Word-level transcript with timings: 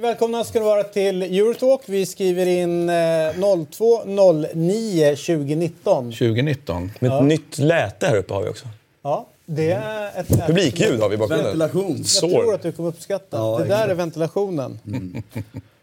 Välkomna 0.00 0.44
ska 0.44 0.58
ni 0.58 0.64
vara 0.64 0.84
till 0.84 1.22
Eurotalk. 1.22 1.80
Vi 1.86 2.06
skriver 2.06 2.46
in 2.46 2.88
eh, 2.88 2.92
02.09 2.92 5.16
2019. 5.16 6.04
2019. 6.04 6.90
Med 6.98 7.12
ett 7.12 7.24
nytt 7.24 7.58
läte 7.58 8.06
här 8.06 8.16
uppe 8.16 8.34
har 8.34 8.42
vi 8.42 8.48
också. 8.48 8.66
Ja, 9.02 9.26
det 9.46 9.70
är 9.70 10.20
ett 10.20 10.46
Publikljud 10.46 11.00
har 11.00 11.08
vi 11.08 11.16
bakgrunden. 11.16 11.58
Ventilation. 11.58 12.04
Jag 12.22 12.30
tror 12.30 12.54
att 12.54 12.62
du 12.62 12.72
kommer 12.72 12.88
uppskatta. 12.88 13.36
Ja, 13.36 13.58
det 13.58 13.64
där 13.64 13.74
exakt. 13.74 13.90
är 13.90 13.94
ventilationen. 13.94 14.78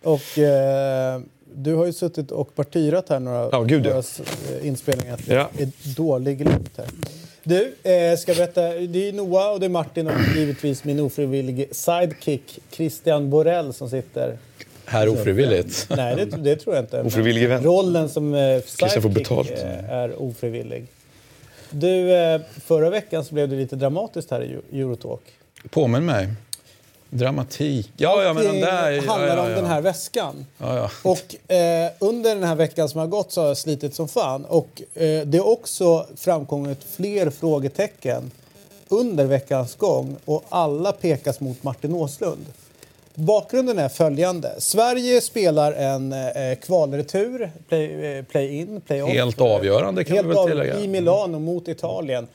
Och 0.04 0.38
eh, 0.38 1.22
du 1.60 1.74
har 1.76 1.86
ju 1.86 1.94
suttit 1.94 2.32
och 2.32 2.56
partyrat 2.56 3.10
här 3.10 3.20
några, 3.20 3.50
Ja, 3.52 3.62
gud, 3.64 3.86
ja. 3.86 3.90
några 3.90 4.04
eh, 4.60 4.68
inspelningar. 4.68 5.20
Ja. 5.28 5.50
Det 5.58 5.64
är 5.64 5.96
dålig 5.96 6.40
luft 6.46 6.78
här. 6.78 6.86
Du, 7.44 7.74
eh, 7.84 8.18
ska 8.18 8.34
berätta. 8.34 8.62
Det 8.62 9.10
är 9.10 9.14
Noah 9.14 9.52
och 9.54 9.60
det 9.60 9.66
är 9.66 9.70
Martin 9.70 10.08
och 10.08 10.14
givetvis 10.36 10.84
min 10.84 11.00
ofrivillige 11.00 11.66
sidekick 11.72 12.60
Christian 12.72 13.30
Borell 13.30 13.74
som 13.74 13.90
sitter... 13.90 14.38
Här 14.86 15.08
ofrivilligt. 15.10 15.88
Nej, 15.90 16.16
det, 16.16 16.26
det 16.26 16.56
tror 16.56 16.76
jag 16.76 16.84
inte. 16.84 17.02
Ofrivillig 17.02 17.50
vän. 17.50 17.64
Rollen 17.64 18.10
som 18.10 18.34
eh, 18.34 18.62
sidekick 18.62 19.32
eh, 19.52 19.90
är 19.90 20.22
ofrivillig. 20.22 20.86
Du, 21.70 22.12
eh, 22.14 22.42
förra 22.66 22.90
veckan 22.90 23.26
så 23.26 23.34
blev 23.34 23.50
det 23.50 23.56
lite 23.56 23.76
dramatiskt 23.76 24.32
här 24.32 24.42
i 24.44 24.48
Eu- 24.56 24.82
Eurotalk. 24.82 25.22
Påminn 25.70 26.06
mig. 26.06 26.28
Dramatik. 27.10 27.92
Ja, 27.98 28.24
ja, 28.24 28.34
men 28.34 28.44
den 28.44 28.60
där... 28.60 29.08
Handlar 29.08 29.38
ja, 29.38 29.44
om 29.44 29.50
ja. 29.50 29.56
den 29.56 29.66
här 29.66 29.82
väskan. 29.82 30.46
Och 31.04 31.52
eh, 31.52 31.92
under 32.00 32.36
den 32.36 32.44
här 32.44 32.56
veckan 32.56 32.90
som 32.90 33.00
har 33.00 33.08
gått 33.08 33.32
så 33.32 33.42
har 33.42 33.48
jag 33.48 33.58
slitit 33.58 33.96
som 33.96 34.08
fan. 34.08 34.46
Och 34.46 34.82
eh, 34.94 35.22
det 35.26 35.38
har 35.38 35.48
också 35.48 36.06
framkommit 36.16 36.84
fler 36.96 37.30
frågetecken 37.30 38.32
under 38.90 39.26
veckans 39.26 39.76
gång 39.76 40.16
och 40.26 40.44
alla 40.50 40.92
pekas 40.92 41.40
mot 41.40 41.64
Martin 41.64 41.94
Åslund. 41.94 42.46
Bakgrunden 43.14 43.80
är 43.80 43.90
följande. 43.90 44.56
Sverige 44.58 45.22
spelar 45.22 45.74
en 45.74 46.14
eh, 46.14 46.56
kvalretur, 46.62 47.52
play, 47.70 48.06
eh, 48.06 48.24
play-in, 48.24 48.82
play-off. 48.82 49.10
Helt 49.10 49.42
avgörande 49.42 50.04
kan 50.04 50.16
Helt 50.16 50.28
vi 50.28 50.34
väl 50.34 50.48
tillägga. 50.48 50.80
I 50.80 50.88
Milano 50.88 51.40
mot 51.40 51.68
Italien. 51.68 52.28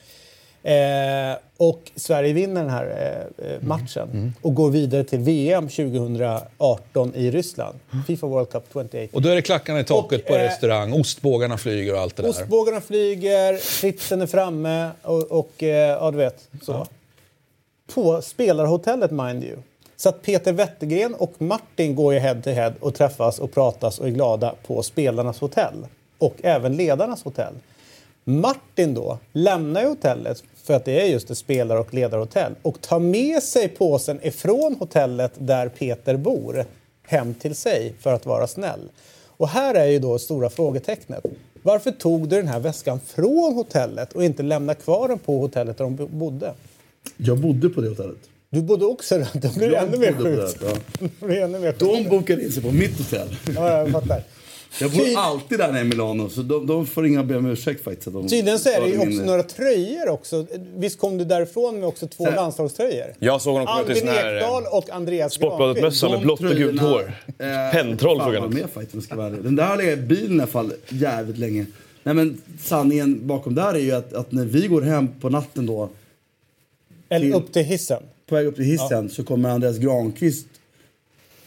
Eh, 0.63 1.37
och 1.57 1.91
Sverige 1.95 2.33
vinner 2.33 2.61
den 2.61 2.69
här 2.69 2.85
eh, 2.85 3.45
Mm. 3.45 3.61
eh, 3.61 3.67
matchen 3.67 4.33
och 4.41 4.55
går 4.55 4.69
vidare 4.69 5.03
till 5.03 5.19
VM 5.19 5.69
2018 5.69 7.15
i 7.15 7.31
Ryssland. 7.31 7.79
Fifa 8.07 8.27
World 8.27 8.49
Cup 8.49 8.63
28. 8.73 8.97
Och 9.13 9.21
då 9.21 9.29
är 9.29 9.35
det 9.35 9.41
klackarna 9.41 9.79
i 9.79 9.83
taket 9.83 10.21
Och, 10.21 10.27
på 10.27 10.33
eh, 10.35 10.39
restaurang, 10.39 10.93
ostbågarna 10.93 11.57
flyger 11.57 11.93
och 11.93 11.99
allt 11.99 12.15
det 12.15 12.23
där. 12.23 12.29
Ostbågarna 12.29 12.81
flyger, 12.81 13.55
fritsen 13.57 14.21
är 14.21 14.27
framme 14.27 14.89
och, 15.01 15.23
och 15.31 15.63
eh, 15.63 15.89
ja, 15.89 16.11
du 16.11 16.17
vet. 16.17 16.47
Så. 16.61 16.87
På 17.93 18.21
spelarhotellet, 18.21 19.11
mind 19.11 19.43
you. 19.43 19.57
Så 19.95 20.09
att 20.09 20.21
Peter 20.21 20.53
Wettergren 20.53 21.13
och 21.15 21.33
Martin 21.37 21.95
går 21.95 22.13
ju 22.13 22.19
head 22.19 22.41
to 22.41 22.49
head 22.49 22.73
och 22.79 22.95
träffas 22.95 23.39
och 23.39 23.51
pratas 23.53 23.99
och 23.99 24.07
är 24.07 24.11
glada 24.11 24.55
på 24.67 24.83
spelarnas 24.83 25.39
hotell. 25.39 25.85
Och 26.17 26.35
även 26.43 26.75
ledarnas 26.77 27.23
hotell. 27.23 27.53
Martin 28.23 28.93
då 28.93 29.17
lämnar 29.33 29.81
ju 29.81 29.87
hotellet 29.87 30.43
för 30.63 30.73
att 30.73 30.85
det 30.85 31.01
är 31.01 31.05
just 31.05 31.29
ett 31.31 31.37
spelar 31.37 31.75
och 31.77 31.93
ledarhotell 31.93 32.53
och 32.61 32.81
tar 32.81 32.99
med 32.99 33.43
sig 33.43 33.67
påsen 33.67 34.19
ifrån 34.23 34.75
hotellet 34.79 35.31
där 35.37 35.69
Peter 35.69 36.17
bor 36.17 36.65
hem 37.07 37.33
till 37.33 37.55
sig 37.55 37.93
för 37.99 38.13
att 38.13 38.25
vara 38.25 38.47
snäll. 38.47 38.89
Och 39.27 39.47
här 39.49 39.75
är 39.75 39.85
ju 39.85 39.99
då 39.99 40.19
stora 40.19 40.49
frågetecknet. 40.49 41.23
Varför 41.61 41.91
tog 41.91 42.29
du 42.29 42.35
den 42.35 42.47
här 42.47 42.59
väskan 42.59 42.99
från 43.07 43.53
hotellet 43.53 44.13
och 44.13 44.23
inte 44.23 44.43
lämnade 44.43 44.79
kvar 44.79 45.07
den 45.07 45.19
på 45.19 45.39
hotellet 45.39 45.77
där 45.77 45.83
de 45.85 45.95
bo- 45.95 46.07
bodde? 46.07 46.53
Jag 47.17 47.37
bodde 47.37 47.69
på 47.69 47.81
det 47.81 47.89
hotellet. 47.89 48.17
Du 48.49 48.61
bodde 48.61 48.85
också 48.85 49.17
där. 49.17 49.27
Det 49.33 49.55
blir 49.55 49.71
Jag 49.71 49.83
ännu 49.83 49.97
mer 49.97 50.13
sjukt. 50.13 50.59
det, 51.19 51.35
ja. 51.35 51.47
Det 51.47 51.79
De 51.79 52.03
bokade 52.09 52.43
in 52.43 52.51
sig 52.51 52.63
på 52.63 52.71
mitt 52.71 52.97
hotell. 52.97 53.35
Ja, 53.55 53.77
jag 53.77 53.89
fattar. 53.91 54.23
Jag 54.81 54.91
bor 54.91 55.05
alltid 55.17 55.59
där 55.59 55.71
nere 55.71 55.81
i 55.81 55.83
Milano, 55.83 56.29
så 56.29 56.41
de, 56.41 56.67
de 56.67 56.87
får 56.87 57.07
inga 57.07 57.23
be 57.23 57.35
om 57.37 57.45
ursäkt 57.45 57.83
faktiskt. 57.83 58.13
de 58.13 58.27
Tydligen 58.27 58.59
så 58.59 58.69
är 58.69 58.81
det 58.81 58.87
ju 58.87 58.97
också 58.97 59.09
min- 59.09 59.25
några 59.25 59.43
tröjor 59.43 60.09
också. 60.09 60.45
Visst 60.75 60.99
kom 60.99 61.17
du 61.17 61.25
därifrån 61.25 61.79
med 61.79 61.87
också 61.87 62.07
två 62.07 62.25
landslagströjor? 62.31 63.13
Jag 63.19 63.41
såg 63.41 63.53
honom 63.53 63.67
komma 63.67 63.77
till 63.83 63.91
Albin 63.91 63.99
sån 64.07 64.07
här 64.15 64.35
Ekdal 64.35 64.63
eh, 64.63 64.73
och 64.77 64.89
Andreas 64.89 65.33
Sportbladet-mössa 65.33 66.09
med 66.09 66.21
blått 66.21 66.39
och 66.41 66.51
gult 66.51 66.81
hår. 66.81 67.13
eh, 67.27 67.71
Penntroll 67.71 68.19
såg 68.19 68.35
han 68.35 69.33
ut. 69.35 69.43
Den 69.43 69.55
där 69.55 69.65
har 69.65 69.77
legat 69.77 69.99
i 69.99 70.01
bilen 70.01 70.31
i 70.37 70.39
alla 70.41 70.47
fall 70.47 70.73
jävligt 70.89 71.37
länge. 71.37 71.65
Nej 72.03 72.15
men 72.15 72.41
sanningen 72.63 73.27
bakom 73.27 73.55
där 73.55 73.73
är 73.73 73.79
ju 73.79 73.91
att, 73.91 74.13
att 74.13 74.31
när 74.31 74.45
vi 74.45 74.67
går 74.67 74.81
hem 74.81 75.07
på 75.21 75.29
natten 75.29 75.65
då, 75.65 75.89
Eller 77.09 77.25
till- 77.25 77.33
upp 77.33 77.53
till 77.53 77.63
hissen. 77.63 78.03
på 78.27 78.35
väg 78.35 78.45
upp 78.47 78.55
till 78.55 78.63
hissen, 78.65 79.09
så 79.09 79.23
kommer 79.23 79.49
Andreas 79.49 79.77
Granqvist 79.77 80.47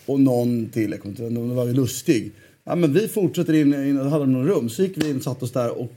och 0.07 0.21
någon 0.21 0.69
till, 0.69 0.91
jag 0.91 1.01
kommer 1.03 1.13
inte 1.13 1.23
ihåg, 1.35 1.49
det 1.49 1.55
var 1.55 1.65
ju 1.65 1.73
lustig. 1.73 2.33
Ja 2.69 2.75
men 2.75 2.93
vi 2.93 3.09
fortsätter 3.09 3.53
in, 3.55 3.75
in 3.75 3.97
hade 3.97 4.25
de 4.25 4.33
några 4.33 4.49
rum, 4.49 4.69
så 4.71 4.83
gick 4.83 4.93
vi 4.97 5.11
in 5.11 5.17
och 5.17 5.23
satte 5.23 5.45
oss 5.45 5.53
där 5.53 5.71
och 5.81 5.91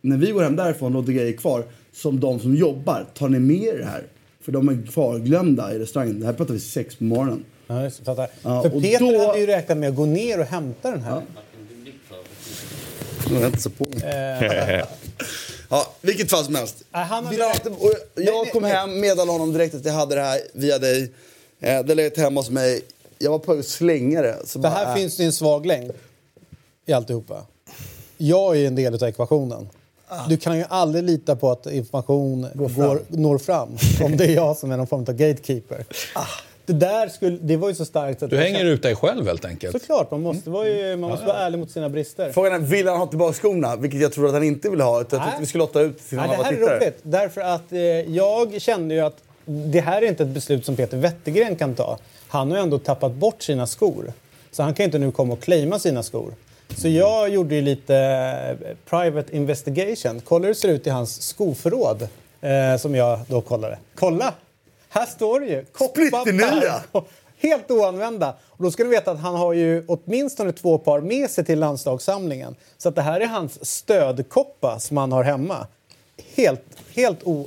när 0.00 0.16
vi 0.16 0.30
går 0.30 0.42
hem 0.42 0.56
därifrån 0.56 0.92
låg 0.92 1.06
det 1.06 1.12
grejer 1.12 1.32
kvar 1.36 1.64
som 1.92 2.20
de 2.20 2.40
som 2.40 2.54
jobbar, 2.56 3.06
tar 3.14 3.28
ni 3.28 3.38
med 3.38 3.62
er 3.62 3.78
det 3.78 3.84
här? 3.84 4.02
För 4.40 4.52
de 4.52 4.68
är 4.68 4.86
kvarglömda 4.92 5.74
i 5.74 5.78
restaurangen. 5.78 6.20
Det 6.20 6.26
här 6.26 6.32
pratar 6.32 6.54
vi 6.54 6.60
sex 6.60 6.96
på 6.96 7.04
morgonen. 7.04 7.44
Ja, 7.66 7.84
just, 7.84 8.04
fattar. 8.04 8.28
Ja, 8.42 8.62
För 8.62 8.80
Peter 8.80 9.18
då- 9.18 9.26
hade 9.26 9.40
ju 9.40 9.46
räknat 9.46 9.78
med 9.78 9.88
att 9.88 9.96
gå 9.96 10.06
ner 10.06 10.40
och 10.40 10.46
hämta 10.46 10.90
den 10.90 11.02
här. 11.02 11.22
Jag 13.30 13.46
inte 13.46 13.62
så 13.62 13.70
på 13.70 13.86
Ja, 15.70 15.94
vilket 16.00 16.30
fall 16.30 16.44
som 16.44 16.54
helst. 16.54 16.84
Han 16.90 17.24
hade 17.24 17.36
Nej, 17.38 17.50
jag 18.14 18.52
kom 18.52 18.64
hem, 18.64 19.00
meddelade 19.00 19.30
honom 19.32 19.52
direkt 19.52 19.74
att 19.74 19.84
jag 19.84 19.92
hade 19.92 20.14
det 20.14 20.20
här 20.20 20.40
via 20.52 20.78
dig. 20.78 21.12
Eh, 21.60 21.84
det 21.84 21.94
lät 21.94 22.16
hemma 22.16 22.40
hos 22.40 22.50
mig. 22.50 22.80
Jag 23.24 23.30
var 23.30 23.38
på 23.38 23.52
väg 23.52 23.60
att 23.60 23.66
slänga 23.66 24.22
det. 24.22 24.36
Så 24.44 24.58
Det 24.58 24.62
bara, 24.62 24.72
här 24.72 24.86
äh. 24.88 24.94
finns 24.94 25.16
det 25.16 25.24
en 25.24 25.32
svag 25.32 25.66
länk 25.66 25.92
i 26.86 26.92
alltihopa. 26.92 27.42
Jag 28.18 28.56
är 28.56 28.66
en 28.66 28.74
del 28.74 28.94
av 28.94 29.02
ekvationen. 29.08 29.68
Du 30.28 30.36
kan 30.36 30.58
ju 30.58 30.64
aldrig 30.68 31.04
lita 31.04 31.36
på 31.36 31.50
att 31.50 31.66
information 31.66 32.46
går, 32.54 33.00
når 33.08 33.38
fram 33.38 33.68
om 34.04 34.16
det 34.16 34.24
är 34.24 34.34
jag 34.34 34.56
som 34.56 34.70
är 34.72 34.76
någon 34.76 34.86
form 34.86 35.00
av 35.08 35.14
gatekeeper. 35.14 35.84
Det 36.66 36.72
där 36.72 37.08
skulle, 37.08 37.38
det 37.40 37.56
var 37.56 37.68
ju 37.68 37.74
så 37.74 37.84
starkt 37.84 38.22
att 38.22 38.30
Du 38.30 38.36
hänger 38.36 38.56
kände- 38.58 38.72
ut 38.72 38.82
dig 38.82 38.96
själv 38.96 39.26
helt 39.26 39.44
enkelt. 39.44 39.80
Såklart, 39.80 40.10
man 40.10 40.22
måste, 40.22 40.50
vara, 40.50 40.68
ju, 40.68 40.96
man 40.96 41.10
måste 41.10 41.26
vara 41.26 41.36
ärlig 41.38 41.58
mot 41.58 41.70
sina 41.70 41.88
brister. 41.88 42.32
Frågan 42.32 42.52
är, 42.52 42.58
vill 42.58 42.88
han 42.88 42.98
ha 42.98 43.06
tillbaka 43.06 43.32
skorna? 43.34 43.76
Vilket 43.76 44.00
jag 44.00 44.12
tror 44.12 44.26
att 44.26 44.32
han 44.32 44.42
inte 44.42 44.70
vill 44.70 44.80
ha. 44.80 45.00
Utan 45.00 45.18
jag 45.18 45.26
Nej. 45.26 45.30
tyckte 45.32 45.40
vi 45.40 45.46
skulle 45.46 45.62
lotta 45.64 45.80
ut 45.80 46.08
till 46.08 46.18
någon 46.18 46.28
det 46.28 46.34
här 46.36 46.52
är 46.52 46.56
tittare. 46.56 46.76
roligt, 46.76 46.98
därför 47.02 47.40
att 47.40 47.72
eh, 47.72 47.78
jag 48.14 48.60
kände 48.62 48.94
ju 48.94 49.00
att 49.00 49.16
det 49.44 49.80
här 49.80 50.02
är 50.02 50.06
inte 50.08 50.22
ett 50.22 50.28
beslut 50.28 50.64
som 50.64 50.76
Peter 50.76 50.96
Wettergren 50.96 51.56
kan 51.56 51.74
ta. 51.74 51.98
Han 52.34 52.50
har 52.50 52.58
ju 52.58 52.62
ändå 52.62 52.78
tappat 52.78 53.12
bort 53.12 53.42
sina 53.42 53.66
skor. 53.66 54.12
Så 54.50 54.62
han 54.62 54.74
kan 54.74 54.84
inte 54.84 54.98
nu 54.98 55.12
komma 55.12 55.32
och 55.32 55.40
claima 55.40 55.78
sina 55.78 56.02
skor. 56.02 56.34
Så 56.76 56.88
jag 56.88 57.28
gjorde 57.28 57.54
ju 57.54 57.60
lite 57.60 57.96
eh, 58.60 58.76
private 58.90 59.36
investigation. 59.36 60.20
Kolla 60.24 60.42
hur 60.42 60.54
det 60.54 60.60
ser 60.60 60.68
ut 60.68 60.86
i 60.86 60.90
hans 60.90 61.22
skoförråd. 61.22 62.08
Eh, 62.40 62.76
som 62.78 62.94
jag 62.94 63.20
då 63.28 63.40
kollade. 63.40 63.78
Kolla! 63.94 64.34
Här 64.88 65.06
står 65.06 65.40
det 65.40 65.46
ju. 65.46 65.64
Splitternya! 65.90 66.82
Helt 67.38 67.70
oanvända. 67.70 68.34
Och 68.50 68.64
då 68.64 68.70
ska 68.70 68.84
du 68.84 68.90
veta 68.90 69.10
att 69.10 69.20
han 69.20 69.34
har 69.34 69.52
ju 69.52 69.84
åtminstone 69.86 70.52
två 70.52 70.78
par 70.78 71.00
med 71.00 71.30
sig 71.30 71.44
till 71.44 71.58
landslagssamlingen. 71.58 72.56
Så 72.78 72.88
att 72.88 72.94
det 72.94 73.02
här 73.02 73.20
är 73.20 73.26
hans 73.26 73.66
stödkoppa 73.66 74.80
som 74.80 74.96
han 74.96 75.12
har 75.12 75.24
hemma. 75.24 75.66
Helt, 76.34 76.64
helt 76.94 77.18
o... 77.24 77.46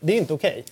Det 0.00 0.12
är 0.12 0.18
inte 0.18 0.32
okej. 0.32 0.64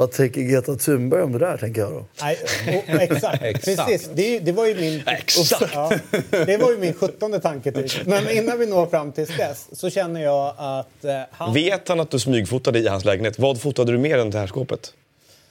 Vad 0.00 0.12
tänker 0.12 0.40
Greta 0.40 0.76
Thunberg 0.76 1.22
om 1.22 1.32
det 1.32 1.38
där, 1.38 1.56
tänker 1.56 1.80
jag 1.80 1.90
då? 1.92 2.04
Nej, 2.22 2.38
o- 2.68 2.96
exakt. 3.00 3.42
Exakt. 3.42 3.88
Precis. 3.88 4.10
Det, 4.14 4.38
det 4.38 4.52
var 4.52 4.66
ju 4.66 4.74
min... 4.74 5.02
Exakt. 5.06 5.70
Ja, 5.74 5.92
det 6.30 6.56
var 6.60 6.70
ju 6.70 6.78
min 6.78 6.94
sjuttonde 6.94 7.40
tanke. 7.40 7.72
Typ. 7.72 8.06
Men 8.06 8.30
innan 8.30 8.58
vi 8.58 8.66
når 8.66 8.86
fram 8.86 9.12
till 9.12 9.26
dess 9.26 9.68
så 9.72 9.90
känner 9.90 10.20
jag 10.22 10.54
att 10.58 11.04
eh, 11.04 11.20
han... 11.30 11.54
Vet 11.54 11.88
han 11.88 12.00
att 12.00 12.10
du 12.10 12.18
smygfotade 12.18 12.78
i 12.78 12.88
hans 12.88 13.04
lägenhet? 13.04 13.38
Vad 13.38 13.60
fotade 13.60 13.92
du 13.92 13.98
mer 13.98 14.18
än 14.18 14.30
det 14.30 14.38
här 14.38 14.46
skåpet? 14.46 14.92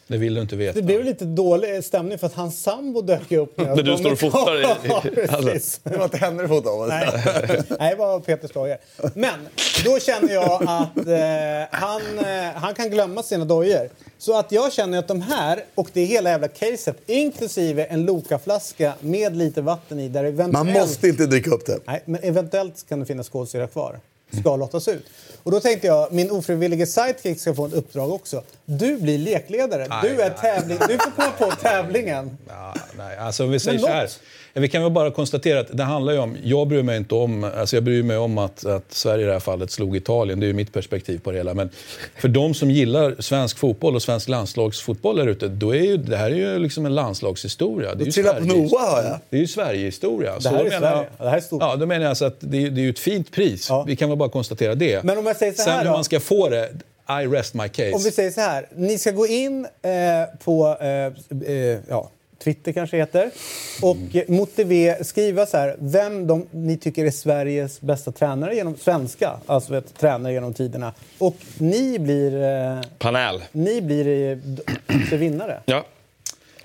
Det 0.09 0.17
vill 0.17 0.33
du 0.33 0.41
inte 0.41 0.55
veta. 0.55 0.73
Det 0.79 0.81
blev 0.85 1.03
lite 1.03 1.25
dålig 1.25 1.83
stämning 1.83 2.17
för 2.17 2.27
att 2.27 2.33
hans 2.33 2.63
sambo 2.63 3.01
dök 3.01 3.31
upp. 3.31 3.57
När, 3.57 3.75
du 3.83 3.97
står 3.97 4.11
och 4.11 4.19
fotar 4.19 4.61
i- 4.61 5.27
alltså. 5.29 5.79
Det 5.83 5.97
var 5.97 6.03
inte 6.03 6.17
henne 6.17 6.41
du 6.41 6.47
fotade? 6.47 6.87
Nej, 6.87 7.61
Nej, 7.79 7.89
det 7.89 7.95
var 7.95 8.19
Peter 8.19 8.47
Stoijer. 8.47 8.77
Men 9.13 9.33
då 9.85 9.99
känner 9.99 10.33
jag 10.33 10.53
att 10.63 10.97
eh, 11.07 11.79
han, 11.79 12.01
eh, 12.19 12.51
han 12.55 12.73
kan 12.73 12.89
glömma 12.89 13.23
sina 13.23 13.45
dojor. 13.45 13.89
Så 14.17 14.39
att 14.39 14.51
jag 14.51 14.73
känner 14.73 14.97
att 14.99 15.07
de 15.07 15.21
här, 15.21 15.63
och 15.75 15.89
det 15.93 16.03
hela 16.03 16.29
jävla 16.29 16.47
caset, 16.47 16.97
inklusive 17.05 17.83
en 17.85 18.05
Loka-flaska 18.05 18.93
med 18.99 19.35
lite 19.37 19.61
vatten 19.61 19.99
i 19.99 20.09
där 20.09 20.23
eventuellt... 20.23 20.53
Man 20.53 20.71
måste 20.73 21.07
inte 21.07 21.25
dricka 21.25 21.49
upp 21.49 21.65
det. 21.65 21.79
Nej, 21.85 22.01
men 22.05 22.23
eventuellt 22.23 22.85
kan 22.89 22.99
det 22.99 23.05
finnas 23.05 23.29
kolsyra 23.29 23.67
kvar. 23.67 23.99
Ska 24.31 24.55
lottas 24.55 24.87
ut. 24.87 25.05
Och 25.43 25.51
då 25.51 25.59
tänkte 25.59 25.87
jag, 25.87 26.13
min 26.13 26.31
ofrivillige 26.31 26.85
sidekick 26.85 27.39
ska 27.39 27.53
få 27.53 27.65
ett 27.65 27.73
uppdrag 27.73 28.11
också. 28.11 28.43
Du 28.65 28.97
blir 28.97 29.17
lekledare. 29.17 29.87
Nej, 29.89 29.99
du 30.01 30.21
är 30.21 30.29
nej. 30.29 30.37
tävling. 30.41 30.77
Du 30.87 30.97
får 30.97 31.11
komma 31.11 31.31
på 31.37 31.51
tävlingen. 31.51 32.37
Ja, 32.47 32.73
nej, 32.97 33.17
alltså 33.17 33.43
om 33.43 33.51
vi 33.51 33.59
säger 33.59 33.79
Men 33.79 33.87
så 33.87 33.93
här. 33.93 34.09
Vi 34.59 34.69
kan 34.69 34.83
väl 34.83 34.91
bara 34.91 35.11
konstatera 35.11 35.59
att 35.59 35.77
det 35.77 35.83
handlar 35.83 36.13
ju 36.13 36.19
om, 36.19 36.37
jag 36.43 36.67
bryr 36.67 36.83
mig 36.83 36.97
inte 36.97 37.15
om, 37.15 37.43
alltså 37.43 37.75
jag 37.75 37.83
bryr 37.83 38.03
mig 38.03 38.17
om 38.17 38.37
att, 38.37 38.65
att 38.65 38.83
Sverige 38.93 39.23
i 39.23 39.27
det 39.27 39.33
här 39.33 39.39
fallet 39.39 39.71
slog 39.71 39.95
Italien, 39.97 40.39
det 40.39 40.45
är 40.45 40.47
ju 40.47 40.53
mitt 40.53 40.73
perspektiv 40.73 41.19
på 41.19 41.31
det 41.31 41.37
hela. 41.37 41.53
Men 41.53 41.69
för 42.21 42.27
de 42.27 42.53
som 42.53 42.71
gillar 42.71 43.15
svensk 43.19 43.57
fotboll 43.57 43.95
och 43.95 44.01
svensk 44.01 44.29
landslagsfotboll 44.29 45.15
där 45.15 45.27
ute, 45.27 45.47
då 45.47 45.75
är 45.75 45.81
ju, 45.81 45.97
det 45.97 46.17
här 46.17 46.31
är 46.31 46.35
ju 46.35 46.59
liksom 46.59 46.85
en 46.85 46.95
landslagshistoria. 46.95 47.95
Det 47.95 48.03
är 48.03 48.05
ju 48.05 48.11
trillar 48.11 48.33
på 48.39 48.45
Sverige- 48.45 48.61
Noah, 48.71 48.95
hör 48.95 49.03
jag. 49.03 49.19
Det 49.29 49.37
är 49.37 49.41
ju 49.41 49.47
Sverigehistoria. 49.47 50.41
Så 50.41 50.49
här 50.49 50.59
är 50.65 50.69
menar 50.69 50.79
Sverige. 50.91 51.07
Det 51.17 51.29
här 51.29 51.37
är 51.37 51.41
stort. 51.41 51.61
Ja, 51.61 51.75
då 51.75 51.85
menar 51.85 52.01
jag 52.01 52.09
alltså 52.09 52.25
att 52.25 52.35
det, 52.39 52.65
är- 52.65 52.69
det 52.69 52.81
är 52.81 52.83
ju 52.83 52.89
ett 52.89 52.99
fint 52.99 53.31
pris. 53.31 53.69
Ja. 53.69 53.83
Vi 53.87 53.95
kan 53.95 54.09
väl 54.09 54.17
bara 54.17 54.29
konstatera 54.29 54.75
det. 54.75 55.03
Men 55.03 55.17
om 55.17 55.25
jag 55.25 55.35
säger 55.35 55.53
så 55.53 55.61
Sen 55.61 55.71
här 55.73 55.79
hur 55.79 55.85
då? 55.85 55.91
man 55.91 56.03
ska 56.03 56.19
få 56.19 56.49
det, 56.49 56.69
I 57.23 57.27
rest 57.27 57.53
my 57.53 57.67
case. 57.67 57.91
Om 57.91 58.03
vi 58.03 58.11
säger 58.11 58.31
så 58.31 58.41
här. 58.41 58.65
Ni 58.75 58.97
ska 58.97 59.11
gå 59.11 59.27
in 59.27 59.65
eh, 59.65 59.89
på 60.43 60.77
eh, 60.81 60.87
eh, 61.53 61.77
ja, 61.89 62.09
Twitter 62.43 62.71
kanske 62.71 62.97
heter 62.97 63.31
och 63.81 63.97
Mm. 64.13 64.23
motivera, 64.27 65.03
skriva 65.03 65.45
så 65.45 65.57
här 65.57 65.75
vem 65.79 66.27
de, 66.27 66.47
ni 66.51 66.77
tycker 66.77 67.05
är 67.05 67.11
Sveriges 67.11 67.81
bästa 67.81 68.11
tränare 68.11 68.55
genom 68.55 68.75
svenska, 68.77 69.31
alltså 69.45 69.71
vet, 69.73 69.97
tränare 69.99 70.33
genom 70.33 70.53
tiderna. 70.53 70.93
Och 71.17 71.35
ni 71.57 71.99
blir, 71.99 72.43
eh, 72.43 72.81
Panel. 72.97 73.41
ni 73.51 73.81
blir 73.81 74.31
eh, 75.11 75.17
vinnare. 75.19 75.59
Ja, 75.65 75.85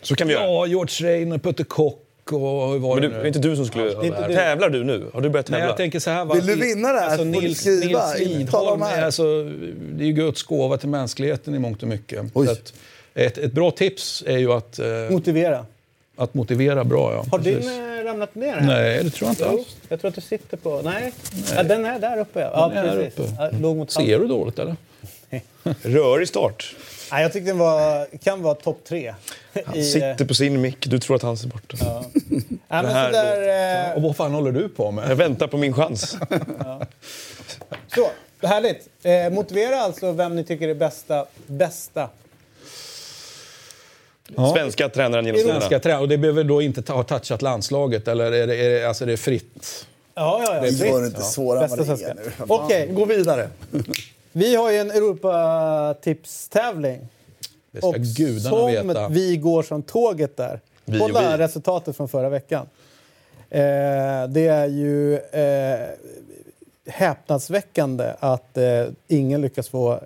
så 0.02 0.14
kan 0.14 0.28
vi 0.28 0.34
göra. 0.34 0.44
Ja, 0.46 0.66
George 0.66 1.08
Reiner, 1.10 1.38
Putte 1.38 1.64
Kock 1.64 2.00
och 2.32 2.38
hur 2.72 2.78
var 2.78 2.94
Men 2.94 3.02
det 3.02 3.08
du, 3.08 3.14
nu? 3.14 3.20
är 3.20 3.26
inte 3.26 3.38
du 3.38 3.56
som 3.56 3.66
skulle... 3.66 3.84
du. 3.84 4.34
Tävlar 4.34 4.68
du 4.68 4.84
nu? 4.84 5.10
Har 5.14 5.20
du 5.20 5.28
börjat 5.28 5.48
Nej, 5.48 5.58
tävla? 5.60 5.70
jag 5.70 5.76
tänker 5.76 5.98
så 5.98 6.10
här. 6.10 6.24
va? 6.24 6.34
Vill 6.34 6.46
du 6.46 6.54
vinna 6.56 6.92
det 6.92 7.00
här 7.00 7.08
Alltså, 7.08 7.24
Nils. 7.24 7.66
Nils 7.66 8.18
Lidholm, 8.18 8.82
alltså, 8.82 9.22
det 9.92 10.04
är 10.04 10.06
ju 10.06 10.12
Guds 10.12 10.42
gåva 10.42 10.76
till 10.76 10.88
mänskligheten 10.88 11.54
i 11.54 11.58
mångt 11.58 11.82
och 11.82 11.88
mycket. 11.88 12.32
Ett, 13.14 13.38
ett 13.38 13.52
bra 13.52 13.70
tips 13.70 14.24
är 14.26 14.38
ju 14.38 14.52
att, 14.52 14.78
eh, 14.78 14.86
Motivera. 15.10 15.66
att 16.16 16.34
motivera 16.34 16.84
bra. 16.84 17.12
Ja. 17.12 17.24
Har 17.30 17.38
din 17.38 17.54
Precis. 17.56 17.70
eh, 17.70 18.04
ramlat 18.04 18.34
ner 18.34 18.54
här? 18.54 18.60
Nej, 18.66 19.04
det 19.04 19.10
tror 19.10 19.26
jag 19.28 19.32
inte 19.32 19.44
Jo, 19.52 19.58
alls. 19.58 19.76
jag 19.88 20.00
tror 20.00 20.08
att 20.08 20.14
du 20.14 20.20
sitter 20.20 20.56
på... 20.56 20.82
Nej, 20.84 21.12
Ja, 21.56 21.62
den 21.62 21.84
är 21.84 21.98
där 21.98 22.18
uppe. 22.18 22.40
Ja, 22.40 22.70
Den 22.74 22.84
är 22.86 22.96
precis. 22.96 23.18
uppe. 23.18 23.32
Ja, 23.38 23.50
låg 23.60 23.76
mot 23.76 23.90
Ser 23.90 24.18
du 24.18 24.26
dåligt 24.26 24.58
eller? 24.58 24.76
Rörig 25.82 26.28
start. 26.28 26.74
Nej, 27.12 27.22
jag 27.22 27.32
tyckte 27.32 27.50
den 27.50 27.58
var, 27.58 28.06
kan 28.18 28.42
vara 28.42 28.54
topp 28.54 28.80
tre. 28.88 29.14
Han 29.66 29.76
i, 29.76 29.78
eh, 29.78 29.84
sitter 29.84 30.24
på 30.24 30.34
sin 30.34 30.60
mick. 30.60 30.86
Du 30.86 30.98
tror 30.98 31.16
att 31.16 31.22
han 31.22 31.36
ser 31.36 31.48
borta. 31.48 31.76
Ja, 31.80 32.04
men 32.68 32.84
sådär, 33.06 33.88
eh, 33.90 33.96
Och 33.96 34.02
vad 34.02 34.16
fan 34.16 34.32
håller 34.34 34.52
du 34.52 34.68
på 34.68 34.90
med? 34.90 35.10
Jag 35.10 35.16
väntar 35.16 35.46
på 35.46 35.56
min 35.56 35.72
chans. 35.74 36.16
så, 37.94 38.10
härligt. 38.46 38.88
Eh, 39.02 39.30
motivera 39.32 39.76
alltså 39.80 40.12
vem 40.12 40.36
ni 40.36 40.44
tycker 40.44 40.68
är 40.68 40.74
bästa. 40.74 41.26
bästa. 41.46 42.08
Svenska 44.54 44.88
tränaren 44.88 45.26
genom 45.26 45.40
Svenska 45.40 45.60
tiderna. 45.68 45.80
tränare, 45.80 46.02
och 46.02 46.08
det 46.08 46.18
behöver 46.18 46.44
då 46.44 46.62
inte 46.62 46.92
ha 46.92 47.02
touchat 47.02 47.42
landslaget, 47.42 48.08
eller 48.08 48.32
är 48.32 48.46
det, 48.46 48.56
är 48.56 48.70
det, 48.70 48.84
alltså 48.88 49.06
det 49.06 49.12
är 49.12 49.16
fritt? 49.16 49.86
Ja, 50.14 50.42
ja, 50.46 50.54
ja. 50.54 50.60
Det 50.62 50.72
fritt. 50.72 50.92
var 50.92 51.06
inte 51.06 51.22
svårare 51.22 51.64
än 51.64 51.70
Bästa 51.70 51.84
vad 51.84 51.88
det 51.88 51.92
är 51.92 51.96
svenska. 52.14 52.22
nu. 52.44 52.54
Okej. 52.54 52.88
Gå 52.92 53.04
vidare. 53.04 53.48
Vi 54.32 54.56
har 54.56 54.70
ju 54.70 54.78
en 54.78 54.90
Europatipstävling. 54.90 57.08
Det 57.70 57.78
ska 57.78 57.86
Och 57.88 57.94
gudarna 57.94 58.56
som 58.56 58.66
veta. 58.86 59.08
vi 59.08 59.36
går 59.36 59.62
som 59.62 59.82
tåget 59.82 60.36
där. 60.36 60.60
Vi 60.84 60.98
Kolla 60.98 61.28
och 61.28 61.34
vi. 61.34 61.38
resultatet 61.44 61.96
från 61.96 62.08
förra 62.08 62.28
veckan. 62.28 62.66
Eh, 63.50 63.60
det 64.28 64.46
är 64.46 64.66
ju 64.66 65.14
eh, 65.18 65.78
häpnadsväckande 66.86 68.12
att 68.18 68.56
eh, 68.56 68.84
ingen 69.08 69.40
lyckas 69.40 69.68
få 69.68 69.92
eh, 69.92 69.98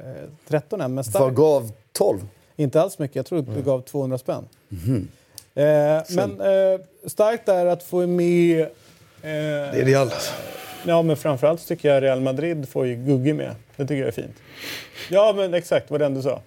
13 0.49 0.81
än. 0.81 0.95
Men 0.95 1.05
Vad 1.13 1.35
gav 1.37 1.73
12? 1.93 2.19
Inte 2.59 2.81
alls 2.83 2.99
mycket. 2.99 3.17
Jag 3.17 3.27
tror 3.27 3.39
Mm. 3.39 3.51
att 3.51 3.57
det 3.57 3.63
gav 3.63 3.81
200 3.81 4.19
spänn. 4.19 4.45
Mhm. 4.69 5.09
Eh, 5.55 5.65
men 6.09 6.41
eh, 6.41 6.81
starkt 7.07 7.49
är 7.49 7.67
att 7.67 7.83
få 7.83 8.07
med... 8.07 8.61
Eh, 8.61 8.69
Det 9.23 9.81
är 9.81 9.85
Real. 9.85 10.11
Ja, 10.87 11.03
men 11.03 11.17
framförallt 11.17 11.67
tycker 11.69 11.89
jag 11.95 12.03
Real 12.03 12.21
Madrid 12.21 12.69
får 12.69 12.87
ju 12.87 12.95
Gugge 12.97 13.35
med. 13.35 13.55
Det 13.77 13.83
tycker 13.83 13.99
jag 13.99 14.09
är 14.09 14.13
fint. 14.13 14.37
Ja, 15.11 15.33
men 15.37 15.55
exakt 15.55 15.91
vad 15.91 16.01
den 16.01 16.15
du 16.15 16.23
sa. 16.23 16.41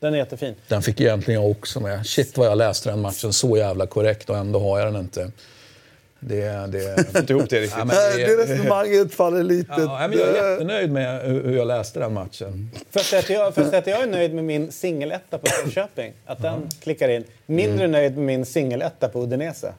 Den 0.00 0.14
är 0.14 0.18
jättefin. 0.18 0.54
Den 0.68 0.82
fick 0.82 1.00
egentligen 1.00 1.42
jag 1.42 1.50
också 1.50 1.80
med. 1.80 2.06
Shit 2.06 2.36
vad 2.38 2.46
jag 2.46 2.58
läste 2.58 2.90
den 2.90 3.00
matchen 3.00 3.32
så 3.32 3.56
jävla 3.56 3.86
korrekt 3.86 4.30
och 4.30 4.36
ändå 4.36 4.58
har 4.60 4.78
jag 4.80 4.92
den 4.92 5.00
inte. 5.00 5.30
Det... 6.28 6.66
det... 6.72 7.10
Får 7.12 7.20
inte 7.20 7.32
ihop 7.32 7.50
det 7.50 7.60
riktigt. 7.60 7.78
Ja, 7.78 7.84
det 8.16 8.26
det, 8.26 8.42
resonemanget 8.42 9.14
faller 9.14 9.42
lite... 9.42 9.72
ja, 9.76 10.08
men 10.08 10.18
jag 10.18 10.28
är 10.28 10.50
jättenöjd 10.52 10.92
med 10.92 11.20
hur 11.22 11.56
jag 11.56 11.66
läste 11.66 11.98
den 12.00 12.12
matchen. 12.12 12.70
För 12.90 13.00
att, 13.18 13.30
jag, 13.30 13.54
för 13.54 13.74
att 13.74 13.86
jag 13.86 14.02
är 14.02 14.06
nöjd 14.06 14.34
med 14.34 14.44
min 14.44 14.72
singeletta 14.72 15.38
på 15.38 15.46
Norrköping. 15.64 16.12
Att 16.26 16.42
den 16.42 16.68
klickar 16.82 17.08
in. 17.08 17.24
Mindre 17.46 17.86
nöjd 17.86 18.16
med 18.16 18.24
min 18.26 18.46
singeletta 18.46 19.08
på 19.08 19.22
Udinese. 19.22 19.72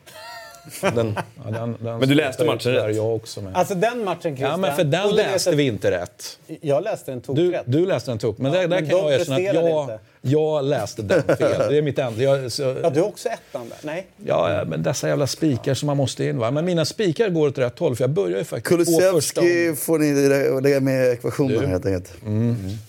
Den, 0.82 1.20
Ja, 1.46 1.52
den, 1.52 1.78
den 1.80 2.00
Men 2.00 2.10
du 2.10 2.16
läste 2.16 2.46
matchen 2.46 2.72
rätt? 2.72 2.96
jag 2.96 3.16
också 3.16 3.42
med. 3.42 3.56
Alltså 3.56 3.76
den 3.76 4.04
matchen 4.04 4.22
Christian. 4.22 4.50
Ja, 4.52 4.58
men 4.58 4.76
för 4.76 4.84
den 4.84 5.02
Udinese- 5.08 5.16
läste 5.16 5.56
vi 5.56 5.64
inte 5.64 5.92
rätt. 5.92 6.40
Jag 6.62 6.84
läste 6.84 7.12
den 7.12 7.20
Du, 7.20 7.26
tokrätt. 7.26 7.64
du 7.66 7.86
läste 7.86 8.12
den 8.12 8.18
tok. 8.20 8.38
Men 8.38 8.54
Ja, 8.54 8.60
där, 8.62 8.68
där 8.68 8.82
men 8.82 8.90
kan 8.90 9.00
jag 9.00 9.14
erkänna 9.14 9.36
att 9.36 9.44
jag, 9.56 9.82
inte. 9.84 10.00
Jag 10.26 10.66
läste 10.66 11.02
den 11.02 11.24
fel. 11.38 11.38
Det 11.70 11.78
är 11.78 11.82
mitt 11.82 12.00
enda. 12.00 12.24
Jag, 12.24 12.52
så, 12.52 12.76
Ja, 12.84 12.90
du 12.90 13.00
har 13.02 13.08
också 13.08 13.30
ettan 13.30 13.70
där. 13.70 13.78
Nej. 13.82 14.06
ja, 14.26 14.64
men 14.68 14.84
dessa 14.84 15.08
jävla 15.08 15.28
spikar 15.28 15.74
som 15.74 15.88
man 15.88 15.98
måste 15.98 16.24
in. 16.26 16.38
Va? 16.38 16.52
Men 16.52 16.66
mina 16.66 16.86
spikar 16.86 17.30
går 17.30 17.48
åt 17.48 17.58
rätt 17.58 17.80
håll 17.80 17.96
för 17.96 18.04
jag 18.04 18.10
börjar 18.12 18.38
ju 18.38 18.44
faktiskt 18.44 18.86
två 19.00 19.00
första 19.12 19.42
om- 19.42 19.76
får 19.80 20.00
ni 20.00 20.14
lä- 20.30 20.60
lägga 20.62 20.80
med 20.80 21.06
i 21.08 21.10
ekvationen 21.12 21.60
Du. 21.62 21.68
helt 21.68 21.86
enkelt. 21.86 22.14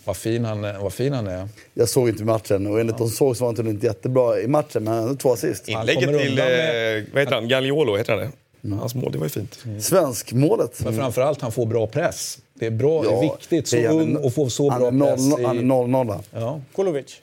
Vad 0.05 0.17
fin 0.17 0.44
han, 0.44 0.65
är- 0.65 0.79
vad 0.79 0.93
fin 0.93 1.12
han 1.12 1.27
är. 1.27 1.49
Jag 1.75 1.88
såg 1.88 2.09
inte 2.09 2.25
matchen 2.25 2.67
och 2.67 2.81
enligt 2.81 2.99
de 2.99 3.09
såg 3.11 3.37
så 3.37 3.44
var 3.44 3.56
han 3.56 3.67
inte 3.69 3.87
jättebra 3.87 4.41
i 4.41 4.49
matchen 4.49 4.85
men 4.85 4.94
ändå 4.94 5.15
två 5.15 5.32
assist. 5.32 5.69
inlägget 5.69 6.19
till, 6.19 6.35
med- 6.35 6.99
eh, 6.99 7.05
vad 7.12 7.23
heter 7.23 7.35
han? 7.35 7.49
Gagliolo, 7.49 7.97
heter 7.97 8.12
han 8.12 8.21
det? 8.23 8.31
Hans 8.73 8.95
mål, 8.95 9.13
det 9.13 9.19
var 9.19 9.27
ju 9.27 9.31
fint. 9.31 9.65
Svenskmålet. 9.81 10.81
Men 10.85 10.97
framförallt 10.97 11.41
han 11.41 11.53
får 11.53 11.67
bra 11.67 11.87
press. 11.87 12.39
Det 12.55 12.67
är 12.67 12.71
bra, 12.71 13.03
det 13.03 13.09
är 13.09 13.13
Ja, 13.13 13.21
viktigt. 13.21 13.69
Så 13.69 13.77
ung 13.77 14.17
och 14.17 14.35
få 14.35 14.51
så 14.51 14.71
bra 14.71 14.91
noll- 14.91 15.07
press. 15.17 15.47
Han 15.47 15.57
är 15.59 15.63
I, 15.63 15.65
0-0. 15.65 16.21
ja. 16.33 16.61
Kolovic. 16.73 17.21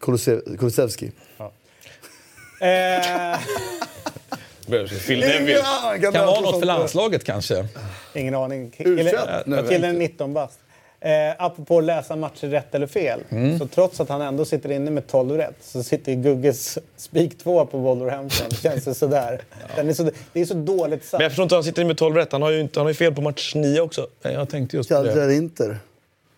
Kulisev- 0.00 0.56
Kulusevski. 0.58 1.10
Eh, 2.60 3.38
Phil 5.06 5.20
Neville. 5.20 5.62
Kan 6.02 6.12
vara 6.26 6.40
något 6.40 6.58
för 6.58 6.66
landslaget 6.66 7.24
kanske. 7.24 7.66
ingen 8.14 8.34
aning. 8.34 8.70
U21 8.78 8.96
Killen, 8.96 9.42
nu, 9.46 9.66
killen 9.68 9.94
är 9.94 9.98
19 9.98 10.32
bast. 10.34 10.58
Eh, 11.04 11.34
apropå 11.38 11.78
att 11.78 11.84
läsa 11.84 12.16
matcher 12.16 12.46
rätt 12.46 12.74
eller 12.74 12.86
fel. 12.86 13.20
Mm. 13.30 13.58
Så 13.58 13.66
trots 13.66 14.00
att 14.00 14.08
han 14.08 14.22
ändå 14.22 14.44
sitter 14.44 14.70
inne 14.72 14.90
med 14.90 15.06
12 15.06 15.36
rätt 15.36 15.56
så 15.60 15.82
sitter 15.82 16.12
ju 16.12 16.22
Gugges 16.22 16.78
spik 16.96 17.38
2 17.38 17.66
på 17.66 17.78
Wolverhampton. 17.78 18.50
Känns 18.62 18.84
det 18.84 18.94
sådär. 18.94 19.40
Den 19.76 19.88
är 19.88 19.92
så, 19.92 20.10
det 20.32 20.40
är 20.40 20.44
så 20.44 20.54
dåligt 20.54 21.04
satt. 21.04 21.18
Men 21.18 21.22
jag 21.22 21.32
förstår 21.32 21.42
inte 21.42 21.54
hur 21.54 21.56
han 21.56 21.64
sitter 21.64 21.84
med 21.84 21.98
12 21.98 22.16
rätt. 22.16 22.32
Han 22.32 22.42
har 22.42 22.50
ju, 22.50 22.60
inte, 22.60 22.80
han 22.80 22.86
har 22.86 22.90
ju 22.90 22.94
fel 22.94 23.14
på 23.14 23.22
match 23.22 23.54
9 23.54 23.80
också. 23.80 24.06
Jag 24.22 24.48
tänkte 24.48 24.76
just 24.76 24.88
på 24.88 25.02
det. 25.02 25.12
Kaljar 25.12 25.30
Inter. 25.30 25.78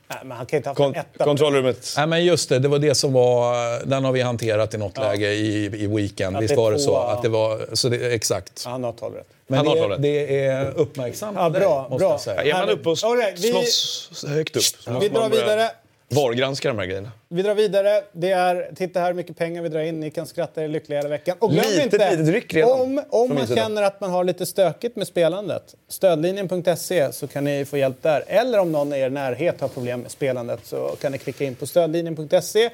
Nej, 0.08 0.18
men 0.24 0.36
han 0.36 0.46
kan 0.46 0.56
inte 0.56 0.68
ha 0.68 0.74
Kon 0.74 0.94
etta. 0.94 1.24
kontrollrummet. 1.24 1.94
Nej, 1.96 2.06
men 2.06 2.24
just 2.24 2.48
det, 2.48 2.58
det 2.58 2.68
var 2.68 2.78
det 2.78 2.94
som 2.94 3.12
var... 3.12 3.80
Den 3.86 4.04
har 4.04 4.12
vi 4.12 4.20
hanterat 4.22 4.74
i 4.74 4.78
något 4.78 4.98
läge 4.98 5.32
i, 5.32 5.64
i 5.64 5.86
weekend. 5.86 6.36
Att 6.36 6.42
Visst 6.42 6.56
var 6.56 6.72
det 6.72 6.78
så? 6.78 6.96
Att 6.96 7.22
det 7.22 7.28
var, 7.28 7.66
så 7.72 7.88
det, 7.88 8.14
exakt. 8.14 8.64
Han 8.64 8.84
har 8.84 8.92
12 8.92 9.14
rätt. 9.14 9.26
Men 9.46 9.56
Han 9.58 9.66
har 9.66 9.74
det, 9.88 9.94
rätt. 9.94 10.02
det 10.02 10.44
är 10.44 10.70
uppmärksamt 10.70 11.36
Ja, 11.40 11.48
dig, 11.48 11.60
bra, 11.60 11.88
bra. 11.98 12.18
Är 12.26 12.52
man 12.52 12.68
uppe 12.70 12.88
och 12.88 12.98
All 13.04 13.16
right, 13.16 13.38
vi- 13.38 13.50
slåss 13.50 14.24
högt 14.28 14.56
upp 14.56 14.62
så 14.62 14.90
måste 14.90 15.08
Vi 15.08 15.14
drar 15.14 15.20
man 15.20 15.30
börja 15.30 15.44
vidare. 15.44 15.70
VAR-granska 16.08 16.68
de 16.68 16.78
här 16.78 16.86
grejerna. 16.86 17.10
Vi 17.28 17.42
drar 17.42 17.54
vidare. 17.54 18.02
Det 18.12 18.30
är, 18.30 18.70
titta 18.76 19.00
här 19.00 19.06
hur 19.06 19.14
mycket 19.14 19.36
pengar 19.36 19.62
vi 19.62 19.68
drar 19.68 19.80
in. 19.80 20.00
Ni 20.00 20.10
kan 20.10 20.26
skratta 20.26 20.64
er 20.64 20.68
lyckliga 20.68 20.98
hela 20.98 21.08
veckan. 21.08 21.36
Och 21.38 21.50
glöm 21.50 21.64
Litet, 21.64 21.92
inte, 21.92 22.10
litet 22.10 22.34
ryck 22.34 22.54
redan 22.54 22.80
om, 22.80 23.02
om 23.10 23.34
man 23.34 23.46
känner 23.46 23.82
att 23.82 24.00
man 24.00 24.10
har 24.10 24.24
lite 24.24 24.46
stökigt 24.46 24.96
med 24.96 25.06
spelandet, 25.06 25.74
stödlinjen.se 25.88 27.12
så 27.12 27.26
kan 27.26 27.44
ni 27.44 27.64
få 27.64 27.76
hjälp 27.78 28.02
där. 28.02 28.24
Eller 28.26 28.58
om 28.58 28.72
någon 28.72 28.92
i 28.92 28.98
er 29.00 29.10
närhet 29.10 29.60
har 29.60 29.68
problem 29.68 30.00
med 30.00 30.10
spelandet 30.10 30.60
så 30.66 30.96
kan 31.00 31.12
ni 31.12 31.18
klicka 31.18 31.44
in 31.44 31.54
på 31.54 31.66
stödlinjen.se. 31.66 32.70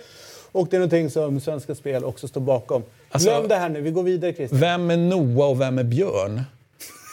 Och 0.53 0.69
det 0.71 0.77
är 0.77 0.79
någonting 0.81 1.11
som 1.11 1.41
Svenska 1.41 1.75
Spel 1.75 2.05
också 2.05 2.29
står 2.29 2.41
bakom. 2.41 2.83
Alltså- 3.11 3.29
Glöm 3.31 3.49
det 3.49 3.57
här 3.57 3.69
nu, 3.69 3.81
vi 3.81 3.91
går 3.91 4.03
vidare 4.03 4.33
Christian. 4.33 4.61
Vem 4.61 4.91
är 4.91 4.97
Noah 4.97 5.51
och 5.51 5.61
vem 5.61 5.79
är 5.79 5.83
Björn? 5.85 6.43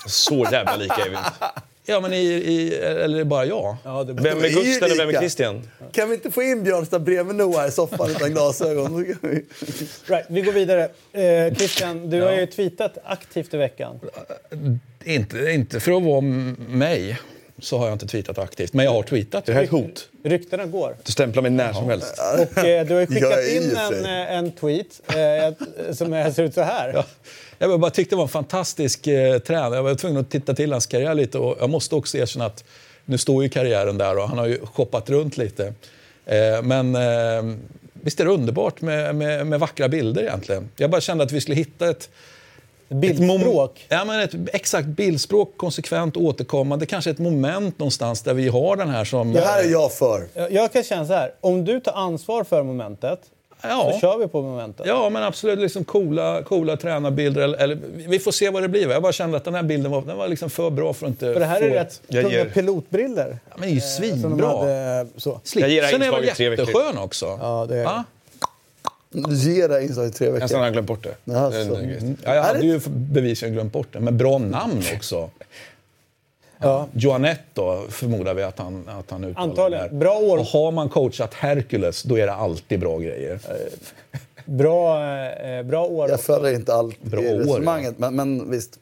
Så 0.07 0.47
jävla 0.51 0.75
lika 0.75 0.95
är 0.95 1.09
vi 1.09 1.15
inte. 1.15 1.31
Ja, 1.89 1.99
men 1.99 2.13
i, 2.13 2.17
i, 2.27 2.75
eller 2.75 3.15
är 3.15 3.19
det 3.19 3.25
bara 3.25 3.45
jag? 3.45 3.75
Ja, 3.83 4.03
det 4.03 4.13
Vem 4.13 4.37
är 4.43 4.49
Gusten 4.49 4.91
och 4.91 4.99
vem 4.99 5.09
är. 5.09 5.13
Christian? 5.19 5.69
Kan 5.91 6.09
vi 6.09 6.15
inte 6.15 6.31
få 6.31 6.41
in 6.43 6.63
Björnstad 6.63 6.99
bredvid 6.99 7.35
Noah 7.35 7.67
i 7.67 7.71
soffan 7.71 8.09
utan 8.11 8.31
glasögon? 8.31 9.03
Vi- 9.21 9.45
right, 10.05 10.25
vi 10.29 10.41
går 10.41 10.51
vidare. 10.51 10.89
Eh, 11.13 11.55
Christian, 11.55 12.09
du 12.09 12.21
har 12.21 12.31
ju 12.33 12.45
tweetat 12.45 12.97
aktivt 13.03 13.53
i 13.53 13.57
veckan. 13.57 13.99
Inte, 15.03 15.37
inte 15.51 15.79
för 15.79 15.91
att 15.97 16.03
vara 16.03 16.21
mig 16.69 17.17
så 17.61 17.77
har 17.77 17.85
jag 17.85 17.95
inte 17.95 18.07
tweetat 18.07 18.37
aktivt, 18.37 18.73
men 18.73 18.85
jag 18.85 18.91
har 18.91 19.03
tweetat. 19.03 19.45
Det 19.45 19.53
här 19.53 19.59
är 19.59 19.63
ett 19.63 19.69
hot. 19.71 20.09
Ryktena 20.23 20.65
går. 20.65 20.95
Du 21.05 21.11
stämplar 21.11 21.41
mig 21.41 21.51
när 21.51 21.73
som 21.73 21.89
helst. 21.89 22.15
Och 22.33 22.57
eh, 22.65 22.85
du 22.85 22.93
har 22.93 23.01
ju 23.01 23.07
Ja, 23.09 23.15
skickat 23.15 23.47
in 23.47 23.77
en, 23.77 24.05
eh, 24.05 24.33
en 24.37 24.51
tweet 24.51 25.01
eh, 25.07 25.93
som 25.93 26.13
är- 26.13 26.31
ser 26.31 26.43
ut 26.43 26.53
så 26.53 26.61
här. 26.61 26.91
Ja. 26.93 27.05
Jag 27.59 27.79
bara 27.79 27.91
tyckte 27.91 28.15
det 28.15 28.17
var 28.17 28.23
en 28.23 28.29
fantastisk 28.29 29.07
eh, 29.07 29.39
tränare. 29.39 29.75
Jag 29.75 29.83
var 29.83 29.95
tvungen 29.95 30.21
att 30.21 30.29
titta 30.29 30.53
till 30.53 30.71
hans 30.71 30.85
karriär 30.85 31.13
lite 31.13 31.37
och 31.37 31.57
jag 31.59 31.69
måste 31.69 31.95
också 31.95 32.17
erkänna 32.17 32.45
att 32.45 32.63
nu 33.05 33.17
står 33.17 33.43
ju 33.43 33.49
karriären 33.49 33.97
där 33.97 34.17
och 34.17 34.29
han 34.29 34.37
har 34.37 34.47
ju 34.47 34.65
shoppat 34.65 35.09
runt 35.09 35.37
lite. 35.37 35.73
Eh, 36.25 36.61
men 36.63 36.95
eh, 36.95 37.55
visst 37.93 38.19
är 38.19 38.25
det 38.25 38.31
underbart 38.31 38.81
med, 38.81 39.15
med, 39.15 39.47
med 39.47 39.59
vackra 39.59 39.89
bilder 39.89 40.21
egentligen. 40.21 40.69
Jag 40.75 40.89
bara 40.89 41.01
kände 41.01 41.23
att 41.23 41.31
vi 41.31 41.41
skulle 41.41 41.55
hitta 41.55 41.89
ett 41.89 42.09
Bildspråk. 42.89 43.85
Ja, 43.89 44.05
men 44.05 44.19
ett, 44.19 44.33
exakt. 44.53 44.87
Bildspråk, 44.87 45.57
konsekvent 45.57 46.17
återkommande. 46.17 46.85
Kanske 46.85 47.09
ett 47.09 47.19
moment 47.19 47.79
någonstans 47.79 48.21
där 48.21 48.33
vi 48.33 48.47
har 48.47 48.75
den 48.75 48.89
här 48.89 49.05
som... 49.05 49.33
Det 49.33 49.41
här 49.41 49.63
är 49.63 49.69
jag 49.69 49.93
för. 49.93 50.27
Jag, 50.33 50.51
jag 50.51 50.73
kan 50.73 50.83
känna 50.83 51.07
så 51.07 51.13
här, 51.13 51.33
om 51.41 51.65
du 51.65 51.79
tar 51.79 51.91
ansvar 51.91 52.43
för 52.43 52.63
momentet 52.63 53.19
Ja. 53.61 53.91
så 53.93 53.99
kör 53.99 54.17
vi 54.17 54.27
på 54.27 54.41
momentet. 54.41 54.85
Ja, 54.85 55.09
men 55.09 55.23
absolut. 55.23 55.59
Liksom 55.59 55.83
coola, 55.83 56.43
coola 56.43 56.77
tränarbilder. 56.77 57.41
Eller, 57.41 57.57
eller, 57.57 57.77
vi 58.07 58.19
får 58.19 58.31
se 58.31 58.49
vad 58.49 58.61
det 58.61 58.67
blir. 58.67 58.89
Jag 58.89 59.01
bara 59.01 59.11
kände 59.11 59.37
att 59.37 59.43
den 59.43 59.55
här 59.55 59.63
bilden 59.63 59.91
var, 59.91 60.01
den 60.01 60.17
var 60.17 60.27
liksom 60.27 60.49
för 60.49 60.69
bra 60.69 60.93
för 60.93 61.05
att 61.05 61.09
inte 61.09 61.33
För 61.33 61.39
det 61.39 61.45
här 61.45 61.59
få... 61.59 61.65
är 61.65 61.69
rätt 61.69 62.01
tunga 62.11 62.29
ger- 62.29 62.45
pilotbriller. 62.45 63.39
Ja, 63.49 63.55
men 63.57 63.61
det 63.61 63.67
är 63.67 63.69
ju 63.69 63.75
de 63.75 63.81
svinbra. 63.81 64.47
hade, 64.47 65.07
så. 65.17 65.31
Här 65.31 65.39
Slipsen 65.43 66.01
är 66.01 66.11
väl 66.11 66.25
jätteskön 66.25 66.97
också? 66.97 67.25
Ja, 67.41 67.65
det 67.69 67.77
är 67.77 67.83
Va? 67.85 68.03
Du 69.11 69.35
ger 69.35 69.67
det 69.67 69.73
här 69.73 69.81
inslaget 69.81 70.15
i 70.15 70.17
tre 70.17 70.27
har 70.27 70.33
veckor. 70.39 70.63
jag 70.63 70.73
glömt 70.73 70.87
bort 70.87 71.03
det. 71.03 71.15
Ja, 71.23 71.49
Det 71.49 71.57
är 71.57 71.65
så. 71.65 71.75
en 71.75 71.87
grej. 71.87 72.15
Ja, 72.23 72.35
jag 72.35 72.43
hade 72.43 72.59
det- 72.59 72.65
ju 72.65 72.79
bevisligen 72.87 73.53
glömt 73.53 73.73
bort 73.73 73.87
det. 73.91 73.99
Men 73.99 74.17
bra 74.17 74.37
namn 74.37 74.83
också. 74.95 75.29
Ja. 76.61 76.87
Då, 77.53 77.85
förmodar 77.89 78.33
vi 78.33 78.43
att 78.43 78.59
han, 78.59 78.89
att 78.99 79.11
han 79.11 79.23
uttalar 79.23 79.49
Antagligen. 79.49 79.71
det 79.71 79.77
här. 79.77 79.99
Bra 79.99 80.17
år. 80.19 80.37
Och 80.37 80.45
har 80.45 80.71
man 80.71 80.89
coachat 80.89 81.33
Hercules, 81.33 82.03
då 82.03 82.17
är 82.17 82.25
det 82.25 82.33
alltid 82.33 82.79
bra 82.79 82.97
grejer. 82.97 83.39
Bra, 84.45 85.03
eh, 85.29 85.63
bra 85.63 85.85
år. 85.85 86.09
Jag 86.09 86.21
följer 86.21 86.53
inte 86.53 86.73
allt 86.73 87.01
Bra 87.01 87.23
i 87.23 87.33
år, 87.33 87.39
resonemanget, 87.39 87.99
men, 87.99 88.15
men 88.15 88.51
visst. 88.51 88.79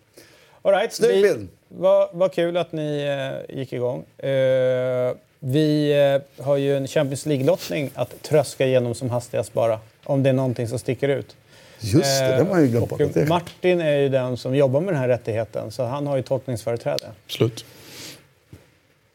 All 0.61 0.71
right, 0.73 0.93
Snygg 0.93 1.23
bild. 1.23 1.47
Vad 1.67 2.09
vad 2.11 2.33
kul 2.33 2.57
att 2.57 2.71
ni 2.71 3.01
eh, 3.49 3.57
gick 3.57 3.73
igång. 3.73 4.05
Eh, 4.17 5.13
vi 5.39 5.91
eh, 6.37 6.43
har 6.45 6.57
ju 6.57 6.77
en 6.77 6.87
Champions 6.87 7.25
League-lottning 7.25 7.89
att 7.93 8.21
tröska 8.21 8.65
igenom 8.65 8.95
som 8.95 9.09
hastigast 9.09 9.53
bara. 9.53 9.79
Om 10.03 10.23
det 10.23 10.29
är 10.29 10.33
någonting 10.33 10.67
som 10.67 10.79
sticker 10.79 11.09
ut. 11.09 11.35
Just 11.79 12.19
det, 12.19 12.27
det 12.27 12.35
har 12.43 12.45
man 12.45 12.61
ju 12.61 12.67
glömt 12.67 12.91
Eh, 12.91 13.07
bort. 13.07 13.27
Martin 13.27 13.81
är 13.81 13.97
ju 13.97 14.09
den 14.09 14.37
som 14.37 14.55
jobbar 14.55 14.81
med 14.81 14.93
den 14.93 15.01
här 15.01 15.07
rättigheten, 15.07 15.71
så 15.71 15.83
han 15.83 16.07
har 16.07 16.17
ju 16.17 16.23
tolkningsföreträde. 16.23 17.11
Absolut. 17.25 17.65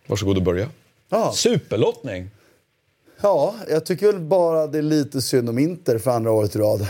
Varsågod 0.07 0.37
och 0.37 0.43
börja. 0.43 0.69
Ja. 1.09 1.33
Superlottning! 1.35 2.31
ja, 3.23 3.55
jag 3.71 3.87
tycker 3.87 4.07
väl 4.07 4.21
bara 4.21 4.67
det 4.67 4.79
är 4.79 4.83
lite 4.83 5.23
synd 5.23 5.49
om 5.49 5.59
Inter 5.59 5.99
för 5.99 6.11
andra 6.11 6.33
året 6.33 6.57
i 6.57 6.59
rad. 6.59 6.87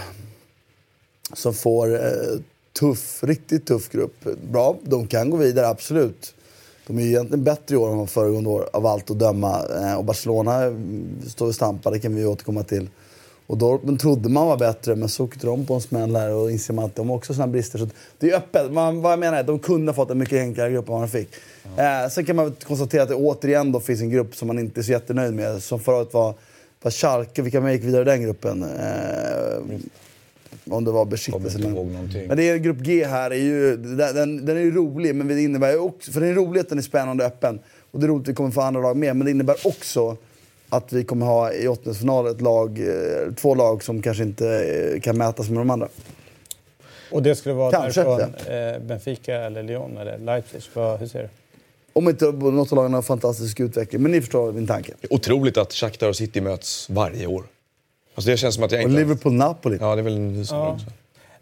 Som 1.32 1.54
får 1.54 1.94
eh, 1.94 2.40
tuff, 2.80 3.24
riktigt 3.24 3.66
tuff 3.66 3.88
grupp. 3.88 4.26
Bra, 4.50 4.76
de 4.82 5.06
kan 5.06 5.30
gå 5.30 5.36
vidare, 5.36 5.68
absolut. 5.68 6.34
De 6.86 6.98
är 6.98 7.02
ju 7.02 7.08
egentligen 7.08 7.44
bättre 7.44 7.74
i 7.74 7.78
år 7.78 7.92
än 7.92 8.06
föregående 8.06 8.50
år 8.50 8.68
av 8.72 8.86
allt 8.86 9.10
att 9.10 9.18
döma. 9.18 9.62
Eh, 9.80 9.94
och 9.94 10.04
Barcelona 10.04 10.60
står 11.28 11.46
och 11.46 11.54
stampar, 11.54 11.90
det 11.90 11.98
kan 11.98 12.14
vi 12.14 12.26
återkomma 12.26 12.62
till. 12.62 12.88
Och 13.46 13.58
Dortmund 13.58 14.00
trodde 14.00 14.28
man 14.28 14.46
var 14.46 14.56
bättre, 14.56 14.96
men 14.96 15.08
så 15.08 15.24
åkte 15.24 15.46
de 15.46 15.66
på 15.66 15.74
en 15.74 15.80
smäll 15.80 16.16
här 16.16 16.34
och 16.34 16.50
inser 16.50 16.74
man 16.74 16.84
att 16.84 16.96
de 16.96 17.08
har 17.08 17.16
också 17.16 17.34
såna 17.34 17.46
brister. 17.46 17.78
Så 17.78 17.88
det 18.18 18.30
är 18.30 18.36
öppet. 18.36 18.72
Man, 18.72 19.02
vad 19.02 19.12
jag 19.12 19.18
menar 19.18 19.38
är 19.38 19.42
de 19.42 19.58
kunde 19.58 19.92
ha 19.92 19.94
fått 19.94 20.10
en 20.10 20.18
mycket 20.18 20.38
enklare 20.38 20.72
grupp 20.72 20.88
än 20.88 20.94
vad 20.94 21.02
de 21.02 21.08
fick. 21.08 21.28
Eh, 21.76 22.08
sen 22.10 22.24
kan 22.24 22.36
man 22.36 22.54
konstatera 22.66 23.02
att 23.02 23.08
det 23.08 23.14
återigen 23.14 23.72
då 23.72 23.80
finns 23.80 24.00
en 24.00 24.10
grupp 24.10 24.36
som 24.36 24.48
man 24.48 24.58
inte 24.58 24.80
är 24.80 24.82
så 24.82 24.92
jättenöjd 24.92 25.34
med. 25.34 25.62
Som 25.62 25.80
förra 25.80 25.96
året 25.96 26.14
var, 26.14 26.34
var 26.82 26.90
Schalke, 26.90 27.42
vilka 27.42 27.60
man 27.60 27.72
gick 27.72 27.84
vidare 27.84 28.02
i 28.02 28.04
den 28.04 28.22
gruppen? 28.22 28.62
Eh, 28.62 29.78
om 30.70 30.84
det 30.84 30.90
var 30.90 31.04
Besiktas 31.04 31.54
eller... 31.54 31.70
någonting. 31.70 32.28
Men 32.28 32.36
det 32.36 32.48
är 32.48 32.56
grupp 32.56 32.78
G 32.78 33.04
här, 33.04 33.30
är 33.30 33.34
ju, 33.34 33.76
den, 33.76 34.46
den, 34.46 34.56
är 34.56 34.60
ju 34.60 34.74
rolig, 34.74 35.14
men 35.14 35.28
det 35.28 35.42
innebär 35.42 35.70
ju 35.70 35.78
också, 35.78 36.12
för 36.12 36.20
den 36.20 36.30
är 36.30 36.34
rolig 36.34 36.60
att 36.60 36.68
den 36.68 36.78
är 36.78 36.82
spännande 36.82 37.24
och 37.24 37.30
öppen. 37.30 37.60
Och 37.90 38.00
det 38.00 38.06
är 38.06 38.08
roligt 38.08 38.22
att 38.22 38.28
vi 38.28 38.34
kommer 38.34 38.50
få 38.50 38.60
andra 38.60 38.80
lag 38.80 38.96
med, 38.96 39.16
men 39.16 39.24
det 39.24 39.30
innebär 39.30 39.56
också 39.66 40.16
att 40.72 40.92
vi 40.92 41.04
kommer 41.04 41.26
ha 41.26 41.52
i 41.52 41.68
åttondelsfinal 41.68 42.26
ett 42.26 42.40
lag, 42.40 42.78
eh, 42.78 43.34
två 43.34 43.54
lag 43.54 43.84
som 43.84 44.02
kanske 44.02 44.22
inte 44.22 44.48
eh, 44.94 45.00
kan 45.00 45.18
mätas 45.18 45.48
med 45.48 45.58
de 45.60 45.70
andra. 45.70 45.88
Och 47.10 47.22
det 47.22 47.34
skulle 47.34 47.54
vara 47.54 47.70
Kanske, 47.70 48.02
därifrån 48.04 48.34
eh, 48.54 48.78
Benfica 48.78 49.34
eller 49.34 49.62
Lyon 49.62 49.96
eller 49.96 50.18
Leipzig. 50.18 50.62
Vad, 50.74 51.00
hur 51.00 51.06
ser 51.06 51.22
du? 51.22 51.28
Om 51.92 52.08
inte 52.08 52.24
något 52.24 52.72
av 52.72 52.76
lagen 52.76 52.92
har 52.92 52.98
en 52.98 53.02
fantastisk 53.02 53.60
utveckling, 53.60 54.02
men 54.02 54.10
ni 54.10 54.20
förstår 54.20 54.52
min 54.52 54.66
tanke. 54.66 54.92
Otroligt 55.10 55.56
att 55.56 55.72
Shakhtar 55.72 56.08
och 56.08 56.16
City 56.16 56.40
möts 56.40 56.90
varje 56.90 57.26
år. 57.26 57.44
Alltså 58.14 58.30
det 58.30 58.36
känns 58.36 58.54
som 58.54 58.64
att 58.64 58.72
jag 58.72 58.84
Och 58.84 58.90
inte... 58.90 59.00
Liverpool-Napoli. 59.02 59.78
Ja, 59.80 59.94
det 59.94 60.00
är 60.00 60.02
väl 60.04 60.16
en 60.16 60.44
Ja. 60.50 60.72
också. 60.72 60.86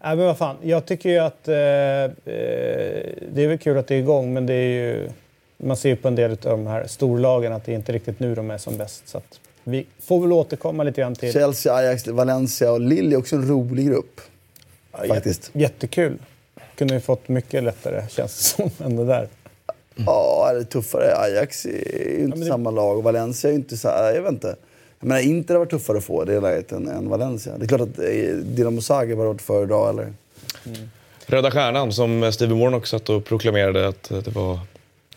Nej, 0.03 0.17
men 0.17 0.27
vad 0.27 0.39
fan. 0.39 0.57
Jag 0.63 0.87
tycker 0.87 1.09
ju 1.11 1.19
att 1.19 1.49
eh, 1.49 1.55
det 1.55 3.43
är 3.43 3.49
väl 3.49 3.59
kul 3.59 3.79
att 3.79 3.87
det 3.87 3.95
är 3.95 3.99
igång, 3.99 4.33
men 4.33 4.47
det 4.47 4.55
är 4.55 4.69
ju... 4.69 5.09
Man 5.63 5.77
ser 5.77 5.89
ju 5.89 5.97
på 5.97 6.09
en 6.09 6.15
del 6.15 6.31
av 6.31 6.39
de 6.39 6.67
här 6.67 6.87
storlagen 6.87 7.53
att 7.53 7.65
det 7.65 7.73
är 7.73 7.77
inte 7.77 7.93
riktigt 7.93 8.21
nu 8.21 8.35
de 8.35 8.51
är 8.51 8.59
som 8.59 8.77
bäst. 8.77 9.09
Så 9.09 9.19
att 9.19 9.41
vi 9.65 9.87
får 10.03 10.21
väl 10.21 10.33
återkomma 10.33 10.83
lite 10.83 11.01
grann 11.01 11.15
till... 11.15 11.33
Chelsea, 11.33 11.75
Ajax, 11.75 12.07
Valencia 12.07 12.73
och 12.73 12.81
Lille 12.81 13.15
är 13.17 13.19
också 13.19 13.37
en 13.37 13.49
rolig 13.49 13.87
grupp. 13.87 14.21
Ja, 14.93 14.99
faktiskt. 15.09 15.43
Jätte, 15.53 15.59
jättekul. 15.59 16.19
Kunde 16.75 16.95
ju 16.95 17.01
fått 17.01 17.29
mycket 17.29 17.63
lättare, 17.63 18.05
känns 18.09 18.37
det 18.57 18.71
som, 18.71 18.87
än 18.87 18.97
det 18.97 19.05
där. 19.05 19.29
Ja, 20.07 20.51
det 20.53 20.61
är 20.61 20.65
tuffare. 20.65 21.17
Ajax 21.17 21.67
är 21.67 21.71
ju 21.71 22.15
inte 22.19 22.29
men 22.29 22.41
det- 22.41 22.47
samma 22.47 22.71
lag 22.71 22.97
och 22.99 23.05
Valencia 23.05 23.49
är 23.51 23.53
ju 23.53 23.59
inte 23.59 23.77
så 23.77 23.89
Jag 23.89 24.23
vet 24.23 24.33
inte. 24.33 24.57
Jag 25.01 25.07
menar, 25.09 25.21
Inter 25.21 25.55
har 25.55 25.59
varit 25.59 25.71
tuffare 25.71 25.99
att 25.99 26.05
få 26.05 26.25
det 26.25 26.41
läget 26.41 26.73
än, 26.73 26.89
än 26.89 27.09
Valencia. 27.09 27.59
Det 27.59 27.65
är 27.65 27.69
klart 27.69 27.81
att 27.81 27.99
eh, 27.99 28.35
Dinamo 28.37 28.81
Zagreb 28.81 29.19
har 29.19 29.27
varit 29.27 29.43
föredra, 29.43 29.91
eller? 29.91 30.13
Röda 31.27 31.51
Stjärnan, 31.51 31.93
som 31.93 32.33
Steven 32.33 32.59
Warnock 32.59 32.87
satt 32.87 33.09
och 33.09 33.25
proklamerade 33.25 33.89
att 33.89 34.03
det 34.25 34.29
var 34.29 34.59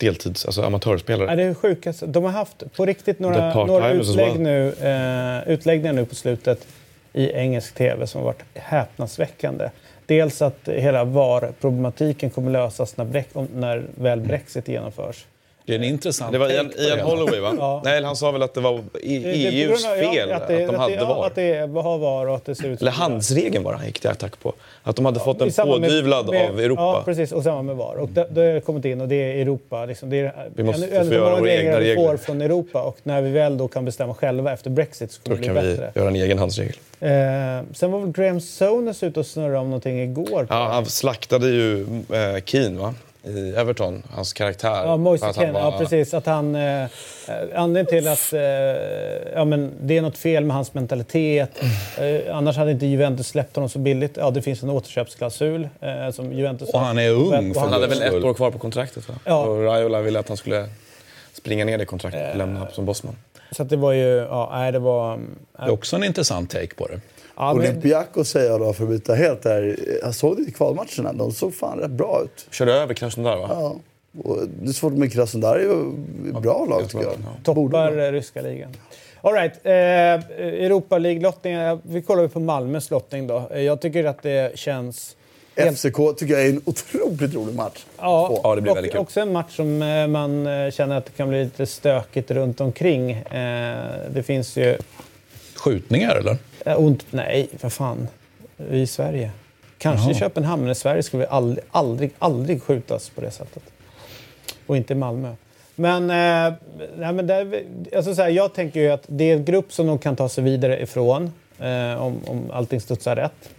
deltids, 0.04 0.46
alltså 0.46 0.62
amatörspelare. 0.62 1.30
Ja, 1.30 1.36
det 1.36 1.44
är 1.44 1.54
sjukaste. 1.54 2.06
De 2.06 2.24
har 2.24 2.32
haft 2.32 2.64
på 2.76 2.86
riktigt 2.86 3.20
några, 3.20 3.66
några 3.66 3.92
utlägg 3.92 4.40
nu, 4.40 4.68
eh, 4.68 5.54
utläggningar 5.54 5.94
nu 5.94 6.06
på 6.06 6.16
slutet 6.16 6.68
i 7.14 7.32
engelsk 7.32 7.76
tv 7.76 8.08
som 8.08 8.22
har 8.22 8.26
varit 8.26 8.44
häpnadsväckande. 8.54 9.70
Dels 10.06 10.42
att 10.42 10.68
hela 10.68 11.04
VAR-problematiken 11.04 12.30
kommer 12.30 12.52
lösas 12.52 12.98
när, 12.98 13.24
när 13.56 13.84
väl 13.96 14.20
Brexit 14.20 14.68
genomförs. 14.68 15.26
Det 15.66 15.72
är 15.74 15.76
en 15.80 15.84
intressant 15.84 16.32
Det 16.32 16.38
var 16.38 16.50
Ian. 16.50 16.72
Ian 16.78 17.00
Holloway 17.00 17.40
va? 17.40 17.54
Ja. 17.58 17.82
Nej, 17.86 18.04
han 18.04 18.16
sa 18.16 18.32
väl 18.32 18.42
att 18.44 18.54
det 18.54 18.62
var 18.62 18.82
EUs 19.04 19.84
grund 19.84 19.94
av- 19.94 20.12
fel 20.14 20.30
ja, 20.30 20.36
att, 20.36 20.48
det- 20.48 20.58
de 20.66 20.70
att 20.70 20.76
hade 20.76 20.96
det, 20.96 21.02
VAR. 21.06 21.08
Ja, 21.18 21.26
att 21.28 21.36
det 21.36 21.60
har 21.82 21.98
VAR 21.98 22.26
och 22.28 22.36
att 22.36 22.46
det 22.46 22.56
ser 22.56 22.68
ut 22.70 22.82
Eller 22.82 22.92
handsregeln 22.92 23.64
var 23.64 23.72
det 23.72 23.78
han 23.78 23.88
gick 23.88 24.00
till 24.00 24.10
attack 24.10 24.40
på. 24.40 24.54
Att 24.84 24.96
de 24.96 25.06
hade 25.06 25.20
fått 25.20 25.36
I 25.38 25.40
den 25.40 25.52
samband 25.52 25.82
med- 25.82 25.90
pådyvlad 25.90 26.30
med- 26.30 26.50
av 26.50 26.60
Europa. 26.60 26.82
Ja, 26.82 27.02
precis. 27.06 27.32
Och 27.32 27.44
samma 27.44 27.62
med 27.62 27.76
VAR. 27.76 27.96
Och 27.96 28.10
det, 28.10 28.28
det 28.32 28.42
har 28.42 28.60
kommit 28.60 28.86
in 28.86 29.02
och 29.02 29.08
det 29.08 29.16
är 29.16 29.42
Europa. 29.42 29.86
Liksom, 29.86 30.10
det 30.10 30.20
är, 30.20 30.50
Vi 30.56 30.64
måste 30.64 30.88
en, 30.88 31.02
en 31.02 31.08
få 31.08 31.14
göra 31.14 31.30
de 31.30 31.40
våra 31.40 31.52
egna 31.54 31.80
regler 31.80 31.96
vi 32.02 32.08
får 32.08 32.18
från 32.18 32.42
Europa. 32.42 32.82
Och 32.82 32.98
när 33.04 33.22
vi 33.22 33.30
väl 33.32 33.58
då 33.58 33.68
kan 33.68 33.86
bestämma 33.86 34.14
själva 34.14 34.54
efter 34.54 34.70
Brexit 34.70 35.12
så 35.12 35.22
kommer 35.22 35.36
Då 35.36 35.42
det 35.42 35.46
kan 35.48 35.56
bli 35.56 35.72
vi 35.72 35.78
bättre. 35.78 35.92
göra 36.00 36.10
en 36.10 36.16
egen 36.16 36.38
handsregel. 36.40 36.76
Eh, 37.00 37.10
sen 37.74 37.92
var 37.92 38.00
väl 38.00 38.12
Graham 38.12 38.40
Souness 38.42 39.04
ute 39.04 39.20
och 39.20 39.26
snurrade 39.26 39.58
om 39.58 39.66
någonting 39.70 40.02
igår. 40.04 40.48
Ja, 40.50 40.56
han 40.74 40.86
slaktade 40.86 41.48
ju 41.50 41.82
eh, 41.82 42.44
Keane 42.46 42.80
va? 42.80 42.94
I 43.24 43.54
Everton, 43.56 44.04
hans 44.12 44.34
karaktär. 44.34 44.86
Ja, 44.86 44.98
Moise 44.98 45.24
För 45.26 45.30
att 45.30 45.36
han 45.36 45.46
Kean, 45.46 45.54
var- 45.54 45.62
ja 45.62 45.78
precis. 45.78 46.14
Att 46.14 46.26
han, 46.26 46.56
eh, 46.56 46.84
eh, 46.84 46.88
anledningen 47.56 47.86
till 47.86 48.08
att 48.08 48.34
eh, 48.34 48.42
ja, 49.36 49.46
men 49.46 49.72
det 49.82 49.98
är 49.98 50.02
något 50.02 50.18
fel 50.18 50.46
med 50.46 50.56
hans 50.56 50.74
mentalitet. 50.74 51.50
Eh, 51.98 52.36
annars 52.36 52.58
hade 52.58 52.72
inte 52.72 52.86
Juventus 52.86 53.28
släppt 53.28 53.56
honom 53.56 53.70
så 53.70 53.80
billigt. 53.80 54.18
Ja, 54.18 54.32
det 54.32 54.42
finns 54.42 54.64
en 54.64 54.70
återköpsklausul 54.70 55.70
eh, 55.82 56.12
som 56.12 56.34
Juventus 56.34 56.70
Och 56.70 56.80
han 56.80 56.98
är 56.98 57.10
ung, 57.10 57.50
Och 57.50 57.56
för 57.56 57.62
Han 57.62 57.74
hade 57.74 57.88
väl 57.88 58.02
ett 58.02 58.24
år 58.24 58.34
kvar 58.34 58.52
på 58.52 58.60
kontraktet 58.60 59.10
va? 59.10 59.16
Ja. 59.26 59.46
Och 59.46 59.64
Raiola 59.64 60.02
ville 60.02 60.20
att 60.20 60.28
han 60.28 60.38
skulle 60.38 60.70
springa 61.34 61.66
ner 61.66 61.78
det 61.78 61.86
kontraktet 61.86 62.32
och 62.32 62.38
lämna 62.38 62.68
som 62.72 62.86
bossman. 62.86 63.16
Så 63.52 63.64
att 63.64 63.70
det 63.70 63.76
var 63.78 63.92
ju, 63.92 64.16
ja, 64.16 64.50
nej 64.54 64.72
det 64.72 64.80
var... 64.80 65.18
Det 65.18 65.64
är 65.64 65.70
också 65.70 65.96
en 65.96 66.04
intressant 66.04 66.50
take 66.50 66.76
på 66.76 66.88
det. 66.88 67.02
Ja, 67.36 67.54
men, 67.54 67.62
Olympiakos 67.64 68.30
säger 68.30 68.50
jag 68.52 68.60
då, 68.60 68.74
för 68.74 68.84
att 68.84 68.90
byta 68.90 69.14
helt 69.14 69.46
här. 69.46 69.78
Jag 70.02 70.16
såg 70.16 70.38
det 70.38 70.44
i 70.44 70.52
kvalmatcherna. 70.52 71.14
De 71.14 71.32
såg 71.32 71.56
fan 71.56 71.80
rätt 71.80 71.92
bra 71.92 72.22
ut. 72.24 72.48
Körde 72.52 72.74
över 72.74 72.94
Krasnodar 72.94 73.38
va? 73.38 73.48
Ja. 73.50 73.76
Och 74.24 74.38
det 74.62 74.70
är 74.70 74.74
svårt 74.74 74.94
med 74.94 75.14
Krasnodar. 75.14 75.56
Det 75.58 75.64
är 75.64 75.68
ju 75.68 76.42
bra 76.42 76.66
lag 76.66 76.84
tycker 76.90 77.04
jag. 77.04 77.14
Ja. 77.14 77.54
Toppar 77.54 77.98
eh, 77.98 78.12
ryska 78.12 78.42
ligan. 78.42 78.70
All 79.22 79.34
right. 79.34 79.54
Eh, 79.64 79.74
Europa 80.66 80.98
League-lottningen. 80.98 81.80
Vi 81.84 82.02
kollar 82.02 82.28
på 82.28 82.40
Malmös 82.40 82.92
lottning 82.92 83.28
då. 83.28 83.50
Eh, 83.54 83.62
Jag 83.62 83.82
tycker 83.82 84.06
att 84.06 84.24
det 84.24 84.60
känns... 84.60 85.16
FCK 85.56 85.96
tycker 86.18 86.34
jag 86.34 86.46
är 86.46 86.50
en 86.50 86.62
otroligt 86.66 87.34
rolig 87.36 87.56
match. 87.56 87.86
Ja, 88.00 88.40
Ja, 88.44 88.56
det 88.56 88.62
blir 88.62 88.72
och 88.72 88.78
väldigt 88.78 88.92
kul. 88.92 89.02
också 89.02 89.20
en 89.20 89.32
match 89.32 89.56
som 89.56 89.82
eh, 89.82 90.08
man 90.08 90.48
eh, 90.48 90.72
känner 90.72 90.98
att 90.98 91.06
det 91.06 91.12
kan 91.12 91.30
bli 91.30 91.44
lite 91.44 91.66
stökigt 91.66 92.32
runt 92.32 92.62
omkring. 92.62 93.12
Eh, 93.12 93.76
Det 94.14 94.24
finns 94.26 94.58
ju... 94.58 94.78
Skjutningar 95.56 96.16
eller? 96.16 96.38
Eh, 96.66 96.80
Ont, 96.80 97.06
nej, 97.10 97.50
för 97.58 97.70
fan. 97.70 98.08
Vi 98.58 98.78
är 98.78 98.82
i 98.82 98.88
Sverige. 98.88 99.32
Kanske 99.78 100.12
i. 100.12 100.16
Köpenhamn, 100.16 100.62
men 100.62 100.72
i 100.72 100.76
Sverige 100.76 101.04
skulle 101.04 101.24
vi 101.24 101.30
aldrig, 101.30 101.66
aldrig, 101.72 102.12
aldrig 102.20 102.64
skjutas 102.64 103.10
på 103.10 103.22
det 103.22 103.32
sättet. 103.32 103.64
Och 104.68 104.78
inte 104.78 104.94
i 104.94 104.96
Malmö. 104.96 105.36
Men, 105.76 106.10
eh, 106.10 106.54
nej, 106.98 107.14
men 107.14 107.28
där, 107.28 107.64
alltså 107.96 108.16
så 108.16 108.22
här, 108.22 108.30
jag 108.30 108.54
tänker 108.54 108.80
ju 108.80 108.90
att 108.90 109.04
det 109.08 109.24
är 109.24 109.36
en 109.36 109.46
grupp 109.46 109.74
som 109.74 109.88
de 109.88 109.98
kan 109.98 110.16
ta 110.16 110.30
sig 110.30 110.44
vidare 110.44 110.82
ifrån 110.82 111.34
eh, 111.60 112.04
om, 112.04 112.20
om 112.28 112.52
allting 112.52 112.82
studsar 112.82 113.16
rätt. 113.16 113.50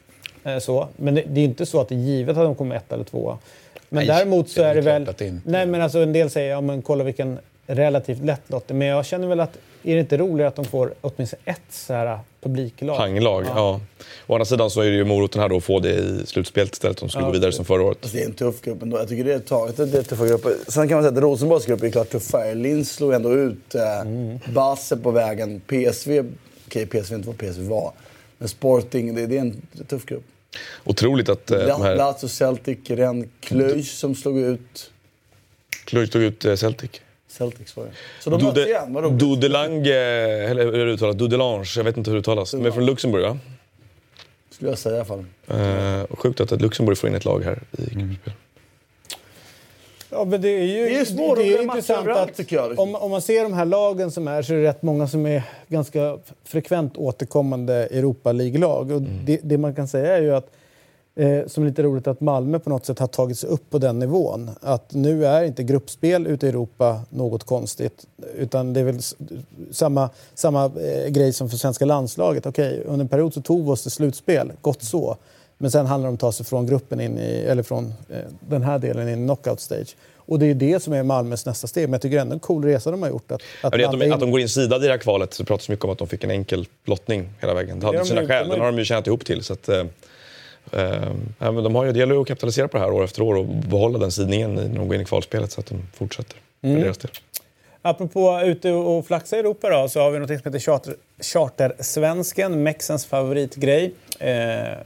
Eh, 0.44 0.58
så. 0.58 0.88
Men 0.96 1.14
det, 1.14 1.22
det 1.26 1.40
är 1.40 1.44
inte 1.44 1.66
så 1.66 1.80
att 1.80 1.88
det 1.88 1.94
är 1.94 1.98
givet 1.98 2.36
att 2.36 2.44
de 2.44 2.54
kommer 2.54 2.76
ett 2.76 2.92
eller 2.92 3.04
två. 3.04 3.38
Men 3.88 4.06
Nej, 4.06 4.16
däremot 4.16 4.50
så 4.50 4.60
det 4.60 4.66
är 4.66 4.70
är 4.70 4.74
det 4.74 4.80
väl... 4.80 5.40
Nej, 5.44 5.66
men 5.66 5.82
alltså 5.82 5.98
en 5.98 6.12
del 6.12 6.30
säger 6.30 6.50
ja, 6.50 6.60
men 6.60 6.82
kolla 6.82 7.04
vilken 7.04 7.38
relativt 7.66 8.24
lättlottig. 8.24 8.74
Men 8.74 8.88
jag 8.88 9.06
känner 9.06 9.28
väl 9.28 9.40
att 9.40 9.58
är 9.84 9.94
det 9.94 10.00
inte 10.00 10.16
roligare 10.16 10.48
att 10.48 10.56
de 10.56 10.64
får 10.64 10.94
åtminstone 11.00 11.42
ett 11.44 11.60
så 11.70 11.92
här 11.92 12.18
publiklag? 12.42 12.96
Panglag, 12.96 13.44
ja. 13.46 13.80
Å 14.26 14.34
andra 14.34 14.44
sidan 14.44 14.70
så 14.70 14.80
är 14.80 14.90
det 14.90 14.96
ju 14.96 15.04
moroten 15.04 15.40
här 15.40 15.48
då 15.48 15.56
att 15.56 15.64
få 15.64 15.80
det 15.80 15.90
i 15.94 16.22
slutspelet 16.26 16.72
istället 16.72 17.02
om 17.02 17.06
de 17.08 17.10
skulle 17.10 17.22
Ja, 17.24 17.28
gå 17.28 17.32
vidare 17.32 17.52
som 17.52 17.64
förra 17.64 17.82
året. 17.82 17.98
Alltså, 18.02 18.16
det 18.16 18.22
är 18.22 18.26
en 18.26 18.32
tuff 18.34 18.60
grupp 18.60 18.82
ändå. 18.82 18.98
Jag 18.98 19.08
tycker 19.08 19.24
det 19.24 19.34
är 19.34 19.38
taget. 19.38 19.76
Det 19.76 19.98
är 19.98 20.02
tuffa 20.02 20.26
grupper. 20.26 20.52
Sen 20.68 20.88
kan 20.88 20.96
man 20.96 21.04
säga 21.04 21.12
att 21.12 21.22
Rosenborgs 21.22 21.66
grupp 21.66 21.82
är 21.82 21.90
klart 21.90 22.10
tuffare. 22.10 22.54
Linz 22.54 22.92
slog 22.92 23.12
ändå 23.12 23.34
ut 23.34 23.74
eh, 23.74 24.00
Mm. 24.00 24.38
Basel 24.52 24.98
på 24.98 25.10
vägen. 25.10 25.60
PSV, 25.60 26.24
okej 26.66 26.86
PSV 26.86 27.12
är 27.14 27.16
inte 27.16 27.28
vad 27.28 27.38
PSV 27.38 27.62
var. 27.68 27.92
Men 28.38 28.48
Sporting, 28.48 29.14
det, 29.14 29.26
det 29.26 29.36
är 29.36 29.40
en 29.40 29.62
tuff 29.88 30.04
grupp. 30.06 30.24
Otroligt 30.84 31.28
att 31.28 31.50
eh, 31.50 31.58
de 31.58 31.82
här... 31.82 31.96
Lazio, 31.96 32.28
Celtic, 32.28 32.78
Rennes, 32.86 33.26
Cluj 33.40 33.82
som 33.82 34.14
slog 34.14 34.38
ut 34.38 34.90
Cluj 35.84 36.08
tog 36.08 36.22
ut 36.22 36.44
eh, 36.44 36.54
Celtic. 36.56 36.90
Celtics 37.34 37.76
var 37.76 37.84
det. 37.84 37.90
Så 38.20 38.30
de 38.30 38.42
möts 38.44 38.58
igen, 38.58 38.94
vad 38.94 39.04
roligt. 39.04 39.18
Dudelange, 39.18 39.94
eller 40.50 40.64
hur 40.64 40.74
är 40.78 40.86
det 40.86 40.92
uttalas? 40.92 41.16
Dudelange, 41.16 41.64
jag 41.76 41.84
vet 41.84 41.96
inte 41.96 42.10
hur 42.10 42.14
det 42.16 42.20
uttalas. 42.20 42.50
De 42.50 42.66
är 42.66 42.70
från 42.70 42.86
Luxemburg 42.86 43.22
va? 43.22 43.38
Skulle 44.50 44.70
jag 44.70 44.78
säga 44.78 44.94
i 44.94 44.98
alla 44.98 45.04
fall. 45.04 45.24
Eh, 45.48 46.16
sjukt 46.16 46.40
att 46.40 46.60
Luxemburg 46.60 46.98
får 46.98 47.08
in 47.10 47.14
ett 47.16 47.24
lag 47.24 47.44
här 47.44 47.62
i 47.78 47.94
Mm. 47.94 48.06
gruppspel. 48.08 48.32
Ja, 50.10 50.24
men 50.24 50.42
det 50.42 50.48
är 50.48 50.62
ju 50.64 50.84
Det 50.88 50.96
är 51.00 51.04
små 51.04 51.34
det 51.34 51.42
är 51.42 51.62
intressant 51.62 52.08
att 52.08 52.38
liksom. 52.38 52.78
om, 52.78 52.94
om 52.94 53.10
man 53.10 53.22
ser 53.22 53.42
de 53.42 53.52
här 53.52 53.64
lagen 53.64 54.10
som 54.10 54.28
är 54.28 54.42
så 54.42 54.52
är 54.52 54.56
det 54.58 54.64
rätt 54.64 54.82
många 54.82 55.08
som 55.08 55.26
är 55.26 55.42
ganska 55.68 56.18
frekvent 56.44 56.96
återkommande 56.96 57.74
Europa 57.74 58.32
League-lag. 58.32 58.90
Och 58.90 58.96
Mm. 58.96 59.24
det, 59.24 59.40
det 59.42 59.58
man 59.58 59.74
kan 59.74 59.88
säga 59.88 60.16
är 60.16 60.22
ju 60.22 60.34
att 60.36 60.50
eh, 61.16 61.46
som 61.46 61.62
är 61.62 61.68
lite 61.68 61.82
roligt 61.82 62.06
att 62.06 62.20
Malmö 62.20 62.58
på 62.58 62.70
något 62.70 62.86
sätt 62.86 62.98
har 62.98 63.06
tagit 63.06 63.38
sig 63.38 63.50
upp 63.50 63.70
på 63.70 63.78
den 63.78 63.98
nivån. 63.98 64.50
Att 64.60 64.94
nu 64.94 65.26
är 65.26 65.42
inte 65.44 65.62
gruppspel 65.62 66.26
ute 66.26 66.46
i 66.46 66.48
Europa 66.48 67.00
något 67.10 67.44
konstigt. 67.44 68.06
Utan 68.36 68.72
det 68.72 68.80
är 68.80 68.84
väl 68.84 69.00
samma, 69.70 70.10
samma 70.34 70.64
eh, 70.64 71.08
grej 71.08 71.32
som 71.32 71.50
för 71.50 71.56
svenska 71.56 71.84
landslaget. 71.84 72.46
Okej, 72.46 72.82
under 72.86 73.04
en 73.04 73.08
period 73.08 73.34
så 73.34 73.40
tog 73.40 73.64
vi 73.64 73.70
oss 73.70 73.82
till 73.82 73.90
slutspel, 73.90 74.52
gott 74.60 74.82
så. 74.82 75.16
Men 75.58 75.70
sen 75.70 75.86
handlar 75.86 76.06
det 76.06 76.08
om 76.08 76.14
att 76.14 76.20
ta 76.20 76.32
sig 76.32 76.46
från 76.46 76.66
gruppen 76.66 77.00
in 77.00 77.18
i, 77.18 77.44
eller 77.48 77.62
från 77.62 77.94
eh, 78.10 78.18
den 78.48 78.62
här 78.62 78.78
delen 78.78 79.08
in 79.08 79.22
i 79.22 79.26
knockout 79.26 79.60
stage. 79.60 79.96
Och 80.26 80.38
det 80.38 80.46
är 80.46 80.54
det 80.54 80.82
som 80.82 80.92
är 80.92 81.02
Malmös 81.02 81.46
nästa 81.46 81.66
steg. 81.66 81.84
Men 81.84 81.92
jag 81.92 82.02
tycker 82.02 82.18
ändå 82.18 82.32
en 82.34 82.40
cool 82.40 82.64
resa 82.64 82.90
de 82.90 83.02
har 83.02 83.08
gjort. 83.08 83.32
Att, 83.32 83.40
det 83.62 83.66
att, 83.66 83.80
landa 83.80 83.98
de, 83.98 84.04
in- 84.04 84.12
att 84.12 84.20
de 84.20 84.30
går 84.30 84.40
in 84.40 84.48
sidade 84.48 84.84
i 84.84 84.86
det 84.86 84.92
här 84.92 84.98
kvalet 84.98 85.34
så 85.34 85.44
pratas 85.44 85.68
mycket 85.68 85.84
om 85.84 85.90
att 85.90 85.98
de 85.98 86.08
fick 86.08 86.24
en 86.24 86.30
enkel 86.30 86.66
lottning 86.84 87.30
hela 87.40 87.54
vägen. 87.54 87.80
Det 87.80 87.86
hade 87.86 87.98
Det 87.98 88.02
de 88.02 88.08
sina 88.08 88.26
skäl, 88.26 88.48
den 88.48 88.60
har 88.60 88.66
de 88.66 88.78
ju 88.78 88.84
tjänat 88.84 89.06
ihop 89.06 89.24
till. 89.24 89.42
Så 89.42 89.52
att, 89.52 89.68
eh, 89.68 89.84
eh, 90.72 91.12
men 91.38 91.64
de 91.64 91.74
har 91.74 91.84
ju, 91.84 91.92
det 91.92 91.98
gäller 91.98 92.20
att 92.20 92.28
kapitalisera 92.28 92.68
på 92.68 92.76
det 92.76 92.82
här 92.82 92.92
år 92.92 93.04
efter 93.04 93.22
år 93.22 93.34
och 93.34 93.46
behålla 93.46 93.98
den 93.98 94.12
sidningen 94.12 94.54
när 94.54 94.62
de 94.62 94.88
går 94.88 94.94
in 94.94 95.00
i 95.00 95.04
kvalspelet 95.04 95.52
så 95.52 95.60
att 95.60 95.66
de 95.66 95.82
fortsätter. 95.94 96.36
Mm. 96.62 96.76
För 96.76 96.84
deras 96.84 96.98
del. 96.98 97.10
Apropå 97.82 98.40
ute 98.44 98.72
och 98.72 99.06
flaxa 99.06 99.36
i 99.36 99.38
Europa 99.38 99.70
då, 99.70 99.88
så 99.88 100.00
har 100.00 100.10
vi 100.10 100.18
något 100.18 100.28
som 100.28 100.36
heter 100.36 100.58
charter, 100.58 100.96
Chartersvensken, 101.20 102.62
Mexens 102.62 103.06
favoritgrej. 103.06 103.94
Eh, 104.18 104.72
eh, 104.72 104.76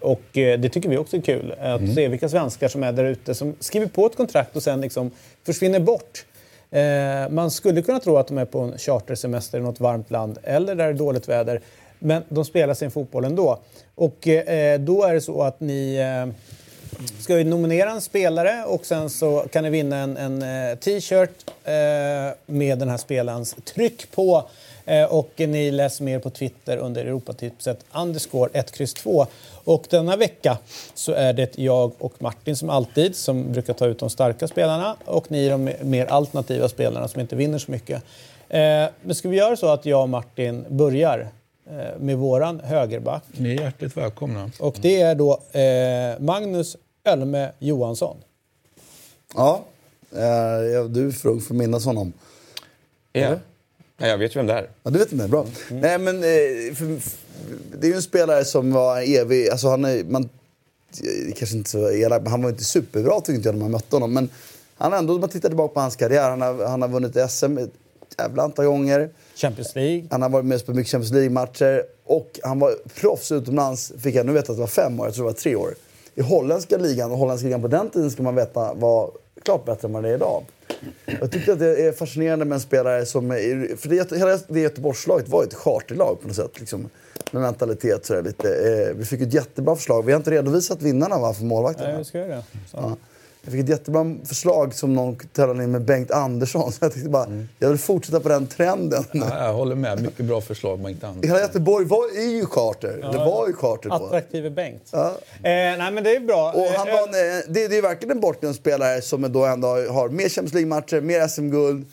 och 0.00 0.38
eh, 0.38 0.60
det 0.60 0.68
tycker 0.68 0.88
vi 0.88 0.96
också 0.96 1.16
är 1.16 1.20
kul, 1.20 1.54
att 1.60 1.94
se 1.94 2.08
vilka 2.08 2.28
svenskar 2.28 2.68
som 2.68 2.82
är 2.82 2.92
där 2.92 3.04
ute 3.04 3.34
som 3.34 3.54
skriver 3.60 3.86
på 3.86 4.06
ett 4.06 4.16
kontrakt 4.16 4.56
och 4.56 4.62
sen 4.62 4.80
liksom 4.80 5.10
försvinner 5.46 5.80
bort. 5.80 6.24
Eh, 6.72 7.30
man 7.30 7.50
skulle 7.50 7.82
kunna 7.82 8.00
tro 8.00 8.16
att 8.16 8.28
de 8.28 8.38
är 8.38 8.44
på 8.44 8.60
en 8.60 8.78
chartersemester 8.78 9.58
i 9.58 9.60
något 9.60 9.80
varmt 9.80 10.10
land 10.10 10.38
eller 10.42 10.74
där 10.74 10.84
det 10.84 10.90
är 10.90 10.94
dåligt 10.94 11.28
väder. 11.28 11.60
Men 12.02 12.22
de 12.28 12.44
spelar 12.44 12.74
sin 12.74 12.90
fotboll 12.90 13.24
ändå. 13.24 13.58
Och 13.94 14.28
eh, 14.28 14.80
då 14.80 15.04
är 15.04 15.14
det 15.14 15.20
så 15.20 15.42
att 15.42 15.60
ni 15.60 15.94
eh, 15.96 16.34
ska 17.18 17.38
ju 17.38 17.44
nominera 17.44 17.90
en 17.90 18.00
spelare 18.00 18.64
och 18.64 18.86
sen 18.86 19.10
så 19.10 19.44
kan 19.52 19.64
ni 19.64 19.70
vinna 19.70 19.96
en, 19.96 20.16
en 20.16 20.42
eh, 20.42 20.78
t-shirt 20.78 21.50
eh, 21.64 21.72
med 22.46 22.78
den 22.78 22.88
här 22.88 22.96
spelarens 22.96 23.56
tryck 23.64 24.10
på. 24.10 24.44
Eh, 24.84 25.04
och 25.04 25.32
ni 25.36 25.70
läser 25.70 26.04
mer 26.04 26.18
på 26.18 26.30
Twitter 26.30 26.76
under 26.76 27.04
Europatipset 27.04 27.84
underscore 27.94 28.50
1X2. 28.50 29.26
Och 29.64 29.86
denna 29.90 30.16
vecka 30.16 30.58
så 30.94 31.12
är 31.12 31.32
det 31.32 31.58
jag 31.58 31.92
och 31.98 32.22
Martin 32.22 32.56
som 32.56 32.70
alltid 32.70 33.16
som 33.16 33.52
brukar 33.52 33.72
ta 33.72 33.86
ut 33.86 33.98
de 33.98 34.10
starka 34.10 34.48
spelarna 34.48 34.96
och 35.04 35.30
ni 35.30 35.48
de 35.48 35.70
mer 35.82 36.06
alternativa 36.06 36.68
spelarna 36.68 37.08
som 37.08 37.20
inte 37.20 37.36
vinner 37.36 37.58
så 37.58 37.70
mycket. 37.70 38.02
Eh, 38.48 38.86
men 39.02 39.14
ska 39.14 39.28
vi 39.28 39.36
göra 39.36 39.56
så 39.56 39.66
att 39.66 39.86
jag 39.86 40.02
och 40.02 40.08
Martin 40.08 40.64
börjar 40.68 41.28
med 41.98 42.18
våran 42.18 42.60
högerback 42.60 43.22
Ni 43.32 43.54
är 43.56 43.60
hjärtligt 43.60 43.96
välkomna. 43.96 44.50
och 44.58 44.76
det 44.80 45.00
är 45.00 45.14
då 45.14 45.40
eh, 45.52 46.20
Magnus 46.20 46.76
Ölme 47.04 47.52
Johansson. 47.58 48.16
Ja, 49.34 49.64
eh, 50.12 50.84
du 50.88 51.06
är 51.06 51.40
för 51.40 51.54
minnas 51.54 51.84
honom. 51.84 52.12
Ja. 53.12 53.36
Ja, 53.96 54.06
jag 54.06 54.18
vet 54.18 54.36
ju 54.36 54.38
vem 54.38 54.46
det 54.46 54.52
är. 54.52 54.68
Ja, 54.82 54.90
du 54.90 54.98
vet 54.98 55.12
inte, 55.12 55.28
bra. 55.28 55.46
Mm. 55.70 55.80
Nej, 55.80 55.98
men 55.98 56.16
eh, 56.16 56.74
för, 56.74 57.00
för, 57.00 57.18
det 57.78 57.86
är 57.86 57.90
ju 57.90 57.96
en 57.96 58.02
spelare 58.02 58.44
som 58.44 58.72
var 58.72 59.00
evig. 59.00 59.48
Alltså 59.48 59.68
han 59.68 59.84
är, 59.84 60.04
man, 60.04 60.22
eh, 60.22 61.34
kanske 61.36 61.56
inte 61.56 61.70
så 61.70 61.90
elak, 61.90 62.22
men 62.22 62.30
han 62.30 62.42
var 62.42 62.50
inte 62.50 62.64
superbra 62.64 63.20
tyckte 63.20 63.32
inte 63.32 63.48
jag 63.48 63.54
när 63.54 63.62
man 63.62 63.70
mötte 63.70 63.96
honom. 63.96 64.14
Men 64.14 64.28
han 64.76 64.92
ändå, 64.92 65.14
om 65.14 65.20
man 65.20 65.30
tittar 65.30 65.48
tillbaka 65.48 65.74
på 65.74 65.80
hans 65.80 65.96
karriär, 65.96 66.30
han 66.30 66.40
har, 66.40 66.66
han 66.66 66.82
har 66.82 66.88
vunnit 66.88 67.30
SM 67.30 67.58
jävla 68.18 68.42
antal 68.42 68.64
gånger. 68.64 69.10
Champions 69.34 69.74
League. 69.74 70.06
Han 70.10 70.22
har 70.22 70.28
varit 70.28 70.44
med 70.44 70.66
på 70.66 70.74
mycket 70.74 70.90
Champions 70.90 71.12
League-matcher. 71.12 71.82
Och 72.04 72.40
han 72.42 72.58
var 72.58 72.74
proffs 73.00 73.32
utomlands, 73.32 73.92
fick 73.98 74.14
jag 74.14 74.26
nu 74.26 74.32
veta 74.32 74.52
att 74.52 74.58
det 74.58 74.60
var 74.60 74.66
fem 74.66 75.00
år, 75.00 75.06
jag 75.06 75.14
tror 75.14 75.24
det 75.24 75.32
var 75.32 75.38
tre 75.38 75.56
år. 75.56 75.74
I 76.14 76.22
holländska 76.22 76.76
ligan, 76.76 77.12
och 77.12 77.18
holländska 77.18 77.46
ligan 77.46 77.62
på 77.62 77.68
den 77.68 77.90
tiden 77.90 78.10
ska 78.10 78.22
man 78.22 78.34
veta 78.34 78.74
var 78.74 79.10
klart 79.42 79.64
bättre 79.64 79.88
än 79.88 79.92
vad 79.92 80.02
det 80.02 80.08
är 80.08 80.14
idag. 80.14 80.44
Jag 81.20 81.32
tycker 81.32 81.52
att 81.52 81.58
det 81.58 81.86
är 81.86 81.92
fascinerande 81.92 82.44
med 82.44 82.54
en 82.54 82.60
spelare 82.60 83.06
som... 83.06 83.30
Är, 83.30 83.76
för 83.76 83.88
det, 83.88 84.16
hela 84.16 84.38
det 84.48 84.60
Göteborgslaget 84.60 85.28
var 85.28 85.42
ju 85.42 85.46
ett 85.46 85.54
charterlag 85.54 86.20
på 86.20 86.26
något 86.26 86.36
sätt. 86.36 86.60
Liksom, 86.60 86.88
med 87.30 87.42
mentalitet 87.42 88.06
sådär 88.06 88.22
lite. 88.22 88.48
Eh, 88.48 88.96
vi 88.96 89.04
fick 89.04 89.20
ett 89.20 89.34
jättebra 89.34 89.76
förslag. 89.76 90.02
Vi 90.02 90.12
har 90.12 90.16
inte 90.16 90.30
redovisat 90.30 90.82
vinnarna 90.82 91.18
va, 91.18 91.34
för 91.34 91.44
målvakterna. 91.44 91.88
Nej, 91.88 91.98
vi 91.98 92.04
ska 92.04 92.18
göra 92.18 92.28
det. 92.28 92.44
Så. 92.70 92.76
Ja. 92.76 92.96
Jag 93.44 93.52
fick 93.52 93.60
ett 93.62 93.68
jättebra 93.68 94.14
förslag 94.24 94.74
som 94.74 94.94
någon 94.94 95.16
tävlade 95.16 95.64
in 95.64 95.70
med 95.70 95.82
Bengt 95.84 96.10
Andersson. 96.10 96.72
Så 96.72 96.78
jag 96.84 96.92
tänkte 96.92 97.10
bara, 97.10 97.26
jag 97.58 97.68
vill 97.68 97.78
fortsätta 97.78 98.20
på 98.20 98.28
den 98.28 98.46
trenden. 98.46 99.04
Ja, 99.12 99.44
jag 99.46 99.52
håller 99.52 99.74
med. 99.74 100.02
Mycket 100.02 100.24
bra 100.26 100.40
förslag, 100.40 100.78
Bengt 100.80 101.04
Andersson. 101.04 101.28
Hela 101.30 101.40
Göteborg 101.40 101.86
var, 101.86 102.18
är 102.18 102.30
ju 102.30 102.46
charter. 102.46 103.08
Det 103.12 103.18
var 103.18 103.46
ju 103.48 103.52
charter 103.52 103.88
på. 103.88 103.94
Attraktive 103.94 104.50
Bengt. 104.50 104.82
Ja. 104.90 105.06
Eh, 105.06 105.42
nej, 105.42 105.92
men 105.92 106.04
det 106.04 106.16
är 106.16 106.20
bra. 106.20 106.52
Och 106.52 106.62
han 106.66 106.88
Eh, 106.88 106.94
var 106.94 107.02
en, 107.02 107.38
eh, 107.38 107.44
det, 107.48 107.68
det 107.68 107.76
är 107.78 107.82
verkligen 107.82 108.10
en 108.16 108.20
bortglömd 108.20 108.56
spelare 108.56 109.02
som 109.02 109.32
då 109.32 109.44
ändå 109.44 109.66
har 109.68 110.08
mer 110.08 110.28
Champions 110.28 110.54
League-matcher, 110.54 111.00
mer 111.00 111.28
SM-guld, 111.28 111.86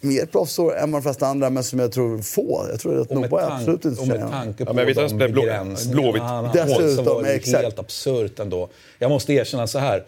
mer 0.00 0.26
proffsår 0.26 0.76
än 0.76 0.90
de 0.90 1.02
flesta 1.02 1.26
andra, 1.26 1.50
men 1.50 1.64
som 1.64 1.78
jag 1.78 1.92
tror 1.92 2.18
få. 2.18 2.66
Jag 2.70 2.80
tror 2.80 3.00
att 3.00 3.10
Nobba 3.10 3.40
tank, 3.40 3.52
absolut 3.52 3.84
inte 3.84 4.00
och 4.00 4.08
med 4.08 4.30
tanke 4.30 4.64
på 4.64 4.70
Ja, 4.70 4.74
men 4.74 5.08
de 5.18 5.28
blå- 5.32 5.92
Blåvitt. 5.92 6.22
Dessutom, 6.52 7.04
så 7.04 7.14
var 7.14 7.22
det 7.22 7.32
exakt. 7.34 7.62
helt 7.62 7.78
absurt 7.78 8.38
ändå. 8.38 8.68
Jag 8.98 9.10
måste 9.10 9.32
erkänna 9.32 9.66
så 9.66 9.78
här, 9.78 10.04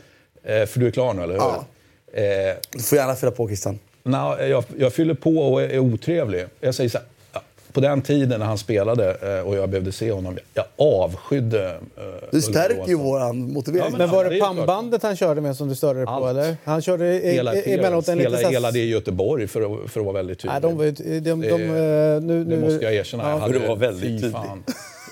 för 0.66 0.80
du 0.80 0.86
är 0.86 0.90
klar 0.90 1.14
nu, 1.14 1.22
eller 1.22 1.32
hur? 1.34 1.40
Ja. 1.40 1.64
Eh, 2.12 2.56
Du 2.72 2.82
får 2.82 2.98
gärna 2.98 3.14
fylla 3.14 3.32
på 3.32 3.46
Christian. 3.48 3.78
Nej, 4.02 4.48
jag, 4.48 4.64
jag 4.78 4.92
fyller 4.92 5.14
på 5.14 5.30
och 5.38 5.62
är 5.62 5.78
otrevlig. 5.78 6.44
Jag 6.60 6.74
säger 6.74 6.90
så 6.90 6.98
här, 6.98 7.06
ja, 7.32 7.40
på 7.72 7.80
den 7.80 8.02
tiden 8.02 8.40
när 8.40 8.46
han 8.46 8.58
spelade 8.58 9.16
eh, 9.38 9.48
och 9.48 9.56
jag 9.56 9.68
behövde 9.68 9.92
se 9.92 10.12
honom, 10.12 10.38
jag 10.54 10.64
avskydde 10.76 11.66
eh, 11.96 12.02
Du 12.30 12.40
stärker 12.42 12.88
ju 12.88 12.94
våran 12.94 13.52
motivering. 13.52 13.86
Ja, 13.92 13.98
Men 13.98 14.10
var 14.10 14.24
det 14.24 14.30
det 14.30 14.40
pannbandet 14.40 15.02
han 15.02 15.16
körde 15.16 15.40
med 15.40 15.56
som 15.56 15.68
du 15.68 15.74
störde 15.74 15.98
dig 15.98 16.06
på? 16.06 16.12
Allt. 16.12 16.30
Eller? 16.38 16.56
Han 16.64 16.82
körde 16.82 17.06
i- 17.22 17.32
Hela, 17.32 17.54
i- 17.56 17.74
emellanåt 17.74 18.08
en 18.08 18.18
hela, 18.18 18.36
liten... 18.36 18.52
hela 18.52 18.70
det 18.70 18.78
i 18.78 18.88
Göteborg, 18.90 19.46
för 19.46 19.60
att, 19.84 19.90
för 19.90 20.00
att 20.00 20.06
vara 20.06 20.14
väldigt 20.16 20.38
tydlig. 20.38 20.52
Nej, 20.52 20.60
de, 20.60 20.76
de, 20.78 21.20
de, 21.20 21.20
de, 21.20 21.40
Det- 21.40 22.14
eh, 22.14 22.20
nu, 22.22 22.44
det 22.44 22.56
nu, 22.56 22.60
måste 22.60 22.84
jag 22.84 22.94
erkänna. 22.94 23.22
Ja. 23.22 23.30
Jag 23.30 23.38
hade, 23.38 23.58
det 23.58 23.68
var 23.68 23.76
väldigt 23.76 24.02
tydligt. 24.22 24.36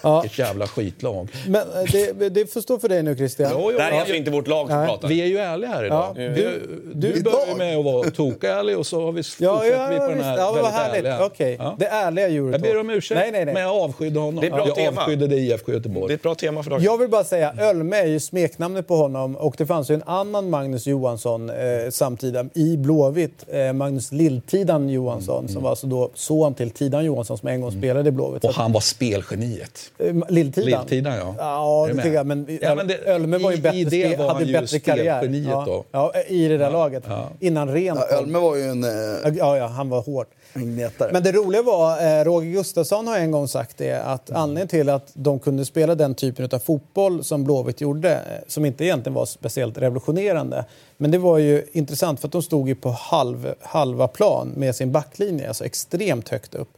Ja. 0.06 0.20
Vilket 0.20 0.38
jävla 0.38 0.66
skitlag. 0.66 1.28
Men 1.48 1.60
eh, 1.62 2.12
det, 2.18 2.28
det 2.28 2.52
får 2.52 2.60
stå 2.60 2.78
för 2.78 2.88
dig 2.88 3.02
nu, 3.02 3.16
Christian. 3.16 3.50
Jo, 3.54 3.58
jo, 3.72 3.76
Det 3.76 3.82
här 3.82 3.90
är 3.90 3.94
ja, 3.94 4.00
alltså 4.00 4.14
inte 4.14 4.30
vårt 4.30 4.46
lag 4.48 4.68
som 4.68 4.76
Nej. 4.78 4.88
pratar. 4.88 5.08
Vi 5.08 5.22
är 5.22 5.26
ju 5.26 5.38
ärliga 5.38 5.70
här 5.70 5.84
idag. 5.84 6.04
Ja, 6.16 6.20
Du, 6.22 6.28
du- 6.34 7.12
du, 7.12 7.22
börjar 7.22 7.56
med 7.58 7.76
att 7.78 7.84
vara 7.84 8.10
tokärlig 8.10 8.78
och 8.78 8.86
så 8.86 9.04
har 9.04 9.12
vi 9.12 9.22
Ja, 9.38 9.64
ja, 9.66 9.86
vi 9.90 9.96
på 9.98 10.08
den 10.08 10.20
här 10.20 10.38
ja, 10.38 10.52
väldigt 10.52 10.72
härligt. 10.72 10.96
ärliga. 11.04 11.24
Okej. 11.26 11.56
Ja. 11.58 11.76
Det 11.78 11.86
ärliga 11.86 12.26
Eurotalk. 12.28 12.54
Jag 12.66 12.74
ber 12.74 12.80
om 12.80 12.90
ursäkt, 12.90 13.18
Nej, 13.20 13.32
nej, 13.32 13.44
nej. 13.44 13.54
men 13.54 13.62
jag 13.62 13.76
avskydde 13.82 14.18
honom. 14.20 14.40
Det 14.40 14.46
är 14.46 14.50
ett 14.50 14.54
bra 14.56 14.66
jag 14.66 14.74
tema. 14.76 15.00
avskydde 15.00 15.36
IFK 15.36 15.72
Göteborg. 15.72 16.06
Det 16.08 16.12
är 16.12 16.16
ett 16.16 16.22
bra 16.22 16.34
tema 16.34 16.62
för 16.62 16.70
dagen. 16.70 16.82
Jag 16.82 16.98
vill 16.98 17.08
bara 17.08 17.24
säga, 17.24 17.54
Ölme 17.58 17.96
är 17.96 18.06
ju 18.06 18.20
smeknamnet 18.20 18.88
på 18.88 18.96
honom 18.96 19.36
och 19.36 19.54
det 19.58 19.66
fanns 19.66 19.90
ju 19.90 19.94
en 19.94 20.02
annan 20.06 20.50
Magnus 20.50 20.86
Johansson 20.86 21.50
eh, 21.50 21.56
samtida 21.90 22.44
i 22.54 22.76
Blåvitt. 22.76 23.44
Eh, 23.48 23.72
Magnus 23.72 24.12
Lilltidan 24.12 24.88
Johansson 24.88 25.48
som 25.48 25.62
var 25.62 25.70
alltså 25.70 25.86
då 25.86 26.10
son 26.14 26.54
till 26.54 26.70
Tidan 26.70 27.04
Johansson 27.04 27.38
som 27.38 27.48
en 27.48 27.60
gång 27.60 27.72
spelade 27.72 28.08
i 28.08 28.12
Blåvitt. 28.12 28.44
Och 28.44 28.52
han 28.54 28.72
var 28.72 28.80
spelgeniet. 28.80 29.80
Eh, 29.98 30.14
Lilltidan? 30.28 30.70
Lilltidan, 30.80 31.16
ja. 31.16 31.34
Ja, 31.38 31.86
det 31.88 31.94
tycker 32.02 32.12
jag. 32.14 32.26
Men 32.26 32.58
Ja, 32.62 32.74
men 32.74 32.86
det- 32.86 32.98
Ölme 33.06 33.38
var 33.38 33.50
ju 33.50 33.56
i- 33.56 33.60
bättre, 33.60 33.78
i 33.78 33.84
det 33.84 34.16
var 34.16 34.26
hade 34.26 34.38
han 34.38 34.46
ju 34.46 34.52
bättre 34.52 34.78
karriär. 34.78 35.24
ja. 35.48 35.64
då. 35.66 35.84
Ja, 35.92 36.12
i 36.28 36.48
det 36.48 36.56
där 36.58 36.70
laget. 36.70 37.04
Innan 37.40 37.68
Ren 37.72 37.96
kom. 37.96 38.18
Ölme 38.18 38.38
var 38.38 38.56
ju 38.56 38.62
en, 38.62 38.84
eh, 38.84 38.90
Ja, 39.38 39.56
ja, 39.56 39.66
han 39.66 39.88
var 39.88 40.04
gnetare. 40.54 41.10
Men 41.12 41.22
det 41.22 41.32
roliga 41.32 41.62
var, 41.62 42.18
eh, 42.20 42.24
Roger 42.24 42.50
Gustafsson 42.52 43.06
har 43.06 43.18
en 43.18 43.30
gång 43.30 43.48
sagt 43.48 43.78
det, 43.78 43.92
att 44.02 44.30
anledningen 44.30 44.68
till 44.68 44.88
att 44.88 45.10
de 45.14 45.38
kunde 45.38 45.64
spela 45.64 45.94
den 45.94 46.14
typen 46.14 46.48
av 46.52 46.58
fotboll 46.58 47.24
som 47.24 47.44
Blåvitt 47.44 47.80
gjorde, 47.80 48.12
eh, 48.12 48.20
som 48.48 48.64
inte 48.64 48.84
egentligen 48.84 49.14
var 49.14 49.26
speciellt 49.26 49.78
revolutionerande, 49.78 50.64
men 50.96 51.10
det 51.10 51.18
var 51.18 51.38
ju 51.38 51.64
intressant 51.72 52.20
för 52.20 52.28
att 52.28 52.32
de 52.32 52.42
stod 52.42 52.68
ju 52.68 52.74
på 52.74 52.90
halv, 52.90 53.54
halva 53.60 54.08
plan 54.08 54.52
med 54.56 54.76
sin 54.76 54.92
backlinje, 54.92 55.48
alltså 55.48 55.64
extremt 55.64 56.28
högt 56.28 56.54
upp. 56.54 56.68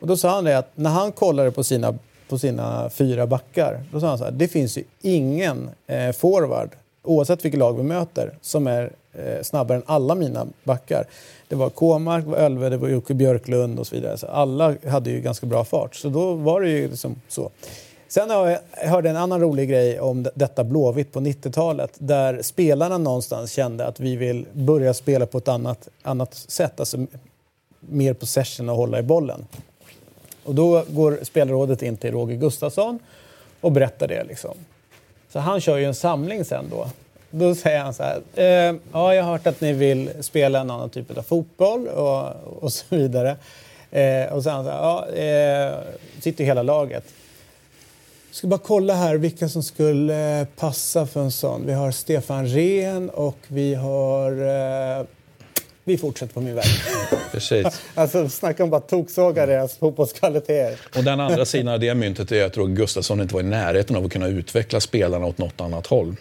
Och 0.00 0.06
då 0.06 0.16
sa 0.16 0.28
han 0.34 0.44
det 0.44 0.58
att 0.58 0.70
när 0.74 0.90
han 0.90 1.12
kollade 1.12 1.50
på 1.50 1.64
sina, 1.64 1.94
på 2.32 2.38
sina 2.38 2.90
fyra 2.90 3.26
backar, 3.26 3.80
då 3.92 4.00
sa 4.00 4.08
han 4.08 4.18
så 4.18 4.24
här, 4.24 4.30
det 4.30 4.48
finns 4.48 4.78
ju 4.78 4.84
ingen 5.00 5.70
eh, 5.86 6.12
forward, 6.12 6.70
oavsett 7.02 7.44
vilket 7.44 7.58
lag 7.58 7.76
vi 7.76 7.82
möter, 7.82 8.38
som 8.40 8.66
är 8.66 8.92
eh, 9.12 9.42
snabbare 9.42 9.76
än 9.76 9.82
alla 9.86 10.14
mina 10.14 10.46
backar. 10.64 11.04
Det 11.48 11.54
var 11.54 11.70
Kåmark, 11.70 12.24
det 12.24 12.30
var 12.30 12.36
Ölve, 12.36 12.68
det 12.68 12.76
var 12.76 12.88
Jocke 12.88 13.14
Björklund 13.14 13.78
och 13.78 13.86
så 13.86 13.94
vidare. 13.94 14.16
Så 14.18 14.26
alla 14.26 14.74
hade 14.88 15.10
ju 15.10 15.20
ganska 15.20 15.46
bra 15.46 15.64
fart, 15.64 15.94
så 15.94 16.08
då 16.08 16.34
var 16.34 16.60
det 16.60 16.70
ju 16.70 16.88
liksom 16.88 17.14
så. 17.28 17.50
Sen 18.08 18.30
har 18.30 18.48
jag 18.48 18.58
jag 18.82 18.88
hörde 18.88 19.10
en 19.10 19.16
annan 19.16 19.40
rolig 19.40 19.68
grej 19.68 20.00
om 20.00 20.26
detta 20.34 20.64
Blåvitt 20.64 21.12
på 21.12 21.20
90-talet 21.20 21.92
där 21.98 22.42
spelarna 22.42 22.98
någonstans 22.98 23.52
kände 23.52 23.86
att 23.86 24.00
vi 24.00 24.16
vill 24.16 24.46
börja 24.52 24.94
spela 24.94 25.26
på 25.26 25.38
ett 25.38 25.48
annat, 25.48 25.88
annat 26.02 26.34
sätt, 26.34 26.80
alltså 26.80 27.06
mer 27.80 28.14
possession 28.14 28.68
och 28.68 28.76
hålla 28.76 28.98
i 28.98 29.02
bollen. 29.02 29.44
Och 30.44 30.54
då 30.54 30.84
går 30.88 31.18
spelarrådet 31.22 31.82
in 31.82 31.96
till 31.96 32.12
Roger 32.12 32.36
Gustafsson 32.36 32.98
och 33.60 33.72
berättar 33.72 34.08
det. 34.08 34.24
Liksom. 34.24 34.54
Så 35.32 35.38
han 35.38 35.60
kör 35.60 35.78
ju 35.78 35.84
en 35.84 35.94
samling 35.94 36.44
sen 36.44 36.64
då. 36.70 36.86
Då 37.30 37.54
säger 37.54 37.80
han 37.80 37.94
så 37.94 38.02
här. 38.02 38.20
Eh, 38.34 38.74
ja, 38.92 39.14
jag 39.14 39.24
har 39.24 39.32
hört 39.32 39.46
att 39.46 39.60
ni 39.60 39.72
vill 39.72 40.10
spela 40.20 40.60
en 40.60 40.70
annan 40.70 40.90
typ 40.90 41.18
av 41.18 41.22
fotboll 41.22 41.88
och, 41.88 42.28
och 42.60 42.72
så 42.72 42.84
vidare. 42.88 43.36
Eh, 43.90 44.32
och 44.32 44.42
så 44.42 44.50
han 44.50 44.64
så 44.64 44.70
här. 44.70 44.78
Ja, 44.78 45.08
eh, 45.08 45.78
sitter 46.20 46.44
hela 46.44 46.62
laget. 46.62 47.04
Jag 48.28 48.36
ska 48.36 48.46
bara 48.46 48.60
kolla 48.60 48.94
här 48.94 49.14
vilka 49.16 49.48
som 49.48 49.62
skulle 49.62 50.46
passa 50.56 51.06
för 51.06 51.20
en 51.20 51.32
sån. 51.32 51.66
Vi 51.66 51.72
har 51.72 51.90
Stefan 51.90 52.46
Rehn 52.46 53.10
och 53.10 53.38
vi 53.48 53.74
har... 53.74 54.32
Eh, 54.98 55.04
vi 55.84 55.98
fortsätter 55.98 56.34
på 56.34 56.40
min 56.40 56.54
väg. 56.54 56.64
Precis. 57.32 57.82
Alltså 57.94 58.28
snacka 58.28 58.64
om 58.64 58.70
bara 58.70 58.80
toksåga 58.80 59.46
deras 59.46 59.76
fotbollskvaliteter. 59.76 60.78
Och 60.96 61.04
den 61.04 61.20
andra 61.20 61.44
sidan 61.44 61.74
av 61.74 61.80
det 61.80 61.94
myntet 61.94 62.32
är 62.32 62.44
att 62.44 62.56
Roger 62.56 62.74
Gustafsson 62.74 63.20
inte 63.20 63.34
var 63.34 63.40
i 63.40 63.44
närheten 63.44 63.96
av 63.96 64.04
att 64.04 64.12
kunna 64.12 64.28
utveckla 64.28 64.80
spelarna 64.80 65.26
åt 65.26 65.38
något 65.38 65.60
annat 65.60 65.86
håll. 65.86 66.16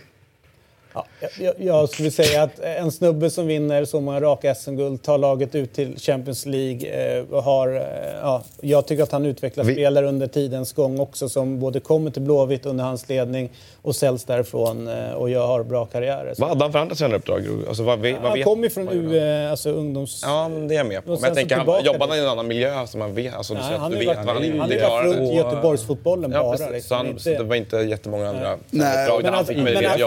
Ja, 0.94 1.06
jag, 1.40 1.54
jag 1.58 1.90
skulle 1.90 2.12
säga 2.12 2.44
att 2.44 2.60
en 2.60 2.92
snubbe 2.92 3.30
som 3.30 3.48
vinner 3.48 3.86
så 3.86 4.02
många 4.02 4.22
raka 4.22 4.56
SM-guld, 4.56 5.04
tar 5.04 5.18
laget 5.18 5.56
ut 5.56 5.74
till 5.74 5.98
Champions 6.00 6.46
League 6.46 7.18
eh, 7.18 7.24
och 7.32 7.44
har... 7.44 7.76
Eh, 7.76 7.82
ja, 8.22 8.44
jag 8.62 8.86
tycker 8.88 9.04
att 9.04 9.12
han 9.12 9.26
utvecklar 9.26 9.64
Vi- 9.64 9.74
spelare 9.74 10.08
under 10.08 10.28
tidens 10.28 10.74
gång 10.74 11.00
också 11.00 11.30
som 11.30 11.60
både 11.60 11.80
kommer 11.80 12.12
till 12.12 12.22
Blåvitt 12.22 12.66
under 12.66 12.84
hans 12.84 13.10
ledning 13.10 13.50
och 13.82 13.96
säljs 13.96 14.24
därifrån 14.24 14.88
eh, 14.88 15.12
och 15.12 15.30
jag 15.30 15.48
har 15.48 15.64
bra 15.64 15.86
karriärer. 15.86 16.34
Så 16.34 16.42
Vad 16.42 16.50
hade 16.50 16.64
han 16.64 16.72
för 16.72 16.80
andra 16.80 16.96
tränaruppdrag? 16.96 17.44
Alltså, 17.68 17.84
vad, 17.84 18.00
vad 18.00 18.14
han 18.14 18.34
vet- 18.34 18.44
kommer 18.46 18.64
ju 18.64 18.70
från 18.70 18.90
U, 18.90 19.20
han? 19.20 19.46
eh, 19.46 19.52
alltså 19.52 19.70
ungdoms... 19.70 20.22
Ja, 20.26 20.52
det 20.70 20.74
är 20.74 20.78
jag 20.78 20.86
med 20.88 21.06
på. 21.06 21.10
Men 21.12 21.14
jag 21.14 21.20
sen 21.22 21.30
så 21.30 21.36
tänker, 21.36 21.56
han, 21.56 21.86
jobbar 21.86 22.08
han 22.08 22.18
i 22.18 22.20
en 22.22 22.28
annan 22.28 22.48
miljö 22.48 22.88
som 22.88 23.00
man 23.00 23.14
vet? 23.14 23.34
Alltså, 23.36 23.54
du 23.54 23.60
Nej, 23.60 23.68
säger 23.68 23.76
att 23.76 23.82
han 23.82 23.92
du 23.92 23.98
har 23.98 24.02
ju 24.04 24.08
vet 24.10 24.18
varit, 24.18 24.26
vad 24.28 24.36
han 24.36 24.60
han 24.60 24.72
inte 24.72 24.86
har 24.86 24.92
varit 25.04 25.16
gör. 25.16 25.20
runt 25.22 25.34
Göteborgsfotbollen 25.34 26.32
Ja, 26.32 26.44
bara. 26.44 26.52
precis. 26.52 26.72
liksom, 26.72 26.88
Så, 26.90 26.96
han, 26.96 27.08
inte- 27.08 27.22
så 27.22 27.30
det 27.30 27.44
var 27.44 27.56
inte 27.56 27.78
jättemånga 27.78 28.30
andra 28.30 28.58
Nej, 28.70 29.04
uppdrag 29.04 29.20
där 29.20 29.24
men 29.24 29.34
han 29.34 29.42
att- 29.42 29.48
fick 29.48 29.56
men 29.58 29.64
möjlighet 29.64 29.92
att- 29.94 30.00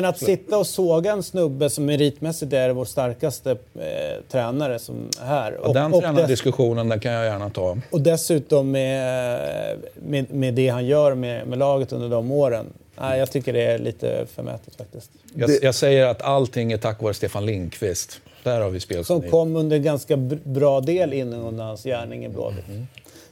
Men 0.00 0.04
att 0.10 0.18
sitta 0.18 0.58
och 0.58 0.66
såga 0.66 1.12
en 1.12 1.22
snubbe 1.22 1.70
som 1.70 1.84
meritmässigt 1.86 2.52
är 2.52 2.70
vår 2.70 2.84
starkaste 2.84 3.50
eh, 3.50 4.22
tränare 4.30 4.78
som 4.78 4.94
här. 5.22 5.54
Och 5.54 5.74
den 5.74 5.90
dess- 5.92 6.00
tränardiskussionen 6.00 6.88
den 6.88 7.00
kan 7.00 7.12
jag 7.12 7.24
gärna 7.24 7.50
ta. 7.50 7.76
Och 7.90 8.00
dessutom 8.00 8.70
med, 8.70 9.76
med, 9.94 10.30
med 10.34 10.54
det 10.54 10.68
han 10.68 10.86
gör 10.86 11.14
med, 11.14 11.46
med 11.46 11.58
laget 11.58 11.92
under 11.92 12.08
de 12.08 12.30
åren. 12.32 12.66
Nej, 13.00 13.18
jag 13.18 13.30
tycker 13.30 13.52
det 13.52 13.62
är 13.62 13.78
lite 13.78 14.26
förmätet 14.34 14.74
faktiskt. 14.76 15.10
Jag, 15.34 15.50
jag 15.62 15.74
säger 15.74 16.06
att 16.06 16.22
allting 16.22 16.72
är 16.72 16.76
tack 16.78 17.02
vare 17.02 17.14
Stefan 17.14 17.46
Lindqvist. 17.46 18.20
Där 18.42 18.60
har 18.60 18.70
vi 18.70 18.80
Som 18.80 19.04
spelgeni. 19.04 19.28
kom 19.30 19.56
under 19.56 19.76
en 19.76 19.82
ganska 19.82 20.16
br- 20.16 20.38
bra 20.48 20.80
del 20.80 21.12
in 21.12 21.32
under 21.34 21.64
hans 21.64 21.82
gärning 21.84 22.24
i 22.24 22.28
Blåvitt. 22.28 22.64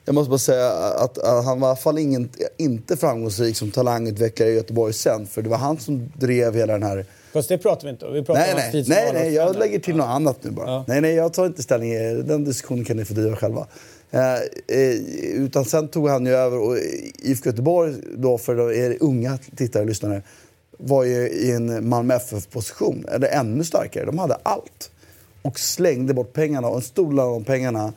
Jag 0.06 0.14
måste 0.14 0.30
bara 0.30 0.38
säga 0.38 0.70
att, 0.72 1.18
att 1.18 1.44
han 1.44 1.60
var 1.60 1.68
i 1.68 1.70
alla 1.70 1.76
fall 1.76 1.98
ingen, 1.98 2.28
inte 2.56 2.96
framgångsrik 2.96 3.56
som 3.56 3.70
talangutvecklare 3.70 4.50
i 4.50 4.54
Göteborg 4.54 4.92
sen. 4.92 5.26
För 5.26 5.42
det 5.42 5.48
var 5.48 5.56
han 5.56 5.78
som 5.78 6.12
drev 6.16 6.54
hela 6.54 6.72
den 6.72 6.82
här... 6.82 7.06
Fast 7.32 7.48
det 7.48 7.58
pratar 7.58 7.84
vi 7.84 7.90
inte 7.90 8.06
om. 8.06 8.12
Vi 8.12 8.22
pratar 8.22 8.40
Nej, 8.40 8.54
om 8.54 8.60
nej, 8.72 8.84
nej, 8.88 9.10
nej, 9.14 9.34
jag 9.34 9.56
lägger 9.56 9.78
till 9.78 9.96
något 9.96 10.06
annat 10.06 10.36
nu 10.42 10.50
bara. 10.50 10.70
Ja. 10.70 10.84
Nej, 10.88 11.00
nej, 11.00 11.14
jag 11.14 11.32
tar 11.32 11.46
inte 11.46 11.62
ställning. 11.62 11.92
Den 12.26 12.44
diskussionen 12.44 12.84
kan 12.84 12.96
ni 12.96 13.04
fördriva 13.04 13.36
själva. 13.36 13.66
Eh, 14.10 14.34
eh, 14.66 14.94
utan 15.34 15.64
sen 15.64 15.88
tog 15.88 16.08
han 16.08 16.26
ju 16.26 16.32
över 16.32 16.58
och 16.58 16.76
IFK 17.18 17.48
Göteborg 17.48 17.94
då 18.16 18.38
för 18.38 18.72
er 18.72 18.96
unga 19.00 19.38
tittare 19.56 19.82
och 19.82 19.88
lyssnare 19.88 20.22
var 20.78 21.04
ju 21.04 21.28
i 21.28 21.52
en 21.52 21.88
Malmö 21.88 22.14
FF-position, 22.14 23.04
eller 23.08 23.28
ännu 23.28 23.64
starkare. 23.64 24.04
De 24.04 24.18
hade 24.18 24.38
allt. 24.42 24.90
Och 25.42 25.58
slängde 25.58 26.14
bort 26.14 26.32
pengarna 26.32 26.68
och 26.68 26.76
en 26.76 26.82
stor 26.82 27.10
del 27.10 27.20
av 27.20 27.30
de 27.30 27.44
pengarna 27.44 27.92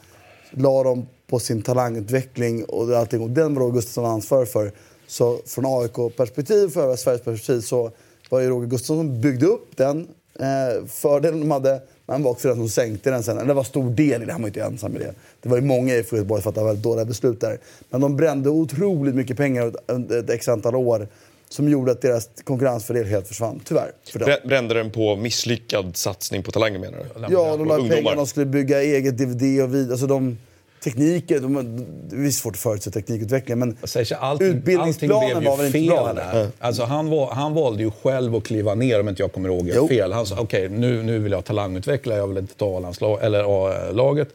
la 0.52 0.84
de 0.84 1.08
på 1.30 1.40
sin 1.40 1.62
talangutveckling 1.62 2.66
och 2.66 2.92
allting. 2.92 3.22
Och 3.22 3.30
den 3.30 3.54
var 3.54 3.62
Roger 3.62 3.74
Gustafsson 3.74 4.06
ansvarig 4.06 4.48
för. 4.48 4.72
Så 5.08 5.40
från 5.46 5.66
AIK-perspektiv, 5.66 6.70
för 6.70 6.96
Sveriges 6.96 7.24
perspektiv, 7.24 7.62
så 7.62 7.92
var 8.30 8.40
ju 8.40 8.50
Roger 8.50 8.68
Gustafsson 8.68 8.98
som 8.98 9.22
byggde 9.22 9.46
upp 9.46 9.78
den 9.78 10.08
eh, 10.40 10.86
fördelen 10.88 11.40
de 11.40 11.52
hade. 11.52 11.82
Men 12.06 12.24
var 12.24 12.32
också 12.32 12.48
den 12.48 12.58
som 12.58 12.70
sänkte 12.70 13.12
den 13.12 13.24
sen. 13.24 13.38
Eller 13.38 13.48
det 13.48 13.54
var 13.54 13.64
stor 13.64 13.90
del 13.90 14.22
i 14.24 14.26
det, 14.26 14.32
han 14.32 14.42
var 14.42 14.48
inte 14.48 14.62
ensam 14.62 14.96
i 14.96 15.00
det. 15.00 15.14
Det 15.42 15.50
var 15.50 15.58
ju 15.58 15.64
många 15.64 15.94
i 15.94 15.98
Göteborg 15.98 16.42
som 16.42 16.52
fattade 16.52 16.66
väldigt 16.66 16.84
dåliga 16.84 17.06
beslut 17.06 17.42
där. 17.42 17.58
Men 17.90 18.02
de 18.02 18.16
brände 18.16 18.50
otroligt 18.50 19.16
mycket 19.16 19.38
pengar 19.38 19.74
under 19.86 20.20
ett 20.20 20.30
x 20.30 20.48
antal 20.48 20.76
år. 20.76 21.08
Som 21.50 21.70
gjorde 21.70 21.92
att 21.92 22.02
deras 22.02 22.30
konkurrensfördel 22.44 23.06
helt 23.06 23.28
försvann, 23.28 23.62
tyvärr. 23.66 23.92
För 24.12 24.20
dem. 24.20 24.36
Brände 24.46 24.74
den 24.74 24.92
på 24.92 25.16
misslyckad 25.16 25.98
satsning 25.98 26.44
på 26.44 26.52
talanger 26.52 26.80
menar 26.80 26.98
du? 26.98 27.34
Ja, 27.34 27.58
de 27.58 27.68
la 27.68 27.78
pengar, 27.78 28.16
de 28.16 28.28
skulle 28.28 28.46
bygga 28.46 28.82
eget 28.82 29.18
DVD 29.18 29.62
och 29.64 29.76
video. 29.76 29.92
Alltså 29.92 30.08
de, 30.08 30.38
tekniken, 30.84 31.54
de, 31.54 31.86
det 32.10 32.28
är 32.28 32.32
svårt 32.32 32.54
att 32.54 32.60
förutse 32.60 32.92
teknikutvecklingen 32.92 33.60
men 33.60 33.78
så, 33.84 34.00
allting, 34.00 34.18
allting 34.20 34.48
utbildningsplanen 34.48 35.40
blev 35.40 35.52
var 35.52 35.58
väl 35.58 35.76
inte 35.76 35.90
bra. 35.90 36.48
Alltså, 36.60 36.84
han, 36.84 37.10
var, 37.10 37.32
han 37.32 37.54
valde 37.54 37.84
ju 37.84 37.92
själv 37.92 38.36
att 38.36 38.44
kliva 38.44 38.76
ner, 38.76 39.00
om 39.00 39.10
inte 39.10 39.22
jag 39.22 39.34
kommer 39.34 39.50
ihåg 39.50 39.72
Jo. 39.76 39.88
fel. 39.88 40.14
Han 40.14 40.26
sa 40.26 40.40
okej, 40.40 40.70
nu, 40.70 41.04
nu 41.04 41.20
vill 41.20 41.32
jag 41.32 41.46
talangutveckla, 41.46 42.18
jag 42.18 42.28
vill 42.28 42.38
inte 42.38 42.56
ta 42.56 42.78
A-laget. 42.78 44.30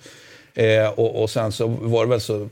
Eh, 0.54 0.88
och, 0.88 1.22
och 1.22 1.30
sen 1.30 1.52
så 1.52 1.66
var 1.66 2.04
det 2.04 2.10
väl 2.10 2.20
så, 2.20 2.48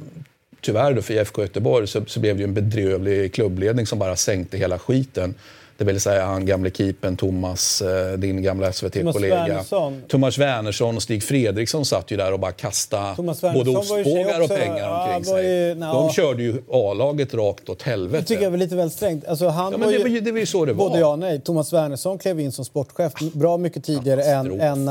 tyvärr 0.61 0.93
då 0.93 1.03
för 1.03 1.15
IFK 1.15 1.43
Göteborg, 1.43 1.87
så, 1.87 2.05
så 2.07 2.21
blev 2.21 2.37
det 2.37 2.41
ju 2.41 2.49
en 2.49 2.55
bedrövlig 2.55 3.35
klubbledning 3.35 3.87
som 3.87 3.99
bara 3.99 4.17
sänkte 4.17 4.57
hela 4.57 4.79
skiten. 4.79 5.35
Det 5.83 5.87
vill 5.87 6.01
säga 6.01 6.25
han 6.25 6.47
gamle 6.47 6.71
keepern 6.71 7.17
Thomas, 7.17 7.83
eh, 7.83 8.13
din 8.13 8.43
gamla 8.43 8.73
SVT-kollega. 8.73 9.65
Thomas 10.09 10.39
Wernersson 10.39 10.97
och 10.97 11.03
Stig 11.03 11.23
Fredriksson 11.23 11.85
satt 11.85 12.11
ju 12.11 12.17
där 12.17 12.33
och 12.33 12.41
bara 12.41 12.53
kastade 12.53 13.15
både 13.17 13.71
var 13.71 13.81
ostbågar 13.81 14.41
och 14.43 14.49
pengar 14.49 14.79
ja, 14.79 15.15
omkring 15.15 15.33
var 15.33 15.39
sig. 15.41 15.69
ju-. 15.69 15.75
De 15.75 16.11
körde 16.11 16.43
ju 16.43 16.63
A-laget 16.71 17.35
rakt 17.35 17.69
åt 17.69 17.83
helvete. 17.83 18.23
Det 18.23 18.27
tycker 18.27 18.43
jag 18.43 18.51
var 18.51 18.59
lite 18.59 18.77
väl 18.77 18.91
strängt. 18.91 19.27
Alltså, 19.29 19.49
han 19.49 19.73
Ja, 19.73 19.79
det 19.79 19.85
var 19.99 20.09
ju- 20.09 20.21
det 20.21 20.33
var 20.33 20.39
ju 20.39 20.47
så 20.47 20.65
det 20.65 20.73
var. 20.73 20.89
Både 20.89 21.01
ja 21.01 21.07
och 21.07 21.19
nej. 21.19 21.41
Thomas 21.41 21.73
Wernersson 21.73 22.19
klev 22.19 22.41
in 22.41 22.53
som 22.53 22.65
sportchef 22.65 23.13
bra 23.33 23.57
mycket 23.57 23.85
tidigare 23.85 24.23
än, 24.25 24.61
än, 24.61 24.91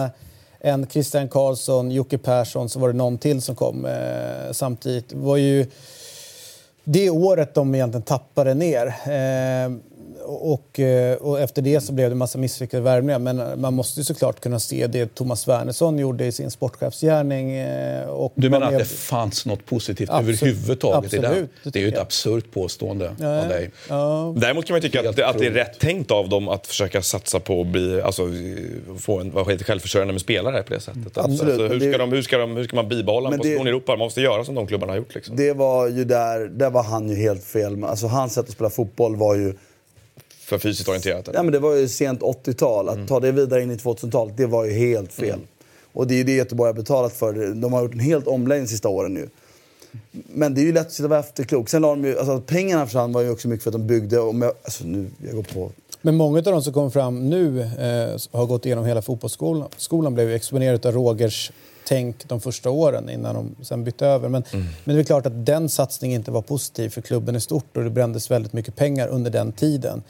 än 0.59 0.87
Christian 0.87 1.29
Karlsson, 1.29 1.91
Jocke 1.91 2.17
Persson, 2.17 2.69
så 2.69 2.79
var 2.79 2.87
det 2.87 2.93
någon 2.97 3.17
till 3.17 3.41
som 3.41 3.55
kom 3.55 3.85
eh, 3.85 3.91
samtidigt. 4.51 5.09
Det 5.09 5.15
var 5.15 5.37
ju 5.37 5.65
det 6.83 7.09
året 7.09 7.53
de 7.53 7.75
egentligen 7.75 8.01
tappade 8.03 8.53
ner. 8.53 8.87
Eh, 8.87 9.71
och, 10.25 10.79
eh, 10.79 11.15
och 11.17 11.39
efter 11.39 11.61
det 11.61 11.81
så 11.81 11.93
blev 11.93 12.09
det 12.09 12.13
en 12.13 12.17
massa 12.17 12.37
misslyckade 12.37 12.83
värvningar. 12.83 13.19
Men 13.19 13.61
man 13.61 13.73
måste 13.73 13.99
ju 13.99 14.03
såklart 14.03 14.39
kunna 14.39 14.59
se 14.59 14.87
det 14.87 15.15
Thomas 15.15 15.47
Wernersson 15.47 15.99
gjorde 15.99 16.25
i 16.25 16.31
sin 16.31 16.51
sportchefsgärning. 16.51 17.51
eh, 17.55 18.07
Och 18.07 18.33
Du 18.35 18.49
menar 18.49 18.67
att 18.71 18.79
det 18.79 18.85
fanns 18.85 19.45
något 19.45 19.65
positivt 19.65 20.09
Absolut. 20.09 20.41
överhuvudtaget 20.43 21.13
i 21.13 21.17
Absolut, 21.17 21.35
den? 21.37 21.47
det 21.63 21.69
Det 21.69 21.79
är 21.79 21.81
ju 21.83 21.87
ett 21.87 21.93
jag. 21.93 22.01
absurt 22.01 22.51
påstående 22.53 23.11
Ja, 23.19 23.41
av 23.41 23.47
dig. 23.47 23.71
Ja, 23.89 24.33
Däremot 24.37 24.65
kan 24.65 24.73
man 24.73 24.81
tycka 24.81 25.09
att, 25.09 25.15
det- 25.15 25.27
att 25.27 25.37
det 25.37 25.45
är 25.45 25.51
rätt 25.51 25.79
tänkt 25.79 26.11
av 26.11 26.29
dem 26.29 26.47
att 26.49 26.67
försöka 26.67 27.01
satsa 27.01 27.39
på 27.39 27.61
att 27.61 27.67
bli, 27.67 28.01
alltså, 28.01 28.23
få 28.99 29.19
en, 29.19 29.31
vara 29.31 29.45
lite 29.45 29.63
självförsörjande 29.63 30.13
med 30.13 30.21
spelare 30.21 30.63
på 30.63 30.73
det 30.73 30.79
sättet. 30.79 31.17
Absolut, 31.17 31.41
Alltså, 31.41 31.67
hur, 31.67 31.79
det- 31.79 31.89
ska 31.93 31.97
de, 31.97 32.11
hur, 32.11 32.21
ska 32.21 32.37
de, 32.37 32.55
hur 32.57 32.63
ska 32.63 32.75
man 32.75 32.87
bibehålla 32.89 33.29
en 33.29 33.31
det- 33.31 33.37
position 33.37 33.67
i 33.67 33.69
Europa? 33.69 33.91
Man 33.91 33.99
måste 33.99 34.21
göra 34.21 34.43
som 34.45 34.55
de 34.55 34.67
klubbarna 34.67 34.91
har 34.91 34.97
gjort. 34.97 35.15
Liksom. 35.15 35.35
Det 35.35 35.53
var 35.53 35.87
ju 35.87 36.03
där, 36.03 36.39
där 36.39 36.69
var 36.69 36.83
han 36.83 37.09
ju 37.09 37.15
helt 37.15 37.43
fel. 37.43 37.83
Alltså 37.83 38.07
hans 38.07 38.33
sätt 38.33 38.45
att 38.45 38.51
spela 38.51 38.69
fotboll 38.69 39.15
var 39.15 39.35
ju, 39.35 39.53
För 40.51 40.59
fysiskt 40.59 40.89
orienterat. 40.89 41.29
ja 41.33 41.43
men 41.43 41.51
det 41.51 41.59
var 41.59 41.75
ju 41.75 41.87
sent 41.87 42.21
80-tal. 42.21 42.89
Att 42.89 43.07
ta 43.07 43.19
det 43.19 43.31
vidare 43.31 43.63
in 43.63 43.71
i 43.71 43.75
2000-talet, 43.75 44.37
det 44.37 44.45
var 44.45 44.65
ju 44.65 44.71
helt 44.71 45.13
fel. 45.13 45.39
Och 45.93 46.07
det 46.07 46.13
är 46.13 46.17
ju 46.17 46.23
det 46.23 46.31
Göteborg 46.31 46.69
har 46.69 46.73
betalat 46.73 47.13
för. 47.13 47.53
De 47.55 47.73
har 47.73 47.81
gjort 47.81 47.93
en 47.93 47.99
helt 47.99 48.27
omläggning 48.27 48.65
de 48.65 48.69
sista 48.69 48.89
åren 48.89 49.13
nu. 49.13 49.29
Men 50.11 50.53
det 50.53 50.61
är 50.61 50.63
ju 50.63 50.73
lätt 50.73 50.87
att 50.87 50.91
sitta 50.91 51.03
och 51.03 51.09
vara 51.09 51.19
efterklok. 51.19 51.69
Sen 51.69 51.81
la 51.81 51.89
de 51.89 52.05
ju, 52.05 52.17
alltså, 52.17 52.31
att 52.31 52.45
pengarna 52.45 52.85
försvann 52.85 53.13
var 53.13 53.21
ju 53.21 53.29
också 53.29 53.47
mycket 53.47 53.63
för 53.63 53.69
att 53.69 53.73
de 53.73 53.87
byggde. 53.87 54.19
Om 54.19 54.41
jag, 54.41 54.53
alltså, 54.63 54.83
nu, 54.85 55.07
jag 55.25 55.35
går 55.35 55.43
på 55.43 55.71
Men 56.01 56.15
många 56.15 56.37
av 56.37 56.43
de 56.43 56.61
som 56.61 56.73
kommer 56.73 56.89
fram 56.89 57.29
nu 57.29 57.61
eh, 57.61 58.39
har 58.39 58.45
gått 58.45 58.65
igenom 58.65 58.85
hela 58.85 59.01
fotbollsskolan. 59.01 59.69
Skolan 59.77 60.13
blev 60.13 60.29
ju 60.29 60.35
exponerad 60.35 60.85
av 60.85 60.93
Rogers 60.93 61.51
tänk 61.87 62.27
de 62.27 62.41
första 62.41 62.69
åren 62.69 63.09
innan 63.09 63.35
de 63.35 63.65
sen 63.65 63.83
bytte 63.83 64.05
över. 64.05 64.29
Men, 64.29 64.43
men 64.83 64.95
det 64.95 65.01
är 65.01 65.03
klart 65.03 65.25
att 65.25 65.45
den 65.45 65.69
satsningen 65.69 66.19
inte 66.19 66.31
var 66.31 66.41
positiv 66.41 66.89
för 66.89 67.01
klubben 67.01 67.35
i 67.35 67.41
stort 67.41 67.77
och 67.77 67.83
det 67.83 67.89
brändes 67.89 68.31
väldigt 68.31 68.53
mycket 68.53 68.75
pengar 68.75 69.07
under 69.07 69.31
den 69.31 69.51
tiden. 69.51 70.03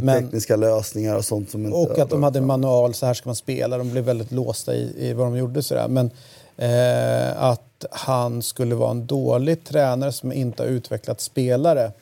På 0.00 0.04
Men- 0.04 0.22
tekniska 0.24 0.56
lösningar 0.56 1.16
och 1.16 1.24
sånt 1.24 1.50
som 1.50 1.64
inte... 1.66 1.76
Och 1.76 1.98
att 1.98 2.10
de 2.10 2.22
hade 2.22 2.38
en 2.38 2.46
manual, 2.46 2.94
så 2.94 3.06
här 3.06 3.14
ska 3.14 3.28
man 3.28 3.36
spela. 3.36 3.78
De 3.78 3.90
blev 3.90 4.04
väldigt 4.04 4.32
låsta 4.32 4.74
i, 4.74 4.94
i 4.98 5.12
vad 5.12 5.26
de 5.26 5.36
gjorde. 5.36 5.62
Sådär. 5.62 5.88
Men 5.88 6.10
eh, 6.56 7.42
att 7.42 7.84
han 7.90 8.42
skulle 8.42 8.74
vara 8.74 8.90
en 8.90 9.06
dålig 9.06 9.64
tränare 9.64 10.12
som 10.12 10.32
inte 10.32 10.62
har 10.62 10.68
utvecklat 10.70 11.20
spelare. 11.20 11.92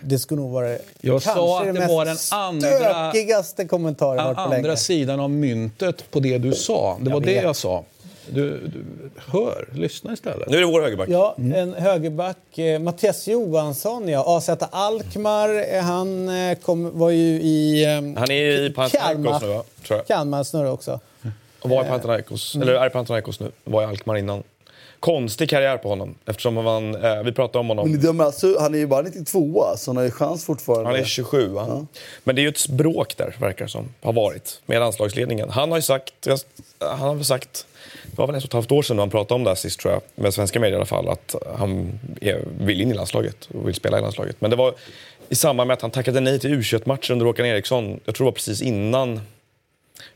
Det 0.00 0.18
skulle 0.18 0.40
nog 0.40 0.50
vara 0.50 0.68
Jag 0.68 0.78
kanske 1.22 1.32
sa 1.32 1.60
att 1.60 1.66
det 1.66 1.72
mest 1.72 1.88
var 1.92 2.04
den 2.04 2.16
andra- 2.32 2.68
stökigaste 3.10 3.64
kommentaren 3.64 4.16
jag 4.16 4.24
hört 4.24 4.36
på 4.36 4.40
andra 4.42 4.56
länge. 4.58 4.76
sidan 4.76 5.20
av 5.20 5.30
myntet 5.30 6.10
på 6.10 6.20
det 6.20 6.38
du 6.38 6.52
sa. 6.52 6.98
Det 7.00 7.10
var 7.10 7.20
det 7.20 7.26
vet. 7.34 7.42
jag 7.42 7.56
sa. 7.56 7.84
Du, 8.30 8.50
du, 8.66 8.84
hör, 9.16 9.68
lyssna 9.72 10.12
istället. 10.12 10.48
Nu 10.48 10.56
är 10.56 10.60
det 10.60 10.66
vår 10.66 10.82
högerback. 10.82 11.08
Ja, 11.08 11.34
en 11.36 11.74
högerback. 11.74 12.58
Eh, 12.58 12.78
Mattias 12.78 13.28
Johansson, 13.28 14.08
ja. 14.08 14.24
AZ 14.26 14.50
Alkmaar, 14.70 15.74
eh, 15.74 15.82
han 15.82 16.28
eh, 16.28 16.58
kom, 16.58 16.98
var 16.98 17.10
ju 17.10 17.40
i... 17.42 17.84
Eh, 17.84 17.90
Han 18.20 18.30
är 18.30 18.60
i 18.66 18.70
Panathinaikos 18.70 19.42
nu, 19.42 19.48
va? 19.48 19.62
Tror 19.86 19.98
jag. 19.98 20.06
Kalmar 20.06 20.44
snurrar 20.44 20.70
också. 20.70 21.00
Och 21.60 21.70
var 21.70 21.84
i 21.84 21.84
Panathinaikos, 21.84 22.54
eller 22.56 22.72
är 22.74 22.88
Panathinaikos 22.88 23.40
nu. 23.40 23.50
Var 23.64 23.82
i 23.82 23.84
Alkmaar 23.84 24.16
innan. 24.16 24.42
Konstig 25.00 25.50
karriär 25.50 25.76
på 25.78 25.88
honom. 25.88 26.14
Eftersom 26.26 26.56
han, 26.56 26.94
eh, 27.04 27.22
vi 27.22 27.32
pratade 27.32 27.58
om 27.58 27.66
Men 27.66 27.78
honom. 27.78 28.00
de, 28.00 28.20
alltså, 28.20 28.56
han 28.60 28.74
är 28.74 28.78
ju 28.78 28.86
bara 28.86 29.02
92 29.02 29.64
så 29.76 29.90
han 29.90 29.96
har 29.96 30.04
ju 30.04 30.10
chans 30.10 30.44
fortfarande. 30.44 30.90
Han 30.90 31.00
är 31.00 31.04
27 31.04 31.48
va? 31.48 31.86
Men 32.24 32.36
det 32.36 32.40
är 32.40 32.42
ju 32.42 32.48
ett 32.48 32.68
bråk 32.68 33.16
där, 33.16 33.36
verkar 33.40 33.64
det 33.64 33.70
som. 33.70 33.88
Har 34.02 34.12
varit. 34.12 34.60
Med 34.66 34.80
landslagsledningen. 34.80 35.50
Han 35.50 35.70
har 35.70 35.78
ju 35.78 35.82
sagt, 35.82 36.12
jag- 36.26 36.38
han 36.78 36.98
har 36.98 37.14
väl 37.14 37.24
sagt, 37.24 37.66
det 38.06 38.18
var 38.18 38.26
väl 38.26 38.36
ett 38.36 38.42
och 38.44 38.48
ett 38.48 38.52
halvt 38.52 38.72
år 38.72 38.82
sedan 38.82 38.98
han 38.98 39.10
pratade 39.10 39.34
om 39.34 39.44
det 39.44 39.50
här 39.50 39.54
sist 39.54 39.80
tror 39.80 39.92
jag. 39.94 40.02
Med 40.14 40.34
svenska 40.34 40.60
medier 40.60 40.72
i 40.72 40.76
alla 40.76 40.86
fall. 40.86 41.08
Att 41.08 41.34
han 41.58 41.98
är, 42.20 42.44
vill 42.60 42.80
in 42.80 42.90
i 42.90 42.94
landslaget 42.94 43.48
och 43.54 43.68
vill 43.68 43.74
spela 43.74 43.98
i 43.98 44.00
landslaget. 44.00 44.36
Men 44.40 44.50
det 44.50 44.56
var 44.56 44.74
i 45.28 45.34
samband 45.34 45.68
med 45.68 45.74
att 45.74 45.82
han 45.82 45.90
tackade 45.90 46.20
nej 46.20 46.38
till 46.38 46.50
U21-matcher 46.50 47.12
under 47.12 47.26
Håkan 47.26 47.46
Eriksson. 47.46 48.00
Jag 48.04 48.14
tror 48.14 48.24
det 48.24 48.28
var 48.30 48.32
precis 48.34 48.62
innan 48.62 49.20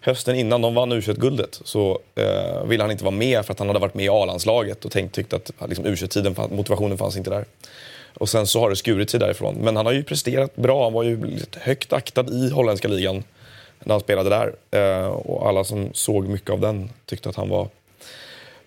hösten 0.02 0.36
innan 0.36 0.62
de 0.62 0.74
vann 0.74 0.92
U21-guldet 0.92 1.60
så 1.64 1.98
eh, 2.14 2.64
ville 2.64 2.82
han 2.82 2.90
inte 2.90 3.04
vara 3.04 3.14
med 3.14 3.44
för 3.46 3.52
att 3.52 3.58
han 3.58 3.68
hade 3.68 3.80
varit 3.80 3.94
med 3.94 4.04
i 4.04 4.08
A-landslaget 4.08 4.84
och 4.84 4.90
tänkt, 4.90 5.14
tyckte 5.14 5.36
att 5.36 5.50
liksom, 5.68 5.86
U21-tiden, 5.86 6.34
motivationen 6.50 6.98
fanns 6.98 7.16
inte 7.16 7.30
där. 7.30 7.44
Och 8.14 8.28
sen 8.28 8.46
så 8.46 8.60
har 8.60 8.70
det 8.70 8.76
skurit 8.76 9.10
sig 9.10 9.20
därifrån. 9.20 9.54
Men 9.54 9.76
han 9.76 9.86
har 9.86 9.92
ju 9.92 10.04
presterat 10.04 10.56
bra. 10.56 10.84
Han 10.84 10.92
var 10.92 11.02
ju 11.02 11.38
högt 11.56 11.92
aktad 11.92 12.24
i 12.30 12.50
holländska 12.50 12.88
ligan 12.88 13.24
när 13.84 13.94
han 13.94 14.00
spelade 14.00 14.30
där. 14.30 14.54
Eh, 14.70 15.06
och 15.06 15.48
alla 15.48 15.64
som 15.64 15.90
såg 15.92 16.28
mycket 16.28 16.50
av 16.50 16.60
den 16.60 16.90
tyckte 17.06 17.28
att 17.28 17.36
han 17.36 17.48
var 17.48 17.68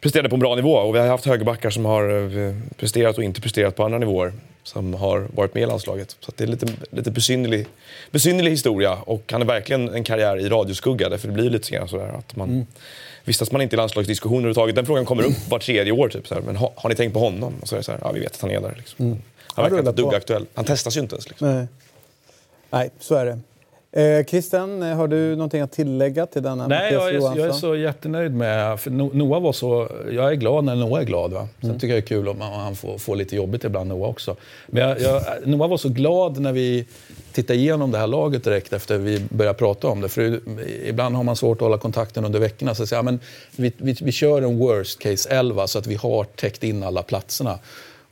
presterade 0.01 0.29
på 0.29 0.35
en 0.35 0.39
bra 0.39 0.55
nivå. 0.55 0.73
Och 0.73 0.95
vi 0.95 0.99
har 0.99 1.07
haft 1.07 1.25
högerbackar 1.25 1.69
som 1.69 1.85
har 1.85 2.09
eh, 2.37 2.55
presterat 2.77 3.17
och 3.17 3.23
inte 3.23 3.41
presterat 3.41 3.75
på 3.75 3.83
andra 3.83 3.97
nivåer. 3.97 4.33
Som 4.65 4.93
har 4.93 5.27
varit 5.33 5.53
med 5.53 5.63
i 5.63 5.65
landslaget. 5.65 6.17
Så 6.19 6.31
det 6.35 6.43
är 6.43 6.47
lite, 6.47 6.67
lite 6.89 7.11
besynnerlig, 7.11 7.67
besynnerlig 8.11 8.51
historia. 8.51 8.93
Och 8.93 9.31
han 9.31 9.41
är 9.41 9.45
verkligen 9.45 9.89
en 9.89 10.03
karriär 10.03 10.37
i 10.37 10.49
radioskugga. 10.49 11.09
Därför 11.09 11.27
det 11.27 11.33
blir 11.33 11.49
lite 11.49 11.71
grann 11.71 11.87
sådär 11.87 12.07
att 12.07 12.35
man... 12.35 12.67
Vistas 13.23 13.51
man 13.51 13.61
inte 13.61 13.75
i 13.75 13.77
landslagsdiskussioner 13.77 14.39
överhuvudtaget. 14.39 14.75
Den 14.75 14.85
frågan 14.85 15.05
kommer 15.05 15.23
upp 15.23 15.49
var 15.49 15.59
tredje 15.59 15.91
år. 15.91 16.09
Typ, 16.09 16.27
så 16.27 16.33
här, 16.35 16.41
men 16.41 16.55
ha, 16.55 16.73
har 16.75 16.89
ni 16.89 16.95
tänkt 16.95 17.13
på 17.13 17.19
honom? 17.19 17.53
Och 17.61 17.67
så 17.67 17.75
är 17.75 17.77
det 17.77 17.83
så 17.83 17.91
här, 17.91 17.99
ja 18.03 18.11
vi 18.11 18.19
vet 18.19 18.35
att 18.35 18.41
han 18.41 18.51
är 18.51 18.61
där. 18.61 18.75
Liksom. 18.77 19.21
Han 19.47 19.63
verkar 19.63 19.79
inte 19.79 19.91
dugg 19.91 20.13
aktuell. 20.13 20.45
Han 20.53 20.65
testas 20.65 20.97
ju 20.97 21.01
inte 21.01 21.15
ens. 21.15 21.29
Liksom. 21.29 21.55
Nej. 21.55 21.67
Nej, 22.69 22.89
så 22.99 23.15
är 23.15 23.25
det. 23.25 23.39
Eh, 23.95 24.25
Christian, 24.25 24.83
eh, 24.83 24.95
har 24.95 25.07
du 25.07 25.35
någonting 25.35 25.61
att 25.61 25.71
tillägga 25.71 26.25
till 26.25 26.43
denna 26.43 26.67
Nej, 26.67 26.93
jag 26.93 27.09
är, 27.09 27.13
jag 27.13 27.37
är 27.39 27.51
så 27.51 27.75
jättenöjd 27.75 28.33
med... 28.35 28.79
För 28.79 28.91
No- 28.91 29.15
Noah 29.15 29.41
var 29.41 29.53
så... 29.53 29.89
Jag 30.11 30.31
är 30.31 30.35
glad 30.35 30.63
när 30.63 30.75
Noah 30.75 31.01
är 31.01 31.05
glad. 31.05 31.33
Va? 31.33 31.47
Sen 31.59 31.69
Mm. 31.69 31.79
tycker 31.79 31.93
jag 31.93 32.03
det 32.03 32.05
är 32.05 32.07
kul 32.07 32.27
om 32.27 32.41
han 32.41 32.75
får, 32.75 32.97
får 32.97 33.15
lite 33.15 33.35
jobbigt 33.35 33.63
ibland, 33.63 33.89
Noah 33.89 34.09
också. 34.09 34.35
Men 34.67 34.83
jag, 34.89 35.01
jag, 35.01 35.23
Noah 35.45 35.69
var 35.69 35.77
så 35.77 35.89
glad 35.89 36.39
när 36.39 36.51
vi 36.51 36.85
tittade 37.31 37.59
igenom 37.59 37.91
det 37.91 37.97
här 37.97 38.07
laget 38.07 38.43
direkt 38.43 38.73
efter 38.73 38.97
vi 38.97 39.19
började 39.29 39.57
prata 39.57 39.87
om 39.87 40.01
det. 40.01 40.09
För 40.09 40.39
ibland 40.85 41.15
har 41.15 41.23
man 41.23 41.35
svårt 41.35 41.57
att 41.57 41.61
hålla 41.61 41.77
kontakten 41.77 42.25
under 42.25 42.39
veckorna. 42.39 42.75
Så 42.75 42.87
säger, 42.87 42.97
ja, 42.97 43.03
men 43.03 43.19
vi, 43.55 43.71
vi, 43.77 43.95
vi 44.01 44.11
kör 44.11 44.41
en 44.41 44.57
worst 44.57 44.99
case 44.99 45.29
11 45.29 45.67
så 45.67 45.79
att 45.79 45.87
vi 45.87 45.95
har 45.95 46.23
täckt 46.23 46.63
in 46.63 46.83
alla 46.83 47.03
platserna. 47.03 47.59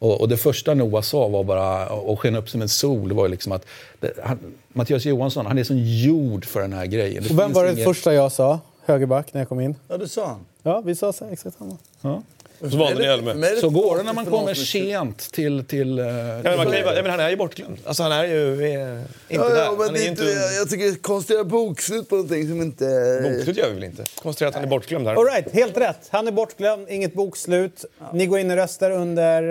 Och, 0.04 0.22
och 0.22 0.30
det 0.30 0.38
första 0.38 0.74
Noah 0.74 1.02
sa 1.02 1.28
var 1.28 1.44
bara, 1.44 1.90
och 1.90 2.20
sken 2.20 2.36
upp 2.36 2.50
som 2.50 2.62
en 2.62 2.70
sol, 2.70 3.14
var 3.14 3.26
ju 3.26 3.32
liksom 3.32 3.52
att 3.52 3.66
det, 4.00 4.14
han, 4.24 4.40
Mattias 4.68 5.06
Johansson, 5.06 5.46
han 5.46 5.58
är 5.58 5.64
som 5.64 5.78
gjord 5.80 6.46
för 6.46 6.62
den 6.62 6.74
här 6.74 6.86
grejen. 6.86 7.24
Det 7.24 7.30
Och 7.30 7.40
vem 7.40 7.54
var 7.54 7.66
det 7.66 7.72
inget- 7.72 7.84
första 7.84 8.14
jag 8.14 8.32
sa? 8.32 8.60
Högerback 8.86 9.34
när 9.34 9.42
jag 9.42 9.50
kom 9.50 9.60
in. 9.60 9.76
Ja, 9.88 9.98
det 9.98 10.08
sa 10.08 10.26
han. 10.28 10.46
Ja, 10.64 10.82
vi 10.86 10.96
sa 10.96 11.14
exakt 11.32 11.58
samma. 11.58 12.22
Så 12.72 12.78
valde 12.78 13.00
ni 13.00 13.06
Elme. 13.06 13.34
Men 13.34 13.44
är 13.44 13.56
det 13.56 13.62
Så 13.62 13.70
går 13.70 13.98
det 13.98 14.04
när 14.04 14.14
man 14.14 14.26
kommer 14.26 14.54
sent 14.54 15.32
till... 15.32 15.66
till 15.66 16.00
eh, 16.00 16.06
Ja, 16.06 16.12
men 16.44 16.58
man 16.58 16.66
kan 16.66 16.96
ju, 16.96 17.02
men 17.02 17.12
han 17.12 17.20
är 17.20 17.30
ju 17.30 17.36
bortglömd. 17.36 17.78
Alltså 17.86 18.04
han 18.04 18.12
är 18.12 18.24
ju 18.28 18.52
inte 18.54 19.04
Ja, 19.28 19.50
där. 19.50 19.58
ja, 19.58 19.76
men 19.80 19.94
det 19.94 20.00
inte, 20.00 20.10
inte... 20.10 20.24
jag, 20.24 20.54
jag 20.54 20.70
tycker 20.70 21.34
göra 21.34 21.44
bokslut 21.44 22.10
på 22.10 22.16
någonting 22.16 22.48
som 22.48 22.62
inte... 22.62 23.20
Bokslut 23.24 23.58
gör 23.58 23.68
vi 23.68 23.74
väl 23.74 23.84
inte? 23.84 24.04
Konstigt 24.22 24.48
att 24.48 24.54
han 24.56 24.64
är 24.64 24.68
bortglömd 24.68 25.08
här. 25.08 25.16
All 25.16 25.26
right, 25.26 25.54
helt 25.54 25.78
rätt. 25.78 26.08
Han 26.10 26.28
är 26.28 26.32
bortglömd, 26.32 26.90
inget 26.90 27.14
bokslut. 27.14 27.86
Ni 28.14 28.26
går 28.26 28.40
in 28.40 28.52
och 28.52 28.58
röstar 28.58 28.92
under 28.92 29.44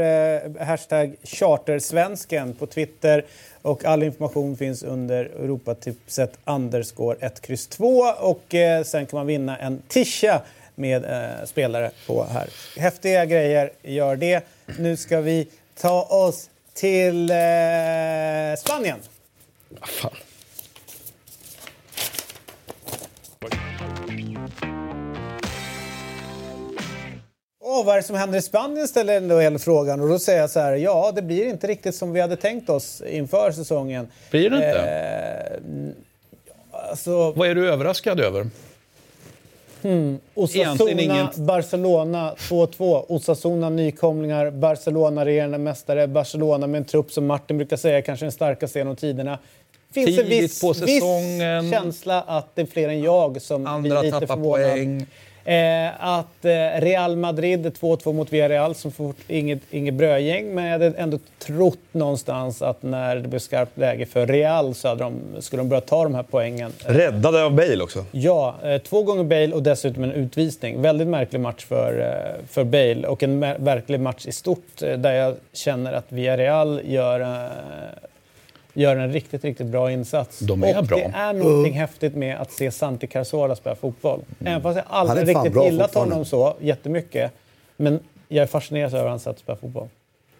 eh, 0.58 0.66
hashtag 0.66 1.14
chartersvensken 1.24 2.54
på 2.54 2.66
Twitter. 2.66 3.24
Och 3.62 3.84
all 3.84 4.02
information 4.02 4.56
finns 4.56 4.82
under 4.82 5.24
Europatipset 5.24 6.32
underscore 6.44 7.16
1, 7.20 7.40
kryss 7.40 7.66
2. 7.66 7.86
Och 8.20 8.54
eh, 8.54 8.82
sen 8.84 9.06
kan 9.06 9.16
man 9.18 9.26
vinna 9.26 9.56
en 9.58 9.82
tisha 9.88 10.42
med 10.82 11.04
eh, 11.04 11.46
spelare 11.46 11.90
på 12.06 12.24
här. 12.24 12.48
Häftiga 12.76 13.24
grejer, 13.24 13.70
gör 13.82 14.16
det. 14.16 14.44
Nu 14.78 14.96
ska 14.96 15.20
vi 15.20 15.48
ta 15.80 16.02
oss 16.02 16.50
till 16.74 17.30
eh, 17.30 17.36
Spanien. 18.58 18.98
Fan. 19.82 20.12
Åh, 27.64 27.84
vad 27.84 27.94
är 27.94 28.00
det 28.00 28.06
som 28.06 28.16
händer 28.16 28.38
i 28.38 28.42
Spanien 28.42 28.88
ställer 28.88 29.16
ändå 29.16 29.38
hela 29.38 29.58
frågan. 29.58 30.00
Och 30.00 30.08
då 30.08 30.18
säger 30.18 30.40
jag 30.40 30.50
så 30.50 30.60
här, 30.60 30.72
ja 30.72 31.12
det 31.14 31.22
blir 31.22 31.46
inte 31.46 31.66
riktigt 31.66 31.94
som 31.94 32.12
vi 32.12 32.20
hade 32.20 32.36
tänkt 32.36 32.70
oss 32.70 33.02
inför 33.06 33.52
säsongen. 33.52 34.08
Blir 34.30 34.50
det 34.50 34.56
inte? 34.56 34.80
Eh, 36.72 36.90
alltså, 36.90 37.32
Vad 37.32 37.48
är 37.48 37.54
du 37.54 37.70
överraskad 37.70 38.20
över? 38.20 38.46
Egentligen 39.84 40.20
Osasuna. 41.10 41.30
Barcelona 41.36 42.34
2-2. 42.38 43.04
Osasuna 43.08 43.70
nykomlingar, 43.70 44.50
Barcelona 44.50 45.24
regerande 45.24 45.58
mästare. 45.58 46.06
Barcelona 46.08 46.66
med 46.66 46.78
en 46.78 46.84
trupp 46.84 47.12
som 47.12 47.26
Martin 47.26 47.56
brukar 47.58 47.76
säga 47.76 48.02
kanske 48.02 48.24
den 48.24 48.32
starkaste 48.32 48.78
genom 48.78 48.96
tiderna. 48.96 49.38
Finns 49.94 50.08
en 50.08 50.16
Tidigt 50.16 50.42
viss, 50.42 50.60
på 50.60 50.68
viss 50.68 50.78
säsongen. 50.78 51.70
känsla 51.70 52.22
att 52.22 52.54
det 52.54 52.62
är 52.62 52.66
fler 52.66 52.88
än 52.88 53.02
jag 53.02 53.42
som 53.42 53.66
Andra 53.66 54.00
blir 54.00 54.12
lite 54.12 54.26
förvånad. 54.26 54.70
poäng. 54.70 55.06
Eh, 55.44 55.90
att 55.98 56.44
eh, 56.44 56.80
Real 56.80 57.16
Madrid 57.16 57.66
2-2 57.66 58.12
mot 58.12 58.32
Villarreal 58.32 58.74
som 58.74 58.92
fort 58.92 59.16
inget, 59.28 59.60
inget 59.70 59.94
brödgäng 59.94 60.54
men 60.54 60.64
jag 60.64 60.72
hade 60.72 60.86
ändå 60.86 61.18
trott 61.38 61.78
någonstans 61.92 62.62
att 62.62 62.82
när 62.82 63.16
det 63.16 63.28
blev 63.28 63.38
skarpt 63.38 63.78
läge 63.78 64.06
för 64.06 64.26
Real 64.26 64.74
så 64.74 64.94
de, 64.94 65.20
skulle 65.40 65.60
de 65.60 65.68
börja 65.68 65.80
ta 65.80 66.04
de 66.04 66.14
här 66.14 66.24
poängen. 66.30 66.72
Räddade 66.78 67.44
av 67.44 67.54
Bale 67.54 67.82
också. 67.82 68.04
Ja, 68.10 68.54
eh, 68.62 68.78
två 68.78 69.02
gånger 69.02 69.24
Bale 69.24 69.52
och 69.52 69.62
dessutom 69.62 70.04
en 70.04 70.12
utvisning. 70.12 70.82
Väldigt 70.82 71.08
märklig 71.08 71.40
match 71.40 71.64
för, 71.64 72.00
eh, 72.00 72.46
för 72.48 72.64
Bale 72.64 73.06
och 73.06 73.22
en 73.22 73.40
verklig 73.40 74.00
match 74.00 74.26
i 74.26 74.32
stort 74.32 74.82
eh, 74.82 74.98
där 74.98 75.12
jag 75.12 75.34
känner 75.52 75.92
att 75.92 76.06
Villarreal 76.08 76.80
gör, 76.84 77.20
eh, 77.20 77.26
gör 78.74 78.96
en 78.96 79.12
riktigt, 79.12 79.44
riktigt 79.44 79.66
bra 79.66 79.90
insats. 79.90 80.38
De 80.38 80.64
är 80.64 80.78
och 80.78 80.84
bra. 80.84 80.96
det 80.96 81.12
är 81.14 81.32
någonting 81.32 81.72
häftigt 81.72 82.14
med 82.14 82.40
att 82.40 82.52
se 82.52 82.70
Santi 82.70 83.06
Cazorla 83.06 83.56
spela 83.56 83.76
fotboll. 83.76 84.20
Även 84.40 84.62
fast 84.62 84.76
jag 84.76 84.84
aldrig 84.88 85.28
riktigt 85.28 85.64
gillat 85.64 85.94
honom 85.94 86.24
så 86.24 86.56
jättemycket. 86.60 87.32
Men 87.76 88.00
jag 88.28 88.42
är 88.42 88.46
fascinerad 88.46 88.94
över 88.94 89.08
hans 89.08 89.22
sätt 89.22 89.30
att 89.30 89.38
spela 89.38 89.56
fotboll. 89.56 89.88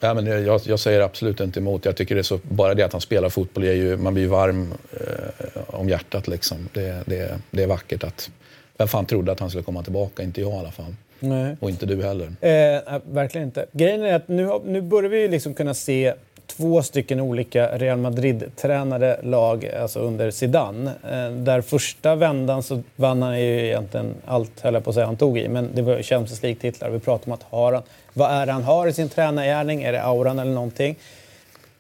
Ja, 0.01 0.15
men 0.15 0.27
jag, 0.27 0.61
jag 0.65 0.81
säger 0.81 1.01
absolut 1.01 1.41
inte 1.41 1.61
emot. 1.61 1.85
Jag 1.85 1.97
tycker 1.97 2.15
det 2.15 2.25
så, 2.25 2.39
bara 2.43 2.75
det 2.75 2.83
att 2.83 2.93
han 2.93 3.01
spelar 3.01 3.29
fotboll, 3.29 3.65
är 3.65 3.73
ju, 3.73 3.97
man 3.97 4.15
blir 4.15 4.29
varm 4.29 4.75
eh, 4.93 5.63
om 5.67 5.89
hjärtat. 5.89 6.29
Liksom. 6.29 6.69
Det, 6.73 7.03
det, 7.07 7.39
det 7.51 7.63
är 7.63 7.67
vackert. 7.67 8.05
att 8.05 8.31
Vem 8.79 8.89
fan 8.89 9.07
trodde 9.07 9.33
att 9.33 9.41
han 9.41 9.51
skulle 9.51 9.65
komma 9.65 9.83
tillbaka? 9.83 10.23
Inte 10.23 10.41
jag 10.41 10.53
i 10.53 10.57
alla 10.57 10.71
fall. 10.71 10.95
Nej. 11.21 11.57
Och 11.61 11.71
inte 11.71 11.87
du 11.87 12.03
heller. 12.03 12.27
Eh, 12.27 13.01
verkligen 13.05 13.47
inte. 13.47 13.67
Grejen 13.73 14.03
är 14.03 14.15
att 14.15 14.29
nu, 14.29 14.61
nu 14.65 14.81
börjar 14.81 15.11
vi 15.11 15.29
liksom 15.29 15.55
kunna 15.55 15.75
se 15.75 16.15
två 16.47 16.83
stycken 16.83 17.21
olika 17.21 17.79
Real 17.79 17.99
Madrid-tränade 17.99 19.21
lag 19.23 19.67
alltså 19.67 20.01
under 20.01 20.31
Zidane. 20.31 20.91
Eh, 21.11 21.31
där 21.31 21.61
första 21.61 22.15
vändan 22.15 22.63
så 22.63 22.83
vann 22.97 23.23
han 23.23 23.41
ju 23.41 23.67
egentligen 23.67 24.15
allt, 24.27 24.61
höll 24.61 24.75
jag 24.75 24.85
på 24.85 24.91
att 24.91 24.95
säga, 24.95 25.07
han 25.07 25.17
tog 25.17 25.39
i. 25.39 25.49
Men 25.49 25.71
det 25.75 25.83
var 25.83 26.03
Champions 26.03 26.43
League-titlar. 26.43 26.91
Vi 26.91 26.99
pratade 26.99 27.31
om 27.31 27.33
att 27.33 27.43
har 27.43 27.73
han, 27.73 27.83
vad 28.13 28.31
är 28.31 28.47
det 28.47 28.53
han 28.53 28.65
har 28.65 28.87
i 28.87 28.93
sin 28.93 29.09
tränargärning? 29.09 29.83
Är 29.83 29.93
det 29.93 30.03
auran 30.03 30.39
eller 30.39 30.53
någonting? 30.53 30.97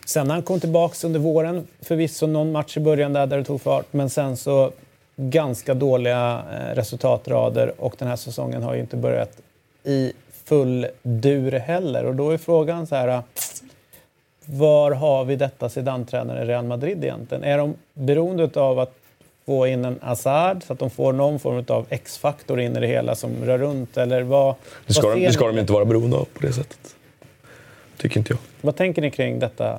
Sen 0.06 0.26
när 0.26 0.34
han 0.34 0.42
kom 0.42 0.60
tillbaka 0.60 1.06
under 1.06 1.20
våren, 1.20 1.66
förvisso 1.80 2.26
någon 2.26 2.52
match 2.52 2.76
i 2.76 2.80
början 2.80 3.12
där, 3.12 3.26
där 3.26 3.38
det 3.38 3.44
tog 3.44 3.60
fart, 3.60 3.86
men 3.90 4.10
sen 4.10 4.36
så 4.36 4.72
ganska 5.16 5.74
dåliga 5.74 6.42
eh, 6.52 6.74
resultatrader 6.74 7.72
och 7.78 7.94
den 7.98 8.08
här 8.08 8.16
säsongen 8.16 8.62
har 8.62 8.74
ju 8.74 8.80
inte 8.80 8.96
börjat 8.96 9.30
i 9.84 10.12
full 10.44 10.86
dur 11.02 11.52
heller. 11.52 12.04
Och 12.04 12.14
då 12.14 12.30
är 12.30 12.38
frågan 12.38 12.86
så 12.86 12.94
här, 12.94 13.08
eh, 13.08 13.20
var 14.46 14.90
har 14.90 15.24
vi 15.24 15.36
detta 15.36 15.68
Zidane-tränare 15.68 16.42
i 16.42 16.46
Real 16.46 16.64
Madrid 16.64 17.04
egentligen? 17.04 17.44
Är 17.44 17.58
de 17.58 17.74
beroende 17.94 18.60
av 18.60 18.78
att 18.78 18.94
få 19.46 19.66
in 19.66 19.84
en 19.84 19.98
Hazard 20.02 20.62
så 20.62 20.72
att 20.72 20.78
de 20.78 20.90
får 20.90 21.12
någon 21.12 21.38
form 21.38 21.64
av 21.68 21.86
X-faktor 21.90 22.60
in 22.60 22.76
i 22.76 22.80
det 22.80 22.86
hela 22.86 23.14
som 23.14 23.44
rör 23.44 23.58
runt? 23.58 23.96
Eller 23.96 24.22
vad, 24.22 24.54
Det 24.86 24.94
ska, 24.94 25.06
vad, 25.06 25.16
de, 25.16 25.26
det 25.26 25.32
ska 25.32 25.46
de 25.46 25.58
inte 25.58 25.72
vara 25.72 25.84
beroende 25.84 26.16
av 26.16 26.24
på 26.24 26.46
det 26.46 26.52
sättet. 26.52 26.96
Tycker 27.96 28.18
inte 28.18 28.32
jag. 28.32 28.38
vad 28.60 28.76
tänker 28.76 29.02
ni 29.02 29.10
kring 29.10 29.38
detta 29.38 29.78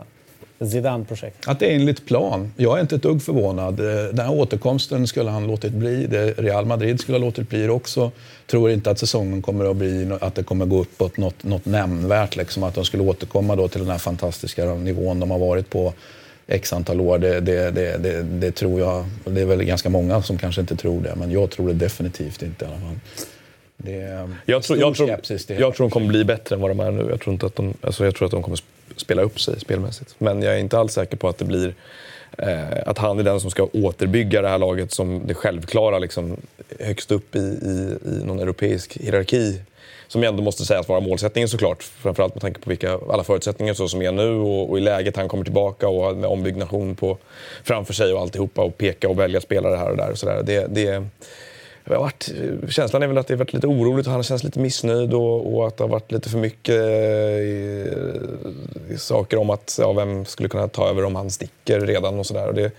Zidane-projekt? 0.59 1.47
Att 1.47 1.59
det 1.59 1.71
är 1.71 1.75
enligt 1.75 2.05
plan. 2.05 2.53
Jag 2.57 2.77
är 2.77 2.81
inte 2.81 2.95
ett 2.95 3.01
dugg 3.01 3.21
förvånad. 3.21 3.79
Eh, 3.79 3.85
Den 3.85 4.19
här 4.19 4.31
återkomsten 4.31 5.07
skulle 5.07 5.29
han 5.29 5.47
låtit 5.47 5.73
bli. 5.73 6.07
Det 6.07 6.31
Real 6.31 6.65
Madrid 6.65 6.99
skulle 6.99 7.17
ha 7.17 7.25
låtit 7.25 7.49
bli 7.49 7.61
det 7.61 7.71
också. 7.71 8.11
Tror 8.47 8.71
inte 8.71 8.91
att 8.91 8.99
säsongen 8.99 9.41
kommer 9.41 9.65
att 9.65 9.75
bli 9.75 10.17
att 10.21 10.35
det 10.35 10.43
kommer 10.43 10.65
gå 10.65 10.81
uppåt 10.81 11.17
något, 11.17 11.43
något 11.43 11.65
nämnvärt. 11.65 12.35
Liksom. 12.35 12.63
Att 12.63 12.75
de 12.75 12.85
skulle 12.85 13.03
återkomma 13.03 13.55
då 13.55 13.67
till 13.67 13.81
den 13.81 13.89
här 13.89 13.97
fantastiska 13.97 14.65
nivån 14.65 15.19
de 15.19 15.31
har 15.31 15.39
varit 15.39 15.69
på 15.69 15.93
x 16.47 16.73
antal 16.73 17.01
år. 17.01 17.17
Det, 17.17 17.39
det, 17.39 17.71
det, 17.71 17.97
det, 17.97 18.23
det 18.23 18.51
tror 18.51 18.79
jag. 18.79 19.05
Det 19.25 19.41
är 19.41 19.45
väl 19.45 19.63
ganska 19.63 19.89
många 19.89 20.21
som 20.21 20.37
kanske 20.37 20.61
inte 20.61 20.75
tror 20.75 21.01
det. 21.01 21.15
Men 21.15 21.31
jag 21.31 21.49
tror 21.49 21.67
det 21.67 21.73
definitivt 21.73 22.41
inte 22.41 22.65
i 22.65 22.67
alla 22.67 22.77
fall. 22.77 22.99
Det 23.77 24.01
är 24.01 24.29
Jag 24.45 24.63
tror, 24.63 24.79
jag, 24.79 24.95
tror, 24.95 25.09
jag 25.47 25.75
tror 25.75 25.77
de 25.77 25.89
kommer 25.89 26.07
bli 26.07 26.23
bättre 26.23 26.55
än 26.55 26.61
vad 26.61 26.71
de 26.71 26.79
är 26.79 26.91
nu. 26.91 27.07
Jag 27.09 27.21
tror, 27.21 27.33
inte 27.33 27.45
att 27.45 27.55
de, 27.55 27.73
alltså 27.81 28.05
jag 28.05 28.15
tror 28.15 28.25
att 28.25 28.31
de 28.31 28.43
kommer 28.43 28.57
spela 28.97 29.21
upp 29.21 29.41
sig 29.41 29.59
spelmässigt. 29.59 30.15
Men 30.17 30.41
jag 30.41 30.53
är 30.55 30.59
inte 30.59 30.79
alls 30.79 30.93
säker 30.93 31.17
på 31.17 31.27
att 31.29 31.37
det 31.37 31.45
blir 31.45 31.75
eh, 32.37 32.59
att 32.85 32.97
han 32.97 33.19
är 33.19 33.23
den 33.23 33.39
som 33.39 33.51
ska 33.51 33.67
återbygga 33.73 34.41
det 34.41 34.49
här 34.49 34.57
laget 34.57 34.91
som 34.91 35.27
det 35.27 35.33
självklara 35.33 35.99
liksom, 35.99 36.37
högst 36.79 37.11
upp 37.11 37.35
i, 37.35 37.39
i, 37.39 37.97
i 38.05 38.25
någon 38.25 38.39
europeisk 38.39 38.97
hierarki. 38.97 39.61
Som 40.07 40.23
ändå 40.23 40.43
måste 40.43 40.65
sägas 40.65 40.87
vara 40.87 40.99
målsättningen 40.99 41.49
såklart. 41.49 41.83
Framförallt 41.83 42.35
med 42.35 42.41
tanke 42.41 42.59
på 42.59 42.69
vilka, 42.69 42.99
alla 43.09 43.23
förutsättningar 43.23 43.73
så 43.73 43.87
som 43.87 44.01
är 44.01 44.11
nu 44.11 44.29
och, 44.29 44.69
och 44.69 44.77
i 44.77 44.81
läget 44.81 45.15
han 45.15 45.27
kommer 45.27 45.43
tillbaka 45.43 45.87
och 45.87 46.17
med 46.17 46.29
ombyggnation 46.29 46.95
på, 46.95 47.17
framför 47.63 47.93
sig 47.93 48.13
och 48.13 48.21
alltihopa 48.21 48.61
och 48.61 48.77
peka 48.77 49.09
och 49.09 49.19
välja 49.19 49.41
spelare 49.41 49.75
här 49.75 49.91
och 49.91 49.97
där. 49.97 50.11
Och 50.11 50.17
så 50.17 50.25
där. 50.25 50.43
Det, 50.43 50.67
det, 50.69 51.03
har 51.89 51.97
varit, 51.97 52.31
känslan 52.69 53.03
är 53.03 53.07
väl 53.07 53.17
att 53.17 53.27
det 53.27 53.33
har 53.33 53.39
varit 53.39 53.53
lite 53.53 53.67
oroligt 53.67 54.07
och 54.07 54.13
han 54.13 54.23
känns 54.23 54.43
lite 54.43 54.59
missnöjd 54.59 55.13
och, 55.13 55.55
och 55.55 55.67
att 55.67 55.77
det 55.77 55.83
har 55.83 55.89
varit 55.89 56.11
lite 56.11 56.29
för 56.29 56.37
mycket 56.37 56.75
eh, 56.75 58.97
saker 58.97 59.37
om 59.37 59.49
att 59.49 59.77
ja, 59.81 59.93
vem 59.93 60.25
skulle 60.25 60.49
kunna 60.49 60.67
ta 60.67 60.89
över 60.89 61.05
om 61.05 61.15
han 61.15 61.29
sticker 61.29 61.79
redan 61.79 62.19
och 62.19 62.25
sådär. 62.25 62.53
Det 62.53 62.71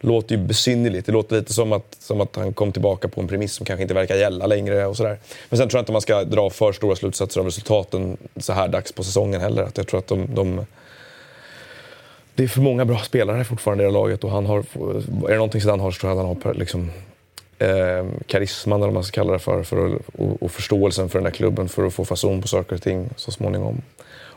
låter 0.00 0.36
ju 0.36 0.42
besynnerligt. 0.42 1.06
Det 1.06 1.12
låter 1.12 1.36
lite 1.36 1.52
som 1.52 1.72
att, 1.72 1.96
som 1.98 2.20
att 2.20 2.36
han 2.36 2.52
kom 2.52 2.72
tillbaka 2.72 3.08
på 3.08 3.20
en 3.20 3.28
premiss 3.28 3.52
som 3.52 3.66
kanske 3.66 3.82
inte 3.82 3.94
verkar 3.94 4.16
gälla 4.16 4.46
längre 4.46 4.86
och 4.86 4.96
sådär. 4.96 5.18
Men 5.48 5.58
sen 5.58 5.68
tror 5.68 5.78
jag 5.78 5.82
inte 5.82 5.92
man 5.92 6.00
ska 6.00 6.24
dra 6.24 6.50
för 6.50 6.72
stora 6.72 6.96
slutsatser 6.96 7.40
av 7.40 7.46
resultaten 7.46 8.16
så 8.36 8.52
här 8.52 8.68
dags 8.68 8.92
på 8.92 9.02
säsongen 9.02 9.40
heller. 9.40 9.62
Att 9.62 9.76
jag 9.76 9.86
tror 9.86 9.98
att 9.98 10.06
de, 10.06 10.34
de 10.34 10.66
det 12.34 12.44
är 12.44 12.48
för 12.48 12.60
många 12.60 12.84
bra 12.84 12.98
spelare 12.98 13.44
fortfarande 13.44 13.82
i 13.82 13.84
det 13.84 13.92
här 13.92 14.00
laget 14.00 14.24
och 14.24 14.30
han 14.30 14.46
har, 14.46 14.58
är 14.58 15.28
det 15.28 15.34
någonting 15.34 15.60
som 15.60 15.70
han 15.70 15.80
har 15.80 15.90
så 15.90 16.00
tror 16.00 16.12
jag 16.12 16.18
att 16.18 16.26
han 16.26 16.42
har 16.42 16.54
liksom, 16.54 16.90
eh, 17.58 18.06
karisman 18.26 18.78
eller 18.78 18.86
vad 18.86 18.94
man 18.94 19.04
ska 19.04 19.14
kalla 19.14 19.32
det 19.32 19.38
för, 19.38 19.62
för 19.62 19.86
att, 19.86 20.00
och, 20.18 20.42
och 20.42 20.50
förståelsen 20.50 21.08
för 21.08 21.18
den 21.18 21.26
här 21.26 21.32
klubben 21.32 21.68
för 21.68 21.86
att 21.86 21.94
få 21.94 22.04
fason 22.04 22.42
på 22.42 22.48
saker 22.48 22.74
och 22.76 22.82
ting 22.82 23.08
så 23.16 23.30
småningom. 23.30 23.82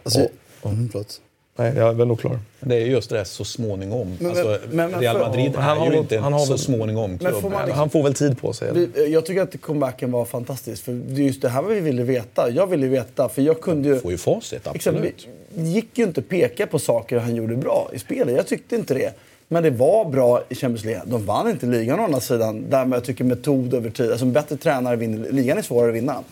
Alltså, 0.03 0.19
Och- 0.61 0.71
mm, 0.71 0.89
förlåt. 0.91 1.21
Nej, 1.55 1.73
jag 1.77 1.89
är 1.89 1.93
väl 1.93 2.07
nog 2.07 2.19
klar. 2.19 2.39
Det 2.59 2.75
är 2.75 2.85
just 2.85 3.09
det 3.09 3.15
där 3.17 3.23
så 3.23 3.45
småningom. 3.45 4.15
Men- 4.19 4.29
alltså, 4.29 4.57
men- 4.71 4.91
men 4.91 5.01
Real 5.01 5.19
Madrid 5.19 5.55
han 5.55 5.77
är 5.77 5.81
har 5.81 5.91
ju 5.91 5.97
inte 5.97 6.17
han 6.19 6.33
har 6.33 6.45
så 6.45 6.57
småningom 6.57 7.09
Men 7.11 7.19
får 7.33 7.39
klubb. 7.39 7.51
man 7.51 7.61
liksom- 7.61 7.79
Han 7.79 7.89
får 7.89 8.03
väl 8.03 8.13
tid 8.13 8.37
på 8.41 8.53
sig. 8.53 8.71
Vi, 8.73 9.11
jag 9.13 9.25
tycker 9.25 9.41
att 9.41 9.61
comebacken 9.61 10.11
var 10.11 10.25
fantastisk. 10.25 10.83
För 10.83 10.91
det 10.91 11.21
är 11.21 11.25
just 11.25 11.41
det 11.41 11.49
här 11.49 11.61
vi 11.61 11.79
ville 11.79 12.03
veta. 12.03 12.49
Jag 12.49 12.67
ville 12.67 12.87
veta, 12.87 13.29
för 13.29 13.41
jag 13.41 13.61
kunde 13.61 13.89
ju... 13.89 13.99
får 13.99 14.11
ju 14.11 14.17
facit, 14.17 14.53
absolut. 14.57 14.75
Exempelvis, 14.75 15.27
det 15.55 15.63
gick 15.63 15.97
ju 15.97 16.03
inte 16.03 16.19
att 16.21 16.29
peka 16.29 16.67
på 16.67 16.79
saker 16.79 17.17
han 17.19 17.35
gjorde 17.35 17.55
bra 17.55 17.89
i 17.93 17.99
spelet. 17.99 18.35
Jag 18.35 18.47
tyckte 18.47 18.75
inte 18.75 18.93
det. 18.93 19.13
Men 19.51 19.63
det 19.63 19.69
var 19.69 20.05
bra 20.05 20.43
i 20.49 20.55
Champions 20.55 20.85
League. 20.85 21.03
De 21.05 21.25
vann 21.25 21.49
inte 21.49 21.65
ligan 21.65 21.99
å 21.99 22.03
andra 22.03 22.19
sidan. 22.19 22.65
Därmed 22.69 22.97
jag 22.97 23.03
tycker 23.03 23.23
metod 23.23 23.73
över 23.73 23.89
tid. 23.89 24.11
Alltså 24.11 24.25
en 24.25 24.33
bättre 24.33 24.57
tränare 24.57 24.95
vinner. 24.95 25.31
Ligan 25.31 25.57
är 25.57 25.61
svårare 25.61 25.89
att 25.89 25.95
vinna. 25.95 26.23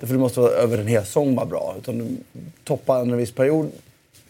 Därför 0.00 0.14
du 0.14 0.20
måste 0.20 0.40
vara 0.40 0.52
över 0.52 0.78
en 0.78 0.86
hel 0.86 1.04
säsong 1.04 1.34
vara 1.34 1.46
bra. 1.46 1.74
Utan 1.78 1.98
du 1.98 2.06
toppar 2.64 3.00
under 3.00 3.12
en 3.12 3.18
viss 3.18 3.32
period 3.32 3.70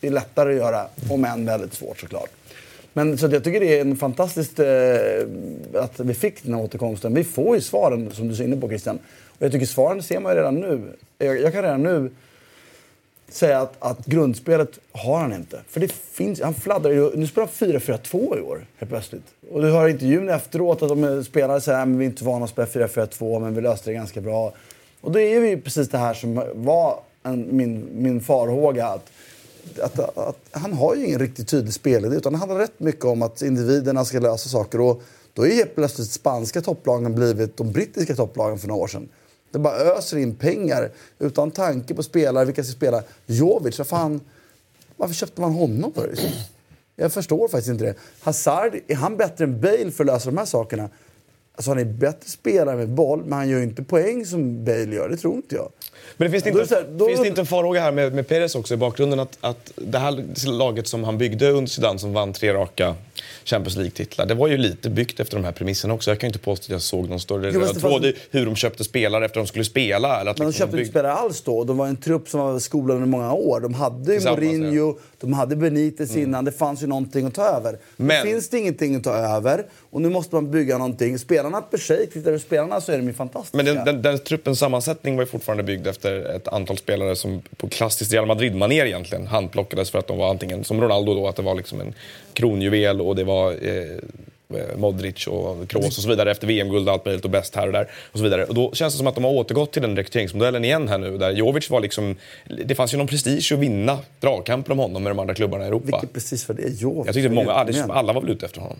är 0.00 0.10
lättare 0.10 0.50
att 0.50 0.56
göra. 0.56 0.86
Om 1.10 1.24
än 1.24 1.46
väldigt 1.46 1.74
svårt 1.74 2.00
såklart. 2.00 2.30
Men 2.92 3.18
så 3.18 3.26
jag 3.26 3.44
tycker 3.44 3.60
det 3.60 3.78
är 3.78 3.80
en 3.80 3.96
fantastiskt 3.96 4.58
eh, 4.58 4.66
att 5.74 6.00
vi 6.00 6.14
fick 6.14 6.42
den 6.42 6.54
här 6.54 6.62
återkomsten. 6.62 7.14
Vi 7.14 7.24
får 7.24 7.54
ju 7.54 7.60
svaren 7.60 8.10
som 8.10 8.28
du 8.28 8.34
är 8.34 8.42
inne 8.46 8.56
på 8.56 8.68
Christian. 8.68 8.98
Och 9.38 9.42
jag 9.44 9.52
tycker 9.52 9.66
svaren 9.66 10.02
ser 10.02 10.20
man 10.20 10.32
ju 10.32 10.38
redan 10.38 10.54
nu. 10.54 10.80
Jag, 11.18 11.40
jag 11.40 11.52
kan 11.52 11.62
redan 11.62 11.82
nu 11.82 12.10
säga 13.28 13.60
att, 13.60 13.74
att 13.78 14.06
grundspelet 14.06 14.78
har 14.92 15.18
han 15.18 15.32
inte. 15.32 15.60
För 15.68 15.80
det 15.80 15.92
finns, 15.92 16.40
han 16.40 16.54
fladdrar 16.54 16.90
ju. 16.90 17.16
Nu 17.16 17.26
spelar 17.26 17.48
han 17.60 17.68
4-4-2 17.70 18.38
i 18.38 18.40
år 18.40 18.66
helt 18.76 18.90
plötsligt. 18.90 19.24
Och 19.50 19.62
du 19.62 19.70
hör 19.70 19.88
intervjun 19.88 20.28
efteråt 20.28 20.82
att 20.82 20.88
de 20.88 21.24
spelare 21.24 21.60
säger 21.60 21.78
att 21.78 21.88
vi 21.88 22.04
är 22.04 22.08
inte 22.08 22.24
vana 22.24 22.44
att 22.44 22.50
spela 22.50 22.66
4-4-2 22.66 23.40
men 23.40 23.54
vi 23.54 23.60
löste 23.60 23.90
det 23.90 23.94
ganska 23.94 24.20
bra. 24.20 24.52
Och 25.00 25.12
då 25.12 25.20
är 25.20 25.40
vi 25.40 25.48
ju 25.48 25.60
precis 25.60 25.88
det 25.88 25.98
här 25.98 26.14
som 26.14 26.42
var 26.54 27.00
en, 27.22 27.56
min, 27.56 27.88
min 27.92 28.20
farhåga. 28.20 28.86
Att, 28.86 29.10
att, 29.80 30.18
att, 30.18 30.38
han 30.50 30.72
har 30.72 30.94
ju 30.94 31.06
ingen 31.06 31.18
riktigt 31.18 31.48
tydlig 31.48 31.74
spelidé 31.74 32.16
utan 32.16 32.32
det 32.32 32.38
handlar 32.38 32.58
rätt 32.58 32.80
mycket 32.80 33.04
om 33.04 33.22
att 33.22 33.42
individerna 33.42 34.04
ska 34.04 34.20
lösa 34.20 34.48
saker. 34.48 34.80
Och 34.80 35.02
då 35.32 35.46
är 35.46 35.50
helt 35.50 35.74
plötsligt 35.74 36.10
spanska 36.10 36.60
topplagen 36.60 37.14
blivit 37.14 37.56
de 37.56 37.72
brittiska 37.72 38.14
topplagen 38.14 38.58
för 38.58 38.68
några 38.68 38.82
år 38.82 38.88
sedan. 38.88 39.08
Det 39.50 39.58
bara 39.58 39.76
öser 39.76 40.16
in 40.16 40.34
pengar 40.34 40.90
utan 41.18 41.50
tanke 41.50 41.94
på 41.94 42.02
spelare, 42.02 42.44
vilka 42.44 42.64
ska 42.64 42.72
spela. 42.72 43.02
Jovic, 43.26 43.78
vad 43.78 43.86
fan, 43.86 44.20
varför 44.96 45.14
köpte 45.14 45.40
man 45.40 45.52
honom 45.52 45.92
för? 45.92 46.14
Jag 46.96 47.12
förstår 47.12 47.48
faktiskt 47.48 47.68
inte 47.70 47.84
det. 47.84 47.94
Hazard, 48.20 48.74
är 48.86 48.94
han 48.94 49.16
bättre 49.16 49.44
än 49.44 49.60
Bale 49.60 49.90
för 49.90 50.04
att 50.04 50.06
lösa 50.06 50.30
de 50.30 50.38
här 50.38 50.44
sakerna? 50.44 50.88
Alltså 51.54 51.70
han 51.70 51.78
är 51.78 51.84
bättre 51.84 52.28
spelare 52.28 52.76
med 52.76 52.88
boll, 52.88 53.22
men 53.24 53.32
han 53.32 53.48
gör 53.48 53.60
inte 53.60 53.82
poäng 53.82 54.26
som 54.26 54.64
Bale 54.64 54.94
gör. 54.94 55.08
Det 55.08 55.16
tror 55.16 55.36
inte 55.36 55.54
jag. 55.54 55.72
Men 56.16 56.26
det 56.26 56.32
finns, 56.32 56.44
det 56.56 56.60
inte, 56.62 56.74
här, 56.74 56.86
då- 56.96 57.06
finns 57.08 57.20
det 57.20 57.28
inte 57.28 57.40
en 57.40 57.46
farhåga 57.46 57.80
här 57.80 57.92
med, 57.92 58.14
med 58.14 58.28
Perez 58.28 58.54
också 58.54 58.74
i 58.74 58.76
bakgrunden 58.76 59.20
att, 59.20 59.38
att 59.40 59.72
det 59.76 59.98
här 59.98 60.48
laget 60.50 60.88
som 60.88 61.04
han 61.04 61.18
byggde 61.18 61.50
under 61.50 61.70
Zidane 61.70 61.98
som 61.98 62.12
vann 62.12 62.32
tre 62.32 62.54
raka 62.54 62.94
Champions 63.44 63.76
League-titlar, 63.76 64.26
det 64.26 64.34
var 64.34 64.48
ju 64.48 64.56
lite 64.56 64.90
byggt 64.90 65.20
efter 65.20 65.36
de 65.36 65.44
här 65.44 65.52
premisserna 65.52 65.94
också. 65.94 66.10
Jag 66.10 66.20
kan 66.20 66.26
ju 66.26 66.28
inte 66.28 66.38
påstå 66.44 66.64
att 66.64 66.68
jag 66.70 66.82
såg 66.82 67.08
någon 67.08 67.20
större 67.20 67.50
Jo, 67.54 67.60
röd 67.60 67.74
det 67.74 67.80
tråd 67.80 68.04
i 68.04 68.14
hur 68.30 68.46
de 68.46 68.56
köpte 68.56 68.84
spelare 68.84 69.24
efter 69.24 69.40
att 69.40 69.46
de 69.46 69.48
skulle 69.48 69.64
spela. 69.64 70.20
Eller 70.20 70.30
att 70.30 70.38
Men 70.38 70.44
de 70.46 70.48
liksom 70.50 70.58
köpte 70.66 70.76
inte 70.76 70.76
bygg- 70.84 70.90
spelare 70.90 71.12
alls 71.12 71.42
då. 71.42 71.64
De 71.64 71.76
var 71.76 71.86
en 71.86 71.96
trupp 71.96 72.28
som 72.28 72.40
var 72.40 72.58
skolad 72.58 72.94
under 72.94 73.08
många 73.08 73.32
år. 73.32 73.60
De 73.60 73.74
hade 73.74 74.14
ju 74.14 74.20
Mourinho, 74.20 74.98
de 75.20 75.32
hade 75.32 75.56
Benitez 75.56 76.16
innan. 76.16 76.44
Det 76.44 76.52
fanns 76.52 76.82
ju 76.82 76.86
någonting 76.86 77.26
att 77.26 77.34
ta 77.34 77.44
över. 77.46 77.78
Men- 77.96 78.24
Nu 78.26 78.30
finns 78.32 78.48
det 78.48 78.58
ingenting 78.58 78.96
att 78.96 79.04
ta 79.04 79.14
över 79.14 79.66
och 79.90 80.00
nu 80.02 80.08
måste 80.08 80.34
man 80.34 80.50
bygga 80.50 80.78
någonting. 80.78 81.18
Spelarna 81.18 81.60
per 81.62 81.78
se, 81.78 82.06
tittar 82.06 82.32
du 82.32 82.38
spelarna 82.38 82.80
så 82.80 82.92
är 82.92 82.96
de 82.98 83.06
ju 83.06 83.12
fantastiska. 83.12 83.56
Men 83.56 83.66
den, 83.66 83.84
den, 83.84 84.02
den 84.02 84.18
truppens 84.18 84.58
sammansättning 84.58 85.16
var 85.16 85.22
ju 85.22 85.26
fortfarande 85.26 85.62
byggd 85.62 85.85
efter 85.86 86.36
ett 86.36 86.48
antal 86.48 86.78
spelare 86.78 87.16
som 87.16 87.42
på 87.56 87.68
klassiskt 87.68 88.12
Real 88.12 88.26
Madrid-manér 88.26 88.86
egentligen 88.86 89.26
handplockades 89.26 89.90
för 89.90 89.98
att 89.98 90.06
de 90.06 90.18
var 90.18 90.30
antingen, 90.30 90.64
som 90.64 90.80
Ronaldo 90.80 91.14
då, 91.14 91.28
att 91.28 91.36
det 91.36 91.42
var 91.42 91.54
liksom 91.54 91.80
en 91.80 91.94
kronjuvel 92.32 93.00
och 93.00 93.16
det 93.16 93.24
var 93.24 93.52
eh, 93.52 93.98
Modric 94.76 95.26
och 95.26 95.68
Kroos 95.68 95.86
och 95.98 96.02
så 96.02 96.08
vidare 96.08 96.30
efter 96.30 96.46
VM-guld 96.46 96.88
och 96.88 96.94
allt 96.94 97.04
möjligt 97.04 97.24
och 97.24 97.30
bäst 97.30 97.56
här 97.56 97.66
och 97.66 97.72
där 97.72 97.88
och 98.12 98.18
så 98.18 98.24
vidare. 98.24 98.44
Och 98.44 98.54
då 98.54 98.72
känns 98.72 98.94
det 98.94 98.98
som 98.98 99.06
att 99.06 99.14
de 99.14 99.24
har 99.24 99.30
återgått 99.30 99.72
till 99.72 99.82
den 99.82 99.96
rekryteringsmodellen 99.96 100.64
igen 100.64 100.88
här 100.88 100.98
nu 100.98 101.18
där 101.18 101.30
Jovic 101.30 101.70
var 101.70 101.80
liksom, 101.80 102.16
det 102.64 102.74
fanns 102.74 102.94
ju 102.94 102.98
någon 102.98 103.06
prestige 103.06 103.52
att 103.52 103.58
vinna 103.58 103.98
dragkampen 104.20 104.72
om 104.72 104.78
honom 104.78 105.02
med 105.02 105.10
de 105.10 105.18
andra 105.18 105.34
klubbarna 105.34 105.64
i 105.64 105.66
Europa. 105.66 105.86
Vilket 105.86 106.12
precis 106.12 106.44
för 106.44 106.54
det 106.54 106.62
är 106.62 106.70
Jovic. 106.70 107.06
Jag 107.06 107.14
tyckte 107.14 107.30
många, 107.30 107.52
alla, 107.52 108.12
var 108.12 108.20
väl 108.20 108.30
ute 108.30 108.46
efter 108.46 108.60
honom. 108.60 108.78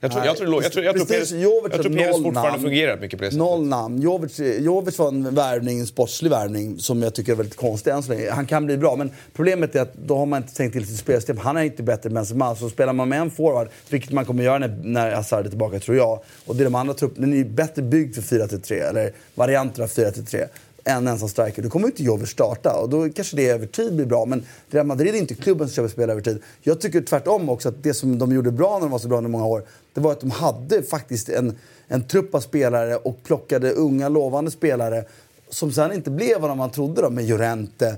Jag 0.00 0.12
tror, 0.12 0.24
jag 0.24 0.36
tror, 0.36 0.62
jag 0.62 0.72
tror, 0.72 0.84
jag 0.84 0.96
tror, 0.96 1.04
precis, 1.06 1.30
Perez, 1.30 1.42
Jovic 1.42 1.72
jag 1.72 1.82
tror 1.82 1.94
Perez 1.94 2.16
fortfarande 2.16 2.50
namn. 2.50 2.62
fungerar 2.62 3.00
mycket 3.00 3.18
på 3.18 3.24
det 3.24 3.30
sättet. 3.30 3.38
Noll 3.38 3.66
namn. 3.66 4.00
Jovic, 4.00 4.40
Jovic 4.58 4.98
var 4.98 5.08
en 5.08 5.34
värvning, 5.34 5.80
en 5.80 5.86
sportslig 5.86 6.30
värvning 6.30 6.78
som 6.78 7.02
jag 7.02 7.14
tycker 7.14 7.32
är 7.32 7.36
väldigt 7.36 7.56
konstig 7.56 7.90
än 7.90 8.02
så 8.02 8.12
länge. 8.12 8.30
Han 8.30 8.46
kan 8.46 8.66
bli 8.66 8.76
bra, 8.76 8.96
men 8.96 9.10
problemet 9.32 9.74
är 9.74 9.80
att 9.80 9.94
då 9.94 10.16
har 10.16 10.26
man 10.26 10.42
inte 10.42 10.54
tänkt 10.54 10.72
till 10.72 10.86
sitt 10.86 10.98
spelsystem. 10.98 11.36
Han 11.36 11.56
är 11.56 11.62
inte 11.62 11.82
bättre 11.82 12.08
än 12.08 12.14
Benzema, 12.14 12.54
så 12.54 12.70
spelar 12.70 12.92
man 12.92 13.08
med 13.08 13.20
en 13.20 13.30
forward, 13.30 13.68
vilket 13.88 14.12
man 14.12 14.24
kommer 14.24 14.44
göra 14.44 14.58
när, 14.58 14.80
när 14.82 15.14
Hazard 15.14 15.46
är 15.46 15.48
tillbaka 15.48 15.80
tror 15.80 15.96
jag, 15.96 16.20
och 16.46 16.56
det 16.56 16.62
är 16.62 16.64
de 16.64 16.74
andra 16.74 16.94
trupperna, 16.94 17.26
den 17.26 17.34
är 17.34 17.38
ju 17.38 17.44
bättre 17.44 17.82
byggd 17.82 18.14
för 18.14 18.22
4-3, 18.22 18.88
eller 18.88 19.12
varianter 19.34 19.82
av 19.82 19.88
4-3 19.88 20.48
en 20.88 21.08
ensam 21.08 21.28
striker, 21.28 21.62
då 21.62 21.70
kommer 21.70 21.86
inte 21.86 22.02
Jover 22.02 22.26
starta. 22.26 22.80
Och 22.80 22.88
då 22.88 23.08
kanske 23.08 23.36
det 23.36 23.48
över 23.48 23.66
tid 23.66 23.96
blir 23.96 24.06
bra. 24.06 24.24
Men 24.24 24.44
Real 24.70 24.86
Madrid 24.86 25.14
är 25.14 25.18
inte 25.18 25.34
klubben 25.34 25.68
som 25.68 25.74
köper 25.74 25.88
spelare 25.88 26.12
över 26.12 26.22
tid. 26.22 26.42
Jag 26.62 26.80
tycker 26.80 27.00
tvärtom 27.00 27.48
också 27.48 27.68
att 27.68 27.82
det 27.82 27.94
som 27.94 28.18
de 28.18 28.32
gjorde 28.32 28.50
bra 28.50 28.72
när 28.72 28.80
de 28.80 28.90
var 28.90 28.98
så 28.98 29.08
bra 29.08 29.18
under 29.18 29.30
många 29.30 29.46
år, 29.46 29.62
det 29.94 30.00
var 30.00 30.12
att 30.12 30.20
de 30.20 30.30
hade 30.30 30.82
faktiskt 30.82 31.28
en, 31.28 31.58
en 31.88 32.02
trupp 32.08 32.34
av 32.34 32.40
spelare 32.40 32.96
och 32.96 33.22
plockade 33.22 33.72
unga 33.72 34.08
lovande 34.08 34.50
spelare 34.50 35.04
som 35.50 35.72
sen 35.72 35.92
inte 35.92 36.10
blev 36.10 36.40
vad 36.40 36.56
man 36.56 36.70
trodde 36.70 37.02
då, 37.02 37.10
med 37.10 37.28
Llorente, 37.28 37.96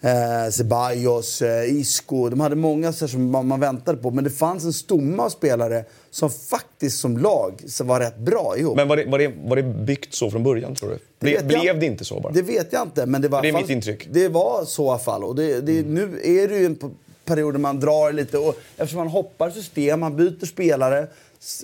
eh, 0.00 0.50
Ceballos, 0.50 1.42
eh, 1.42 1.64
Isco. 1.74 2.28
De 2.28 2.40
hade 2.40 2.56
många 2.56 2.92
så 2.92 3.08
som 3.08 3.30
man, 3.30 3.46
man 3.46 3.60
väntade 3.60 3.98
på. 3.98 4.10
Men 4.10 4.24
det 4.24 4.30
fanns 4.30 4.64
en 4.64 4.72
stomme 4.72 5.22
av 5.22 5.28
spelare 5.28 5.84
som 6.10 6.30
faktiskt 6.30 6.98
som 7.00 7.18
lag 7.18 7.62
så 7.66 7.84
var 7.84 8.00
rätt 8.00 8.18
bra 8.18 8.54
ihop. 8.58 8.76
Men 8.76 8.88
var 8.88 8.96
det, 8.96 9.04
var, 9.04 9.18
det, 9.18 9.32
var 9.44 9.56
det 9.56 9.62
byggt 9.62 10.14
så 10.14 10.30
från 10.30 10.42
början, 10.42 10.74
tror 10.74 10.90
du? 10.90 10.98
Ble, 11.20 11.30
vet 11.30 11.40
jag 11.52 11.60
blev 11.62 11.80
det 11.80 11.86
inte 11.86 12.04
så 12.04 12.20
bara? 12.20 12.32
Det 12.32 12.42
vet 12.42 12.72
jag 12.72 12.82
inte. 12.82 13.06
Men 13.06 13.22
det, 13.22 13.28
var 13.28 13.42
Det 13.42 13.48
är 13.48 13.52
alla 13.52 13.58
mitt 13.58 13.66
fall- 13.66 13.76
intryck. 13.76 14.08
Det 14.12 14.28
var 14.28 14.64
så 14.64 14.84
i 14.84 14.88
alla 14.88 14.98
fall. 14.98 15.24
Och 15.24 15.34
det, 15.36 15.60
det, 15.60 15.82
Nu 15.86 16.20
är 16.24 16.48
det 16.48 16.56
ju 16.58 16.66
en 16.66 16.78
period 17.24 17.54
där 17.54 17.58
man 17.58 17.80
drar 17.80 18.12
lite. 18.12 18.38
Och 18.38 18.54
eftersom 18.76 18.98
man 18.98 19.08
hoppar 19.08 19.50
system, 19.50 20.00
man 20.00 20.16
byter 20.16 20.46
spelare. 20.46 21.06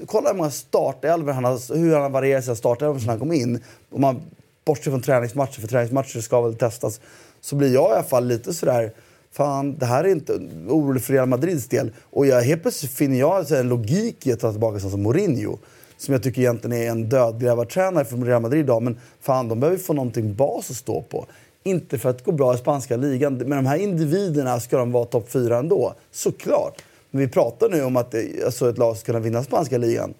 Kolla 0.06 0.28
hur 0.30 0.36
många 0.36 0.50
startelvor 0.50 1.32
han 1.32 1.44
har, 1.44 1.76
hur 1.76 1.92
han 1.92 2.02
har 2.02 2.10
varierat 2.10 2.44
sina 2.44 2.56
startelvor 2.56 2.98
sedan 2.98 3.08
han 3.08 3.18
kom 3.18 3.32
in. 3.32 3.60
Om 3.90 4.00
man 4.00 4.22
bortser 4.64 4.90
från 4.90 5.02
träningsmatcher, 5.02 5.60
för 5.60 5.68
träningsmatcher 5.68 6.20
ska 6.20 6.40
väl 6.40 6.54
testas. 6.54 7.00
Så 7.44 7.56
blir 7.56 7.74
jag 7.74 7.90
i 7.90 7.92
alla 7.92 8.02
fall 8.02 8.26
lite 8.26 8.54
sådär, 8.54 8.92
fan 9.32 9.78
det 9.78 9.86
här 9.86 10.04
är 10.04 10.08
inte 10.08 10.32
orolig 10.68 11.02
för 11.02 11.12
Real 11.12 11.28
Madrids 11.28 11.68
del. 11.68 11.92
Och 12.10 12.26
jag, 12.26 12.42
helt 12.42 12.62
plötsligt 12.62 12.92
finner 12.92 13.18
jag 13.18 13.50
en 13.50 13.68
logik 13.68 14.26
i 14.26 14.32
att 14.32 14.40
ta 14.40 14.50
tillbaka 14.50 14.80
sån 14.80 14.90
som 14.90 15.02
Mourinho. 15.02 15.58
Som 15.96 16.12
jag 16.12 16.22
tycker 16.22 16.40
egentligen 16.40 16.76
är 16.82 16.90
en 16.90 17.08
dödgrävartränare 17.08 18.04
för 18.04 18.16
Real 18.16 18.42
Madrid 18.42 18.60
idag. 18.60 18.82
Men 18.82 18.98
fan, 19.20 19.48
de 19.48 19.60
behöver 19.60 19.78
få 19.78 19.92
någonting 19.92 20.34
bas 20.34 20.70
att 20.70 20.76
stå 20.76 21.02
på. 21.02 21.26
Inte 21.62 21.98
för 21.98 22.10
att 22.10 22.24
gå 22.24 22.32
bra 22.32 22.54
i 22.54 22.58
spanska 22.58 22.96
ligan. 22.96 23.36
Men 23.36 23.50
de 23.50 23.66
här 23.66 23.76
individerna, 23.76 24.60
ska 24.60 24.78
de 24.78 24.92
vara 24.92 25.04
topp 25.04 25.30
fyra 25.30 25.58
ändå? 25.58 25.94
Såklart. 26.10 26.82
Men 27.10 27.20
vi 27.20 27.28
pratar 27.28 27.68
nu 27.68 27.82
om 27.82 27.96
att 27.96 28.14
eh, 28.14 28.20
alltså, 28.44 28.70
ett 28.70 28.78
lag 28.78 28.96
ska 28.96 29.06
kunna 29.06 29.20
vinna 29.20 29.44
spanska 29.44 29.78
ligan. 29.78 30.14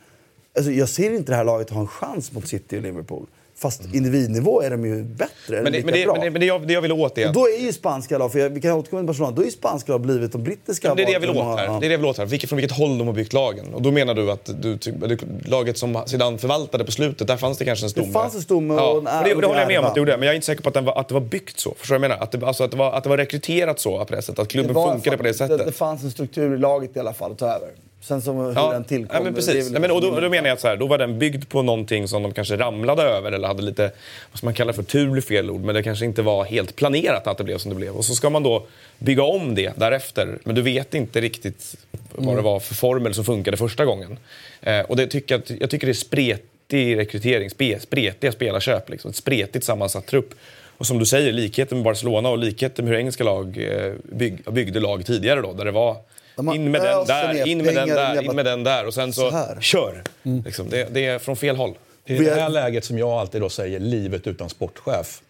Alltså, 0.57 0.73
jag 0.73 0.89
ser 0.89 1.15
inte 1.15 1.33
det 1.33 1.37
här 1.37 1.45
laget 1.45 1.71
ha 1.71 1.81
en 1.81 1.87
chans 1.87 2.33
mot 2.33 2.49
City 2.49 2.79
och 2.79 2.83
Liverpool. 2.83 3.27
Fast 3.65 3.95
individnivå 3.95 4.63
är 4.63 4.71
de 4.71 4.85
ju 4.85 5.03
bättre. 5.03 5.63
Men 5.63 5.73
det, 5.73 5.85
men 5.85 5.95
det, 5.95 6.05
bra. 6.05 6.13
men 6.13 6.25
det, 6.25 6.31
men 6.31 6.41
det, 6.41 6.47
jag, 6.47 6.67
det 6.67 6.73
jag 6.73 6.81
vill 6.81 6.93
åt 6.93 7.19
är 7.19 7.29
Och 7.29 7.33
då 7.33 7.49
är 7.49 7.61
ju 7.61 7.73
spanska 7.73 8.19
lag, 8.19 8.33
för 8.33 8.39
jag, 8.39 8.51
vi 8.51 8.61
kan 8.61 8.73
återkomma 8.73 9.01
till 9.01 9.07
Barcelona, 9.07 9.37
då 9.37 9.43
är 9.43 9.47
ju 9.47 9.53
spanska 9.53 9.93
lag 9.93 10.01
blivit 10.01 10.33
de 10.33 10.43
brittiska 10.43 10.95
det 10.95 11.03
är 11.03 11.07
det 11.07 11.13
jag 11.13 11.21
vill 11.21 11.31
åt 11.31 11.37
här. 11.37 11.65
Ja. 11.65 11.79
Det 11.81 11.87
är 11.87 11.89
det 11.89 11.95
jag 11.95 11.99
vill 11.99 12.07
åt 12.07 12.19
här. 12.19 12.27
Vilket, 12.27 12.49
från 12.49 12.57
vilket 12.57 12.77
håll 12.77 12.99
de 12.99 13.07
har 13.07 13.15
byggt 13.15 13.33
lagen. 13.33 13.75
Och 13.75 13.83
då 13.83 13.91
menar 13.91 14.15
du 14.15 14.31
att 14.31 14.51
du, 14.63 14.75
det- 14.77 15.19
laget 15.49 15.79
som 15.79 16.03
Zidane 16.07 16.39
förvaltade 16.39 16.85
på 16.85 16.93
slutet, 16.93 17.27
där 17.27 17.37
fanns 17.37 17.59
det 17.59 17.65
kanske 17.65 17.87
en 17.87 17.91
stomme. 17.91 18.13
fanns 18.13 18.35
en 18.35 18.43
stomme 18.43 18.75
och 18.75 18.81
ja. 18.81 18.91
en 18.91 18.97
och 18.97 19.25
det, 19.25 19.35
och 19.35 19.41
det 19.41 19.47
håller 19.47 19.61
jag 19.61 19.69
med 19.69 19.79
om 19.79 19.85
att 19.85 19.95
det 19.95 20.01
gjorde. 20.01 20.17
Men 20.17 20.27
jag 20.27 20.33
är 20.33 20.35
inte 20.35 20.47
säker 20.47 20.63
på 20.63 20.69
att, 20.69 20.75
den 20.75 20.85
var, 20.85 21.01
att 21.01 21.09
det 21.09 21.15
var 21.15 21.21
byggt 21.21 21.61
så. 21.61 21.75
Förstår 21.79 21.95
du 21.95 21.99
vad 21.99 22.05
jag 22.05 22.11
menar? 22.11 22.25
Att 22.25 22.33
det, 22.33 22.47
alltså 22.47 22.65
att, 22.65 22.71
det 22.71 22.77
var, 22.77 22.93
att 22.93 23.03
det 23.03 23.09
var 23.09 23.17
rekryterat 23.17 23.81
så 23.81 24.05
på 24.05 24.15
det 24.15 24.23
sättet. 24.23 24.39
Att 24.39 24.49
klubben 24.49 24.75
funkade 24.75 25.17
på 25.17 25.23
det 25.23 25.35
sättet. 25.35 25.59
Det, 25.59 25.65
det 25.65 25.73
fanns 25.73 26.03
en 26.03 26.11
struktur 26.11 26.55
i 26.55 26.59
laget 26.59 26.97
i 26.97 27.01
alla 27.01 27.13
fall 27.13 27.33
att 27.33 27.39
ta 27.39 27.47
över. 27.47 27.69
Sen 28.05 28.23
som 28.23 28.37
hur 28.37 28.53
Ja, 28.55 28.73
den 28.73 28.85
tillkom. 28.85 29.17
ja, 29.17 29.23
men 29.23 29.35
precis. 29.35 29.65
väl 29.67 29.73
Nej, 29.73 29.81
men, 29.81 29.91
och 29.91 30.01
då, 30.01 30.07
liksom- 30.07 30.23
då 30.23 30.29
menar 30.31 30.49
jag 30.49 30.55
att 30.55 30.61
så 30.61 30.69
här, 30.69 30.77
då 30.77 30.87
var 30.87 30.99
den 30.99 31.19
byggd 31.19 31.49
på 31.49 31.63
någonting 31.63 32.09
som 32.09 32.23
de 32.23 32.33
kanske 32.33 32.57
ramlade 32.57 33.03
över 33.03 33.33
eller 33.33 33.49
hade 33.49 33.63
lite, 33.63 33.83
vad 34.31 34.39
ska 34.39 34.47
man 34.47 34.55
kalla 34.55 34.73
för, 34.73 34.83
tur 34.83 35.21
fel 35.21 35.51
ord, 35.51 35.61
men 35.61 35.75
det 35.75 35.83
kanske 35.83 36.05
inte 36.05 36.23
var 36.23 36.45
helt 36.45 36.77
planerat 36.77 37.27
att 37.27 37.39
det 37.39 37.45
blev 37.45 37.59
som 37.59 37.69
det 37.69 37.75
blev. 37.77 37.93
Och 37.97 38.05
så 38.05 38.15
ska 38.15 38.31
man 38.31 38.43
då 38.43 38.67
bygga 38.99 39.23
om 39.23 39.55
det 39.55 39.73
därefter, 39.79 40.39
men 40.45 40.55
du 40.55 40.63
vet 40.63 40.95
inte 40.95 41.21
riktigt 41.21 41.77
vad 42.13 42.37
det 42.37 42.43
var 42.43 42.61
för 42.61 42.75
formel 42.75 43.15
som 43.15 43.25
funkade 43.25 43.57
första 43.57 43.85
gången. 43.85 44.19
Eh, 44.63 44.81
och 44.81 44.97
det 44.97 45.07
tycker 45.07 45.35
jag, 45.35 45.41
att- 45.43 45.61
jag 45.61 45.71
tycker 45.71 45.87
det 45.87 45.91
är 45.91 45.95
spretig 45.95 46.97
rekrytering, 46.99 47.51
spe, 47.51 47.81
spretiga 47.81 48.33
spelarköp, 48.33 48.91
liksom, 48.91 49.11
ett 49.11 49.17
spretigt 49.17 49.65
sammansatt 49.65 50.07
trupp. 50.07 50.35
Och 50.79 50.87
som 50.87 50.99
du 50.99 51.07
säger, 51.07 51.33
likheten 51.33 51.79
med 51.79 51.85
Barcelona 51.85 52.29
och 52.29 52.39
likheten 52.39 52.85
med 52.85 52.93
hur 52.93 52.99
engelska 53.01 53.25
lag 53.25 53.59
eh, 53.59 53.93
bygg, 54.03 54.53
byggde 54.53 54.81
lag 54.81 55.07
tidigare 55.07 55.41
då, 55.41 55.53
där 55.53 55.65
det 55.65 55.71
var 55.71 55.97
in 56.39 56.71
med 56.71 56.81
den 56.83 57.07
där, 57.07 57.47
in 57.47 57.59
med 57.59 57.75
den 57.75 57.89
där, 57.89 58.15
jävla- 58.15 58.23
in 58.31 58.37
med 58.37 58.45
den 58.45 58.65
där 58.65 58.87
och 58.87 58.95
sen 58.95 59.13
så, 59.13 59.21
Så 59.21 59.37
här. 59.37 59.59
kör. 59.61 60.03
Liksom, 60.45 60.69
det, 60.71 60.89
det 60.95 61.07
är 61.07 61.19
från 61.19 61.37
fel 61.37 61.57
håll. 61.57 61.75
Det 62.07 62.17
är 62.17 62.23
i 62.23 62.25
det 62.25 62.35
här 62.35 62.49
läget 62.49 62.85
som 62.85 62.99
jag 62.99 63.09
alltid 63.11 63.41
då 63.41 63.49
säger 63.49 63.81
livet 63.81 64.27
utan 64.27 64.49
sportchef. 64.51 65.21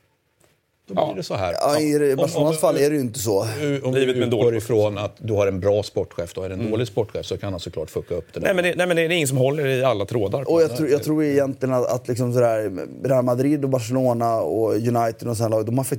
Då 0.89 0.95
blir 0.95 1.05
Ja. 1.05 1.13
det 1.17 1.23
så 1.23 1.35
här. 1.35 1.53
Ja, 1.61 1.81
I 1.81 2.17
Barcelonas 2.17 2.61
fall 2.61 2.77
är 2.77 2.91
det 2.91 2.97
ju 2.97 3.01
inte 3.01 3.19
så. 3.19 3.41
Om 3.83 3.95
Livet 3.95 4.17
en 4.17 4.23
utgår 4.23 4.57
ifrån 4.57 4.99
att 4.99 5.13
du 5.19 5.33
har 5.33 5.47
en 5.47 5.61
bra 5.61 5.83
sportchef, 5.83 6.33
då 6.35 6.43
är 6.43 6.49
det 6.49 6.55
en 6.55 6.71
dålig 6.71 6.87
sportchef 6.87 7.27
så 7.27 7.37
kan 7.37 7.53
han 7.53 7.61
såklart 7.61 7.91
fucka 7.91 8.15
upp 8.15 8.27
det 8.33 8.41
där. 8.41 8.47
Nej 8.47 8.55
men, 8.55 8.65
det, 8.65 8.75
nej 8.77 8.87
men 8.87 8.97
det 8.97 9.03
är 9.03 9.11
ingen 9.11 9.29
som 9.29 9.37
håller 9.39 9.67
i 9.67 9.85
alla 9.85 10.05
trådar. 10.05 10.51
Och 10.51 10.63
jag, 10.63 10.77
tror, 10.77 10.89
jag 10.89 11.03
tror 11.03 11.25
egentligen 11.25 11.75
att, 11.75 11.87
att 11.87 12.09
liksom 12.09 12.33
sådär, 12.33 12.87
Real 13.09 13.25
Madrid 13.25 13.65
och 13.65 13.71
Barcelona 13.71 14.41
och 14.41 14.73
United 14.75 15.29
och 15.29 15.37
sådana 15.37 15.57
lag, 15.57 15.67
de 15.67 15.79
har 15.79 15.85
för 15.85 15.99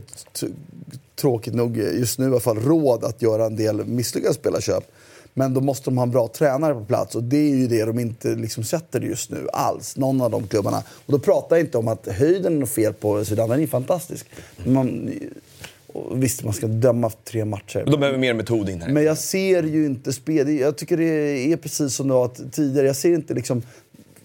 tråkigt 1.16 1.54
nog 1.54 1.78
just 1.78 2.20
nu 2.20 2.26
i 2.26 2.28
alla 2.28 2.40
fall 2.40 2.60
råd 2.60 3.04
att 3.04 3.22
göra 3.22 3.46
en 3.46 3.56
del 3.56 3.86
misslyckade 3.86 4.34
spelarköp. 4.34 4.92
Men 5.38 5.54
då 5.54 5.62
måste 5.62 5.86
de 5.86 5.98
ha 5.98 6.04
en 6.04 6.12
bra 6.12 6.28
tränare 6.28 6.74
på 6.74 6.86
plats 6.86 7.16
och 7.16 7.24
det 7.24 7.38
är 7.38 7.56
ju 7.56 7.68
det 7.68 7.86
de 7.86 8.00
inte 8.00 8.36
liksom 8.36 8.64
sätter 8.64 9.02
just 9.02 9.32
nu 9.32 9.48
alls, 9.54 9.98
någon 9.98 10.22
av 10.22 10.32
de 10.32 10.48
klubbarna. 10.48 10.84
Och 11.06 11.12
då 11.12 11.20
pratar 11.20 11.56
jag 11.56 11.66
inte 11.66 11.78
om 11.78 11.88
att 11.88 12.08
höjden 12.08 12.62
är 12.62 12.66
fel 12.66 12.94
på 12.94 13.26
Zidane, 13.26 13.54
den 13.54 13.64
är 13.64 13.68
fantastisk. 13.68 14.26
Man, 14.66 15.12
visst, 16.12 16.44
man 16.44 16.54
ska 16.54 16.68
döma 16.68 17.12
tre 17.24 17.46
matcher. 17.46 17.84
De 17.86 18.00
behöver 18.00 18.18
mer 18.18 18.34
metod 18.34 18.70
in 18.70 18.82
här. 18.82 18.92
Men 18.92 19.04
jag 19.04 19.18
ser 19.18 19.64
ju 19.64 19.86
inte 19.86 20.14
spel. 20.14 20.60
Jag 20.60 20.78
tycker 20.78 20.98
det 20.98 21.54
är 21.54 21.58
precis 21.58 21.96
som 21.96 22.08
det 22.08 22.14
var 22.14 22.32
tidigare. 22.52 22.88
Jag 22.88 22.96
ser 22.96 23.14
inte 23.14 23.34
liksom 23.34 23.62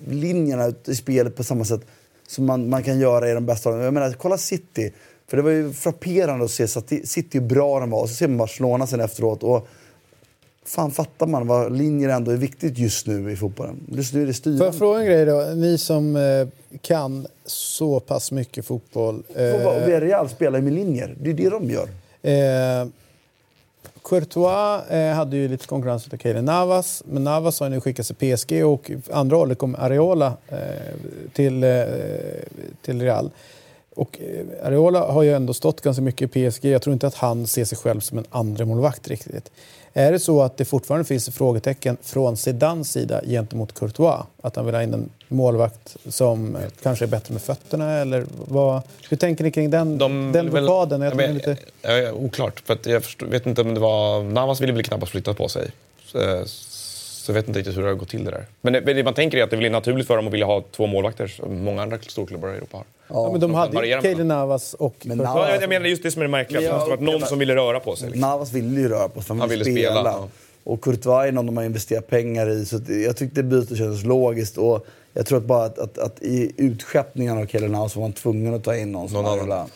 linjerna 0.08 0.72
i 0.86 0.94
spelet 0.94 1.36
på 1.36 1.44
samma 1.44 1.64
sätt 1.64 1.80
som 2.26 2.46
man, 2.46 2.68
man 2.68 2.82
kan 2.82 2.98
göra 2.98 3.30
i 3.30 3.34
de 3.34 3.46
bästa. 3.46 3.82
Jag 3.82 3.94
menar, 3.94 4.12
kolla 4.12 4.38
City. 4.38 4.92
För 5.30 5.36
det 5.36 5.42
var 5.42 5.50
ju 5.50 5.72
frapperande 5.72 6.44
att 6.44 6.50
se 6.50 6.68
City 6.68 7.38
hur 7.38 7.40
bra 7.40 7.80
de 7.80 7.90
var. 7.90 8.00
Och 8.00 8.08
så 8.08 8.14
ser 8.14 8.28
man 8.28 8.36
Barcelona 8.36 8.86
sen 8.86 9.00
efteråt. 9.00 9.42
Och 9.42 9.68
fan 10.64 10.90
fattar 10.90 11.26
man 11.26 11.46
vad 11.46 11.76
linjer 11.76 12.08
ändå 12.08 12.30
är 12.30 12.36
viktigt 12.36 12.78
just 12.78 13.06
nu 13.06 13.32
i 13.32 13.36
fotbollen. 13.36 13.80
Just 13.92 14.14
nu 14.14 14.22
är 14.22 14.26
det 14.26 14.58
Får 14.58 14.66
jag 14.66 14.74
fråga 14.74 15.00
en 15.00 15.06
grej 15.06 15.24
då? 15.24 15.52
Ni 15.54 15.78
som 15.78 16.16
eh, 16.16 16.48
kan 16.80 17.26
så 17.46 18.00
pass 18.00 18.32
mycket 18.32 18.66
fotboll. 18.66 19.22
Eh, 19.34 19.84
Villarreal 19.86 20.28
spelar 20.28 20.58
ju 20.58 20.64
med 20.64 20.72
linjer. 20.72 21.16
Det 21.20 21.30
är 21.30 21.34
det 21.34 21.50
de 21.50 21.70
gör. 21.70 21.88
Eh, 22.22 22.88
Courtois 24.04 24.90
eh, 24.90 25.14
hade 25.14 25.36
ju 25.36 25.48
lite 25.48 25.66
konkurrens 25.66 26.08
av 26.12 26.16
Keylor 26.16 26.42
Navas, 26.42 27.02
men 27.06 27.24
Navas 27.24 27.60
har 27.60 27.68
nu 27.68 27.80
skickats 27.80 28.12
till 28.12 28.36
PSG 28.36 28.64
och 28.64 28.90
andra 29.12 29.36
hållet 29.36 29.58
kommer 29.58 29.78
Areola 29.78 30.32
eh, 30.48 30.58
till, 31.32 31.64
eh, 31.64 31.84
till 32.82 33.02
Real. 33.02 33.30
Och 34.00 34.20
eh, 34.20 34.66
Areola 34.66 35.00
har 35.12 35.22
ju 35.22 35.34
ändå 35.34 35.54
stått 35.54 35.80
ganska 35.80 36.02
mycket 36.02 36.36
i 36.36 36.50
PSG. 36.50 36.64
Jag 36.64 36.82
tror 36.82 36.92
inte 36.92 37.06
att 37.06 37.14
han 37.14 37.46
ser 37.46 37.64
sig 37.64 37.78
själv 37.78 38.00
som 38.00 38.18
en 38.18 38.24
andra 38.30 38.64
målvakt 38.64 39.08
riktigt. 39.08 39.50
Är 39.92 40.12
det 40.12 40.18
så 40.18 40.42
att 40.42 40.56
det 40.56 40.64
fortfarande 40.64 41.04
finns 41.04 41.28
frågetecken 41.28 41.96
från 42.02 42.36
Zidans 42.36 42.92
sida 42.92 43.20
gentemot 43.26 43.74
Courtois? 43.74 44.20
Att 44.42 44.56
han 44.56 44.66
vill 44.66 44.74
ha 44.74 44.82
in 44.82 44.94
en 44.94 45.10
målvakt 45.28 45.96
som 46.08 46.56
eh, 46.56 46.62
kanske 46.82 47.04
är 47.04 47.06
bättre 47.06 47.32
med 47.32 47.42
fötterna? 47.42 47.92
Eller 47.92 48.26
vad, 48.48 48.82
hur 49.08 49.16
tänker 49.16 49.44
ni 49.44 49.50
kring 49.50 49.70
den, 49.70 49.98
De 49.98 50.32
den 50.32 50.50
blockaden? 50.50 51.00
Jag 51.00 51.16
men, 51.16 51.34
lite... 51.34 51.56
ja, 51.82 51.92
ja, 51.92 52.12
oklart. 52.12 52.62
För 52.66 52.78
jag 52.84 53.04
förstår, 53.04 53.26
vet 53.26 53.46
inte 53.46 53.60
om 53.60 53.74
det 53.74 53.80
var... 53.80 54.22
Navas 54.22 54.60
ville 54.60 54.72
väl 54.72 54.82
knappast 54.82 55.12
flytta 55.12 55.34
på 55.34 55.48
sig. 55.48 55.70
Så, 56.04 56.44
så 57.32 57.36
jag 57.36 57.42
vet 57.42 57.48
inte 57.48 57.58
riktigt 57.60 57.76
hur 57.76 57.82
det 57.82 57.88
har 57.88 57.94
gått 57.94 58.08
till 58.08 58.24
det 58.24 58.30
där. 58.30 58.44
Men 58.60 58.72
det, 58.72 58.80
det 58.80 59.04
man 59.04 59.14
tänker 59.14 59.38
är 59.38 59.42
att 59.44 59.50
det 59.50 59.56
blir 59.56 59.70
naturligt 59.70 60.06
för 60.06 60.16
dem 60.16 60.26
att 60.26 60.32
vilja 60.32 60.46
ha 60.46 60.64
två 60.76 60.86
målvakter 60.86 61.26
som 61.26 61.64
många 61.64 61.82
andra 61.82 61.98
storklubbar 61.98 62.48
i 62.48 62.56
Europa 62.56 62.76
har. 62.76 62.84
Ja, 63.08 63.28
men 63.32 63.40
de 63.40 63.54
hade 63.54 63.86
ju 63.86 64.00
mellan. 64.02 64.28
Navas 64.28 64.74
och... 64.74 64.94
Men. 65.02 65.18
Navas- 65.20 65.48
Ja, 65.48 65.60
jag 65.60 65.68
menar 65.68 65.86
just 65.86 66.02
det 66.02 66.10
som 66.10 66.22
är 66.22 66.26
det 66.26 66.30
märkliga. 66.30 66.60
Men 66.60 66.70
Det 66.70 66.76
måste 66.76 66.90
varit 66.90 67.00
någon 67.00 67.20
som 67.28 67.38
ville 67.38 67.56
röra 67.56 67.80
på 67.80 67.96
sig. 67.96 68.06
Liksom. 68.06 68.20
Navas 68.20 68.52
ville 68.52 68.80
ju 68.80 68.88
röra 68.88 69.08
på 69.08 69.20
sig, 69.22 69.28
han 69.28 69.40
Han 69.40 69.48
ville 69.48 69.64
ville 69.64 69.76
spela. 69.80 69.94
spela, 70.00 70.10
ja. 70.10 70.28
Och 70.64 70.80
Courtois 70.84 71.26
är 71.28 71.32
någon 71.32 71.46
de 71.46 71.56
har 71.56 71.64
investerat 71.64 72.06
pengar 72.10 72.50
i. 72.50 72.64
Så 72.64 72.76
att 72.76 72.88
jag 72.88 73.16
tyckte 73.16 73.42
bytet 73.42 73.78
kändes 73.78 74.04
logiskt. 74.04 74.56
Och 74.58 74.86
jag 75.12 75.26
tror 75.26 75.38
att 75.38 75.44
bara 75.44 75.64
att, 75.64 75.78
att, 75.78 75.98
att 75.98 76.22
i 76.22 76.52
utskeppningen 76.56 77.38
av 77.38 77.46
Keylor 77.46 77.68
Navas 77.68 77.96
var 77.96 78.00
man 78.02 78.12
tvungen 78.12 78.54
att 78.54 78.64
ta 78.64 78.76
in 78.76 78.92
någon 78.92 79.08
som 79.08 79.22
Någon. 79.22 79.38
Ariola. 79.38 79.66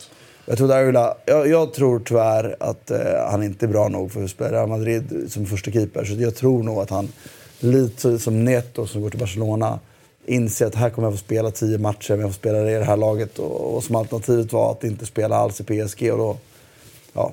Jag 0.47 0.59
tror, 0.59 0.73
Ariola, 0.73 1.15
jag, 1.27 1.49
jag 1.49 1.73
tror 1.75 1.99
tyvärr 2.05 2.57
att 2.61 2.91
eh, 2.91 2.99
han 3.31 3.43
inte 3.43 3.67
är 3.67 3.69
bra 3.69 3.89
nog 3.89 4.13
för 4.13 4.25
att 4.25 4.31
spela 4.31 4.51
Real 4.53 4.69
Madrid 4.69 5.27
som 5.29 5.47
första 5.47 5.71
keeper. 5.71 6.05
Så 6.05 6.13
jag 6.15 6.35
tror 6.37 6.63
nog 6.63 6.79
att 6.79 6.91
han, 6.91 7.09
lite 7.65 8.19
som 8.19 8.45
Neto 8.45 8.87
som 8.87 9.03
går 9.03 9.11
till 9.11 9.19
Barcelona, 9.19 9.81
inser 10.27 10.67
att 10.67 10.75
här 10.75 10.91
kommer 10.91 11.09
jag 11.09 11.15
få 11.15 11.25
spela 11.25 11.51
tio 11.51 11.79
matcher, 11.79 12.11
men 12.11 12.21
jag 12.21 12.31
får 12.31 12.35
spela 12.35 12.71
i 12.71 12.75
det 12.75 12.85
här 12.85 12.97
laget. 12.97 13.39
Och, 13.39 13.77
och 13.77 13.85
som 13.85 13.97
alternativet 13.97 14.53
var 14.53 14.73
att 14.73 14.85
inte 14.85 15.07
spela 15.07 15.37
alls 15.37 15.61
i 15.61 15.65
PSG. 15.65 16.13
Och 16.13 16.19
då, 16.19 16.37
ja. 17.13 17.33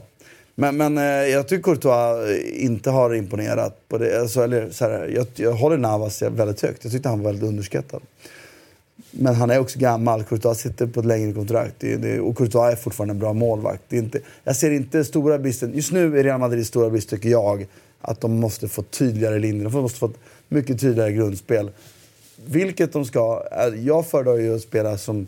Men, 0.56 0.78
men 0.78 0.98
eh, 0.98 1.04
jag 1.04 1.48
tycker 1.48 1.64
Courtois 1.64 2.30
eh, 2.30 2.66
inte 2.66 2.90
har 2.90 3.16
imponerat. 3.16 3.88
På 3.88 3.98
det. 3.98 4.22
Alltså, 4.22 4.44
eller, 4.44 4.70
så 4.70 4.86
här, 4.86 5.12
jag, 5.16 5.28
jag 5.36 5.54
håller 5.54 5.78
Navas 5.78 6.22
väldigt 6.22 6.62
högt. 6.62 6.84
Jag 6.84 6.94
tyckte 6.94 7.10
han 7.10 7.20
var 7.20 7.32
väldigt 7.32 7.50
underskattad. 7.50 8.02
Men 9.12 9.36
han 9.36 9.50
är 9.50 9.60
också 9.60 9.80
gammal. 9.80 10.24
Courtois 10.24 10.60
sitter 10.60 10.88
på 10.88 11.00
ett 11.00 11.06
längre 11.06 11.34
kontrakt. 11.34 11.76
Det, 11.80 11.96
det, 11.96 12.20
och 12.20 12.38
Courtois 12.38 12.72
är 12.72 12.76
fortfarande 12.76 13.12
en 13.12 13.20
bra 13.20 13.34
målvakt. 13.34 13.84
Det 13.90 13.98
är 13.98 14.02
inte, 14.02 14.20
jag 14.44 14.56
ser 14.56 14.72
inte 14.72 15.04
stora 15.06 15.40
bristen. 15.40 15.74
Just 15.74 15.92
nu 15.92 16.20
är 16.20 16.24
Real 16.24 16.40
Madrids 16.40 16.68
stora 16.68 16.90
brist, 16.90 17.10
tycker 17.10 17.30
jag, 17.30 17.68
att 18.02 18.22
de 18.22 18.40
måste 18.40 18.68
få 18.68 18.82
tydligare 18.82 19.40
linjer. 19.40 19.70
De 19.70 19.82
måste 19.82 20.00
få 20.00 20.06
ett 20.06 20.20
mycket 20.48 20.82
tydligare 20.82 21.12
grundspel. 21.12 21.72
Vilket 22.46 22.94
de 22.94 23.06
ska. 23.06 23.44
Eh, 23.52 23.86
jag 23.86 24.08
föredrar 24.08 24.38
ju 24.38 24.56
att 24.56 24.62
spela 24.62 24.98
som 24.98 25.28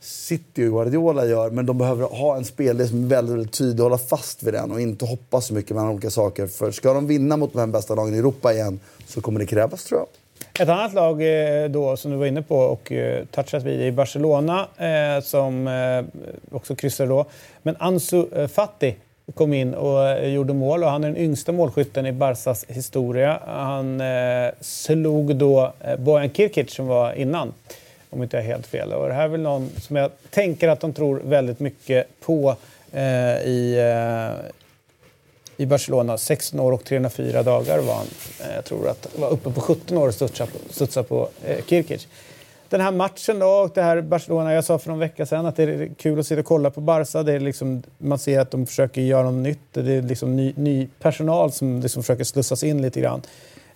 City 0.00 0.66
och 0.66 0.72
Guardiola 0.72 1.26
gör. 1.26 1.50
Men 1.50 1.66
de 1.66 1.78
behöver 1.78 2.04
ha 2.04 2.36
en 2.36 2.44
spelare 2.44 2.88
som 2.88 3.04
är 3.04 3.08
väldigt, 3.08 3.34
väldigt 3.34 3.52
tydlig 3.52 3.82
hålla 3.82 3.98
fast 3.98 4.42
vid 4.42 4.54
den 4.54 4.72
och 4.72 4.80
inte 4.80 5.04
hoppa 5.04 5.40
så 5.40 5.54
mycket 5.54 5.76
mellan 5.76 5.90
olika 5.90 6.10
saker. 6.10 6.46
För 6.46 6.70
ska 6.70 6.92
de 6.92 7.06
vinna 7.06 7.36
mot 7.36 7.52
de 7.52 7.58
här 7.58 7.66
bästa 7.66 7.94
lagen 7.94 8.14
i 8.14 8.18
Europa 8.18 8.52
igen 8.52 8.80
så 9.06 9.20
kommer 9.20 9.40
det 9.40 9.46
krävas 9.46 9.84
tror 9.84 10.00
jag. 10.00 10.08
Ett 10.62 10.68
annat 10.68 10.94
lag 10.94 11.22
eh, 11.22 11.68
då 11.68 11.96
som 11.96 12.10
du 12.10 12.16
var 12.16 12.26
inne 12.26 12.42
på 12.42 12.56
och 12.56 12.92
eh, 12.92 13.24
touchat 13.24 13.62
vid 13.62 13.80
är 13.80 13.92
Barcelona 13.92 14.66
som 15.22 15.68
också 16.50 16.76
kryssade 16.76 17.08
då. 17.08 17.26
Men 17.62 17.76
Ansu 17.78 18.48
Fati 18.48 18.94
kom 19.34 19.52
in 19.52 19.74
och 19.74 20.08
eh, 20.08 20.28
gjorde 20.28 20.52
mål 20.52 20.84
och 20.84 20.90
han 20.90 21.04
är 21.04 21.08
den 21.08 21.16
yngsta 21.16 21.52
målskytten 21.52 22.06
i 22.06 22.12
Barsas 22.12 22.64
historia. 22.68 23.40
Han 23.46 24.00
eh, 24.00 24.50
slog 24.60 25.36
då 25.36 25.72
eh, 25.80 25.96
Bojan 25.96 26.30
Kirkic 26.30 26.74
som 26.74 26.86
var 26.86 27.12
innan, 27.12 27.52
om 28.10 28.22
inte 28.22 28.36
jag 28.36 28.44
är 28.44 28.48
helt 28.48 28.66
fel. 28.66 28.92
Och 28.92 29.08
det 29.08 29.14
här 29.14 29.24
är 29.24 29.28
väl 29.28 29.40
någon 29.40 29.70
som 29.80 29.96
jag 29.96 30.10
tänker 30.30 30.68
att 30.68 30.80
de 30.80 30.92
tror 30.92 31.20
väldigt 31.24 31.60
mycket 31.60 32.06
på 32.20 32.56
eh, 32.92 33.02
i, 33.44 33.76
eh, 33.78 34.46
i 35.56 35.66
Barcelona. 35.66 36.18
16 36.18 36.60
år 36.60 36.72
och 36.72 36.84
304 36.84 37.42
dagar 37.42 37.78
var 37.78 37.94
han. 37.94 38.06
Eh, 38.40 38.54
Jag 38.54 38.64
tror 38.64 38.88
att 38.88 39.18
var 39.18 39.30
uppe 39.30 39.50
på 39.50 39.60
17 39.60 39.98
år 39.98 40.08
och 40.08 40.14
studsade 40.14 40.50
på, 40.50 40.58
studsade 40.72 41.08
på 41.08 41.28
eh, 41.44 41.64
Kirkic. 41.66 42.08
Den 42.68 42.80
här 42.80 42.92
matchen 42.92 43.38
då, 43.38 43.46
och 43.46 43.70
det 43.74 43.82
här 43.82 44.00
Barcelona, 44.00 44.52
jag 44.52 44.64
sa 44.64 44.78
för 44.78 44.88
någon 44.88 44.98
vecka 44.98 45.26
sedan 45.26 45.46
att 45.46 45.56
det 45.56 45.62
är 45.62 45.90
kul 45.98 46.20
att 46.20 46.26
sitta 46.26 46.40
och 46.40 46.46
kolla 46.46 46.70
på 46.70 46.80
Barca. 46.80 47.22
Det 47.22 47.32
är 47.32 47.40
liksom, 47.40 47.82
man 47.98 48.18
ser 48.18 48.40
att 48.40 48.50
de 48.50 48.66
försöker 48.66 49.00
göra 49.00 49.30
något 49.30 49.42
nytt. 49.42 49.58
Det 49.72 49.92
är 49.92 50.02
liksom 50.02 50.36
ny, 50.36 50.52
ny 50.56 50.88
personal 51.00 51.52
som 51.52 51.80
liksom 51.80 52.02
försöker 52.02 52.24
slussas 52.24 52.64
in 52.64 52.82
lite 52.82 53.00
grann 53.00 53.22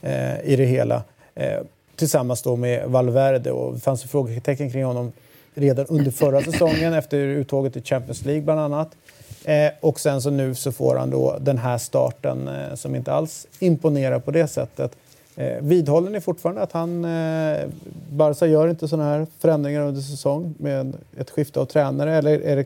eh, 0.01 0.41
i 0.45 0.57
det 0.57 0.65
hela. 0.65 1.03
Eh, 1.35 1.61
tillsammans 1.97 2.43
då 2.43 2.57
med 2.57 2.89
Valverde. 2.89 3.53
Och 3.53 3.75
det 3.75 3.81
fanns 3.81 4.05
ju 4.05 4.09
frågetecken 4.09 4.71
kring 4.71 4.85
honom 4.85 5.13
redan 5.55 5.87
under 5.87 6.11
förra 6.11 6.43
säsongen 6.43 6.95
efter 6.95 7.19
uttåget 7.19 7.77
i 7.77 7.83
Champions 7.83 8.25
League 8.25 8.43
bland 8.43 8.61
annat. 8.61 8.97
Eh, 9.45 9.71
och 9.81 10.01
sen 10.01 10.23
så 10.23 10.31
nu 10.31 10.55
så 10.55 10.73
får 10.73 10.97
han 10.97 11.11
då 11.11 11.39
den 11.41 11.59
här 11.59 11.79
starten 11.79 12.49
eh, 12.49 12.75
som 12.75 12.95
inte 12.95 13.13
alls 13.13 13.47
imponerar 13.59 14.19
på 14.19 14.31
det 14.31 14.49
sättet. 14.49 14.97
Eh, 15.41 15.63
vidhåller 15.63 16.11
ni 16.11 16.21
fortfarande 16.21 16.63
att 16.63 16.73
han, 16.73 17.05
eh, 17.05 17.69
Barca 18.11 18.47
gör 18.47 18.69
inte 18.69 18.89
sådana 18.89 19.11
här 19.11 19.27
förändringar 19.39 19.83
under 19.83 20.01
säsong 20.01 20.55
med 20.59 20.97
ett 21.17 21.31
skifte 21.31 21.61
av 21.61 21.65
tränare? 21.65 22.17
Eller 22.17 22.41
är 22.41 22.57
det 22.57 22.65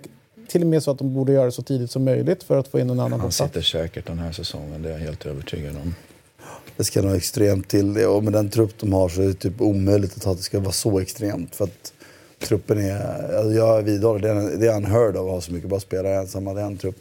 till 0.48 0.62
och 0.62 0.66
med 0.66 0.82
så 0.82 0.90
att 0.90 0.98
de 0.98 1.14
borde 1.14 1.32
göra 1.32 1.44
det 1.44 1.52
så 1.52 1.62
tidigt 1.62 1.90
som 1.90 2.04
möjligt 2.04 2.42
för 2.42 2.58
att 2.58 2.68
få 2.68 2.78
in 2.78 2.90
en 2.90 3.00
annan 3.00 3.18
på 3.18 3.22
Han 3.22 3.32
sitter 3.32 3.62
säkert 3.62 4.06
den 4.06 4.18
här 4.18 4.32
säsongen, 4.32 4.82
det 4.82 4.88
är 4.88 4.92
jag 4.92 4.98
helt 4.98 5.26
övertygad 5.26 5.76
om. 5.76 5.94
Det 6.76 6.84
ska 6.84 7.02
nog 7.02 7.16
extremt 7.16 7.68
till. 7.68 8.04
Och 8.06 8.24
med 8.24 8.32
den 8.32 8.50
trupp 8.50 8.78
de 8.80 8.92
har 8.92 9.08
så 9.08 9.22
är 9.22 9.26
det 9.26 9.34
typ 9.34 9.60
omöjligt 9.60 10.26
att 10.26 10.36
det 10.36 10.42
ska 10.42 10.60
vara 10.60 10.72
så 10.72 11.00
extremt. 11.00 11.54
För 11.54 11.64
att 11.64 11.92
truppen 12.38 12.78
är, 12.78 13.34
alltså 13.36 13.52
jag 13.52 13.82
vidhåller, 13.82 14.20
det 14.20 14.28
är, 14.28 14.58
det 14.58 14.66
är 14.66 14.76
unheard 14.76 15.16
of 15.16 15.26
att 15.26 15.30
ha 15.30 15.40
så 15.40 15.52
mycket 15.52 15.68
bra 15.68 15.80
spelare 15.80 16.14
ensamma. 16.14 16.54
Det 16.54 16.60
är 16.60 16.66
en 16.66 16.76
trupp. 16.76 16.96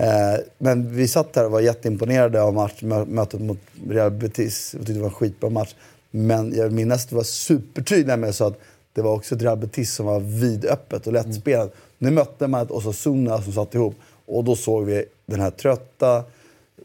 Eh, 0.00 0.40
men 0.58 0.96
vi 0.96 1.08
satt 1.08 1.36
här 1.36 1.44
och 1.44 1.50
var 1.50 1.60
jätteimponerade 1.60 2.42
av 2.42 2.54
match, 2.54 2.82
mö- 2.82 3.06
mötet 3.06 3.40
mot 3.40 3.58
Real 3.88 4.10
Betis. 4.10 4.70
Jag 4.72 4.80
tyckte 4.80 4.92
det 4.92 5.00
var 5.00 5.08
en 5.08 5.14
skitbra 5.14 5.50
match. 5.50 5.74
Men 6.10 6.54
jag 6.56 6.72
minns 6.72 6.92
att 7.04 7.08
det 7.08 7.16
var 7.16 7.22
supertydliga 7.22 8.16
med 8.16 8.34
så 8.34 8.46
att 8.46 8.58
det 8.92 9.02
var 9.02 9.12
också 9.14 9.34
ett 9.34 9.42
Real 9.42 9.58
Betis 9.58 9.94
som 9.94 10.06
var 10.06 10.20
vidöppet 10.20 11.06
och 11.06 11.12
lättspelat. 11.12 11.74
Nu 11.98 12.10
mötte 12.10 12.46
man 12.46 12.62
ett 12.62 12.70
Osasuna 12.70 13.42
som 13.42 13.52
satt 13.52 13.74
ihop 13.74 13.94
och 14.26 14.44
då 14.44 14.56
såg 14.56 14.84
vi 14.84 15.04
den 15.26 15.40
här 15.40 15.50
trötta 15.50 16.24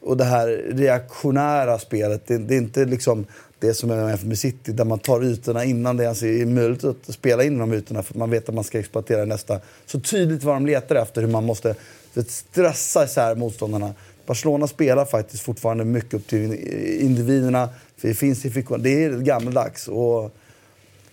och 0.02 0.18
det 0.18 0.24
här 0.24 0.48
reaktionära 0.72 1.80
spelet. 1.80 2.28
Det, 2.28 2.38
det 2.38 2.54
är 2.56 2.58
inte 2.58 2.86
liksom 2.86 3.26
det 3.60 3.74
som 3.74 3.92
är 3.92 4.26
med 4.26 4.40
City 4.40 4.72
där 4.72 4.86
man 4.86 5.00
tar 5.00 5.24
ytorna 5.24 5.64
innan 5.64 5.98
det 5.98 6.04
ens 6.04 6.24
är 6.24 6.46
möjligt 6.46 6.84
att 6.84 7.14
spela 7.14 7.44
in 7.44 7.58
de 7.58 7.74
ytorna 7.74 8.04
för 8.04 8.14
att 8.14 8.18
man 8.18 8.30
vet 8.30 8.50
att 8.50 8.56
man 8.56 8.64
ska 8.64 8.80
exploatera 8.80 9.26
nästa. 9.26 9.60
Så 9.86 10.00
tydligt 10.00 10.44
vad 10.44 10.56
de 10.56 10.66
letar 10.66 10.96
efter, 10.96 11.22
hur 11.22 11.30
man 11.30 11.44
måste 11.44 11.76
vet, 12.14 12.32
stressa 12.32 13.04
isär 13.04 13.36
motståndarna. 13.36 13.94
Barcelona 14.26 14.68
spelar 14.68 15.06
faktiskt 15.06 15.44
fortfarande 15.44 15.86
mycket 15.86 16.14
upp 16.14 16.28
till 16.28 16.54
individerna. 17.02 17.70
För 17.98 18.08
det, 18.08 18.14
finns 18.14 18.42
det 18.42 19.04
är 19.04 19.20
gammaldags. 19.20 19.88
Och 19.88 20.32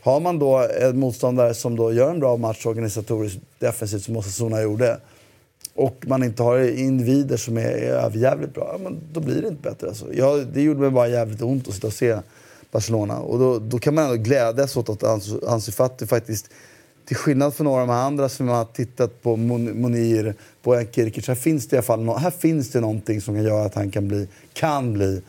har 0.01 0.21
man 0.21 0.39
då 0.39 0.69
en 0.81 0.99
motståndare 0.99 1.55
som 1.55 1.77
då 1.77 1.93
gör 1.93 2.11
en 2.11 2.21
bra 2.21 2.37
match 2.37 2.67
organisatoriskt 2.67 3.41
defensivt 3.59 4.03
som 4.03 4.17
Osasuna 4.17 4.63
gjorde 4.63 5.01
och 5.75 6.05
man 6.07 6.23
inte 6.23 6.43
har 6.43 6.59
individer 6.59 7.37
som 7.37 7.57
är 7.57 7.71
överjävligt 7.73 8.55
bra, 8.55 8.69
ja, 8.73 8.79
men 8.79 9.01
då 9.13 9.21
blir 9.21 9.43
det 9.43 9.49
inte 9.49 9.63
bättre. 9.63 9.89
Alltså. 9.89 10.15
Jag, 10.15 10.47
det 10.47 10.63
gjorde 10.63 10.81
mig 10.81 10.91
bara 10.91 11.09
jävligt 11.09 11.43
ont 11.43 11.69
att 11.69 11.75
sitta 11.75 11.87
och 11.87 11.93
se 11.93 12.19
Barcelona. 12.71 13.19
Och 13.19 13.39
då, 13.39 13.59
då 13.59 13.79
kan 13.79 13.95
man 13.95 14.05
ändå 14.05 14.17
glädjas 14.17 14.77
åt 14.77 14.89
att 14.89 15.03
Ansu- 15.03 15.49
Ansu 15.49 15.73
Fati 15.73 16.07
faktiskt, 16.07 16.51
till 17.11 17.17
skillnad 17.17 17.55
från 17.55 17.65
några 17.65 17.83
av 17.83 17.89
de 17.89 17.95
andra 17.95 18.29
som 18.29 18.49
har 18.49 18.65
tittat 18.65 19.23
på 19.23 19.37
Monir, 19.37 20.35
på 20.63 20.85
Kirkic, 20.93 21.29
här 21.29 21.35
finns 21.35 21.69
det 21.69 21.75
i 21.75 21.79
alla 21.79 21.83
fall 21.83 22.03
nå- 22.03 22.17
här 22.17 22.31
finns 22.31 22.71
det 22.71 22.81
någonting 22.81 23.21
som 23.21 23.35
kan 23.35 23.45
göra 23.45 23.65
att 23.65 23.75
han 23.75 23.91
kan 23.91 24.09
bli, 24.09 24.29
kan 24.53 24.93
bli 24.93 25.23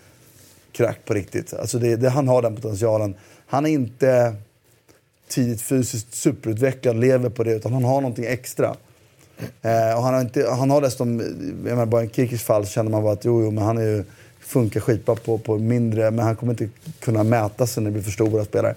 krack 0.71 0.97
på 1.05 1.13
riktigt. 1.13 1.53
Alltså 1.53 1.79
det, 1.79 1.95
det, 1.95 2.09
han 2.09 2.27
har 2.27 2.41
den 2.41 2.55
potentialen. 2.55 3.15
Han 3.47 3.65
är 3.65 3.69
inte 3.69 4.35
tidigt 5.27 5.61
fysiskt 5.61 6.13
superutvecklad, 6.13 6.99
lever 6.99 7.29
på 7.29 7.43
det, 7.43 7.53
utan 7.53 7.73
han 7.73 7.83
har 7.83 8.01
någonting 8.01 8.25
extra. 8.25 8.75
Eh, 9.61 9.97
och 9.97 10.03
han 10.03 10.13
har, 10.13 10.21
inte, 10.21 10.49
han 10.49 10.69
har 10.69 10.81
dessutom, 10.81 11.19
jag 11.19 11.55
menar 11.55 11.85
bara 11.85 12.03
i 12.03 12.09
Kirkis 12.09 12.43
fall 12.43 12.65
så 12.65 12.71
känner 12.71 12.91
man 12.91 13.03
bara 13.03 13.13
att 13.13 13.25
jo, 13.25 13.43
jo 13.43 13.51
men 13.51 13.63
han 13.63 13.77
är 13.77 13.81
ju, 13.85 14.03
funkar 14.39 14.79
skitbra 14.79 15.15
på, 15.15 15.37
på 15.37 15.57
mindre, 15.57 16.11
men 16.11 16.25
han 16.25 16.35
kommer 16.35 16.53
inte 16.53 16.69
kunna 16.99 17.23
mäta 17.23 17.67
sig 17.67 17.83
när 17.83 17.89
det 17.89 17.93
blir 17.93 18.03
för 18.03 18.11
stora 18.11 18.45
spelare. 18.45 18.75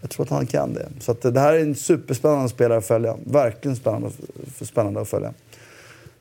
Jag 0.00 0.10
tror 0.10 0.24
att 0.24 0.30
han 0.30 0.46
kan 0.46 0.74
det. 0.74 0.88
Så 1.00 1.12
att 1.12 1.22
det 1.22 1.40
här 1.40 1.52
är 1.52 1.60
en 1.60 1.74
superspännande 1.74 2.48
spelare 2.48 2.78
att 2.78 2.86
följa. 2.86 3.16
Verkligen 3.24 3.76
spännande, 3.76 4.10
spännande 4.62 5.00
att 5.00 5.08
följa. 5.08 5.28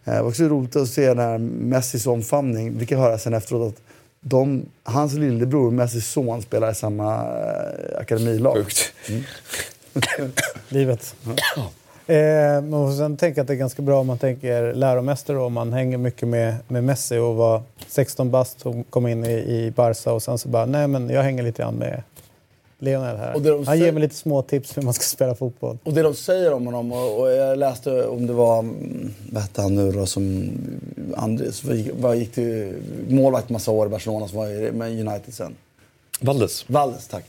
Eh, 0.05 0.13
Det 0.13 0.21
var 0.21 0.29
också 0.29 0.43
roligt 0.43 0.75
att 0.75 0.87
se 0.87 1.07
den 1.07 1.19
här 1.19 1.37
Messis 1.37 2.07
omfamning. 2.07 2.77
Vi 2.77 2.85
kan 2.85 2.99
höra 2.99 3.17
sen 3.17 3.33
efteråt 3.33 3.73
att 3.73 3.81
de, 4.21 4.65
hans 4.83 5.13
lillebror, 5.13 5.71
Messis 5.71 6.07
son, 6.07 6.41
spelar 6.41 6.71
i 6.71 6.75
samma 6.75 7.15
eh, 7.15 7.99
akademilag. 8.01 8.55
Sjukt. 8.57 8.93
Livet. 10.69 11.15
Eh, 12.07 12.61
man 12.61 12.89
får 12.89 12.97
sen 12.97 13.17
tänka 13.17 13.41
att 13.41 13.47
det 13.47 13.53
är 13.53 13.57
ganska 13.57 13.81
bra 13.81 13.99
om 13.99 14.07
man 14.07 14.17
tänker 14.17 14.73
läromästare 14.73 15.37
och 15.37 15.51
man 15.51 15.73
hänger 15.73 15.97
mycket 15.97 16.27
med, 16.27 16.55
med 16.67 16.83
Messi 16.83 17.17
och 17.17 17.35
var 17.35 17.61
16 17.87 18.31
bast 18.31 18.65
och 18.65 18.75
kom 18.89 19.07
in 19.07 19.25
i, 19.25 19.33
i 19.33 19.73
Barca 19.75 20.11
och 20.13 20.23
sen 20.23 20.37
så 20.37 20.49
bara, 20.49 20.65
nej 20.65 20.87
men 20.87 21.09
jag 21.09 21.23
hänger 21.23 21.43
lite 21.43 21.61
grann 21.61 21.75
med 21.75 22.03
Lionel 22.79 23.17
här. 23.17 23.39
De 23.39 23.67
Han 23.67 23.79
ger 23.79 23.91
mig 23.91 24.01
lite 24.01 24.15
små 24.15 24.41
tips 24.41 24.77
hur 24.77 24.81
man 24.81 24.93
ska 24.93 25.03
spela 25.03 25.35
fotboll. 25.35 25.77
Och 25.83 25.93
det 25.93 26.01
de 26.01 26.13
säger 26.15 26.53
om 26.53 26.65
honom, 26.65 26.91
och, 26.91 27.19
och 27.19 27.31
jag 27.31 27.57
läste 27.57 28.07
om 28.07 28.27
det 28.27 28.33
var, 28.33 28.59
mm, 28.59 29.13
vad 29.31 29.41
hette 29.41 29.61
han 29.61 29.75
nu 29.75 29.91
då, 29.91 30.05
som 30.05 30.49
Andres, 31.15 31.63
vad 31.99 32.17
gick, 32.17 32.31
till 32.31 32.73
målvakt 33.09 33.49
massa 33.49 33.71
år 33.71 33.87
i 33.87 33.89
Barcelona 33.89 34.27
som 34.27 34.37
var 34.37 34.47
i- 34.47 34.71
med 34.71 35.07
United 35.07 35.33
sen. 35.33 35.55
Valdes. 36.21 36.69
Valdes, 36.69 37.07
tack. 37.07 37.25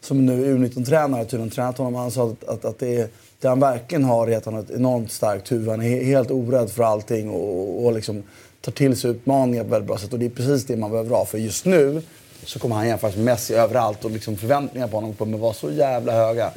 Som 0.00 0.26
nu 0.26 0.44
är 0.44 0.54
U19-tränare, 0.58 1.24
tydligen 1.24 1.50
tränat 1.50 1.78
honom. 1.78 1.94
Han 1.94 2.10
sa 2.10 2.28
att, 2.30 2.44
att, 2.48 2.64
att 2.64 2.78
det, 2.78 2.96
är, 2.96 3.08
det 3.40 3.48
han 3.48 3.60
verkligen 3.60 4.04
har 4.04 4.26
är 4.28 4.36
att 4.36 4.44
han 4.44 4.54
har 4.54 4.60
ett 4.62 4.70
enormt 4.70 5.12
starkt 5.12 5.52
huvud. 5.52 5.68
Han 5.68 5.80
är 5.82 5.88
he- 5.88 6.04
helt 6.04 6.30
orädd 6.30 6.70
för 6.70 6.82
allting 6.82 7.30
och, 7.30 7.84
och 7.86 7.92
liksom 7.92 8.22
tar 8.60 8.72
till 8.72 8.96
sig 8.96 9.10
utmaningar 9.10 9.62
på 9.62 9.66
ett 9.66 9.72
väldigt 9.72 9.86
bra 9.88 9.98
sätt. 9.98 10.12
Och 10.12 10.18
det 10.18 10.26
är 10.26 10.30
precis 10.30 10.66
det 10.66 10.76
man 10.76 10.90
behöver 10.90 11.10
ha. 11.16 11.24
För 11.24 11.38
just 11.38 11.64
nu 11.64 12.02
så 12.50 12.58
kommer 12.58 12.76
han 12.76 12.88
jämföras 12.88 13.16
med 13.16 13.24
Messi 13.24 13.54
överallt 13.54 14.04
och 14.04 14.10
liksom 14.10 14.36
förväntningarna 14.36 14.90
på 14.90 14.96
honom 14.96 15.14
kommer 15.14 15.38
vara 15.38 15.52
så 15.52 15.70
jävla 15.70 16.12
höga. 16.12 16.50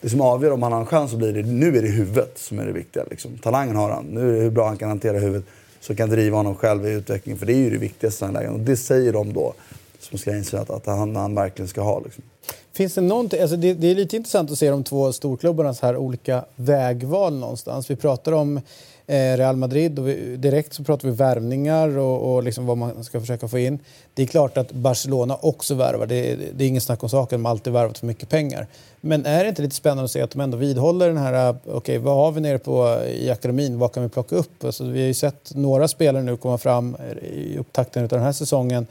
Det 0.00 0.10
som 0.10 0.20
avgör 0.20 0.50
om 0.50 0.62
han 0.62 0.72
har 0.72 0.80
en 0.80 0.86
chans 0.86 1.12
att 1.12 1.18
bli 1.18 1.32
det, 1.32 1.42
nu 1.42 1.78
är 1.78 1.82
det 1.82 1.88
huvudet 1.88 2.38
som 2.38 2.58
är 2.58 2.66
det 2.66 2.72
viktiga. 2.72 3.04
Liksom. 3.10 3.38
Talangen 3.38 3.76
har 3.76 3.90
han. 3.90 4.04
Nu 4.04 4.28
är 4.28 4.32
det 4.32 4.40
hur 4.40 4.50
bra 4.50 4.68
han 4.68 4.76
kan 4.76 4.88
hantera 4.88 5.18
huvudet. 5.18 5.44
Så 5.80 5.94
kan 5.94 6.10
driva 6.10 6.36
honom 6.36 6.54
själv 6.54 6.86
i 6.86 6.90
utvecklingen. 6.90 7.38
För 7.38 7.46
det 7.46 7.52
är 7.52 7.56
ju 7.56 7.70
det 7.70 7.78
viktigaste 7.78 8.24
i 8.24 8.26
den 8.26 8.34
lägen. 8.34 8.52
Och 8.52 8.60
det 8.60 8.76
säger 8.76 9.12
de 9.12 9.32
då, 9.32 9.54
som 10.00 10.18
ska 10.18 10.36
inse 10.36 10.60
att, 10.60 10.70
att 10.70 10.86
han, 10.86 11.16
han 11.16 11.34
verkligen 11.34 11.68
ska 11.68 11.80
ha. 11.80 12.00
Liksom. 12.00 12.24
Finns 12.72 12.94
det 12.94 13.00
någonting, 13.00 13.40
alltså 13.40 13.56
det, 13.56 13.74
det 13.74 13.90
är 13.90 13.94
lite 13.94 14.16
intressant 14.16 14.50
att 14.50 14.58
se 14.58 14.70
de 14.70 14.84
två 14.84 15.12
storklubbarnas 15.12 15.80
här 15.80 15.96
olika 15.96 16.44
vägval 16.56 17.38
någonstans. 17.38 17.90
Vi 17.90 17.96
pratar 17.96 18.32
om 18.32 18.60
Eh, 19.08 19.36
Real 19.36 19.56
Madrid 19.56 19.98
och 19.98 20.08
vi, 20.08 20.36
direkt 20.36 20.74
så 20.74 20.84
pratar 20.84 21.08
vi 21.08 21.14
värvningar 21.14 21.98
och, 21.98 22.34
och 22.34 22.42
liksom 22.42 22.66
vad 22.66 22.78
man 22.78 23.04
ska 23.04 23.20
försöka 23.20 23.48
få 23.48 23.58
in. 23.58 23.78
Det 24.14 24.22
är 24.22 24.26
klart 24.26 24.56
att 24.56 24.72
Barcelona 24.72 25.36
också 25.36 25.74
värvar, 25.74 26.06
det, 26.06 26.36
det 26.54 26.64
är 26.64 26.68
ingen 26.68 26.80
snack 26.80 27.02
om 27.02 27.08
saken, 27.08 27.38
de 27.38 27.44
har 27.44 27.50
alltid 27.50 27.72
värvat 27.72 27.98
för 27.98 28.06
mycket 28.06 28.28
pengar. 28.28 28.66
Men 29.00 29.26
är 29.26 29.42
det 29.42 29.48
inte 29.48 29.62
lite 29.62 29.74
spännande 29.74 30.04
att 30.04 30.10
se 30.10 30.22
att 30.22 30.30
de 30.30 30.40
ändå 30.40 30.56
vidhåller 30.56 31.08
den 31.08 31.16
här, 31.16 31.48
eh, 31.48 31.56
okej 31.64 31.74
okay, 31.74 31.98
vad 31.98 32.16
har 32.16 32.32
vi 32.32 32.40
nere 32.40 32.58
på 32.58 32.98
eh, 33.02 33.10
i 33.10 33.30
akademin, 33.30 33.78
vad 33.78 33.92
kan 33.92 34.02
vi 34.02 34.08
plocka 34.08 34.36
upp? 34.36 34.64
Alltså, 34.64 34.84
vi 34.84 35.00
har 35.00 35.06
ju 35.06 35.14
sett 35.14 35.54
några 35.54 35.88
spelare 35.88 36.22
nu 36.22 36.36
komma 36.36 36.58
fram 36.58 36.96
i 37.22 37.58
upptakten 37.58 38.02
av 38.02 38.08
den 38.08 38.22
här 38.22 38.32
säsongen 38.32 38.86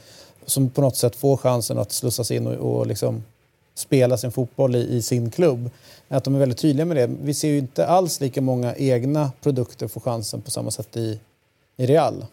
som 0.46 0.70
på 0.70 0.80
något 0.80 0.96
sätt 0.96 1.16
får 1.16 1.36
chansen 1.36 1.78
att 1.78 1.92
slussas 1.92 2.30
in 2.30 2.46
och, 2.46 2.78
och 2.78 2.86
liksom 2.86 3.22
spela 3.74 4.16
sin 4.16 4.32
fotboll 4.32 4.76
i, 4.76 4.96
i 4.96 5.02
sin 5.02 5.30
klubb. 5.30 5.70
Att 6.08 6.24
de 6.24 6.34
är 6.34 6.38
väldigt 6.38 6.58
tydliga 6.58 6.84
med 6.84 6.96
det. 6.96 7.10
Vi 7.22 7.34
ser 7.34 7.48
ju 7.48 7.58
inte 7.58 7.86
alls 7.86 8.20
lika 8.20 8.40
många 8.40 8.74
egna 8.76 9.32
produkter 9.42 9.88
få 9.88 10.00
chansen 10.00 10.42
på 10.42 10.50
samma 10.50 10.70
sätt 10.70 10.96
i, 10.96 11.20
i 11.76 11.86
Real. 11.86 12.24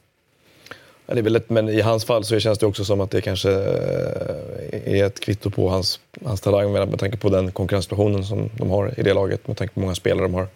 Ja, 1.05 1.13
det 1.13 1.19
är 1.19 1.23
väl 1.23 1.35
ett, 1.35 1.49
men 1.49 1.69
i 1.69 1.81
hans 1.81 2.05
fall 2.05 2.23
så 2.23 2.39
känns 2.39 2.59
det 2.59 2.65
också 2.65 2.85
som 2.85 3.01
att 3.01 3.11
det 3.11 3.21
kanske 3.21 3.51
eh, 3.51 4.93
är 4.93 5.05
ett 5.05 5.19
kvitto 5.19 5.49
på 5.49 5.69
hans, 5.69 5.99
hans 6.25 6.41
talang 6.41 6.71
med, 6.71 6.87
med 6.87 6.99
tanke 6.99 7.17
på 7.17 7.29
den 7.29 7.51
konkurrenssituationen 7.51 8.23
som 8.23 8.49
de 8.57 8.69
har 8.69 8.99
i 8.99 9.03
det 9.03 9.13
laget. 9.13 9.47
Med 9.47 9.57
tanke 9.57 9.73
på 9.73 9.79
hur 9.79 9.85
många 9.85 9.95
spelare 9.95 10.25
de 10.25 10.33
har, 10.33 10.47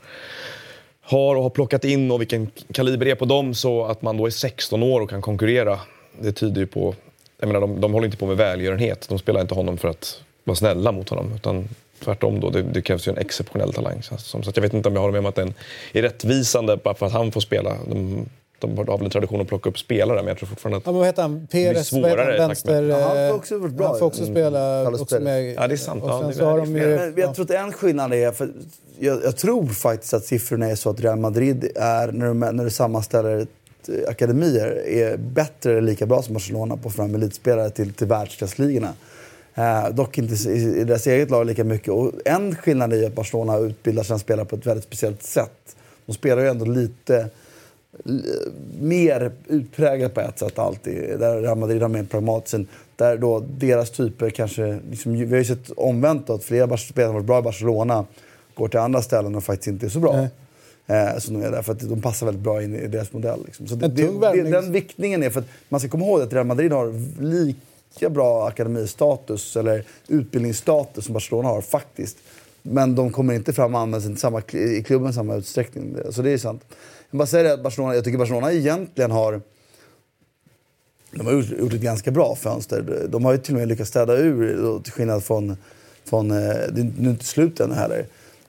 har 1.02 1.36
och 1.36 1.44
har 1.44 1.50
plockat 1.50 1.84
in 1.86 2.12
och 2.12 2.22
vilken 2.22 2.52
kaliber 2.74 3.06
det 3.06 3.12
är 3.12 3.16
på 3.16 3.26
dem. 3.26 3.54
Så 3.54 3.86
att 3.86 4.02
man 4.02 4.18
då 4.18 4.26
är 4.26 4.30
16 4.30 4.84
år 4.84 5.02
och 5.02 5.10
kan 5.10 5.22
konkurrera, 5.22 5.80
det 6.22 6.32
tyder 6.32 6.62
ju 6.62 6.68
på... 6.68 6.96
Jag 7.40 7.48
menar, 7.48 7.62
de, 7.62 7.82
de 7.82 7.94
håller 7.94 8.06
inte 8.06 8.18
på 8.18 8.26
med 8.26 8.38
välgörenhet. 8.38 9.10
De 9.10 9.20
spelar 9.20 9.42
inte 9.42 9.56
honom 9.56 9.78
för 9.78 9.88
att 9.88 10.22
vara 10.44 10.56
snälla 10.56 10.92
mot 10.92 11.10
honom. 11.10 11.34
Utan 11.36 11.70
tvärtom 12.04 12.40
då, 12.40 12.50
det, 12.50 12.62
det 12.62 12.82
krävs 12.82 13.08
ju 13.08 13.12
en 13.12 13.18
exceptionell 13.18 13.74
talang. 13.74 14.02
Så, 14.04 14.18
så 14.18 14.42
jag 14.56 14.62
vet 14.62 14.74
inte 14.74 14.90
om 14.90 14.96
jag 14.96 15.02
håller 15.02 15.12
med 15.12 15.20
om 15.20 15.26
att 15.26 15.36
den 15.36 15.54
är 15.94 16.02
rättvisande 16.02 16.78
bara 16.78 16.94
för 16.94 17.06
att 17.06 17.12
han 17.12 17.32
får 17.32 17.42
spela. 17.42 17.78
De, 17.90 18.26
de 18.60 18.78
har 18.78 18.98
väl 18.98 19.06
en 19.06 19.10
tradition 19.10 19.42
att 19.42 19.48
plocka 19.48 19.70
upp 19.70 19.80
spelare, 19.80 20.18
men 20.18 20.28
jag 20.28 20.38
tror 20.38 20.48
fortfarande 20.50 20.78
att... 20.78 20.86
Ja, 20.86 20.92
men 20.92 21.00
vad 21.00 21.08
heter 21.08 21.22
han? 21.22 21.48
Peres, 21.52 21.92
vad 21.92 22.02
heter 22.06 22.16
svårare, 22.16 22.38
han? 22.40 22.48
Vänster... 22.48 22.84
Ja, 22.84 23.00
han 23.02 23.12
får 23.12 23.28
eh, 23.28 23.36
också 23.36 23.58
varit 23.58 23.74
bra. 23.74 23.88
Han 23.88 24.00
får 24.00 24.06
också 24.06 24.22
Mm. 24.22 24.34
spela 24.34 24.90
också 24.90 25.20
med... 25.20 25.54
Ja, 25.54 25.68
det 25.68 25.76
är 25.76 25.78
sant. 25.78 26.04
Ja, 26.08 26.32
det 26.36 26.44
är 26.44 26.58
de 26.58 26.76
ju... 26.76 26.96
Men 26.96 27.14
jag 27.18 27.36
tror 27.36 27.46
att 27.46 27.52
en 27.52 27.72
skillnad 27.74 28.14
är, 28.14 28.32
för 28.32 28.50
jag, 29.00 29.24
jag 29.24 29.38
tror 29.38 29.68
faktiskt 29.68 30.14
att 30.14 30.26
siffrorna 30.26 30.68
är 30.68 30.76
så 30.76 30.90
att 30.90 31.02
Real 31.02 31.20
Madrid 31.20 31.72
är, 31.76 32.12
när 32.12 32.28
du, 32.28 32.34
när 32.34 32.64
du 32.64 32.70
sammanställer 32.70 33.38
eh, 33.40 34.10
akademier, 34.10 34.88
är 34.88 35.18
bättre 35.18 35.72
eller 35.72 35.82
lika 35.82 36.06
bra 36.06 36.22
som 36.22 36.34
Barcelona 36.34 36.78
på 36.78 36.88
att 36.88 36.96
få 36.96 37.02
fram 37.02 37.16
elitspelare 37.16 37.70
till, 37.70 37.94
till 37.94 38.08
världsklassligorna. 38.08 38.94
Eh, 39.58 39.90
dock 39.90 40.18
inte 40.18 40.50
i, 40.50 40.80
i 40.80 40.84
deras 40.84 41.08
eget 41.08 41.30
lag 41.30 41.46
lika 41.46 41.64
mycket. 41.64 41.94
Och 41.94 42.12
en 42.26 42.56
skillnad 42.56 42.94
är 42.94 43.08
att 43.08 43.16
Barcelona 43.16 43.58
utbildar 43.58 44.04
sina 44.04 44.20
spelare 44.20 44.46
på 44.46 44.56
ett 44.56 44.66
väldigt 44.66 44.84
speciellt 44.84 45.24
sätt. 45.24 45.76
De 46.06 46.14
spelar 46.14 46.42
ju 46.42 46.48
ändå 46.48 46.66
lite 46.66 47.30
mer 48.80 49.32
utpräglat 49.48 50.14
på 50.14 50.22
ett 50.22 50.40
sätt 50.40 50.60
alltid. 50.60 51.20
Där 51.20 51.42
Real 51.42 51.58
Madrid 51.58 51.82
har 51.82 51.90
mer 51.90 52.04
pragmatiskt. 52.04 52.70
Där 52.96 53.18
då 53.18 53.40
deras 53.40 53.92
typer 53.92 54.30
kanske... 54.30 54.80
Liksom, 54.90 55.14
vi 55.14 55.26
har 55.26 55.38
ju 55.38 55.46
sett 55.46 55.70
omvänt 55.78 56.30
att 56.30 56.44
flera 56.44 56.78
spelare 56.78 57.10
som 57.10 57.14
varit 57.14 57.26
bra 57.26 57.40
i 57.40 57.42
Barcelona 57.42 58.06
går 58.56 58.68
till 58.68 58.80
andra 58.80 59.02
ställen 59.02 59.36
och 59.36 59.44
faktiskt 59.44 59.68
inte 59.68 59.86
är 59.86 59.90
så 59.90 60.00
bra. 60.00 60.28
Eh, 60.88 61.18
som 61.18 61.34
de 61.40 61.46
är 61.46 61.52
där, 61.52 61.62
för 61.62 61.72
att 61.72 61.80
de 61.80 62.02
passar 62.02 62.26
väldigt 62.26 62.44
bra 62.44 62.64
in 62.64 62.76
i 62.76 62.88
deras 62.88 63.14
modell. 63.14 63.40
Liksom. 63.46 63.68
Så 63.68 63.76
det, 63.76 63.88
det, 63.88 64.04
det, 64.04 64.20
värvning. 64.20 64.52
den 64.52 64.72
viktningen 64.72 65.24
är 65.24 65.30
för 65.30 65.40
att 65.40 65.48
man 65.70 65.80
ska 65.80 65.90
komma 65.90 66.06
ihåg 66.06 66.22
att 66.22 66.34
Real 66.34 66.46
Madrid 66.46 66.72
har 66.72 66.94
lika 67.98 68.10
bra 68.10 68.48
akademistatus 68.48 69.56
eller 69.56 69.84
utbildningsstatus 70.08 71.06
som 71.06 71.14
Barcelona 71.14 71.48
har 71.48 71.62
faktiskt. 71.62 72.18
Men 72.62 72.96
de 72.96 73.12
kommer 73.12 73.34
inte 73.34 73.54
fram 73.54 73.76
och 73.76 73.82
används 73.82 74.06
inte 74.06 74.22
samma, 74.22 74.42
i 74.52 74.84
klubben 74.84 75.10
i 75.10 75.14
samma 75.14 75.36
utsträckning. 75.36 75.98
Så 76.10 76.22
det 76.22 76.32
är 76.32 76.38
sant. 76.38 76.62
Jag 77.10 77.18
bara 77.18 77.28
säger 77.28 77.44
det 77.44 77.54
att 77.54 77.64
Barcelona, 77.64 77.96
jag 77.96 78.04
tycker 78.04 78.18
Barcelona 78.18 78.52
egentligen 78.52 79.12
har 79.12 79.42
de 81.12 81.26
har 81.26 81.34
gjort, 81.34 81.74
ett 81.74 81.82
ganska 81.82 82.12
bra 82.12 82.36
fönster. 82.36 83.08
De 83.10 83.26
har 83.26 83.32
ju 83.32 83.38
till 83.38 83.54
och 83.54 83.60
med 83.60 83.68
lyckats 83.68 83.90
städa 83.90 84.18
ur, 84.18 84.80
till 84.80 84.94
skillnad 84.94 85.24
från... 85.24 85.58
från 86.06 86.32
eh, 86.32 86.38
det 86.72 86.82
är 86.82 87.10
inte 87.10 87.26
slut 87.26 87.60
än 87.60 87.72
heller. 87.72 88.06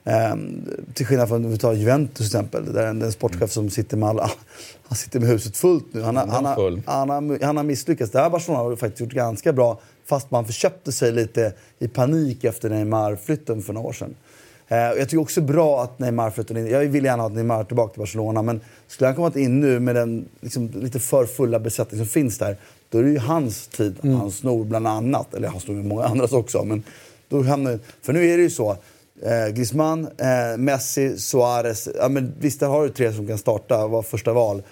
Ehm, 0.09 0.65
till 0.93 1.05
skillnad 1.05 1.27
från 1.27 1.45
om 1.45 1.51
vi 1.51 1.57
tar 1.57 1.73
Juventus 1.73 2.17
till 2.17 2.25
exempel, 2.25 2.73
där 2.73 2.87
en, 2.87 3.01
en 3.01 3.11
sportchef 3.11 3.51
som 3.51 3.69
sitter 3.69 3.97
med 3.97 4.09
alla... 4.09 4.31
Han 4.87 4.97
sitter 4.97 5.19
med 5.19 5.29
huset 5.29 5.57
fullt 5.57 5.85
nu. 5.91 6.01
Han 6.01 6.17
har, 6.17 6.27
han 6.27 6.45
har, 6.45 6.55
full. 6.55 6.81
han 6.85 7.09
har, 7.09 7.45
han 7.45 7.57
har 7.57 7.63
misslyckats. 7.63 8.11
Det 8.11 8.19
här 8.19 8.29
Barcelona 8.29 8.63
har 8.63 8.75
faktiskt 8.75 9.01
gjort 9.01 9.13
ganska 9.13 9.53
bra, 9.53 9.79
fast 10.05 10.31
man 10.31 10.45
förköpte 10.45 10.91
sig 10.91 11.11
lite 11.11 11.53
i 11.79 11.87
panik 11.87 12.43
efter 12.43 12.69
Neymar-flytten 12.69 13.61
för 13.61 13.73
några 13.73 13.87
år 13.87 13.93
sedan. 13.93 14.15
Eh, 14.67 14.89
och 14.89 14.99
jag 14.99 15.09
tycker 15.09 15.21
också 15.21 15.41
bra 15.41 15.83
att 15.83 15.99
Neymar 15.99 16.31
flyttade 16.31 16.59
in. 16.59 16.67
Jag 16.67 16.79
vill 16.79 17.05
gärna 17.05 17.23
ha 17.23 17.29
Neymar 17.29 17.63
tillbaka 17.63 17.93
till 17.93 17.99
Barcelona, 17.99 18.41
men 18.41 18.61
skulle 18.87 19.07
han 19.07 19.15
komma 19.15 19.31
in 19.35 19.59
nu 19.59 19.79
med 19.79 19.95
den 19.95 20.25
liksom, 20.41 20.71
lite 20.75 20.99
för 20.99 21.25
fulla 21.25 21.59
besättning 21.59 21.99
som 21.99 22.07
finns 22.07 22.37
där, 22.37 22.57
då 22.89 22.97
är 22.97 23.03
det 23.03 23.09
ju 23.09 23.19
hans 23.19 23.67
tid 23.67 23.95
han 24.03 24.31
snor 24.31 24.65
bland 24.65 24.87
annat. 24.87 25.33
Eller 25.33 25.47
han 25.47 25.59
snor 25.59 25.75
många 25.75 26.03
andras 26.03 26.31
också. 26.31 26.63
Men 26.63 26.83
då 27.29 27.43
hamnar, 27.43 27.79
för 28.01 28.13
nu 28.13 28.25
är 28.25 28.37
det 28.37 28.43
ju 28.43 28.49
så. 28.49 28.77
Eh, 29.23 29.53
Griezmann, 29.53 30.09
eh, 30.17 30.57
Messi, 30.57 31.17
Suarez. 31.17 31.89
Ja, 31.97 32.09
men 32.09 32.33
visst, 32.39 32.59
där 32.59 32.67
har 32.67 32.83
du 32.83 32.89
tre 32.89 33.13
som 33.13 33.27
kan 33.27 33.37
starta, 33.37 33.87
vara 33.87 34.03
första 34.03 34.33
val. 34.33 34.63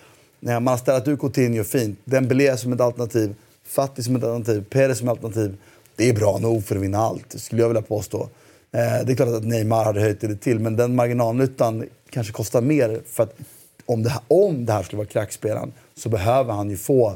Eh, 0.41 0.59
man 0.59 0.67
har 0.67 0.77
ställt 0.77 1.07
ut 1.07 1.19
Coutinho 1.19 1.63
fint. 1.63 1.99
Dembélé 2.05 2.57
som 2.57 2.73
ett 2.73 2.81
alternativ. 2.81 3.35
Fatti 3.65 4.03
som 4.03 4.15
ett 4.15 4.23
alternativ. 4.23 4.65
Perez 4.69 4.97
som 4.97 5.07
ett 5.07 5.11
alternativ. 5.11 5.57
Det 5.95 6.09
är 6.09 6.13
bra 6.13 6.37
nog 6.37 6.65
för 6.65 6.75
att 6.75 6.81
vinna 6.81 6.97
allt, 6.97 7.35
skulle 7.37 7.61
jag 7.61 7.69
vilja 7.69 7.81
påstå. 7.81 8.29
Eh, 8.71 9.05
det 9.05 9.11
är 9.11 9.15
klart 9.15 9.29
att 9.29 9.43
Neymar 9.43 9.83
hade 9.83 10.01
höjt 10.01 10.21
det 10.21 10.35
till, 10.35 10.59
men 10.59 10.75
den 10.75 10.95
marginalnyttan 10.95 11.85
kanske 12.09 12.33
kostar 12.33 12.61
mer. 12.61 13.01
För 13.05 13.23
att 13.23 13.35
om 13.85 14.03
det 14.03 14.09
här, 14.09 14.21
om 14.27 14.65
det 14.65 14.73
här 14.73 14.83
skulle 14.83 14.97
vara 14.97 15.07
crackspelaren 15.07 15.73
så 15.95 16.09
behöver 16.09 16.53
han 16.53 16.69
ju 16.69 16.77
få 16.77 17.15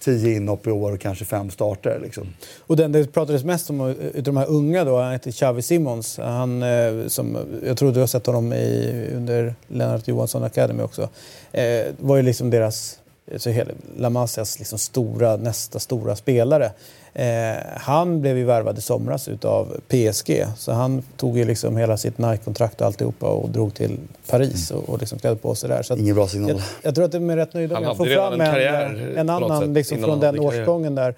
tio 0.00 0.36
inhopp 0.36 0.66
i 0.66 0.70
år 0.70 0.92
och 0.92 1.00
kanske 1.00 1.24
fem 1.24 1.50
starter. 1.50 2.00
Liksom. 2.02 2.26
Och 2.60 2.76
den 2.76 2.92
det 2.92 3.12
pratades 3.12 3.44
mest 3.44 3.70
om 3.70 3.80
eh, 3.80 3.86
utav 3.90 4.22
de 4.22 4.36
här 4.36 4.46
unga 4.46 4.84
då, 4.84 5.00
han 5.00 5.12
heter 5.12 5.30
Xavi 5.30 5.62
Simons. 5.62 6.18
Han, 6.18 6.62
eh, 6.62 7.06
som, 7.06 7.38
jag 7.66 7.76
tror 7.76 7.92
du 7.92 8.00
har 8.00 8.06
sett 8.06 8.26
honom 8.26 8.52
i, 8.52 9.10
under 9.14 9.54
Lennart 9.68 10.08
Johansson 10.08 10.44
Academy 10.44 10.82
också. 10.82 11.08
Eh, 11.52 11.86
var 11.98 12.16
ju 12.16 12.22
liksom 12.22 12.50
deras, 12.50 12.98
alltså 13.32 13.50
hela, 13.50 13.70
La 13.96 14.10
Masias 14.10 14.58
liksom 14.58 14.78
stora, 14.78 15.36
nästa 15.36 15.78
stora 15.78 16.16
spelare. 16.16 16.70
Eh, 17.18 17.56
han 17.76 18.20
blev 18.20 18.36
ju 18.38 18.44
värvad 18.44 18.78
i 18.78 18.80
somras 18.80 19.28
utav 19.28 19.80
PSG. 19.88 20.44
Så 20.56 20.72
han 20.72 21.02
tog 21.16 21.38
ju 21.38 21.44
liksom 21.44 21.76
hela 21.76 21.96
sitt 21.96 22.18
Nike-kontrakt 22.18 22.80
och 22.80 22.86
alltihopa 22.86 23.26
och 23.26 23.50
drog 23.50 23.74
till 23.74 23.98
Paris 24.30 24.70
och, 24.70 24.88
och 24.88 24.98
liksom 24.98 25.18
klädde 25.18 25.36
på 25.36 25.54
sig 25.54 25.68
där. 25.68 25.82
Så 25.82 25.92
att 25.92 26.00
Ingen 26.00 26.14
bra 26.14 26.28
signal. 26.28 26.50
jag, 26.50 26.60
jag 26.82 26.94
tror 26.94 27.04
att 27.04 27.12
de 27.12 27.30
är 27.30 27.36
rätt 27.36 27.54
nöjda 27.54 27.74
Han 27.74 27.82
med 27.82 27.90
att 27.90 27.96
få 27.96 28.04
fram 28.04 28.32
en 28.32 28.40
en, 28.40 28.52
karriär, 28.52 29.14
en 29.16 29.26
på 29.26 29.32
något 29.32 29.50
annan 29.50 29.60
sätt, 29.60 29.68
liksom, 29.68 29.98
från 29.98 30.20
den 30.20 30.38
årgången 30.38 30.94
där. 30.94 31.14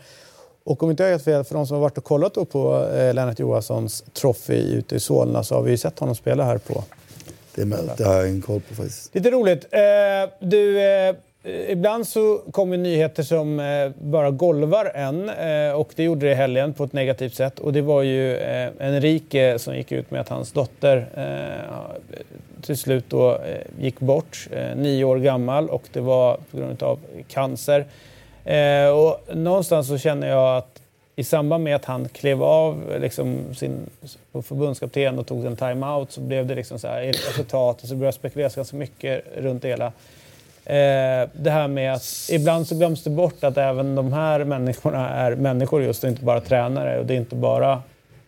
Och 0.65 0.83
om 0.83 0.91
inte 0.91 1.03
jag 1.03 1.11
helt 1.11 1.25
fel, 1.25 1.45
för 1.45 1.55
de 1.55 1.67
som 1.67 1.75
har 1.75 1.83
varit 1.83 1.99
och 1.99 2.05
kollat 2.05 2.35
då 2.35 2.45
på 2.45 2.89
eh, 2.95 3.15
Lennart 3.15 3.39
Johanssons 3.39 4.05
trofé 4.13 4.59
ute 4.59 4.97
i 4.97 5.01
Solna 5.01 5.45
så 5.45 5.55
har 5.55 5.63
vi 5.63 5.71
ju 5.71 5.77
sett 5.77 5.99
honom 5.99 6.15
spela 6.15 6.45
här 6.45 6.59
på. 6.59 6.85
Det, 7.55 7.63
är 7.63 7.67
möjligt, 7.67 7.97
det 7.97 8.05
har 8.05 8.15
jag 8.15 8.29
ingen 8.29 8.43
koll 8.43 8.61
på 8.69 8.75
faktiskt. 8.75 9.15
Lite 9.15 9.31
roligt. 9.31 9.67
Eh, 9.71 9.81
du, 10.41 10.81
eh, 10.81 11.15
Eh, 11.43 11.71
ibland 11.71 12.07
så 12.09 12.41
kommer 12.51 12.77
nyheter 12.77 13.23
som 13.23 13.61
eh, 13.61 13.91
bara 13.99 14.31
golvar 14.31 14.93
en 14.95 15.29
eh, 15.29 15.73
och 15.73 15.93
det 15.97 16.03
gjorde 16.03 16.27
det 16.27 16.33
i 16.33 16.35
helgen 16.35 16.73
på 16.75 16.85
ett 16.85 16.93
negativt 16.93 17.35
sätt. 17.35 17.59
Och 17.59 17.73
det 17.73 17.83
var 17.83 18.03
ju 18.03 18.39
Enrique 18.79 19.59
som 19.59 19.77
gick 19.77 19.93
ut 19.93 20.11
med 20.11 20.21
att 20.21 20.29
hans 20.29 20.53
dotter 20.53 21.07
till 22.63 22.77
slut 22.77 23.05
då 23.09 23.39
gick 23.81 24.01
bort, 24.01 24.49
nio 24.77 25.05
år 25.05 25.17
gammal 25.19 25.69
och 25.69 25.83
det 25.93 26.01
var 26.01 26.39
på 26.51 26.57
grund 26.57 26.83
av 26.83 26.99
cancer. 27.29 27.85
Och 28.95 29.37
någonstans 29.37 29.89
så 29.89 29.99
känner 29.99 30.29
jag 30.29 30.57
att 30.57 30.81
i 31.17 31.25
samband 31.25 31.65
med 31.65 31.77
att 31.77 31.85
han 31.85 32.09
klev 32.09 32.43
av 32.43 32.97
liksom 33.01 33.55
sin 33.55 33.91
förbundskapten 34.43 35.19
och 35.19 35.27
tog 35.27 35.45
en 35.45 35.57
timeout 35.57 36.13
så 36.13 36.21
blev 36.21 36.47
det 36.47 36.55
liksom 36.55 36.79
så 36.79 36.89
här, 36.89 37.03
resultat 37.03 37.83
och 37.83 37.89
så 37.89 37.95
började 37.95 38.17
spekuleras 38.17 38.55
ganska 38.55 38.77
mycket 38.77 39.25
runt 39.37 39.63
det 39.63 39.69
hela. 39.69 39.93
Eh, 40.65 41.29
det 41.33 41.51
här 41.51 41.69
med 41.69 41.93
att 41.93 42.29
ibland 42.33 42.67
så 42.69 42.75
glöms 42.75 43.05
det 43.05 43.11
bort 43.11 43.45
att 43.45 43.57
även 43.57 43.95
de 43.95 44.13
här 44.13 44.45
människorna 44.45 45.09
är 45.09 45.35
människor 45.37 45.83
just 45.83 46.05
och 46.05 46.11
inte 46.11 46.25
bara 46.25 46.41
tränare 46.41 46.99
och 46.99 47.07
det 47.07 47.15
är 47.15 47.19
inte 47.19 47.35
bara 47.37 47.83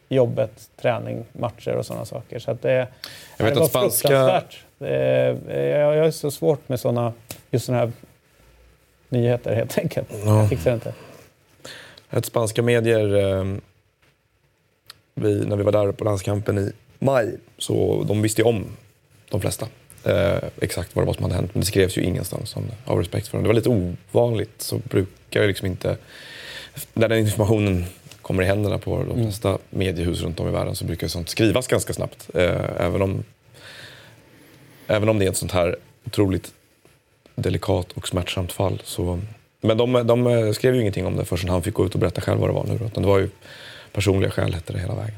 jobbet, 0.08 0.68
träning, 0.80 1.24
matcher 1.32 1.70
och 1.76 1.86
sådana 1.86 2.04
saker. 2.04 2.38
Så 2.38 2.50
att 2.50 2.62
det, 2.62 2.88
Jag 3.36 3.44
vet 3.44 3.54
det 3.54 3.60
var 3.60 3.66
att 3.66 3.70
spanska- 3.70 4.08
fruktansvärt. 4.08 4.64
Eh, 4.80 5.56
jag, 5.58 5.96
jag 5.96 6.06
är 6.06 6.10
så 6.10 6.30
svårt 6.30 6.68
med 6.68 6.80
såna, 6.80 7.12
just 7.50 7.64
sådana 7.66 7.84
här 7.84 7.92
nyheter 9.08 9.54
helt 9.54 9.78
enkelt. 9.78 10.08
Jag 10.24 10.48
fixar 10.48 10.74
inte. 10.74 10.92
Ett 12.10 12.24
spanska 12.24 12.62
medier, 12.62 13.16
eh, 13.38 13.44
vi, 15.14 15.44
när 15.46 15.56
vi 15.56 15.62
var 15.62 15.72
där 15.72 15.92
på 15.92 16.04
landskampen 16.04 16.58
i 16.58 16.72
maj, 16.98 17.36
så 17.58 18.04
de 18.08 18.22
visste 18.22 18.42
ju 18.42 18.48
om, 18.48 18.64
de 19.30 19.40
flesta, 19.40 19.66
eh, 20.04 20.48
exakt 20.60 20.96
vad 20.96 21.04
det 21.04 21.06
var 21.06 21.14
som 21.14 21.22
hade 21.22 21.34
hänt. 21.34 21.50
Men 21.54 21.60
det 21.60 21.66
skrevs 21.66 21.98
ju 21.98 22.02
ingenstans 22.02 22.56
om 22.56 22.62
det, 22.66 22.90
av 22.90 22.98
respekt 22.98 23.28
för 23.28 23.38
dem. 23.38 23.42
Det 23.42 23.48
var 23.48 23.54
lite 23.54 23.94
ovanligt, 24.12 24.62
så 24.62 24.78
brukar 24.78 25.40
det 25.40 25.46
liksom 25.46 25.66
inte... 25.66 25.96
När 26.94 27.08
den 27.08 27.18
informationen 27.18 27.84
kommer 28.22 28.42
i 28.42 28.46
händerna 28.46 28.78
på 28.78 29.04
de 29.04 29.22
flesta 29.22 29.58
mediehus 29.70 30.22
runt 30.22 30.40
om 30.40 30.48
i 30.48 30.50
världen 30.50 30.76
så 30.76 30.84
brukar 30.84 31.08
sånt 31.08 31.28
skrivas 31.28 31.66
ganska 31.66 31.92
snabbt. 31.92 32.30
Eh, 32.34 32.60
även, 32.78 33.02
om, 33.02 33.24
även 34.86 35.08
om 35.08 35.18
det 35.18 35.24
är 35.24 35.30
ett 35.30 35.36
sånt 35.36 35.52
här 35.52 35.76
otroligt 36.06 36.52
delikat 37.34 37.92
och 37.92 38.08
smärtsamt 38.08 38.52
fall. 38.52 38.82
Så, 38.84 39.20
men 39.60 39.76
de, 39.76 39.92
de 39.92 40.54
skrev 40.54 40.74
ju 40.74 40.80
ingenting 40.80 41.06
om 41.06 41.16
det 41.16 41.24
förrän 41.24 41.48
han 41.48 41.62
fick 41.62 41.74
gå 41.74 41.86
ut 41.86 41.94
och 41.94 42.00
berätta 42.00 42.20
själv 42.20 42.40
vad 42.40 42.48
det 42.48 42.54
var 42.54 42.64
nu. 42.64 42.74
Utan 42.86 43.02
det 43.02 43.08
var 43.08 43.18
ju 43.18 43.28
personliga 43.92 44.30
skäl 44.30 44.54
hette 44.54 44.72
det 44.72 44.78
hela 44.78 44.94
vägen. 44.94 45.14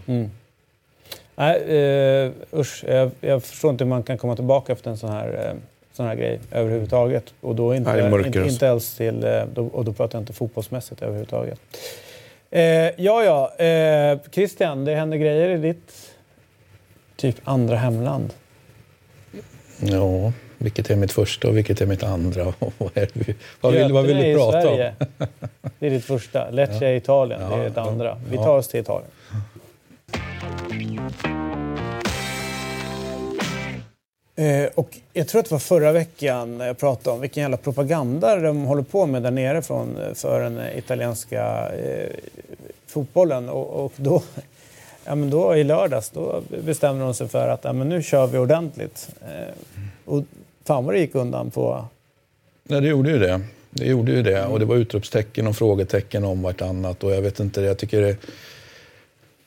Nej, 1.36 1.62
eh, 1.62 2.30
usch. 2.52 2.84
Jag, 2.88 3.10
jag 3.20 3.42
förstår 3.42 3.70
inte 3.70 3.84
hur 3.84 3.88
man 3.88 4.02
kan 4.02 4.18
komma 4.18 4.36
tillbaka 4.36 4.72
efter 4.72 4.90
en 4.90 4.96
sån 4.96 5.10
här, 5.10 5.48
eh, 5.48 5.56
sån 5.92 6.06
här 6.06 6.14
grej 6.14 6.40
överhuvudtaget. 6.50 7.34
Och 7.40 7.54
då 7.54 7.74
inte, 7.74 7.92
Nej, 7.92 8.04
inte, 8.06 8.28
alltså. 8.28 8.44
inte 8.44 8.66
ens 8.66 8.96
till... 8.96 9.24
Eh, 9.24 9.42
då, 9.54 9.66
och 9.66 9.84
då 9.84 9.92
pratar 9.92 10.18
jag 10.18 10.22
inte 10.22 10.32
fotbollsmässigt 10.32 11.02
överhuvudtaget. 11.02 11.60
Eh, 12.50 12.62
ja, 12.62 13.24
ja. 13.24 13.64
Eh, 13.64 14.18
Christian, 14.30 14.84
det 14.84 14.94
händer 14.94 15.16
grejer 15.16 15.48
i 15.48 15.56
ditt 15.56 16.14
typ 17.16 17.36
andra 17.44 17.76
hemland. 17.76 18.32
Ja, 19.78 20.32
vilket 20.58 20.90
är 20.90 20.96
mitt 20.96 21.12
första 21.12 21.48
och 21.48 21.56
vilket 21.56 21.80
är 21.80 21.86
mitt 21.86 22.02
andra? 22.02 22.44
Vad, 22.78 22.90
det, 22.94 23.10
vad, 23.60 23.72
vill, 23.72 23.92
vad 23.92 24.04
vill 24.04 24.16
du 24.16 24.34
prata 24.34 24.62
Sverige. 24.62 24.94
om? 24.98 25.26
Det 25.78 25.86
är 25.86 25.90
ditt 25.90 26.04
första. 26.04 26.50
Lecce 26.50 26.86
är 26.86 26.94
Italien. 26.94 27.40
det 27.50 27.56
är 27.56 27.70
det 27.70 27.80
andra. 27.80 28.18
Vi 28.30 28.36
tar 28.36 28.58
oss 28.58 28.68
till 28.68 28.80
Italien. 28.80 29.10
Eh, 34.36 34.68
och 34.74 34.98
jag 35.12 35.28
tror 35.28 35.38
att 35.38 35.48
det 35.48 35.54
var 35.54 35.58
förra 35.58 35.92
veckan 35.92 36.60
jag 36.60 36.78
pratade 36.78 37.14
om 37.14 37.20
vilken 37.20 37.40
jävla 37.40 37.56
propaganda 37.56 38.36
de 38.36 38.64
håller 38.64 38.82
på 38.82 39.06
med 39.06 39.22
där 39.22 39.30
nere 39.30 39.62
från, 39.62 39.96
eh, 39.96 40.14
för 40.14 40.40
den 40.40 40.60
italienska 40.78 41.72
eh, 41.72 42.10
fotbollen. 42.86 43.48
Och, 43.48 43.84
och 43.84 43.92
då, 43.96 44.22
ja, 45.04 45.14
men 45.14 45.30
då 45.30 45.56
i 45.56 45.64
lördags 45.64 46.10
då 46.10 46.42
bestämde 46.64 47.04
de 47.04 47.14
sig 47.14 47.28
för 47.28 47.48
att 47.48 47.64
ja, 47.64 47.72
men 47.72 47.88
nu 47.88 48.02
kör 48.02 48.26
vi 48.26 48.38
ordentligt. 48.38 49.08
Eh, 49.20 49.54
och 50.04 50.24
fan 50.64 50.84
vad 50.84 50.94
det 50.94 50.98
gick 50.98 51.14
undan 51.14 51.50
på... 51.50 51.84
Nej, 52.62 52.80
det 52.80 52.88
gjorde 52.88 53.10
ju 53.10 53.18
det. 53.18 53.40
Det 53.70 53.84
gjorde 53.84 54.12
ju 54.12 54.22
det. 54.22 54.46
Och 54.46 54.58
det 54.58 54.64
var 54.64 54.76
utropstecken 54.76 55.46
och 55.46 55.56
frågetecken 55.56 56.24
om 56.24 56.42
vartannat. 56.42 57.04
Och 57.04 57.12
jag 57.12 57.22
vet 57.22 57.40
inte, 57.40 57.60
jag 57.60 57.78
tycker 57.78 58.00
det, 58.00 58.16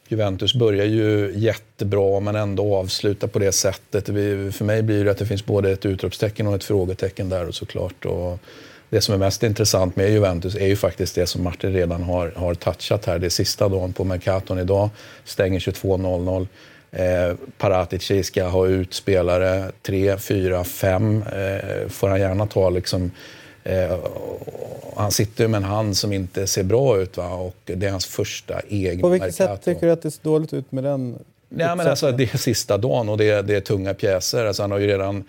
Juventus 0.07 0.53
börjar 0.53 0.85
ju 0.85 1.33
jättebra 1.35 2.19
men 2.19 2.35
ändå 2.35 2.75
avslutar 2.75 3.27
på 3.27 3.39
det 3.39 3.51
sättet. 3.51 4.09
Vi, 4.09 4.51
för 4.51 4.65
mig 4.65 4.81
blir 4.81 5.05
det 5.05 5.11
att 5.11 5.17
det 5.17 5.25
finns 5.25 5.45
både 5.45 5.71
ett 5.71 5.85
utropstecken 5.85 6.47
och 6.47 6.55
ett 6.55 6.63
frågetecken 6.63 7.29
där 7.29 7.47
och 7.47 7.55
såklart. 7.55 8.05
Och 8.05 8.39
det 8.89 9.01
som 9.01 9.13
är 9.13 9.19
mest 9.19 9.43
intressant 9.43 9.95
med 9.95 10.11
Juventus 10.11 10.55
är 10.55 10.67
ju 10.67 10.75
faktiskt 10.75 11.15
det 11.15 11.27
som 11.27 11.43
Martin 11.43 11.73
redan 11.73 12.03
har, 12.03 12.33
har 12.35 12.53
touchat 12.53 13.05
här. 13.05 13.19
Det 13.19 13.25
är 13.25 13.29
sista 13.29 13.69
dagen 13.69 13.93
på 13.93 14.03
Mercaton 14.03 14.59
idag, 14.59 14.89
stänger 15.23 15.59
22.00. 15.59 16.47
Eh, 16.91 17.35
Paratici 17.57 18.23
ska 18.23 18.43
ha 18.43 18.67
ut 18.67 18.93
spelare, 18.93 19.71
tre, 19.81 20.17
fyra, 20.17 20.63
fem 20.63 21.23
eh, 21.23 21.87
får 21.89 22.09
han 22.09 22.19
gärna 22.19 22.47
ta 22.47 22.69
liksom 22.69 23.11
Eh, 23.67 23.97
han 24.95 25.11
sitter 25.11 25.47
med 25.47 25.57
en 25.57 25.63
hand 25.63 25.97
som 25.97 26.13
inte 26.13 26.47
ser 26.47 26.63
bra 26.63 26.97
ut 26.97 27.17
va? 27.17 27.29
och 27.29 27.55
det 27.65 27.85
är 27.85 27.91
hans 27.91 28.05
första 28.05 28.61
egna 28.69 29.01
På 29.01 29.09
vilket 29.09 29.35
sätt 29.35 29.63
tycker 29.63 29.87
du 29.87 29.91
att 29.91 30.01
det 30.01 30.11
ser 30.11 30.23
dåligt 30.23 30.53
ut 30.53 30.71
med 30.71 30.83
den 30.83 31.17
Nej, 31.49 31.75
men 31.75 31.87
alltså, 31.87 32.11
det 32.11 32.33
är 32.33 32.37
sista 32.37 32.77
dagen 32.77 33.09
och 33.09 33.17
det 33.17 33.29
är, 33.29 33.43
det 33.43 33.55
är 33.55 33.61
tunga 33.61 33.93
pjäser. 33.93 34.45
Alltså, 34.45 34.63
han 34.63 34.71
har 34.71 34.79
ju 34.79 34.87
redan, 34.87 35.23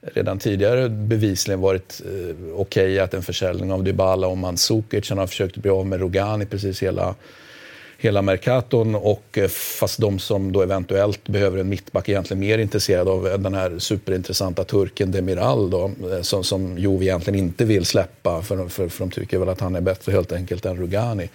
redan 0.00 0.38
tidigare 0.38 0.88
bevisligen 0.88 1.60
varit 1.60 2.02
eh, 2.04 2.36
okej 2.54 2.98
att 2.98 3.14
en 3.14 3.22
försäljning 3.22 3.72
av 3.72 3.84
Dybala 3.84 4.26
och 4.26 4.38
Mandzukic. 4.38 5.08
Han 5.08 5.18
har 5.18 5.26
försökt 5.26 5.56
bli 5.56 5.70
av 5.70 5.86
med 5.86 6.00
Rogani 6.00 6.46
precis 6.46 6.82
hela, 6.82 7.14
hela 8.04 8.22
Mercaton. 8.22 8.94
Och, 8.94 9.38
eh, 9.38 9.48
fast 9.48 10.00
de 10.00 10.18
som 10.18 10.52
då 10.52 10.62
eventuellt 10.62 11.28
behöver 11.28 11.58
en 11.58 11.68
mittback 11.68 12.08
är 12.08 12.12
egentligen 12.12 12.40
mer 12.40 12.58
intresserade 12.58 13.10
av 13.10 13.42
den 13.42 13.54
här 13.54 13.78
superintressanta 13.78 14.64
turken 14.64 15.12
Demiral 15.12 15.70
då, 15.70 15.90
eh, 16.12 16.22
som, 16.22 16.44
som 16.44 16.78
Juve 16.78 17.04
egentligen 17.04 17.38
inte 17.38 17.64
vill 17.64 17.84
släppa 17.84 18.42
för, 18.42 18.68
för, 18.68 18.88
för 18.88 19.04
de 19.04 19.10
tycker 19.10 19.38
väl 19.38 19.48
att 19.48 19.60
han 19.60 19.76
är 19.76 19.80
bättre 19.80 20.12
helt 20.12 20.32
enkelt 20.32 20.66
än 20.66 20.76
Rugani. 20.76 21.28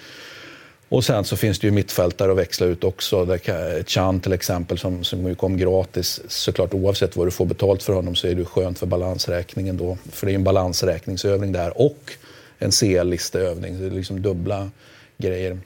Och 0.90 1.04
sen 1.04 1.24
så 1.24 1.38
finns 1.38 1.60
det 1.60 1.68
ju 1.68 1.72
mittfältare 1.72 2.32
att 2.32 2.38
växla 2.38 2.66
ut 2.66 2.84
också. 2.84 3.26
Där 3.26 3.84
Chan 3.84 4.20
till 4.20 4.34
exempel 4.34 4.78
som, 4.78 5.04
som 5.04 5.28
ju 5.28 5.36
kom 5.36 5.58
gratis. 5.58 6.22
Såklart 6.28 6.74
oavsett 6.74 7.16
vad 7.16 7.28
du 7.28 7.32
får 7.32 7.46
betalt 7.46 7.84
för 7.84 7.94
honom 7.94 8.16
så 8.16 8.28
är 8.28 8.32
det 8.32 8.40
ju 8.40 8.46
skönt 8.46 8.80
för 8.80 8.86
balansräkningen 8.86 9.78
då. 9.78 9.98
För 10.12 10.26
det 10.26 10.30
är 10.30 10.34
ju 10.34 10.36
en 10.36 10.44
balansräkningsövning 10.44 11.52
där 11.52 11.82
och 11.82 12.12
en 12.60 12.72
CL-listeövning. 12.72 13.80
Det 13.80 13.86
är 13.86 13.92
liksom 13.92 14.22
dubbla 14.22 14.70
grejer. 15.18 15.60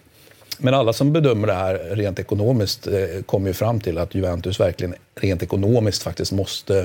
Men 0.63 0.73
alla 0.73 0.93
som 0.93 1.13
bedömer 1.13 1.47
det 1.47 1.53
här 1.53 1.73
rent 1.91 2.19
ekonomiskt 2.19 2.87
eh, 2.87 2.93
kommer 3.25 3.47
ju 3.47 3.53
fram 3.53 3.79
till 3.79 3.97
att 3.97 4.15
Juventus 4.15 4.59
verkligen 4.59 4.95
rent 5.15 5.43
ekonomiskt 5.43 6.03
faktiskt 6.03 6.31
måste, 6.31 6.79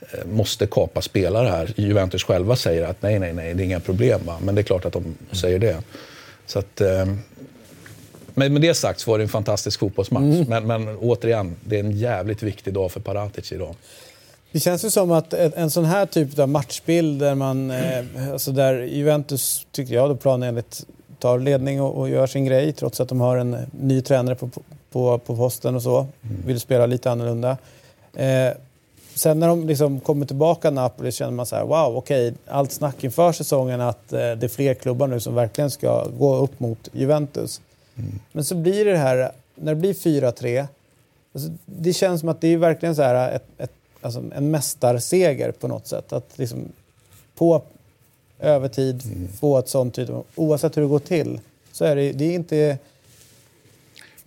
eh, 0.00 0.26
måste 0.26 0.66
kapa 0.66 1.02
spelare 1.02 1.48
här. 1.48 1.72
Juventus 1.76 2.24
själva 2.24 2.56
säger 2.56 2.86
att 2.86 3.02
nej, 3.02 3.18
nej, 3.18 3.32
nej, 3.32 3.54
det 3.54 3.62
är 3.62 3.64
inga 3.64 3.80
problem. 3.80 4.20
Va? 4.24 4.38
Men 4.42 4.54
det 4.54 4.60
är 4.60 4.62
klart 4.62 4.84
att 4.84 4.92
de 4.92 5.04
säger 5.32 5.58
det. 5.58 5.76
Så 6.46 6.58
att, 6.58 6.80
eh, 6.80 7.06
men 8.34 8.52
med 8.52 8.62
det 8.62 8.74
sagt 8.74 9.00
så 9.00 9.10
var 9.10 9.18
det 9.18 9.24
en 9.24 9.28
fantastisk 9.28 9.80
fotbollsmatch. 9.80 10.48
Men, 10.48 10.66
men 10.66 10.96
återigen, 10.96 11.56
det 11.64 11.76
är 11.76 11.80
en 11.80 11.98
jävligt 11.98 12.42
viktig 12.42 12.74
dag 12.74 12.92
för 12.92 13.00
Paratic 13.00 13.52
idag. 13.52 13.74
Det 14.52 14.60
känns 14.60 14.84
ju 14.84 14.90
som 14.90 15.10
att 15.10 15.34
en 15.34 15.70
sån 15.70 15.84
här 15.84 16.06
typ 16.06 16.38
av 16.38 16.48
matchbild 16.48 17.20
där 17.20 17.34
man, 17.34 17.70
eh, 17.70 18.04
alltså 18.32 18.52
där 18.52 18.82
Juventus, 18.82 19.66
tycker 19.72 19.94
jag, 19.94 20.10
då 20.10 20.16
planenligt 20.16 20.86
tar 21.22 21.38
ledning 21.38 21.80
och, 21.80 21.98
och 21.98 22.08
gör 22.08 22.26
sin 22.26 22.44
grej 22.44 22.72
trots 22.72 23.00
att 23.00 23.08
de 23.08 23.20
har 23.20 23.36
en 23.36 23.56
ny 23.70 24.02
tränare 24.02 24.34
på, 24.34 24.50
på, 24.90 25.18
på 25.18 25.36
posten 25.36 25.74
och 25.74 25.82
så. 25.82 26.06
Vill 26.46 26.60
spela 26.60 26.86
lite 26.86 27.10
annorlunda. 27.10 27.56
Eh, 28.14 28.52
sen 29.14 29.38
när 29.38 29.48
de 29.48 29.66
liksom 29.66 30.00
kommer 30.00 30.26
tillbaka 30.26 30.70
Napoli 30.70 31.12
känner 31.12 31.32
man 31.32 31.46
så 31.46 31.56
här, 31.56 31.64
wow, 31.64 31.96
okej, 31.96 32.34
allt 32.46 32.72
snack 32.72 33.04
inför 33.04 33.32
säsongen 33.32 33.80
att 33.80 34.12
eh, 34.12 34.18
det 34.18 34.46
är 34.46 34.48
fler 34.48 34.74
klubbar 34.74 35.06
nu 35.06 35.20
som 35.20 35.34
verkligen 35.34 35.70
ska 35.70 36.06
gå 36.18 36.36
upp 36.36 36.60
mot 36.60 36.88
Juventus. 36.92 37.60
Men 38.32 38.44
så 38.44 38.54
blir 38.54 38.84
det 38.84 38.96
här, 38.96 39.32
när 39.54 39.74
det 39.74 39.80
blir 39.80 39.94
4-3, 39.94 40.66
Alltså, 41.34 41.50
det 41.66 41.92
känns 41.92 42.20
som 42.20 42.28
att 42.28 42.40
det 42.40 42.48
är 42.48 42.56
verkligen 42.56 42.96
så 42.96 43.02
här 43.02 43.32
ett, 43.32 43.46
ett, 43.58 43.72
alltså 44.00 44.24
en 44.34 44.50
mästarseger 44.50 45.52
på 45.52 45.68
något 45.68 45.86
sätt. 45.86 46.12
Att 46.12 46.38
liksom 46.38 46.72
på 47.34 47.62
övertid 48.42 49.02
få 49.40 49.58
ett 49.58 49.68
sånt 49.68 49.94
typ 49.94 50.10
av, 50.10 50.24
oavsett 50.34 50.76
hur 50.76 50.82
det 50.82 50.88
går 50.88 50.98
till, 50.98 51.40
så 51.72 51.84
är 51.84 51.96
det, 51.96 52.12
det 52.12 52.24
är 52.24 52.34
inte... 52.34 52.78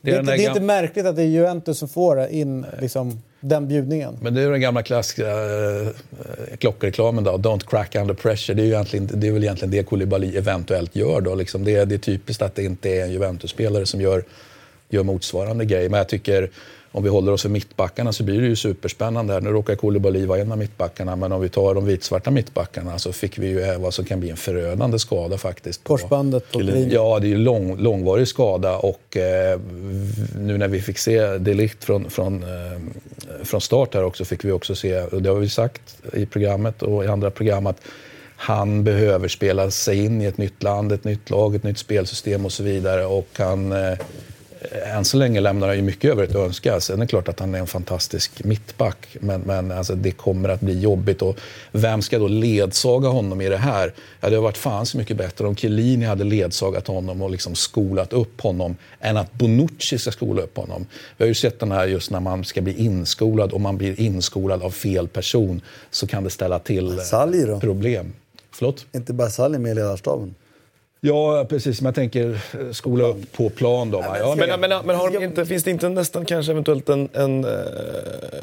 Det 0.01 0.11
är, 0.11 0.24
där 0.24 0.38
det 0.38 0.45
är 0.45 0.47
inte 0.47 0.61
märkligt 0.61 1.05
att 1.05 1.16
det 1.16 1.22
är 1.22 1.28
Juventus 1.28 1.78
som 1.78 1.89
får 1.89 2.28
in 2.28 2.66
liksom, 2.82 3.22
den 3.39 3.68
bjudningen. 3.68 4.18
Men 4.22 4.34
det 4.34 4.41
är 4.41 4.51
den 4.51 4.61
gamla 4.61 4.84
klassiska 4.84 5.28
eh, 5.28 5.88
klockreklamen 6.57 7.24
då, 7.24 7.32
“Don't 7.32 7.68
crack 7.68 7.95
under 7.95 8.13
pressure”. 8.13 8.55
Det 8.55 8.61
är, 8.61 8.66
ju 8.66 8.72
egentligen, 8.72 9.09
det 9.13 9.28
är 9.28 9.32
väl 9.32 9.43
egentligen 9.43 9.72
det 9.72 9.84
Koulibaly 9.84 10.38
eventuellt 10.38 10.95
gör. 10.95 11.22
Då, 11.22 11.36
liksom. 11.36 11.63
det, 11.63 11.86
det 11.86 11.95
är 11.95 11.99
typiskt 11.99 12.41
att 12.41 12.55
det 12.55 12.63
inte 12.63 12.89
är 12.89 13.03
en 13.03 13.11
Juventus-spelare 13.11 13.86
som 13.86 14.01
gör, 14.01 14.24
gör 14.89 15.03
motsvarande 15.03 15.66
grej. 15.66 15.89
Men 15.89 15.97
jag 15.97 16.07
tycker, 16.07 16.49
om 16.95 17.03
vi 17.03 17.09
håller 17.09 17.31
oss 17.31 17.41
för 17.41 17.49
mittbackarna 17.49 18.13
så 18.13 18.23
blir 18.23 18.41
det 18.41 18.47
ju 18.47 18.55
superspännande. 18.55 19.33
här. 19.33 19.41
Nu 19.41 19.49
råkar 19.49 19.75
Koulibaly 19.75 20.25
vara 20.25 20.39
en 20.39 20.51
av 20.51 20.57
mittbackarna, 20.57 21.15
men 21.15 21.31
om 21.31 21.41
vi 21.41 21.49
tar 21.49 21.75
de 21.75 21.85
vitsvarta 21.85 22.31
mittbackarna 22.31 22.99
så 22.99 23.13
fick 23.13 23.37
vi 23.37 23.47
ju 23.47 23.61
eh, 23.61 23.77
vad 23.79 23.93
som 23.93 24.05
kan 24.05 24.19
bli 24.19 24.29
en 24.29 24.37
förödande 24.37 24.99
skada 24.99 25.37
faktiskt. 25.37 25.83
på- 25.83 25.97
Korsbandet 25.97 26.51
på. 26.51 26.61
Ja, 26.89 27.19
det 27.19 27.27
är 27.27 27.29
ju 27.29 27.37
lång, 27.37 27.77
långvarig 27.77 28.27
skada 28.27 28.77
och 28.77 29.17
eh, 29.17 29.59
nu 30.39 30.57
när 30.57 30.67
vi 30.67 30.81
fick 30.81 30.97
se 30.97 31.37
Delict 31.37 31.83
från, 31.83 32.09
från, 32.09 32.43
eh, 32.43 32.79
från 33.43 33.61
start 33.61 33.93
här 33.93 34.03
också 34.03 34.25
fick 34.25 34.45
vi 34.45 34.51
också 34.51 34.75
se, 34.75 35.01
och 35.01 35.21
det 35.21 35.29
har 35.29 35.35
vi 35.39 35.49
sagt 35.49 35.81
i 36.13 36.25
programmet 36.25 36.81
och 36.83 37.03
i 37.05 37.07
andra 37.07 37.31
program, 37.31 37.67
att 37.67 37.81
han 38.37 38.83
behöver 38.83 39.27
spela 39.27 39.71
sig 39.71 40.05
in 40.05 40.21
i 40.21 40.25
ett 40.25 40.37
nytt 40.37 40.63
land, 40.63 40.91
ett 40.91 41.03
nytt 41.03 41.29
lag, 41.29 41.55
ett 41.55 41.63
nytt 41.63 41.77
spelsystem 41.77 42.45
och 42.45 42.51
så 42.51 42.63
vidare. 42.63 43.05
Och 43.05 43.27
han, 43.37 43.71
eh, 43.71 43.97
än 44.72 45.05
så 45.05 45.18
länge 45.18 45.39
lämnar 45.39 45.68
han 45.68 45.76
ju 45.76 45.82
mycket 45.82 46.11
övrigt 46.11 46.30
att 46.30 46.36
önska. 46.36 46.80
Sen 46.80 46.95
är 46.95 47.01
det 47.01 47.07
klart 47.07 47.28
att 47.28 47.39
han 47.39 47.55
är 47.55 47.59
en 47.59 47.68
fantastisk 47.68 48.43
mittback, 48.43 49.18
men, 49.20 49.41
men 49.41 49.72
alltså 49.72 49.95
det 49.95 50.11
kommer 50.11 50.49
att 50.49 50.61
bli 50.61 50.80
jobbigt. 50.80 51.22
Och 51.22 51.38
vem 51.72 52.01
ska 52.01 52.20
då 52.20 52.28
ledsaga 52.28 53.07
honom 53.07 53.41
i 53.41 53.49
det 53.49 53.57
här? 53.57 53.93
Ja, 54.22 54.30
det 54.30 54.36
har 54.36 54.43
varit 54.43 54.57
fan 54.57 54.86
så 54.86 54.97
mycket 54.97 55.18
bättre 55.18 55.47
om 55.47 55.55
Chiellini 55.55 56.05
hade 56.05 56.24
ledsagat 56.24 56.88
honom 56.88 57.22
och 57.22 57.30
liksom 57.30 57.55
skolat 57.55 58.13
upp 58.13 58.41
honom 58.41 58.76
än 58.99 59.18
att 59.18 59.34
Bonucci 59.34 59.97
ska 59.97 60.11
skola 60.11 60.41
upp 60.41 60.57
honom. 60.57 60.86
Vi 61.18 61.24
har 61.24 61.28
ju 61.28 61.34
sett 61.34 61.59
den 61.59 61.72
här 61.72 61.88
just 61.88 62.11
när 62.11 62.20
man 62.20 62.43
ska 62.43 62.61
bli 62.61 62.74
inskolad 62.74 63.51
och 63.51 63.61
man 63.61 63.78
blir 63.78 63.99
inskolad 63.99 64.63
av 64.63 64.72
fel 64.72 65.07
person 65.07 65.61
så 65.91 66.07
kan 66.07 66.24
det 66.24 66.30
ställa 66.30 66.59
till 66.59 66.99
eh, 66.99 67.45
då? 67.45 67.59
problem. 67.59 68.13
Förlåt? 68.51 68.86
Inte 68.91 69.13
bara 69.13 69.30
Salli 69.30 69.57
med 69.57 69.72
i 69.72 69.76
ledarstaben. 69.76 70.36
Ja, 71.06 71.45
precis. 71.49 71.82
Jag 71.82 71.95
tänker 71.95 72.30
eh, 72.60 72.72
skola 72.72 73.03
upp 73.03 73.32
på 73.32 73.49
plan 73.49 73.91
då. 73.91 74.06
Ja, 74.20 74.36
Men, 74.38 74.60
men, 74.60 74.86
men 74.86 74.95
har 74.95 75.10
de 75.10 75.24
inte, 75.24 75.45
finns 75.45 75.64
det 75.64 75.72
inte 75.72 75.89
nästan 75.89 76.26
kanske 76.26 76.51
eventuellt 76.51 76.89
en, 76.89 77.10
en 77.14 77.43
eh, 77.43 77.51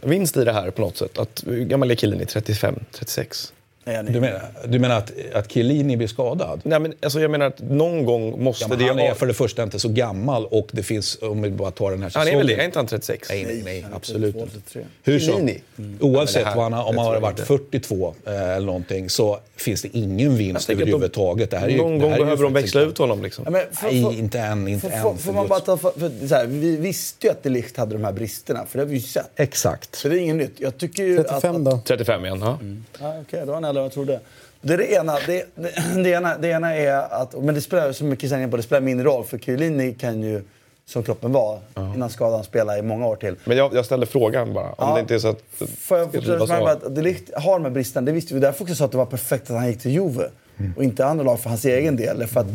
vinst 0.02 0.36
i 0.36 0.44
det 0.44 0.52
här 0.52 0.70
på 0.70 0.80
något 0.80 0.96
sätt? 0.96 1.18
Att, 1.18 1.44
hur 1.46 1.64
gammal 1.64 1.90
är 1.90 1.94
killen? 1.94 2.20
i 2.20 2.26
35, 2.26 2.74
36? 2.92 3.52
Du 3.84 4.20
menar, 4.20 4.40
du 4.66 4.78
menar 4.78 4.98
att, 4.98 5.12
att 5.34 5.52
Chiellini 5.52 5.96
blir 5.96 6.08
skadad? 6.08 6.60
Nej, 6.64 6.78
men 6.80 6.94
alltså, 7.02 7.20
jag 7.20 7.30
menar 7.30 7.46
att 7.46 7.60
någon 7.60 8.04
gång 8.04 8.42
måste 8.44 8.66
Ja, 8.70 8.76
det 8.76 8.84
han 8.88 8.98
är 8.98 9.14
för 9.14 9.26
det 9.26 9.34
första 9.34 9.62
inte 9.62 9.78
så 9.78 9.88
gammal 9.88 10.46
och 10.46 10.68
det 10.72 10.82
finns, 10.82 11.18
om 11.22 11.42
vi 11.42 11.50
bara 11.50 11.70
tar 11.70 11.90
den 11.90 12.02
här 12.02 12.04
Han 12.04 12.10
säsongen. 12.10 12.34
är 12.34 12.36
väl 12.38 12.46
det? 12.46 12.62
Är 12.62 12.64
inte 12.66 12.78
han 12.78 12.86
36? 12.86 13.28
Nej, 13.30 13.44
nej, 13.44 13.62
nej, 13.64 13.86
absolut 13.94 14.36
inte. 14.36 14.48
83. 14.58 14.82
Hur 15.02 15.18
som, 15.18 15.34
Chiellini? 15.34 15.60
oavsett 16.00 16.42
Ja, 16.42 16.48
här- 16.48 16.60
han 16.60 16.72
om 16.74 16.98
han 16.98 17.06
har 17.06 17.20
varit 17.20 17.38
inte. 17.38 17.44
42 17.46 18.14
eh, 18.26 18.32
eller 18.56 18.66
någonting 18.66 19.10
så 19.10 19.38
finns 19.56 19.82
det 19.82 19.88
ingen 19.98 20.36
vinst 20.36 20.70
att 20.70 20.76
de- 20.76 20.82
överhuvudtaget. 20.82 21.50
Det 21.50 21.56
här 21.58 21.66
är 21.66 21.70
ju, 21.70 21.76
Någon 21.76 21.92
det 21.92 21.98
gång 21.98 22.10
här 22.10 22.16
är 22.16 22.18
ju 22.20 22.24
behöver 22.24 22.42
de 22.44 22.52
växla 22.52 22.80
ut 22.80 22.98
honom. 22.98 23.22
Liksom. 23.22 23.44
Ja, 23.44 23.50
men 23.50 23.62
får- 23.72 23.86
Nej, 24.10 24.18
inte 24.18 24.38
än. 24.40 24.68
Inte 24.68 24.90
får, 24.90 25.10
än. 25.10 25.18
för 25.18 25.32
man 25.32 25.48
bara 25.48 25.60
ta, 25.60 25.76
för, 25.76 25.90
för, 25.90 26.26
så 26.28 26.34
här, 26.34 26.46
vi 26.46 26.76
visste 26.76 27.26
ju 27.26 27.30
att 27.30 27.42
Delict 27.42 27.76
hade 27.76 27.92
de 27.92 28.04
här 28.04 28.12
bristerna, 28.12 28.66
för 28.66 28.78
det 28.78 28.84
har 28.84 28.88
vi 28.88 28.94
ju 28.94 29.00
sett. 29.02 29.30
Exakt. 29.36 29.94
Så 29.94 30.08
det 30.08 30.16
är 30.16 30.20
inget 30.20 30.36
nytt. 30.36 30.54
Jag 30.56 30.78
tycker 30.78 31.02
ju 31.02 31.16
35 31.16 31.56
att, 31.56 31.64
då? 31.64 31.80
35 31.86 32.24
igen, 32.24 32.38
ja. 32.40 32.58
Ja, 33.00 33.14
Okej, 33.20 33.42
då 33.46 33.54
han 33.72 33.76
äldre 33.76 33.80
än 33.80 33.84
jag 33.84 33.92
trodde. 33.92 34.20
Det, 34.60 34.74
är 34.74 34.78
det, 34.78 34.92
ena, 34.92 35.16
det, 35.26 35.46
det, 35.54 36.02
det, 36.02 36.10
ena, 36.10 36.38
det 36.38 36.48
ena 36.48 36.76
är 36.76 37.22
att, 37.22 37.42
men 37.42 37.54
det 37.54 37.60
spelar 37.60 38.02
mycket 38.02 38.30
sen 38.30 38.50
på, 38.50 38.56
det 38.56 38.62
spelar 38.62 38.80
mindre 38.80 39.06
roll 39.06 39.24
för 39.24 39.38
Chiellini 39.38 39.94
kan 39.94 40.22
ju 40.22 40.42
som 40.86 41.02
kroppen 41.02 41.32
var 41.32 41.60
innan 41.94 42.10
skadan 42.10 42.44
spelade 42.44 42.78
i 42.78 42.82
många 42.82 43.06
år 43.06 43.16
till. 43.16 43.36
Men 43.44 43.56
jag, 43.56 43.74
jag 43.74 43.84
ställde 43.84 44.06
frågan 44.06 44.54
bara. 44.54 44.68
Om 44.68 44.74
Ja. 44.78 44.94
det 44.94 45.00
inte 45.00 45.14
är 45.14 45.18
så 45.18 45.28
att... 45.28 45.42
Får 45.78 45.98
jag 45.98 46.12
det 46.12 46.38
med 46.38 46.50
av. 46.50 46.66
att 46.66 46.94
De 46.94 47.02
Ligt 47.02 47.30
har 47.34 47.52
de 47.52 47.64
här 47.64 47.70
bristerna, 47.70 48.06
det 48.06 48.12
visste 48.12 48.34
vi. 48.34 48.40
Därför 48.40 48.62
också 48.64 48.74
sa 48.74 48.84
att 48.84 48.90
det 48.90 48.96
var 48.96 49.06
perfekt 49.06 49.50
att 49.50 49.56
han 49.56 49.68
gick 49.68 49.80
till 49.80 49.90
Juve. 49.90 50.28
Och 50.76 50.84
inte 50.84 51.06
andra 51.06 51.24
lag 51.24 51.40
för 51.40 51.48
hans 51.48 51.64
egen 51.64 51.96
del. 51.96 52.26
För 52.26 52.40
att 52.40 52.46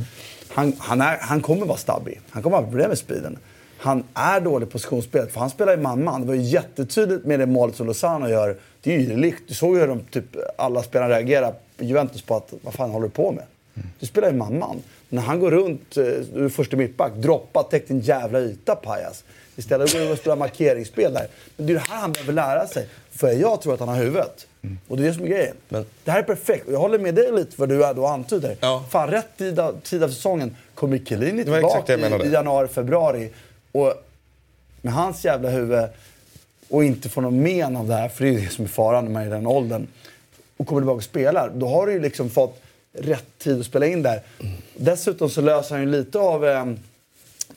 han, 0.49 0.73
han, 0.77 1.01
är, 1.01 1.17
han 1.21 1.41
kommer 1.41 1.65
vara 1.65 1.77
stabbig. 1.77 2.21
Han 2.29 2.43
kommer 2.43 2.57
ha 2.57 2.63
problem 2.63 2.89
med 2.89 2.97
speeden. 2.97 3.37
Han 3.77 4.03
är 4.13 4.41
dålig 4.41 4.67
på 4.67 4.71
positionsspelet, 4.71 5.31
för 5.31 5.39
han 5.39 5.49
spelar 5.49 5.75
ju 5.75 5.81
man-man. 5.81 6.21
Det 6.21 6.27
var 6.27 6.33
ju 6.33 6.41
jättetydligt 6.41 7.25
med 7.25 7.39
det 7.39 7.45
målet 7.45 7.75
som 7.75 7.87
Lozano 7.87 8.27
gör. 8.27 8.57
Det 8.87 8.95
är 8.95 8.99
ju 8.99 9.15
likt. 9.17 9.43
Du 9.47 9.53
såg 9.53 9.75
ju 9.75 9.79
hur 9.81 9.87
de, 9.87 9.99
typ, 10.11 10.25
alla 10.57 10.83
spelarna 10.83 11.13
reagerar 11.15 11.53
i 11.79 11.85
Juventus 11.85 12.21
på 12.21 12.35
att 12.35 12.53
vad 12.61 12.73
fan 12.73 12.89
håller 12.89 13.07
du 13.07 13.11
på 13.13 13.31
med? 13.31 13.43
Du 13.99 14.05
spelar 14.05 14.31
ju 14.31 14.35
man-man. 14.37 14.81
När 15.09 15.21
han 15.21 15.39
går 15.39 15.51
runt, 15.51 15.97
eh, 15.97 16.03
du 16.33 16.45
är 16.45 16.49
första 16.49 16.77
mittback, 16.77 17.13
droppa, 17.15 17.63
täck 17.63 17.87
din 17.87 17.99
jävla 17.99 18.39
yta 18.39 18.75
pajas. 18.75 19.23
Istället 19.55 19.93
går 19.93 19.99
du 19.99 20.11
och 20.11 20.17
spelar 20.17 20.35
markeringsspel 20.35 21.13
där. 21.13 21.27
Men 21.57 21.65
det 21.67 21.73
är 21.73 21.75
det 21.75 21.79
här 21.89 21.99
han 22.01 22.11
behöver 22.11 22.33
lära 22.33 22.67
sig. 22.67 22.87
För 23.11 23.31
jag 23.31 23.61
tror 23.61 23.73
att 23.73 23.79
han 23.79 23.89
har 23.89 23.95
huvudet. 23.95 24.47
Och 24.87 24.97
det 24.97 25.03
är 25.03 25.07
det 25.07 25.13
som 25.13 25.23
är 25.23 25.27
grejen. 25.27 25.55
Men- 25.69 25.85
Det 26.03 26.11
här 26.11 26.19
är 26.19 26.23
perfekt. 26.23 26.65
Jag 26.71 26.79
håller 26.79 26.99
med 26.99 27.15
dig 27.15 27.31
lite 27.31 27.51
vad 27.55 27.69
du 27.69 27.77
då 27.95 28.05
antyder. 28.05 28.55
Ja. 28.59 28.85
Fan, 28.89 29.09
rätt 29.09 29.37
tid 29.37 29.59
av, 29.59 29.79
tid 29.83 30.03
av 30.03 30.09
säsongen 30.09 30.55
kommer 30.75 30.97
Chiellini 30.97 31.43
tillbaka 31.43 31.95
i, 31.97 32.27
i 32.27 32.31
januari, 32.31 32.67
februari. 32.67 33.29
Och 33.71 33.93
med 34.81 34.93
hans 34.93 35.25
jävla 35.25 35.49
huvud 35.49 35.83
och 36.69 36.83
inte 36.83 37.09
få 37.09 37.21
någon 37.21 37.41
men 37.43 37.75
av 37.75 37.87
det 37.87 37.93
här, 37.93 38.09
för 38.09 38.23
det 38.25 38.29
är 38.29 38.33
det 38.41 38.49
som 38.49 38.65
är 38.65 38.69
faran 38.69 39.05
när 39.05 39.11
man 39.11 39.21
är 39.21 39.25
i 39.27 39.29
den 39.29 39.47
åldern, 39.47 39.87
och 40.57 40.67
kommer 40.67 40.81
tillbaka 40.81 40.97
och 40.97 41.03
spelar, 41.03 41.51
då 41.55 41.67
har 41.67 41.87
du 41.87 41.93
ju 41.93 41.99
liksom 41.99 42.29
fått 42.29 42.61
rätt 42.93 43.25
tid 43.37 43.59
att 43.59 43.65
spela 43.65 43.85
in 43.85 44.03
där. 44.03 44.21
Dessutom 44.77 45.29
så 45.29 45.41
löser 45.41 45.75
han 45.75 45.83
ju 45.83 45.91
lite 45.91 46.19
av 46.19 46.45
eh, 46.45 46.65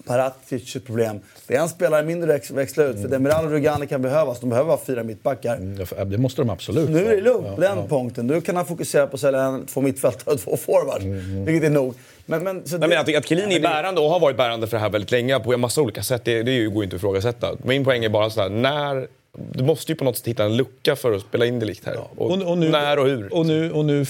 Paratic 0.06 0.76
problem. 0.86 1.20
Det 1.46 1.56
är 1.56 1.60
en 1.60 1.68
spelare 1.68 2.02
mindre 2.06 2.34
att 2.34 2.50
växla 2.50 2.84
ut, 2.84 3.00
för 3.02 3.08
Demiral 3.08 3.44
och 3.44 3.50
Rugani 3.50 3.86
kan 3.86 4.02
behövas. 4.02 4.40
De 4.40 4.50
behöver 4.50 4.70
ha 4.70 4.80
fyra 4.86 5.02
mittbackar. 5.02 5.84
För- 5.84 6.04
Det 6.04 6.18
måste 6.18 6.40
de 6.40 6.50
absolut 6.50 6.90
Nu 6.90 7.06
är 7.06 7.16
det 7.16 7.20
lugnt 7.22 7.46
Ja, 7.46 7.56
den 7.68 7.78
ja. 7.78 7.86
punkten. 7.88 8.26
Nu 8.26 8.40
kan 8.40 8.56
han 8.56 8.66
fokusera 8.66 9.06
på 9.06 9.14
att 9.14 9.20
sälja 9.20 9.60
två 9.66 9.80
mittfältare 9.80 10.34
och 10.34 10.40
två 10.40 10.56
forwards. 10.56 11.04
Vilket 11.48 11.66
är 11.70 11.70
nog. 11.74 11.94
Men, 12.26 12.44
men, 12.44 12.66
så 12.66 12.78
Nej, 12.78 12.88
men 12.88 13.04
det- 13.06 13.12
att, 13.12 13.16
att 13.16 13.28
Chiellini 13.28 13.54
är 13.54 13.60
bärande 13.60 14.00
och 14.00 14.10
har 14.10 14.20
varit 14.20 14.36
bärande 14.36 14.66
för 14.66 14.76
det 14.76 14.80
här 14.80 14.90
väldigt 14.90 15.10
länge 15.10 15.38
på 15.40 15.52
en 15.52 15.60
massa 15.60 15.82
olika 15.82 16.02
sätt, 16.02 16.24
det, 16.24 16.42
det 16.42 16.64
går 16.66 16.76
ju 16.76 16.84
inte 16.84 16.96
att 16.96 17.00
ifrågasätta. 17.00 17.56
Min 17.64 17.84
poäng 17.84 18.04
är 18.04 18.08
bara 18.08 18.30
så 18.30 18.40
här, 18.40 18.48
när... 18.48 19.08
Du 19.52 19.64
måste 19.64 19.92
ju 19.92 19.96
på 19.96 20.04
något 20.04 20.16
sätt 20.16 20.26
hitta 20.28 20.44
en 20.44 20.56
lucka 20.56 20.96
för 20.96 21.12
att 21.12 21.22
spela 21.22 21.46
in 21.46 21.58
det 21.58 21.66
likt 21.66 21.86
här. 21.86 21.96
Och, 22.16 22.30
Och, 22.30 22.42
och 22.42 22.58
nu, 22.58 22.68
när 22.68 22.98
och 22.98 23.06
hur. 23.06 23.34
Och 23.34 23.46
nu, 23.46 23.72
och 23.72 23.84
nu 23.84 24.06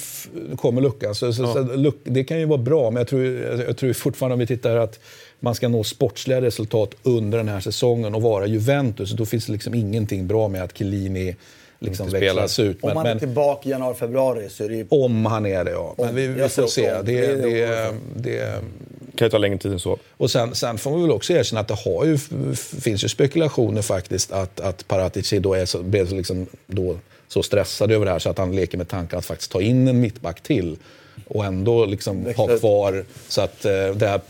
kommer 0.56 0.80
luckan. 0.80 1.14
Så, 1.14 1.32
så, 1.32 1.52
så, 1.52 1.62
luck, 1.62 1.96
det 2.04 2.24
kan 2.24 2.38
ju 2.38 2.44
vara 2.44 2.58
bra, 2.58 2.90
men 2.90 3.00
jag 3.00 3.08
tror, 3.08 3.24
jag 3.66 3.76
tror 3.76 3.92
fortfarande 3.92 4.32
om 4.32 4.38
vi 4.38 4.46
tittar 4.46 4.76
att 4.76 5.00
man 5.40 5.54
ska 5.54 5.68
nå 5.68 5.84
sportsliga 5.84 6.40
resultat 6.40 6.94
under 7.02 7.38
den 7.38 7.48
här 7.48 7.60
säsongen 7.60 8.14
och 8.14 8.22
vara 8.22 8.46
Juventus. 8.46 9.10
Då 9.10 9.26
finns 9.26 9.46
det 9.46 9.52
liksom 9.52 9.74
ingenting 9.74 10.26
bra 10.26 10.48
med 10.48 10.62
att 10.62 10.78
Chiellini 10.78 11.36
liksom 11.80 12.06
Inte 12.06 12.18
spelar. 12.18 12.42
växlas 12.42 12.58
ut. 12.58 12.78
Om 12.82 12.88
Men, 12.88 12.96
han 12.96 13.06
är 13.06 13.10
men 13.10 13.18
tillbaka 13.18 13.68
i 13.68 13.72
januari, 13.72 13.94
februari 13.94 14.48
så 14.50 14.64
är 14.64 14.68
det 14.68 14.74
ju... 14.76 14.86
om 14.88 15.26
han 15.26 15.46
är 15.46 15.64
det, 15.64 15.70
ja. 15.70 15.94
Men 15.98 16.08
Om. 16.08 16.14
vi, 16.14 16.26
vi 16.26 16.48
får 16.48 16.66
se. 16.66 16.92
om. 16.94 17.04
Det, 17.04 17.20
Det 17.26 17.34
det, 17.36 17.90
det 18.16 18.60
kan 19.14 19.26
ju 19.26 19.30
ta 19.30 19.38
längre 19.38 19.58
tid 19.58 19.72
än 19.72 19.80
så. 19.80 19.98
och 20.16 20.30
sen, 20.30 20.54
sen 20.54 20.78
får 20.78 20.96
vi 20.96 21.02
väl 21.02 21.10
också 21.10 21.32
erkänna 21.32 21.60
att 21.60 21.68
det 21.68 21.74
har 21.84 22.04
ju, 22.04 22.18
finns 22.56 23.04
ju 23.04 23.08
spekulationer 23.08 23.82
faktiskt 23.82 24.32
att, 24.32 24.60
att 24.60 24.88
Paratici 24.88 25.38
då 25.38 25.54
är 25.54 25.64
så, 25.66 25.82
blev 25.82 26.12
liksom 26.12 26.46
då 26.66 26.96
så 27.28 27.42
stressad 27.42 27.92
över 27.92 28.06
det 28.06 28.12
här 28.12 28.18
så 28.18 28.30
att 28.30 28.38
han 28.38 28.56
leker 28.56 28.78
med 28.78 28.88
tanken 28.88 29.18
att 29.18 29.24
faktiskt 29.24 29.50
ta 29.52 29.60
in 29.60 29.88
en 29.88 30.00
mittback 30.00 30.40
till 30.40 30.76
och 31.28 31.44
ändå 31.44 31.84
liksom 31.86 32.26
ha 32.36 32.58
kvar 32.58 33.04
så 33.28 33.40
att 33.40 33.64
eh, 33.64 33.72
det 33.94 34.06
här 34.06 34.20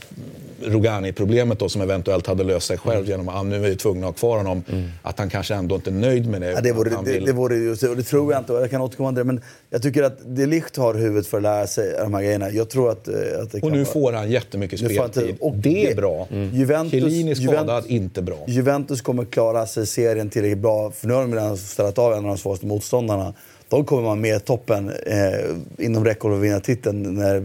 Rogani-problemet 0.64 1.58
då 1.58 1.68
som 1.68 1.80
eventuellt 1.82 2.26
hade 2.26 2.44
löst 2.44 2.66
sig 2.66 2.78
själv 2.78 3.08
genom 3.08 3.28
att 3.28 3.34
ah, 3.34 3.42
nu 3.42 3.56
är 3.56 3.60
vi 3.70 3.76
tvungna 3.76 4.06
att 4.06 4.12
ha 4.14 4.18
kvar 4.18 4.36
honom, 4.36 4.64
att 5.02 5.18
han 5.18 5.30
kanske 5.30 5.54
ändå 5.54 5.74
inte 5.74 5.90
är 5.90 5.94
nöjd 5.94 6.28
med 6.28 6.40
det. 6.40 6.50
Ja, 6.50 6.60
det, 6.60 6.72
vore, 6.72 6.90
det, 6.90 7.12
vill- 7.12 7.24
det 7.24 7.32
vore 7.32 7.56
just 7.56 7.80
det, 7.82 7.88
och 7.88 7.96
det 7.96 8.02
tror 8.02 8.32
jag 8.32 8.40
inte. 8.40 8.52
Och 8.52 8.62
jag 8.62 8.70
kan 8.70 8.80
återkomma 8.80 9.08
till 9.10 9.16
det. 9.18 9.24
Men 9.24 9.40
jag 9.70 9.82
tycker 9.82 10.02
att 10.02 10.18
De 10.36 10.46
Ligt 10.46 10.76
har 10.76 10.94
huvudet 10.94 11.26
för 11.26 11.36
att 11.36 11.42
lära 11.42 11.66
sig 11.66 11.94
de 11.98 12.14
här 12.14 12.22
grejerna. 12.22 12.50
Jag 12.50 12.68
tror 12.68 12.90
att, 12.90 13.08
eh, 13.08 13.14
att 13.14 13.50
det 13.52 13.58
och 13.58 13.62
kan 13.62 13.72
nu 13.72 13.78
vara- 13.78 13.92
får 13.92 14.12
han 14.12 14.30
jättemycket 14.30 14.82
Nu 14.82 14.88
får 14.88 15.02
han 15.02 15.10
speltid. 15.12 15.30
tid. 15.34 15.40
Och 15.42 15.56
det 15.56 15.90
är 15.90 15.96
bra. 15.96 16.26
Juventus- 16.30 16.90
Chiellini 16.90 17.34
skadad, 17.34 17.84
Juventus- 17.84 17.86
inte 17.90 18.22
bra. 18.22 18.38
Juventus 18.46 19.00
kommer 19.00 19.24
klara 19.24 19.66
sig 19.66 19.86
serien 19.86 20.30
tillräckligt 20.30 20.58
bra. 20.58 20.90
För 20.90 21.06
nu 21.08 21.14
har 21.14 21.20
de 21.20 21.34
redan 21.34 21.56
ställt 21.56 21.98
av 21.98 22.12
en 22.12 22.18
av 22.18 22.24
de 22.24 22.38
svåraste 22.38 22.66
motståndarna. 22.66 23.34
De 23.68 23.84
kommer 23.84 24.02
vara 24.02 24.14
med 24.14 24.44
toppen 24.44 24.88
eh, 25.06 25.84
inom 25.86 26.04
räckhåll 26.04 26.34
att 26.34 26.40
vinna 26.40 26.60
titeln 26.60 27.02
när, 27.14 27.40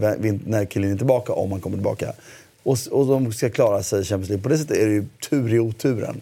när 0.48 0.66
Chiellini 0.66 0.92
är 0.92 0.96
tillbaka, 0.96 1.32
om 1.32 1.52
han 1.52 1.60
kommer 1.60 1.76
tillbaka. 1.76 2.12
Och, 2.66 2.78
och 2.90 3.06
de 3.06 3.32
ska 3.32 3.50
klara 3.50 3.82
sig 3.82 4.00
i 4.00 4.04
Champions 4.04 4.28
League. 4.28 4.42
På 4.42 4.48
det 4.48 4.58
sättet 4.58 4.76
är 4.76 4.86
det 4.86 4.92
ju 4.92 5.04
tur 5.30 5.54
i 5.54 5.58
oturen. 5.58 6.20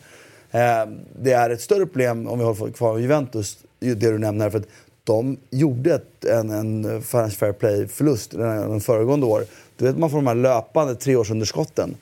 Eh, 0.51 0.87
det 1.23 1.33
är 1.33 1.51
ett 1.51 1.61
större 1.61 1.87
problem, 1.87 2.29
om 2.29 2.39
vi 2.39 2.45
håller 2.45 2.73
kvar 2.73 2.99
Juventus, 2.99 3.59
det 3.81 3.95
du 3.95 4.19
nämner. 4.19 4.51
För 4.51 4.59
att 4.59 4.67
de 5.05 5.37
gjorde 5.51 5.95
ett, 5.95 6.25
en, 6.25 6.51
en 6.51 7.03
Financial 7.03 7.31
Fair 7.31 7.53
Play-förlust 7.53 8.31
den, 8.31 8.81
föregående 8.81 9.27
år. 9.27 9.45
Du 9.77 9.85
vet 9.85 9.99
man 9.99 10.11
får 10.11 10.19
de 10.19 10.27
här 10.27 10.35
löpande 10.35 10.95
treårsunderskotten. 10.95 11.97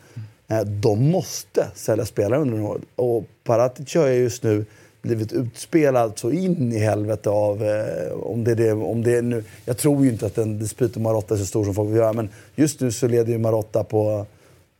Eh, 0.48 0.60
De 0.60 1.10
måste 1.10 1.66
sälja 1.74 2.04
spelare 2.04 2.40
under 2.40 2.58
några 2.58 2.72
år. 2.72 2.80
Och 2.96 3.24
Paratic 3.44 3.94
har 3.94 4.06
ju 4.06 4.22
just 4.22 4.42
nu 4.42 4.64
blivit 5.02 5.32
utspelad 5.32 6.12
så 6.16 6.30
in 6.30 6.72
i 6.72 6.78
helvete 6.78 7.30
av... 7.30 7.64
Eh, 7.64 8.12
om 8.12 8.44
det 8.44 8.50
är 8.50 8.54
det, 8.54 8.72
om 8.72 9.02
det 9.02 9.16
är 9.16 9.22
nu, 9.22 9.44
jag 9.64 9.78
tror 9.78 10.04
ju 10.04 10.10
inte 10.10 10.26
att 10.26 10.38
en 10.38 10.58
dispyt 10.58 10.96
om 10.96 11.02
Marotta 11.02 11.34
är 11.34 11.38
så 11.38 11.46
stor 11.46 11.64
som 11.64 11.74
folk 11.74 11.90
vill 11.90 11.96
göra. 11.96 12.12
Men 12.12 12.28
just 12.54 12.80
nu 12.80 12.92
så 12.92 13.08
leder 13.08 13.32
ju 13.32 13.38
Marotta 13.38 13.84
på 13.84 14.26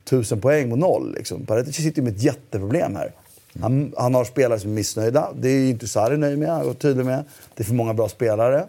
tusen 0.05 0.41
poäng 0.41 0.68
mot 0.68 0.79
noll. 0.79 1.14
Liksom. 1.14 1.47
Paretic 1.47 1.77
sitter 1.77 1.99
ju 1.99 2.05
med 2.05 2.16
ett 2.16 2.23
jätteproblem 2.23 2.97
här. 2.97 3.12
Han, 3.61 3.93
han 3.97 4.14
har 4.14 4.25
spelare 4.25 4.59
som 4.59 4.70
är 4.70 4.75
missnöjda. 4.75 5.33
Det 5.41 5.49
är 5.49 5.59
ju 5.59 5.68
inte 5.68 5.89
Sarri 5.89 6.16
nöjd 6.16 6.39
med, 6.39 6.62
och 6.62 6.79
tydlig 6.79 7.07
med. 7.07 7.25
Det 7.55 7.62
är 7.62 7.64
för 7.64 7.75
många 7.75 7.95
bra 7.95 8.09
spelare. 8.09 8.66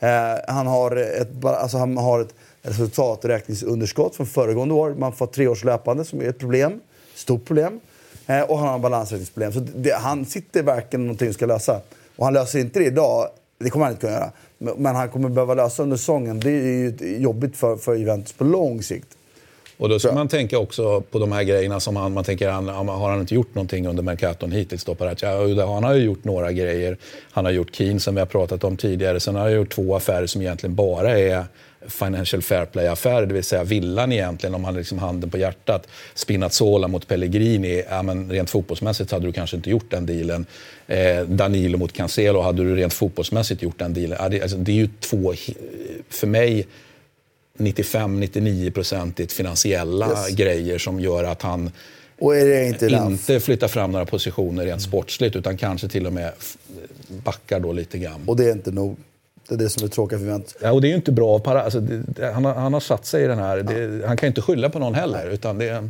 Eh, 0.00 0.08
han 0.48 0.66
har 0.66 0.96
ett, 0.96 1.44
alltså 1.44 1.78
han 1.78 1.96
har 1.96 2.20
ett 2.20 2.34
resultaträkningsunderskott 2.62 4.16
från 4.16 4.26
föregående 4.26 4.74
år. 4.74 4.94
Man 4.98 5.12
får 5.12 5.26
tre 5.26 5.48
års 5.48 5.64
löpande 5.64 6.04
som 6.04 6.20
är 6.20 6.28
ett 6.28 6.38
problem. 6.38 6.80
Stort 7.14 7.44
problem. 7.44 7.80
Eh, 8.26 8.40
och 8.40 8.58
han 8.58 8.68
har 8.68 8.78
balansräkningsproblem. 8.78 9.52
Så 9.52 9.60
det, 9.60 9.92
han 9.92 10.24
sitter 10.24 10.62
verkligen 10.62 11.06
någonting 11.06 11.28
som 11.28 11.34
ska 11.34 11.46
lösa. 11.46 11.80
Och 12.16 12.24
han 12.24 12.34
löser 12.34 12.58
inte 12.58 12.78
det 12.78 12.84
idag. 12.84 13.28
Det 13.58 13.70
kommer 13.70 13.84
han 13.84 13.92
inte 13.92 14.00
kunna 14.00 14.12
göra. 14.12 14.30
Men, 14.76 14.96
han 14.96 15.08
kommer 15.08 15.28
behöva 15.28 15.54
lösa 15.54 15.82
under 15.82 15.96
säsongen. 15.96 16.40
Det 16.40 16.50
är 16.50 16.52
ju 16.52 17.16
jobbigt 17.18 17.56
för, 17.56 17.76
för 17.76 17.94
Juventus 17.94 18.32
på 18.32 18.44
lång 18.44 18.82
sikt. 18.82 19.08
Och 19.78 19.88
då 19.88 19.98
ska 19.98 20.12
man 20.12 20.28
tänka 20.28 20.58
också 20.58 21.00
på 21.00 21.18
de 21.18 21.32
här 21.32 21.42
grejerna 21.42 21.80
som 21.80 21.96
han, 21.96 22.12
man 22.12 22.24
tänker, 22.24 22.50
han, 22.50 22.68
har 22.68 23.10
han 23.10 23.20
inte 23.20 23.34
gjort 23.34 23.54
någonting 23.54 23.86
under 23.86 24.02
Mercaton 24.02 24.52
hittills 24.52 24.84
då? 24.84 24.96
Ja, 25.20 25.74
han 25.74 25.84
har 25.84 25.94
ju 25.94 26.04
gjort 26.04 26.24
några 26.24 26.52
grejer. 26.52 26.96
Han 27.30 27.44
har 27.44 27.52
gjort 27.52 27.74
Keen 27.74 28.00
som 28.00 28.14
vi 28.14 28.20
har 28.20 28.26
pratat 28.26 28.64
om 28.64 28.76
tidigare. 28.76 29.20
Sen 29.20 29.34
har 29.34 29.42
han 29.42 29.52
gjort 29.52 29.74
två 29.74 29.96
affärer 29.96 30.26
som 30.26 30.42
egentligen 30.42 30.74
bara 30.74 31.18
är 31.18 31.44
Financial 31.88 32.42
Fair 32.42 32.64
Play-affärer, 32.66 33.26
det 33.26 33.34
vill 33.34 33.44
säga 33.44 33.64
villan 33.64 34.12
egentligen, 34.12 34.54
om 34.54 34.64
han 34.64 34.74
liksom 34.74 34.98
handen 34.98 35.30
på 35.30 35.38
hjärtat. 35.38 35.86
Spinazzola 36.14 36.88
mot 36.88 37.08
Pellegrini, 37.08 37.82
ja, 37.90 38.02
men 38.02 38.30
rent 38.30 38.50
fotbollsmässigt 38.50 39.10
hade 39.10 39.26
du 39.26 39.32
kanske 39.32 39.56
inte 39.56 39.70
gjort 39.70 39.90
den 39.90 40.06
dealen. 40.06 40.46
Eh, 40.86 41.22
Danilo 41.22 41.78
mot 41.78 41.92
Cancelo, 41.92 42.40
hade 42.40 42.64
du 42.64 42.76
rent 42.76 42.92
fotbollsmässigt 42.94 43.62
gjort 43.62 43.78
den 43.78 43.94
dealen? 43.94 44.18
Ja, 44.20 44.28
det, 44.28 44.42
alltså, 44.42 44.56
det 44.56 44.72
är 44.72 44.76
ju 44.76 44.88
två, 45.00 45.34
för 46.10 46.26
mig, 46.26 46.66
95-99-procentigt 47.58 49.32
finansiella 49.32 50.08
Yes. 50.10 50.36
grejer 50.36 50.78
som 50.78 51.00
gör 51.00 51.24
att 51.24 51.42
han 51.42 51.70
inte 52.72 52.86
inte 52.86 53.40
flyttar 53.40 53.68
fram 53.68 53.92
några 53.92 54.06
positioner 54.06 54.64
rent 54.64 54.82
sportsligt 54.82 55.36
utan 55.36 55.56
kanske 55.56 55.88
till 55.88 56.06
och 56.06 56.12
med 56.12 56.32
backar 57.08 57.60
då 57.60 57.72
lite 57.72 57.98
grann. 57.98 58.20
Och 58.26 58.36
det 58.36 58.44
är 58.44 58.52
inte 58.52 58.70
nog. 58.70 58.96
Det 59.48 59.54
är 59.54 59.58
det 59.58 59.68
som 59.68 59.84
är 59.84 59.88
tråkigt 59.88 60.18
för 60.18 60.24
Juventus. 60.24 60.56
Ja, 60.60 60.72
och 60.72 60.80
det 60.80 60.86
är 60.86 60.90
ju 60.90 60.96
inte 60.96 61.12
bra. 61.12 61.38
Para, 61.38 61.62
alltså, 61.62 61.80
det, 61.80 62.32
han, 62.32 62.44
har, 62.44 62.54
han 62.54 62.72
har 62.72 62.80
satt 62.80 63.06
sig 63.06 63.24
i 63.24 63.26
den 63.26 63.38
här... 63.38 63.56
Det, 63.56 64.06
han 64.06 64.16
kan 64.16 64.26
ju 64.26 64.28
inte 64.28 64.42
skylla 64.42 64.70
på 64.70 64.78
någon 64.78 64.94
heller. 64.94 65.30
Utan 65.30 65.58
det, 65.58 65.88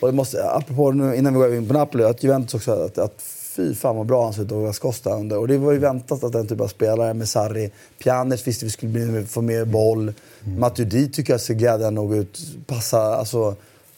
Och 0.00 0.08
det 0.08 0.14
måste, 0.14 0.50
apropå 0.50 0.90
nu, 0.90 1.16
innan 1.16 1.34
vi 1.34 1.38
går 1.38 1.54
in 1.54 1.68
på 1.68 1.74
Napoli, 1.74 2.04
att 2.04 2.22
Juventus 2.22 2.54
också, 2.54 2.72
att, 2.72 2.98
att 2.98 3.22
fy 3.56 3.74
fan 3.74 3.96
vad 3.96 4.06
bra 4.06 4.24
han 4.24 4.32
ser 4.32 4.42
ut 4.42 4.48
Douglas 4.48 4.78
Costa 4.78 5.14
under. 5.14 5.38
Och 5.38 5.48
det 5.48 5.58
var 5.58 5.72
ju 5.72 5.78
väntat 5.78 6.24
att 6.24 6.32
den 6.32 6.46
typen 6.46 6.64
av 6.64 6.68
spelare 6.68 7.14
med 7.14 7.28
Sarri, 7.28 7.70
Pjanic 7.98 8.46
visste 8.46 8.64
vi 8.64 8.70
skulle 8.70 8.92
bli, 8.92 9.24
få 9.26 9.40
mer 9.42 9.64
boll. 9.64 10.12
Mm. 10.44 10.60
Matuidi 10.60 11.08
tycker 11.08 11.32
jag 11.32 11.40
ser 11.40 11.54
glädjande 11.54 11.90
nog 11.90 12.14
ut. 12.14 12.38
Passa, 12.66 13.00
alltså, 13.00 13.56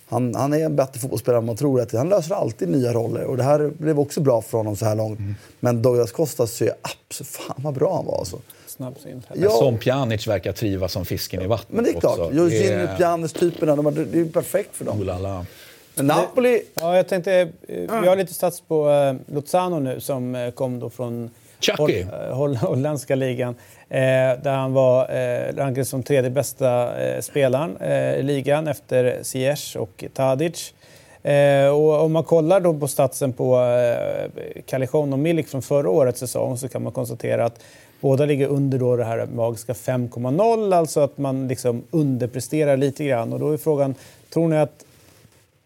han, 0.08 0.34
han 0.34 0.52
är 0.54 0.64
en 0.64 0.76
bättre 0.76 1.00
fotbollsspelare 1.00 1.38
än 1.38 1.46
man 1.46 1.56
tror. 1.56 1.80
Att 1.80 1.92
han 1.92 2.08
löser 2.08 2.34
alltid 2.34 2.68
nya 2.68 2.92
roller. 2.92 3.24
Och 3.24 3.36
det 3.36 3.42
här 3.42 3.70
blev 3.78 4.00
också 4.00 4.20
bra 4.20 4.42
för 4.42 4.58
honom 4.58 4.76
så 4.76 4.84
här 4.84 4.94
långt. 4.94 5.18
Men 5.60 5.82
Douglas 5.82 6.12
Costa 6.12 6.46
ser 6.46 6.74
absolut, 6.82 7.28
fan 7.28 7.56
vad 7.56 7.74
bra 7.74 7.96
han 7.96 8.06
var 8.06 8.18
alltså. 8.18 8.38
Snabbsynt. 8.84 9.26
Ja. 9.34 9.50
Som 9.50 9.78
Pjanic 9.78 10.26
verkar 10.26 10.52
trivas 10.52 10.92
som 10.92 11.04
fisken 11.04 11.42
i 11.42 11.46
vattnet 11.46 11.68
Men 11.70 11.84
det 11.84 11.90
är 11.90 12.00
klart, 12.00 12.18
också. 12.18 12.32
Jorginho, 12.36 12.72
är- 12.80 12.96
Pjanic-typerna, 12.96 13.76
de 13.76 13.94
det 13.94 14.00
är 14.00 14.14
ju 14.16 14.28
perfekt 14.30 14.76
för 14.76 14.84
dem. 14.84 14.98
Oh 15.00 15.04
la 15.04 15.18
la. 15.18 15.46
Men 15.94 16.06
Napoli, 16.06 16.62
Ja, 16.74 16.96
jag 16.96 17.08
tänkte... 17.08 17.32
eh, 17.68 18.00
Vi 18.02 18.08
har 18.08 18.16
lite 18.16 18.34
stats 18.34 18.60
på 18.60 18.90
eh, 18.90 19.34
Lozano 19.34 19.78
nu 19.78 20.00
som 20.00 20.34
eh, 20.34 20.50
kom 20.50 20.80
då 20.80 20.90
från 20.90 21.30
Chucky. 21.60 21.82
Holl- 21.82 22.28
eh, 22.28 22.36
holl- 22.36 22.56
holländska 22.60 23.14
ligan. 23.14 23.54
Eh, 23.88 23.98
där 24.42 24.50
han 24.56 24.72
var 24.72 25.14
eh, 25.14 25.54
rankad 25.56 25.86
som 25.86 26.02
tredje 26.02 26.30
bästa 26.30 27.00
eh, 27.06 27.20
spelaren 27.20 27.76
eh, 27.76 28.14
i 28.14 28.22
ligan 28.22 28.68
efter 28.68 29.18
Ziyech 29.22 29.76
och 29.76 30.04
Tadic. 30.14 30.74
Eh, 31.22 31.66
och 31.68 32.02
om 32.04 32.12
man 32.12 32.24
kollar 32.24 32.60
då 32.60 32.74
på 32.74 32.88
statsen 32.88 33.32
på 33.32 33.60
eh, 33.60 34.30
Calichon 34.66 35.12
och 35.12 35.18
Milik 35.18 35.48
från 35.48 35.62
förra 35.62 35.90
årets 35.90 36.20
säsong 36.20 36.56
så 36.58 36.68
kan 36.68 36.82
man 36.82 36.92
konstatera 36.92 37.44
att 37.44 37.60
båda 38.00 38.26
ligger 38.26 38.46
under 38.46 38.78
då 38.78 38.96
det 38.96 39.04
här 39.04 39.26
magiska 39.26 39.72
5,0, 39.72 40.74
alltså 40.74 41.00
att 41.00 41.18
man 41.18 41.48
liksom 41.48 41.82
underpresterar 41.90 42.76
lite 42.76 43.04
grann. 43.04 43.32
Och 43.32 43.40
då 43.40 43.52
är 43.52 43.56
frågan, 43.56 43.94
tror 44.30 44.48
ni 44.48 44.56
att 44.56 44.84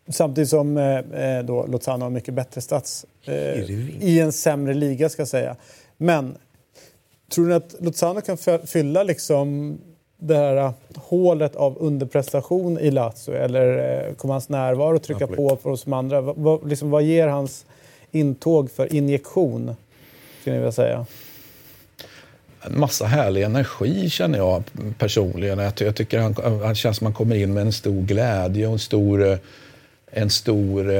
Samtidigt 0.08 0.50
som 0.50 0.76
eh, 0.76 0.98
eh 0.98 1.44
då 1.44 1.66
Lozano 1.66 2.04
har 2.04 2.10
mycket 2.10 2.34
bättre 2.34 2.60
stats 2.60 3.06
eh, 3.24 3.70
i 4.00 4.20
en 4.20 4.32
sämre 4.32 4.74
liga, 4.74 5.08
ska 5.08 5.20
jag 5.20 5.28
säga. 5.28 5.56
Men 5.96 6.34
tror 7.34 7.46
ni 7.46 7.54
att 7.54 7.74
Lozano 7.80 8.20
kan 8.20 8.38
fylla 8.66 9.02
liksom 9.02 9.78
det 10.16 10.36
här 10.36 10.72
hålet 10.96 11.56
av 11.56 11.76
underprestation 11.78 12.78
i 12.78 12.90
Lazio? 12.90 13.34
Eller 13.34 13.98
eh, 14.08 14.14
kommer 14.14 14.34
hans 14.34 14.48
närvaro 14.48 14.98
trycka 14.98 15.26
på 15.26 15.56
för 15.62 15.70
oss 15.70 15.86
andra? 15.86 16.20
Vad, 16.20 16.68
liksom, 16.68 16.90
vad 16.90 17.02
ger 17.02 17.28
hans 17.28 17.66
intåg 18.10 18.70
för 18.70 18.94
injektion, 18.94 19.76
skulle 20.40 20.56
ni 20.56 20.60
vilja 20.60 20.72
säga? 20.72 21.06
En 22.66 22.80
massa 22.80 23.06
härlig 23.06 23.42
energi 23.42 24.10
känner 24.10 24.38
jag 24.38 24.62
personligen. 24.98 25.58
Jag, 25.58 25.72
jag 25.76 25.94
tycker 25.94 26.18
han, 26.18 26.34
han 26.62 26.74
känns 26.74 26.96
som 26.96 27.04
han 27.04 27.14
kommer 27.14 27.36
in 27.36 27.54
med 27.54 27.62
en 27.62 27.72
stor 27.72 28.02
glädje 28.02 28.66
och 28.66 28.72
en 28.72 28.78
stor 28.78 29.38
en 30.16 30.30
stor... 30.30 30.94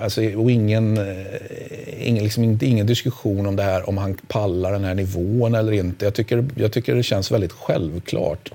Alltså, 0.00 0.20
och 0.36 0.50
ingen, 0.50 0.98
eh, 0.98 2.08
ingen, 2.08 2.24
liksom, 2.24 2.58
ingen 2.60 2.86
diskussion 2.86 3.46
om 3.46 3.56
det 3.56 3.62
här 3.62 3.88
om 3.88 3.98
han 3.98 4.14
pallar 4.14 4.72
den 4.72 4.84
här 4.84 4.94
nivån 4.94 5.54
eller 5.54 5.72
inte. 5.72 6.04
Jag 6.04 6.14
tycker, 6.14 6.44
jag 6.54 6.72
tycker 6.72 6.94
det 6.94 7.02
känns 7.02 7.30
väldigt 7.30 7.52
självklart. 7.52 8.52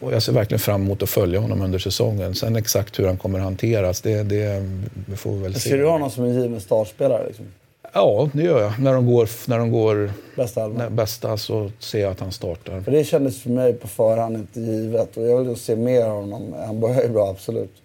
Och 0.00 0.12
jag 0.12 0.22
ser 0.22 0.32
verkligen 0.32 0.58
fram 0.58 0.82
emot 0.82 1.02
att 1.02 1.10
följa 1.10 1.40
honom 1.40 1.62
under 1.62 1.78
säsongen. 1.78 2.34
Sen 2.34 2.56
exakt 2.56 2.98
hur 2.98 3.06
han 3.06 3.16
kommer 3.16 3.38
hanteras, 3.38 4.00
det, 4.00 4.22
det, 4.22 4.68
det 5.06 5.16
får 5.16 5.32
vi 5.32 5.42
väl 5.42 5.54
se. 5.54 5.68
Ser 5.68 5.78
du 5.78 5.86
honom 5.86 6.10
som 6.10 6.24
en 6.24 6.42
given 6.42 6.60
startspelare? 6.60 7.26
Liksom? 7.26 7.46
Ja, 7.92 8.30
det 8.32 8.42
gör 8.42 8.62
jag. 8.62 8.72
När 8.80 8.94
de 8.94 9.06
går, 9.06 9.28
när 9.48 9.58
de 9.58 9.72
går 9.72 10.12
bästa, 10.36 10.68
när, 10.68 10.90
bästa 10.90 11.36
så 11.36 11.70
ser 11.78 12.00
jag 12.00 12.10
att 12.10 12.20
han 12.20 12.32
startar. 12.32 12.80
För 12.80 12.92
det 12.92 13.04
kändes 13.04 13.42
för 13.42 13.50
mig 13.50 13.72
på 13.72 13.88
förhand 13.88 14.36
inte 14.36 14.60
givet. 14.60 15.16
Och 15.16 15.26
jag 15.26 15.44
vill 15.44 15.56
se 15.56 15.76
mer 15.76 16.04
av 16.04 16.20
honom. 16.20 16.54
Han 16.66 16.80
börjar 16.80 17.02
ju 17.02 17.08
bra, 17.08 17.30
absolut. 17.30 17.82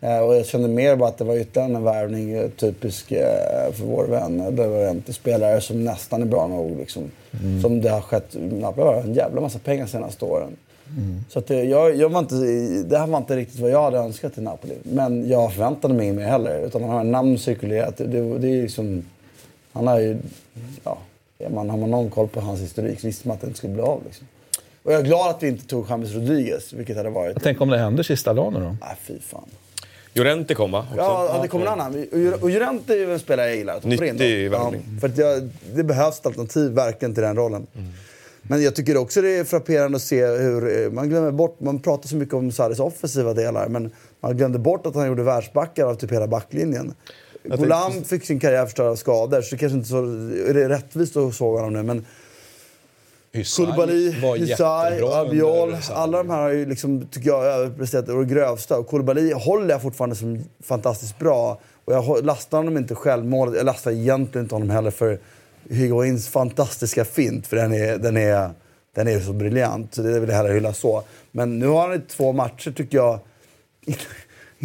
Eh, 0.00 0.18
och 0.18 0.34
jag 0.34 0.46
kände 0.46 0.68
mer 0.68 0.96
bara 0.96 1.08
att 1.08 1.18
det 1.18 1.24
var 1.24 1.36
ytterligare 1.36 1.76
en 1.76 1.84
värvning 1.84 2.32
eh, 2.32 2.48
typisk 2.48 3.12
eh, 3.12 3.72
för 3.72 3.84
vår 3.84 4.04
vän. 4.04 4.56
Det 4.56 4.66
var 4.66 4.90
inte 4.90 5.12
spelare 5.12 5.60
som 5.60 5.84
nästan 5.84 6.22
är 6.22 6.26
bra 6.26 6.46
nog. 6.46 6.78
Liksom. 6.78 7.10
Mm. 7.42 7.62
Som 7.62 7.80
det 7.80 7.88
har 7.88 8.00
skett. 8.00 8.34
En 8.34 9.14
jävla 9.14 9.40
massa 9.40 9.58
pengar 9.58 9.84
de 9.84 9.90
senaste 9.90 10.24
åren. 10.24 10.56
Mm. 10.98 11.24
Så 11.28 11.40
det, 11.40 11.64
jag, 11.64 11.96
jag 11.96 12.08
var 12.08 12.20
inte, 12.20 12.34
det 12.82 12.98
här 12.98 13.06
var 13.06 13.18
inte 13.18 13.36
riktigt 13.36 13.60
vad 13.60 13.70
jag 13.70 13.82
hade 13.82 13.98
önskat 13.98 14.38
i 14.38 14.40
Napoli. 14.40 14.74
Men 14.82 15.28
jag 15.28 15.52
förväntade 15.52 15.94
mig 15.94 16.12
mer 16.12 16.24
heller. 16.24 16.66
Utan 16.66 16.82
han 16.82 16.90
har 16.90 17.04
namn 17.04 17.38
cirkulerat. 17.38 17.96
Det, 17.96 18.06
det, 18.06 18.38
det 18.38 18.48
är 18.48 18.62
liksom, 18.62 19.04
han 19.72 19.86
har 19.86 20.00
ju... 20.00 20.18
Ja, 20.84 20.98
man, 21.50 21.70
har 21.70 21.78
man 21.78 21.90
någon 21.90 22.10
koll 22.10 22.28
på 22.28 22.40
hans 22.40 22.60
historik 22.60 23.04
visste 23.04 23.28
man 23.28 23.34
att 23.34 23.40
det 23.40 23.46
inte 23.46 23.58
skulle 23.58 23.74
bli 23.74 23.82
av. 23.82 24.00
Liksom. 24.04 24.26
Och 24.82 24.92
jag 24.92 25.00
är 25.00 25.04
glad 25.04 25.30
att 25.30 25.42
vi 25.42 25.48
inte 25.48 25.66
tog 25.66 25.90
James 25.90 26.14
Rodriguez, 26.14 26.72
vilket 26.72 26.96
hade 26.96 27.10
varit... 27.10 27.36
Tänk 27.42 27.60
om 27.60 27.68
det 27.68 27.78
händer 27.78 28.02
sista 28.02 28.34
dagen 28.34 28.54
då? 28.54 28.60
Nej, 28.60 28.96
fy 29.02 29.18
fan. 29.18 29.48
Llorente 30.12 30.54
kom 30.54 30.72
va? 30.72 30.86
Ja, 30.96 31.38
det 31.42 31.48
kommer 31.48 31.66
en 31.66 31.72
annan. 31.72 32.06
Och 32.40 32.50
Llorente 32.50 32.94
är 32.94 32.98
ju 32.98 33.12
en 33.12 33.18
spelare 33.18 33.48
jag 33.48 33.56
gillar. 33.56 33.80
Nyttig 33.84 34.50
värvning. 34.50 34.82
Ja, 34.94 35.00
för 35.00 35.08
att 35.08 35.18
jag, 35.18 35.48
det 35.74 35.84
behövs 35.84 36.20
ett 36.20 36.26
alternativ 36.26 36.70
verkligen 36.70 37.14
till 37.14 37.22
den 37.22 37.36
rollen. 37.36 37.66
Mm. 37.74 37.88
Men 38.42 38.62
jag 38.62 38.76
tycker 38.76 38.96
också 38.96 39.22
det 39.22 39.38
är 39.38 39.44
frapperande 39.44 39.96
att 39.96 40.02
se 40.02 40.26
hur 40.26 40.84
eh, 40.84 40.90
man 40.90 41.08
glömmer 41.08 41.30
bort, 41.30 41.60
man 41.60 41.78
pratar 41.78 42.08
så 42.08 42.16
mycket 42.16 42.34
om 42.34 42.52
Sarris 42.52 42.80
offensiva 42.80 43.34
delar, 43.34 43.68
men 43.68 43.90
man 44.20 44.36
glömde 44.36 44.58
bort 44.58 44.86
att 44.86 44.94
han 44.94 45.06
gjorde 45.06 45.22
världsbackar 45.22 45.86
av 45.86 45.94
typ 45.94 46.12
hela 46.12 46.26
backlinjen. 46.26 46.94
Golam 47.44 47.92
tänkte... 47.92 48.08
fick 48.08 48.24
sin 48.24 48.40
karriär 48.40 48.66
förstörd 48.66 48.86
av 48.86 48.96
skador, 48.96 49.42
så 49.42 49.54
det 49.54 49.58
kanske 49.58 49.76
inte 49.76 49.88
så 49.88 50.04
är 50.48 50.54
det 50.54 50.68
rättvist 50.68 51.16
att 51.16 51.34
såga 51.34 51.60
honom 51.60 51.72
nu. 51.72 51.82
Men 51.82 52.06
Koulibaly, 53.56 54.10
Hysaj, 54.10 55.02
Abiol. 55.02 55.76
Alla 55.90 56.18
de 56.18 56.30
här 56.30 56.42
har 56.42 56.50
ju 56.50 56.66
liksom, 56.66 57.06
tycker 57.06 57.28
jag, 57.28 57.44
överpresterat 57.44 58.08
och 58.08 58.28
grövsta. 58.28 58.78
Och 58.78 58.86
Koulibaly 58.86 59.32
håller 59.32 59.70
jag 59.70 59.82
fortfarande 59.82 60.16
som 60.16 60.44
fantastiskt 60.62 61.18
bra. 61.18 61.60
Och 61.84 61.92
jag 61.92 62.24
lastar 62.24 62.58
honom 62.58 62.76
inte 62.76 62.94
självmålet. 62.94 63.56
Jag 63.56 63.66
lastar 63.66 63.90
egentligen 63.90 64.44
inte 64.44 64.54
honom 64.54 64.70
heller 64.70 64.90
för 64.90 65.18
Higuains 65.68 66.28
fantastiska 66.28 67.04
fint. 67.04 67.46
För 67.46 67.56
den 67.56 67.72
är, 67.72 67.98
den 67.98 68.16
är, 68.16 68.50
den 68.94 69.08
är 69.08 69.20
så 69.20 69.32
briljant. 69.32 69.94
Så 69.94 70.02
det 70.02 70.20
vill 70.20 70.28
jag 70.28 70.36
hellre 70.36 70.52
hylla 70.52 70.72
så. 70.72 71.02
Men 71.32 71.58
nu 71.58 71.66
har 71.66 71.88
han 71.88 71.96
i 71.96 72.00
två 72.00 72.32
matcher, 72.32 72.70
tycker 72.70 72.98
jag, 72.98 73.18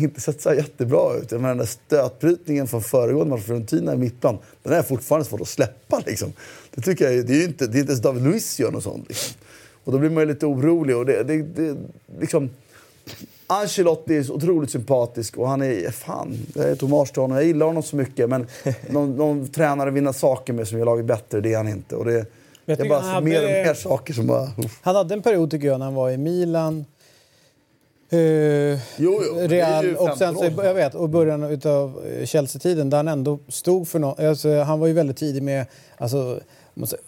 inte 0.03 0.21
sett 0.21 0.41
så 0.41 0.53
jättebra 0.53 1.15
ut. 1.15 1.31
Jag 1.31 1.41
menar, 1.41 1.49
den 1.49 1.57
där 1.57 1.65
stötbrytningen 1.65 2.67
från 2.67 2.81
föregående 2.81 3.35
match, 3.35 3.45
Fiorentina 3.45 3.93
i 3.93 3.97
mittplan, 3.97 4.37
den 4.63 4.73
är 4.73 4.81
fortfarande 4.81 5.25
svårt 5.25 5.41
att 5.41 5.47
släppa. 5.47 6.03
Liksom. 6.05 6.33
Det, 6.75 6.81
tycker 6.81 7.11
jag, 7.11 7.25
det 7.25 7.33
är 7.33 7.37
ju 7.37 7.43
inte, 7.43 7.67
det 7.67 7.77
är 7.77 7.79
inte 7.79 7.91
ens 7.91 8.01
David 8.01 8.23
Luiz 8.23 8.59
gör 8.59 8.71
något 8.71 8.83
sånt. 8.83 9.07
Liksom. 9.07 9.35
Och 9.83 9.91
då 9.91 9.97
blir 9.97 10.09
man 10.09 10.23
ju 10.23 10.27
lite 10.27 10.45
orolig. 10.45 10.97
Och 10.97 11.05
det, 11.05 11.23
det, 11.23 11.41
det, 11.41 11.77
liksom, 12.19 12.49
Ancelotti 13.47 14.17
är 14.17 14.31
otroligt 14.31 14.71
sympatisk 14.71 15.37
och 15.37 15.47
han 15.49 15.61
är... 15.61 15.91
Fan, 15.91 16.37
jag 16.55 16.65
är 16.65 16.75
Tomas 16.75 17.11
till 17.11 17.21
honom. 17.21 17.37
Jag 17.37 17.45
gillar 17.45 17.65
honom 17.65 17.83
så 17.83 17.95
mycket. 17.95 18.29
Men 18.29 18.47
någon, 18.89 19.15
någon 19.15 19.47
tränare 19.47 19.91
vinna 19.91 20.13
saker 20.13 20.53
med 20.53 20.67
som 20.67 20.77
gör 20.77 20.85
laget 20.85 21.05
bättre, 21.05 21.41
det 21.41 21.53
är 21.53 21.57
han 21.57 21.67
inte. 21.67 21.95
Och 21.95 22.05
det, 22.05 22.25
jag 22.65 22.79
är 22.79 22.89
bara 22.89 23.21
mer 23.21 23.43
och 23.43 23.49
mer 23.49 23.73
saker 23.73 24.13
som 24.13 24.27
bara... 24.27 24.43
Uff. 24.57 24.79
Han 24.81 24.95
hade 24.95 25.13
en 25.13 25.21
period 25.21 25.51
tycker 25.51 25.67
jag 25.67 25.79
när 25.79 25.85
han 25.85 25.95
var 25.95 26.11
i 26.11 26.17
Milan 26.17 26.85
Uh, 28.13 28.79
jo, 28.97 29.21
jo, 29.27 29.47
Real 29.47 29.95
och 29.95 30.17
sen 30.17 30.35
så, 30.35 30.51
jag 30.57 30.73
vet, 30.73 30.95
och 30.95 31.09
början 31.09 31.43
av 31.65 32.05
eh, 32.07 32.25
Chelsea-tiden 32.25 32.89
där 32.89 32.97
han 32.97 33.07
ändå 33.07 33.39
stod 33.47 33.87
för 33.87 33.99
något. 33.99 34.19
Alltså, 34.19 34.61
han 34.61 34.79
var 34.79 34.87
ju 34.87 34.93
väldigt 34.93 35.17
tidig 35.17 35.43
med 35.43 35.65
alltså, 35.97 36.39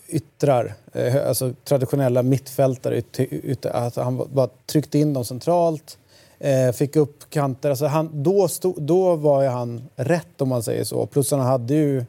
yttrar, 0.07 0.73
eh, 0.93 1.27
alltså 1.27 1.53
traditionella 1.63 2.23
mittfältare. 2.23 2.97
Yt, 2.97 3.19
yt, 3.19 3.65
alltså, 3.65 4.01
han 4.01 4.27
bara 4.33 4.49
tryckte 4.65 4.99
in 4.99 5.13
dem 5.13 5.25
centralt, 5.25 5.97
eh, 6.39 6.71
fick 6.71 6.95
upp 6.95 7.29
kanter. 7.29 7.69
Alltså, 7.69 7.85
han, 7.85 8.09
då, 8.13 8.47
stod, 8.47 8.81
då 8.81 9.15
var 9.15 9.43
ju 9.43 9.47
han 9.47 9.81
rätt 9.95 10.41
om 10.41 10.49
man 10.49 10.63
säger 10.63 10.83
så. 10.83 11.05
Plus 11.05 11.31
han 11.31 11.39
hade 11.39 11.73
ju 11.73 12.05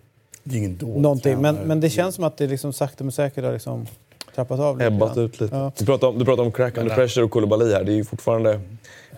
någonting. 0.80 1.41
Men, 1.41 1.57
men 1.57 1.80
det 1.80 1.91
känns 1.91 2.14
som 2.14 2.24
att 2.24 2.36
det 2.36 2.47
liksom 2.47 2.72
sakta 2.72 3.05
men 3.05 3.12
säkert 3.12 3.45
har 3.45 3.53
liksom 3.53 3.86
trappat 4.34 4.61
av 4.61 4.78
lite. 4.78 4.86
Ebbat 4.86 5.16
ut 5.16 5.41
lite. 5.41 5.57
Ja. 5.57 5.72
Du 5.78 5.84
pratar 5.84 6.09
om, 6.09 6.18
du 6.18 6.24
pratar 6.24 6.43
om 6.43 6.53
crack 6.53 6.78
under 6.78 6.95
pressure 6.95 7.24
och 7.24 7.30
Koulibaly 7.30 7.72
här. 7.72 7.84
Det 7.84 7.93
är 7.93 7.97
ju 7.97 8.05
fortfarande... 8.05 8.61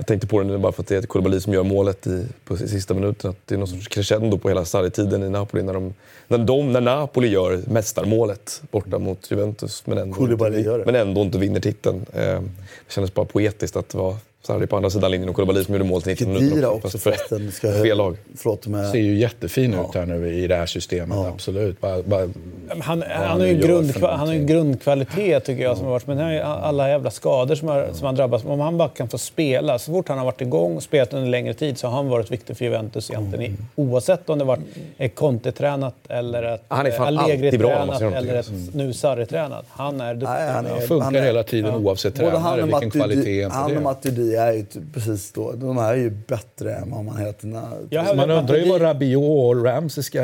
Jag 0.00 0.06
tänkte 0.06 0.26
på 0.26 0.40
det 0.40 0.46
nu 0.46 0.58
bara 0.58 0.72
för 0.72 0.82
att 0.82 0.86
det 0.86 0.96
är 0.96 1.02
Koulibaly 1.02 1.40
som 1.40 1.52
gör 1.52 1.62
målet 1.62 2.06
i, 2.06 2.26
på 2.44 2.56
sista 2.56 2.94
minuten. 2.94 3.30
Att 3.30 3.36
det 3.46 3.54
är 3.54 3.58
någon 3.58 3.68
sorts 3.68 3.88
crescendo 3.88 4.38
på 4.38 4.48
hela 4.48 4.64
Sarri-tiden 4.64 5.22
i 5.22 5.28
Napoli. 5.28 5.62
När, 5.62 5.74
de, 5.74 5.94
när, 6.28 6.38
de, 6.38 6.72
när 6.72 6.80
Napoli 6.80 7.28
gör 7.28 7.62
mästarmålet 7.66 8.62
borta 8.70 8.98
mot 8.98 9.30
Juventus 9.30 9.86
men 9.86 9.98
ändå, 9.98 10.30
inte, 10.30 10.82
men 10.86 10.94
ändå 10.94 11.20
inte 11.20 11.38
vinner 11.38 11.60
titeln. 11.60 12.06
Eh, 12.12 12.22
det 12.22 12.42
kändes 12.88 13.14
bara 13.14 13.26
poetiskt 13.26 13.76
att 13.76 13.88
det 13.88 13.98
var 13.98 14.16
Sarri 14.42 14.66
på 14.66 14.76
andra 14.76 14.90
sidan 14.90 15.10
linjen 15.10 15.28
och 15.28 15.34
Koulibaly 15.36 15.64
som 15.64 15.74
gjorde 15.74 15.84
mål 15.84 16.02
till 16.02 16.10
90 16.10 16.28
minuter. 16.28 16.70
också 16.70 16.98
förresten. 16.98 17.52
Ska 17.52 17.72
fel 17.72 17.98
lag. 17.98 18.16
Förlåt, 18.36 18.66
med... 18.66 18.90
Ser 18.90 18.98
ju 18.98 19.18
jättefin 19.18 19.72
ja. 19.72 19.88
ut 19.88 19.94
här 19.94 20.06
nu 20.06 20.34
i 20.34 20.46
det 20.46 20.56
här 20.56 20.66
systemet, 20.66 21.16
ja. 21.16 21.28
absolut. 21.28 21.80
Bara, 21.80 22.02
bara... 22.02 22.20
Han, 22.68 22.80
han, 22.80 23.02
han, 23.02 23.40
har 23.40 23.46
ju 23.46 23.54
grundkva 23.54 24.16
han 24.16 24.28
har 24.28 24.34
en 24.34 24.46
grundkvalitet 24.46 25.44
tycker 25.44 25.62
jag. 25.62 25.76
Som 25.76 25.86
har 25.86 25.92
varit, 25.92 26.06
men 26.06 26.18
har 26.18 26.32
alla 26.40 26.88
jävla 26.88 27.10
skador 27.10 27.54
som, 27.54 27.68
har, 27.68 27.88
som 27.92 28.06
han 28.06 28.14
drabbats 28.14 28.44
Om 28.44 28.60
han 28.60 28.78
bara 28.78 28.88
kan 28.88 29.08
få 29.08 29.18
spela, 29.18 29.78
så 29.78 29.92
fort 29.92 30.08
han 30.08 30.18
har 30.18 30.24
varit 30.24 30.40
igång 30.40 30.76
och 30.76 30.82
spelat 30.82 31.12
under 31.12 31.28
längre 31.28 31.54
tid 31.54 31.78
så 31.78 31.86
har 31.86 31.96
han 31.96 32.08
varit 32.08 32.30
viktig 32.30 32.56
för 32.56 32.64
Juventus 32.64 33.10
egentligen. 33.10 33.46
Mm. 33.46 33.66
Oavsett 33.74 34.30
om 34.30 34.38
det 34.38 34.44
varit 34.44 34.60
ett 34.98 35.14
Conte-tränat 35.14 35.94
eller 36.08 36.42
ett 36.42 36.64
Allegri-tränat 36.68 38.00
eller 38.00 38.34
ett 38.34 38.50
nu 38.72 38.92
Sarri-tränat. 38.92 39.64
Han 39.68 40.00
är 40.00 40.14
duktig. 40.14 40.26
Han, 40.26 40.66
är, 40.66 40.70
han 40.70 40.80
funkar 40.80 41.04
han 41.04 41.16
är, 41.16 41.22
hela 41.22 41.42
tiden 41.42 41.74
oavsett 41.74 42.14
tränare, 42.14 42.62
vilken 42.62 42.90
kvalitet. 42.90 43.44
Han 43.44 43.76
och 43.76 43.82
Matuidi 43.82 44.29
är 44.34 44.52
ju 44.52 44.64
precis 44.92 45.32
då, 45.32 45.52
de 45.52 45.78
är 45.78 45.94
ju 45.94 46.10
bättre 46.10 46.74
än 46.74 46.90
vad 46.90 47.04
man 47.04 47.34
tiden 47.34 47.56
har. 47.56 48.14
Man 48.14 48.30
undrar 48.30 48.56
ju 48.56 48.70
vad 48.70 48.82
Rabiot 48.82 49.56
och 49.56 49.64
Ramsey 49.64 50.02
ska... 50.02 50.22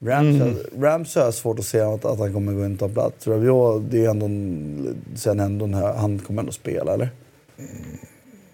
Ramsey, 0.00 0.48
mm. 0.48 0.56
Ramsey 0.78 1.22
har 1.22 1.32
svårt 1.32 1.58
att 1.58 1.64
se 1.64 1.80
att, 1.80 2.04
att 2.04 2.18
han 2.18 2.32
kommer 2.32 2.52
gå 2.52 2.64
in 2.64 2.72
och 2.72 2.78
ta 2.78 2.88
plats. 2.88 3.26
Rabiot, 3.26 3.82
det 3.90 4.04
är 4.04 4.10
ändå, 4.10 4.26
sen 5.14 5.40
ändå, 5.40 5.66
han 5.76 6.18
kommer 6.18 6.42
ändå 6.42 6.52
spela, 6.52 6.94
eller? 6.94 7.08
Mm. 7.58 7.98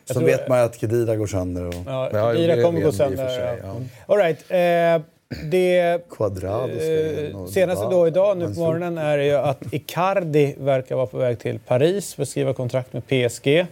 Sen 0.05 0.17
tror, 0.17 0.27
vet 0.27 0.49
man 0.49 0.59
ju 0.59 0.65
att 0.65 0.81
Kedira 0.81 1.17
går 1.17 1.27
sönder. 1.27 1.67
Och... 1.67 1.75
Ja, 1.87 2.35
Kedira 2.35 2.63
kommer 2.63 2.81
gå 2.81 2.93
sönder. 2.93 3.29
Sig, 3.29 3.59
ja. 3.63 3.75
All 4.07 4.19
right. 4.19 4.39
Eh, 4.49 5.03
det 5.43 5.79
eh, 5.79 7.47
senaste 7.47 7.87
då 7.91 8.07
idag 8.07 8.39
nu 8.39 8.55
på 8.55 8.61
morgonen 8.61 8.99
är 8.99 9.19
ju 9.19 9.35
att 9.35 9.73
Icardi 9.73 10.55
verkar 10.59 10.97
vara 10.97 11.07
på 11.07 11.19
väg 11.19 11.39
till 11.39 11.59
Paris 11.59 12.15
för 12.15 12.23
att 12.23 12.29
skriva 12.29 12.53
kontrakt 12.53 12.93
med 12.93 13.03
PSG. 13.07 13.67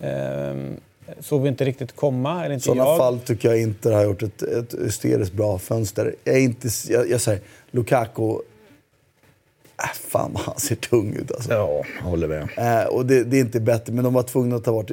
Ehm, 0.00 0.76
såg 1.20 1.42
vi 1.42 1.48
inte 1.48 1.64
riktigt 1.64 1.96
komma. 1.96 2.44
Eller 2.44 2.54
inte 2.54 2.66
sådana 2.66 2.90
jag. 2.90 2.98
fall 2.98 3.18
tycker 3.20 3.48
jag 3.48 3.60
inte 3.60 3.90
har 3.90 4.04
gjort 4.04 4.22
ett, 4.22 4.42
ett 4.42 4.74
hysteriskt 4.84 5.32
bra 5.32 5.58
fönster. 5.58 6.14
Jag, 6.24 6.36
är 6.36 6.40
inte, 6.40 6.68
jag, 6.88 7.10
jag 7.10 7.20
säger, 7.20 7.40
Lukaku... 7.70 8.38
Äh, 9.84 9.88
fan 10.10 10.30
vad 10.32 10.42
han 10.42 10.58
ser 10.58 10.74
tung 10.76 11.14
ut 11.14 11.32
alltså. 11.32 11.52
Ja, 11.52 11.82
håller 12.02 12.28
med. 12.28 12.48
Eh, 12.82 12.86
och 12.88 13.06
det, 13.06 13.24
det 13.24 13.36
är 13.36 13.40
inte 13.40 13.60
bättre, 13.60 13.92
men 13.92 14.04
de 14.04 14.14
var 14.14 14.22
tvungna 14.22 14.56
att 14.56 14.64
ta 14.64 14.72
bort 14.72 14.90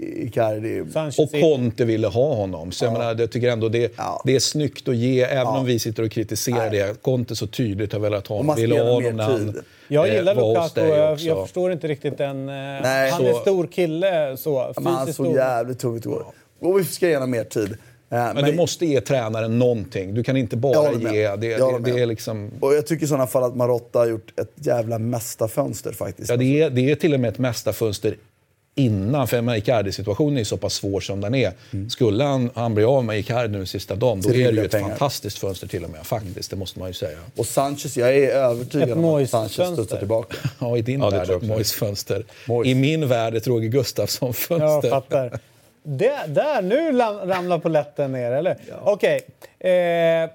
Icardi. 0.00 0.80
Och. 1.18 1.30
Conte 1.40 1.84
ville 1.84 2.06
ha 2.06 2.34
honom. 2.34 2.72
Så 2.72 2.84
jag, 2.84 2.92
menar, 2.92 3.16
jag 3.18 3.32
tycker 3.32 3.48
ändå 3.50 3.68
det, 3.68 3.92
Ja. 3.96 4.22
det 4.24 4.34
är 4.36 4.40
snyggt 4.40 4.88
att 4.88 4.96
ge, 4.96 5.22
även 5.22 5.46
om 5.46 5.64
vi 5.64 5.78
sitter 5.78 6.02
och 6.02 6.10
kritiserar 6.10 6.70
det. 6.70 7.02
Conte 7.02 7.36
så 7.36 7.46
tydligt 7.46 7.92
har 7.92 8.00
velat 8.00 8.26
ha 8.26 8.36
honom. 8.36 8.58
ge 8.58 8.78
ha 8.80 8.92
honom 8.92 9.16
när 9.16 9.24
han. 9.24 9.62
Jag 9.88 10.08
eh, 10.08 10.14
gillar 10.14 10.34
hos 10.34 10.76
Lukaku. 10.76 10.88
Jag, 11.26 11.42
förstår 11.46 11.72
inte 11.72 11.88
riktigt 11.88 12.18
den... 12.18 12.48
eh, 12.48 12.54
Nej. 12.54 13.10
han 13.10 13.26
är 13.26 13.32
Så- 13.32 13.38
stor 13.40 13.66
kille, 13.66 14.36
så. 14.36 14.72
Men 14.80 14.86
han 14.92 15.12
såg 15.12 15.34
jävligt 15.36 15.78
tung 15.78 15.96
ut 15.96 16.04
igår. 16.04 16.24
Och 16.60 16.78
vi 16.78 16.84
ska 16.84 17.08
ge 17.08 17.14
honom 17.16 17.30
mer 17.30 17.44
tid. 17.44 17.76
Eh, 18.12 18.34
Men, 18.34 18.44
du 18.44 18.52
måste 18.52 18.86
ge 18.86 19.00
tränaren 19.00 19.58
någonting. 19.58 20.14
Du 20.14 20.22
kan 20.22 20.36
inte 20.36 20.56
bara 20.56 20.92
ge... 20.92 21.08
Det, 21.08 21.16
Jag 21.16 21.40
det, 21.84 21.92
det 21.92 22.00
är 22.00 22.06
liksom... 22.06 22.50
Och 22.60 22.74
jag 22.74 22.86
tycker 22.86 23.04
i 23.04 23.08
sådana 23.08 23.26
fall 23.26 23.44
att 23.44 23.56
Marotta 23.56 23.98
har 23.98 24.06
gjort 24.06 24.40
ett 24.40 24.52
jävla 24.54 24.98
mästarfönster 24.98 25.92
faktiskt. 25.92 26.30
Ja, 26.30 26.36
det, 26.36 26.60
är, 26.62 26.70
det 26.70 26.90
är 26.90 26.94
till 26.94 27.14
och 27.14 27.20
med 27.20 27.28
ett 27.28 27.38
mästarfönster 27.38 28.16
innan. 28.74 29.28
För 29.28 29.56
Icardi-situationen 29.56 30.38
är 30.38 30.44
så 30.44 30.56
pass 30.56 30.74
svår 30.74 31.00
som 31.00 31.20
den 31.20 31.34
är. 31.34 31.52
Skulle 31.88 32.24
han, 32.24 32.50
han 32.54 32.74
bli 32.74 32.84
av 32.84 33.04
med 33.04 33.18
Icardi 33.18 33.58
nu 33.58 33.66
sista 33.66 33.94
dagen, 33.94 34.20
då 34.20 34.28
är 34.28 34.32
det 34.32 34.38
ju 34.38 34.46
rimliga 34.46 34.64
ett 34.64 34.70
pengar. 34.70 34.88
fantastiskt 34.88 35.38
fönster 35.38 35.66
till 35.66 35.84
och 35.84 35.90
med. 35.90 36.06
Faktiskt, 36.06 36.50
det 36.50 36.56
måste 36.56 36.78
man 36.78 36.88
ju 36.88 36.94
säga. 36.94 37.18
Och 37.36 37.46
Sanchez, 37.46 37.96
jag 37.96 38.16
är 38.16 38.30
övertygad 38.30 38.90
Ett 38.90 38.96
om 38.96 39.04
att. 39.04 39.30
Sanchez 39.30 39.72
studsar 39.72 39.98
tillbaka. 39.98 40.36
Ja, 40.58 40.76
i 40.76 40.82
din 40.82 41.00
Ja, 41.00 41.10
det 41.10 41.16
värld 41.16 41.26
tror 41.26 41.36
ett 41.36 41.42
jag 41.42 41.50
också. 41.50 41.54
Moyes 41.54 41.72
fönster. 41.72 42.24
Moyes. 42.48 42.68
I 42.68 42.74
min 42.74 43.08
värld 43.08 43.34
ett 43.34 43.46
Roger 43.46 43.68
Gustafsson-fönster. 43.68 44.90
fattar. 44.90 45.38
Det, 45.82 46.12
där, 46.28 46.62
nu 46.62 46.92
ramlar 47.28 47.58
poletten 47.58 48.12
ner, 48.12 48.32
eller? 48.32 48.56
Okej. 48.82 49.20
Eh, 49.58 50.30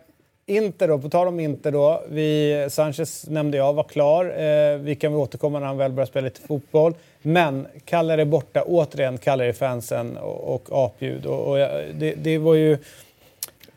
Inter 0.47 0.87
då, 0.87 0.99
på 0.99 1.09
tal 1.09 1.27
om 1.27 1.39
Inter 1.39 1.71
då. 1.71 2.03
Vi, 2.09 2.67
Sanchez 2.69 3.25
nämnde 3.29 3.57
jag 3.57 3.73
var 3.73 3.83
klar. 3.83 4.25
Eh, 4.25 4.77
vi 4.77 4.95
kan 4.95 5.11
väl 5.11 5.21
återkomma 5.21 5.59
när 5.59 5.67
han 5.67 5.77
väl 5.77 5.91
börjar 5.91 6.07
spela 6.07 6.25
lite 6.25 6.41
fotboll. 6.41 6.93
Men 7.21 7.67
Kalle 7.85 8.13
är 8.13 8.25
borta 8.25 8.63
återigen, 8.63 9.17
Kalle 9.17 9.45
är 9.45 9.53
fansen 9.53 10.17
och, 10.17 10.55
och 10.55 10.85
apljud. 10.85 11.25
Och, 11.25 11.49
och 11.49 11.59
jag, 11.59 11.95
det, 11.95 12.13
det 12.13 12.37
var 12.37 12.53
ju... 12.53 12.77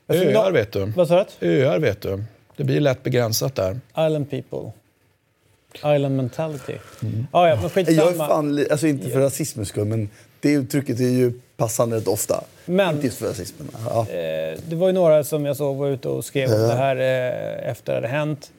Alltså, 0.07 0.25
Öar 0.25 0.53
vet 0.53 0.73
du. 0.73 0.85
Vad 0.85 1.09
sa 1.09 1.27
du? 1.39 1.49
Öar 1.65 1.79
vet 1.79 2.01
du. 2.01 2.25
Det 2.57 2.65
blir 2.65 2.81
lätt 2.81 3.03
begränsat 3.03 3.55
där. 3.55 3.81
Island 3.99 4.31
people. 4.31 4.73
Island 5.75 6.17
mentality. 6.17 6.75
Ah, 7.31 7.49
ja, 7.49 7.55
men 7.55 7.63
Jag 7.63 7.65
är 7.65 7.69
skitsamma. 7.69 8.29
fan, 8.29 8.67
alltså 8.71 8.87
inte 8.87 9.11
för 9.11 9.21
rasismens 9.21 9.69
skull, 9.69 9.85
men 9.85 10.09
det 10.41 10.53
uttrycket 10.53 11.01
är 11.01 11.05
ju 11.05 11.33
passande 11.59 11.97
rätt 11.97 12.09
ofta. 12.09 12.45
Men- 12.65 12.95
Inte 12.95 13.07
just 13.07 13.19
för 13.19 13.27
rasismen. 13.27 13.69
Ja. 13.89 14.01
Eh, 14.01 14.59
det 14.69 14.77
var 14.77 14.87
ju 14.87 14.93
några 14.93 15.25
som 15.25 15.45
jag 15.47 15.57
såg 15.57 15.77
var 15.77 15.89
ute 15.89 16.09
och 16.09 16.25
skrev 16.25 16.49
om 16.53 16.61
det 16.69 16.75
här 16.75 16.97
eh, 16.97 17.71
efter 17.71 17.93
det 17.93 17.97
hade 17.97 18.09
hänt. 18.09 18.51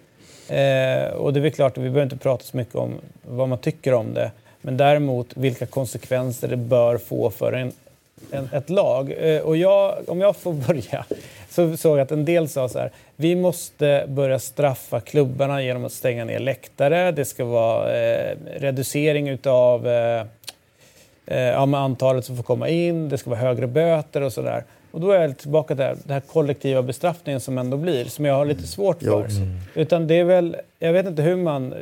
Eh, 0.48 1.14
och 1.18 1.34
det 1.34 1.40
är 1.48 1.50
klart 1.50 1.72
att 1.72 1.84
vi 1.84 1.90
behöver 1.90 2.04
inte 2.04 2.18
prata 2.18 2.44
så 2.44 2.58
mycket 2.58 2.76
om 2.76 2.94
vad 3.28 3.48
man 3.50 3.58
tycker 3.58 3.94
om 3.94 4.14
det. 4.14 4.32
Men 4.62 4.78
däremot 4.78 5.28
vilka 5.36 5.66
konsekvenser 5.66 6.48
det 6.48 6.58
bör 6.58 6.98
få 6.98 7.30
för 7.30 7.54
en, 7.54 7.72
en, 8.32 8.50
ett 8.54 8.70
lag. 8.70 9.14
Eh, 9.20 9.42
och 9.42 9.58
jag, 9.58 9.96
om 10.08 10.22
jag 10.22 10.36
får 10.36 10.54
börja 10.68 11.06
så 11.50 11.78
såg 11.78 11.98
jag 11.98 12.04
att 12.04 12.12
en 12.12 12.26
del 12.26 12.50
sa 12.50 12.70
så 12.70 12.80
här. 12.80 12.92
Vi 13.16 13.36
måste 13.36 14.06
börja 14.08 14.40
straffa 14.40 15.00
klubbarna 15.00 15.62
genom 15.64 15.86
att 15.86 15.92
stänga 15.92 16.26
ner 16.26 16.40
läktare. 16.40 17.12
Det 17.12 17.26
ska 17.26 17.46
vara 17.46 17.98
eh, 18.02 18.36
reducering 18.58 19.30
utav 19.30 19.88
eh, 19.88 20.24
ja, 21.36 21.66
med 21.66 21.80
antalet 21.80 22.26
som 22.26 22.36
får 22.36 22.44
komma 22.44 22.70
in, 22.70 23.10
det 23.10 23.18
ska 23.18 23.30
vara 23.30 23.40
högre 23.40 23.68
böter 23.68 24.22
och 24.22 24.34
sådär. 24.34 24.64
Och 24.92 25.02
då 25.02 25.12
är 25.12 25.22
jag 25.22 25.38
tillbaka 25.38 25.76
där, 25.76 25.98
den 26.04 26.14
här 26.14 26.20
kollektiva 26.20 26.82
bestraffningen 26.82 27.40
som 27.40 27.58
ändå 27.58 27.78
blir, 27.78 28.06
som 28.06 28.26
jag 28.26 28.34
har 28.34 28.46
lite 28.46 28.68
svårt 28.68 29.04
för. 29.04 29.24
också. 29.24 29.40
Utan 29.76 30.08
det 30.08 30.16
är 30.20 30.24
väl, 30.24 30.56
jag 30.80 30.94
vet 30.94 31.06
inte 31.06 31.22
hur 31.22 31.36
man, 31.36 31.74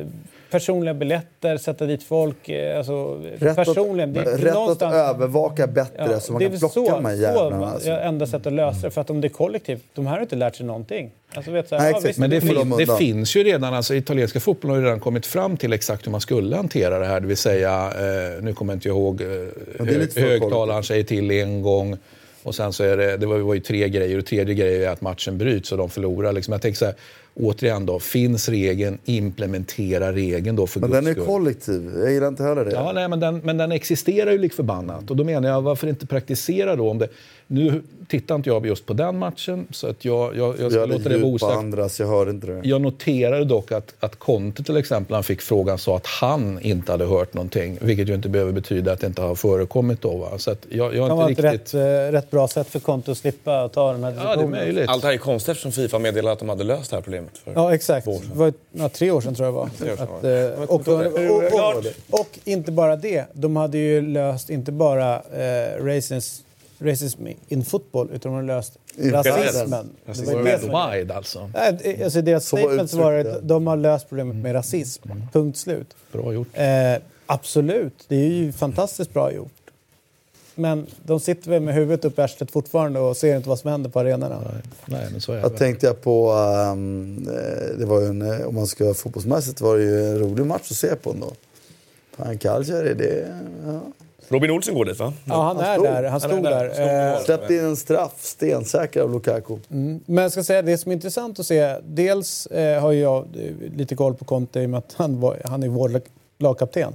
personliga 0.50 0.94
biljetter, 0.94 1.56
sätta 1.56 1.86
dit 1.86 2.02
folk, 2.02 2.48
eh, 2.48 2.78
alltså 2.78 3.22
Rätt, 3.38 3.56
personligen. 3.56 4.12
det- 4.12 4.24
det 4.24 4.30
är 4.30 4.34
att, 4.34 4.40
rätt 4.40 4.48
att 4.48 4.54
någonstast- 4.54 4.94
övervaka 4.94 5.66
bättre 5.66 6.08
Ja, 6.12 6.20
så 6.20 6.32
man 6.32 6.38
det 6.38 6.44
är 6.46 6.50
kan 6.50 6.58
plocka 6.58 6.72
så, 6.74 6.90
de 6.90 7.04
här 7.04 7.14
jävlarna. 7.14 7.66
Alltså. 7.66 7.88
jag 7.88 8.06
enda 8.06 8.26
sätt 8.26 8.46
att 8.46 8.52
lösa 8.52 8.80
det. 8.80 8.90
För 8.90 9.00
att 9.00 9.10
om 9.10 9.20
det 9.20 9.26
är 9.26 9.30
kollektivt, 9.30 9.82
de 9.94 10.06
här 10.06 10.14
har 10.14 10.20
inte 10.22 10.36
lärt 10.36 10.56
sig 10.56 10.66
någonting. 10.66 11.10
Alltså, 11.34 11.50
vet, 11.50 11.68
så 11.68 11.76
här, 11.76 11.82
Nej, 11.82 11.92
ja, 11.94 12.00
visst, 12.06 12.18
Men 12.18 12.30
det, 12.30 12.40
fin, 12.40 12.74
det 12.78 12.96
finns 12.98 13.36
ju 13.36 13.44
redan, 13.44 13.74
alltså 13.74 13.94
italienska 13.94 14.40
fotbollen 14.40 14.74
har 14.76 14.80
ju 14.82 14.86
redan 14.86 15.00
kommit 15.00 15.26
fram 15.26 15.56
till 15.56 15.72
exakt 15.72 16.06
hur 16.06 16.12
man 16.12 16.20
skulle 16.20 16.56
hantera 16.56 16.98
det 16.98 17.06
här. 17.06 17.20
Det 17.20 17.26
vill 17.26 17.36
säga, 17.36 17.92
eh, 17.96 18.42
nu 18.42 18.52
kommer 18.52 18.72
jag 18.72 18.76
inte 18.76 18.88
ihåg, 18.88 19.20
eh, 19.20 19.26
det 19.26 19.94
är 19.94 20.12
för 20.12 20.20
högtalaren 20.20 20.82
säger 20.82 21.04
till 21.04 21.30
en 21.30 21.62
gång. 21.62 21.96
Och 22.42 22.54
sen 22.54 22.72
så 22.72 22.84
är 22.84 22.96
det, 22.96 23.16
det 23.16 23.26
var, 23.26 23.36
det 23.36 23.42
var 23.42 23.54
ju 23.54 23.60
tre 23.60 23.88
grejer 23.88 24.18
och 24.18 24.26
tredje 24.26 24.54
grejen 24.54 24.82
är 24.82 24.88
att 24.88 25.00
matchen 25.00 25.38
bryts 25.38 25.72
och 25.72 25.78
de 25.78 25.90
förlorar. 25.90 26.32
Liksom. 26.32 26.52
Jag 26.52 26.62
tänker 26.62 26.78
så 26.78 26.84
här, 26.84 26.94
återigen 27.38 27.86
då, 27.86 27.98
finns 27.98 28.48
regeln, 28.48 28.98
implementera 29.04 30.12
regeln 30.12 30.56
då 30.56 30.66
för 30.66 30.80
Men 30.80 30.90
den 30.90 31.06
är 31.06 31.12
skull. 31.12 31.26
kollektiv. 31.26 31.92
Jag 31.98 32.12
gillar 32.12 32.28
inte 32.28 32.42
heller 32.42 32.64
det. 32.64 32.70
Ja, 32.70 32.92
nej, 32.92 33.08
men, 33.08 33.20
den, 33.20 33.40
men 33.44 33.56
den 33.56 33.72
existerar 33.72 34.30
ju 34.32 34.38
lik 34.38 34.52
förbannat. 34.52 35.10
Och 35.10 35.16
då 35.16 35.24
menar 35.24 35.48
jag, 35.48 35.62
varför 35.62 35.86
inte 35.86 36.06
praktisera 36.06 36.76
då? 36.76 36.90
Om 36.90 36.98
det, 36.98 37.08
nu 37.50 37.82
tittar 38.08 38.34
inte 38.34 38.50
jag 38.50 38.66
just 38.66 38.86
på 38.86 38.92
den 38.92 39.18
matchen, 39.18 39.66
så 39.70 39.86
att 39.86 40.04
jag, 40.04 40.36
jag, 40.36 40.60
jag 40.60 40.72
ska 40.72 40.80
jag 40.80 40.88
låta 40.88 41.08
det 41.08 41.18
vara 41.18 41.32
osagt. 41.32 41.56
andras, 41.56 42.00
jag 42.00 42.06
hörde 42.06 42.30
inte 42.30 42.46
det. 42.46 42.68
Jag 42.68 42.80
noterade 42.80 43.44
dock 43.44 43.72
att, 43.72 43.94
att 44.00 44.18
Conte 44.18 44.62
till 44.62 44.76
exempel, 44.76 45.14
han 45.14 45.24
fick 45.24 45.40
frågan, 45.40 45.78
sa 45.78 45.96
att 45.96 46.06
han 46.06 46.60
inte 46.60 46.92
hade 46.92 47.04
hört 47.06 47.34
någonting. 47.34 47.78
Vilket 47.80 48.08
ju 48.08 48.14
inte 48.14 48.28
behöver 48.28 48.52
betyda 48.52 48.92
att 48.92 49.00
det 49.00 49.06
inte 49.06 49.22
har 49.22 49.34
förekommit 49.34 50.02
då. 50.02 50.16
Va? 50.16 50.38
Så 50.38 50.50
att 50.50 50.66
jag, 50.68 50.94
jag 50.94 51.04
det 51.04 51.08
kan 51.08 51.16
vara 51.16 51.30
inte 51.30 51.46
ett 51.46 51.52
riktigt... 51.52 51.74
rätt, 51.74 52.08
eh, 52.08 52.12
rätt 52.12 52.30
bra 52.30 52.48
sätt 52.48 52.68
för 52.68 52.80
Conte 52.80 53.10
att 53.10 53.18
slippa 53.18 53.68
ta 53.68 53.92
den 53.92 54.04
här 54.04 54.14
Ja, 54.24 54.36
det 54.36 54.42
är 54.42 54.46
möjligt. 54.46 54.88
Allt 54.88 55.02
det 55.02 55.08
här 55.08 55.14
är 55.14 55.18
konstigt 55.18 55.50
eftersom 55.50 55.72
Fifa 55.72 55.98
meddelade 55.98 56.32
att 56.32 56.38
de 56.38 56.48
hade 56.48 56.64
löst 56.64 56.90
det 56.90 56.96
här 56.96 57.02
problemet. 57.02 57.38
För. 57.38 57.52
Ja, 57.54 57.74
exakt. 57.74 58.06
Det 58.06 58.20
var, 58.34 58.52
ja, 58.72 58.88
tre 58.88 59.10
år 59.10 59.20
sedan 59.20 59.34
tror 59.34 59.46
jag 59.46 59.54
det 59.54 59.58
var. 59.86 60.04
Att, 60.04 60.70
och, 60.70 60.88
och, 60.88 60.88
och, 60.88 61.76
och, 62.10 62.20
och 62.20 62.38
inte 62.44 62.72
bara 62.72 62.96
det. 62.96 63.24
De 63.32 63.56
hade 63.56 63.78
ju 63.78 64.00
löst 64.00 64.50
inte 64.50 64.72
bara 64.72 65.14
eh, 65.16 65.84
racism, 65.84 66.47
racism 66.78 67.26
in 67.48 67.64
football, 67.64 68.10
utan 68.12 68.32
de 68.32 68.36
hade 68.36 68.46
löst 68.46 68.78
rasismen. 68.96 69.90
Worldwide 70.06 71.14
alltså. 71.14 71.50
Nej, 71.54 72.00
alltså 72.04 72.18
I 72.18 72.22
deras 72.22 72.48
Så 72.48 72.56
statement 72.56 72.92
var 72.92 73.12
att 73.12 73.48
de 73.48 73.66
har 73.66 73.76
löst 73.76 74.08
problemet 74.08 74.36
med 74.36 74.54
rasism. 74.54 75.08
Punkt 75.32 75.58
slut. 75.58 75.96
Bra 76.12 76.32
gjort. 76.32 76.48
Eh, 76.52 76.66
absolut, 77.26 78.04
det 78.08 78.16
är 78.16 78.28
ju 78.28 78.52
fantastiskt 78.52 79.12
bra 79.12 79.32
gjort. 79.32 79.52
Men 80.54 80.86
de 81.02 81.20
sitter 81.20 81.50
väl 81.50 81.62
med 81.62 81.74
huvudet 81.74 82.04
upp 82.04 82.18
i 82.18 82.22
arslet 82.22 82.50
fortfarande 82.50 83.00
och 83.00 83.16
ser 83.16 83.36
inte 83.36 83.48
vad 83.48 83.58
som 83.58 83.70
händer 83.70 83.90
på 83.90 84.00
arenorna. 84.00 84.40
Nej, 84.86 85.08
men 85.12 85.20
så 85.20 85.32
är 85.32 85.36
det. 85.36 85.42
Jag 85.42 85.56
tänkte 85.56 85.86
jag 85.86 86.02
på, 86.02 86.32
eh, 86.32 86.76
det 87.78 87.86
var 87.86 88.00
ju 88.00 88.06
en, 88.06 88.22
eh, 88.22 88.46
om 88.46 88.54
man 88.54 88.66
ska 88.66 88.84
vara 88.84 88.94
fotbollsmässigt 88.94 89.60
var 89.60 89.76
det 89.76 89.84
ju 89.84 90.06
en 90.06 90.18
rolig 90.18 90.46
match 90.46 90.70
att 90.70 90.76
se 90.76 90.96
på 90.96 91.10
ändå. 91.10 91.32
Fan, 92.16 92.38
Calciare, 92.38 92.94
det... 92.94 93.34
Ja. 93.66 93.80
Robin 94.28 94.50
Olsen 94.50 94.74
går 94.74 94.84
dit 94.84 94.98
va? 94.98 95.12
Ja, 95.24 95.42
han 95.42 95.58
är 95.60 95.72
stod. 95.74 95.84
där. 95.86 96.02
Han 96.02 96.10
Han 96.10 96.20
stod 96.20 96.32
är 96.46 96.50
där. 96.50 96.64
där. 96.64 96.72
Stod 96.74 96.86
Eh. 96.86 97.24
Släppte 97.24 97.54
in 97.54 97.64
en 97.64 97.76
straff, 97.76 98.12
stensäker 98.18 99.00
av 99.00 99.12
Lukaku. 99.12 99.56
Men 99.68 100.16
jag 100.16 100.32
ska 100.32 100.44
säga, 100.44 100.62
det 100.62 100.78
som 100.78 100.90
är 100.92 100.94
intressant 100.96 101.38
att 101.40 101.46
se, 101.46 101.76
dels 101.86 102.46
eh, 102.46 102.80
har 102.80 102.92
jag 102.92 103.18
eh, 103.18 103.72
lite 103.76 103.94
koll 103.96 104.14
på 104.14 104.24
Conte 104.24 104.60
i 104.60 104.66
och 104.66 104.70
med 104.70 104.78
att 104.78 104.94
han, 104.96 105.20
var, 105.20 105.36
han 105.44 105.62
är 105.62 105.68
vår 105.68 105.88
lag- 105.88 106.02
lagkapten. 106.38 106.92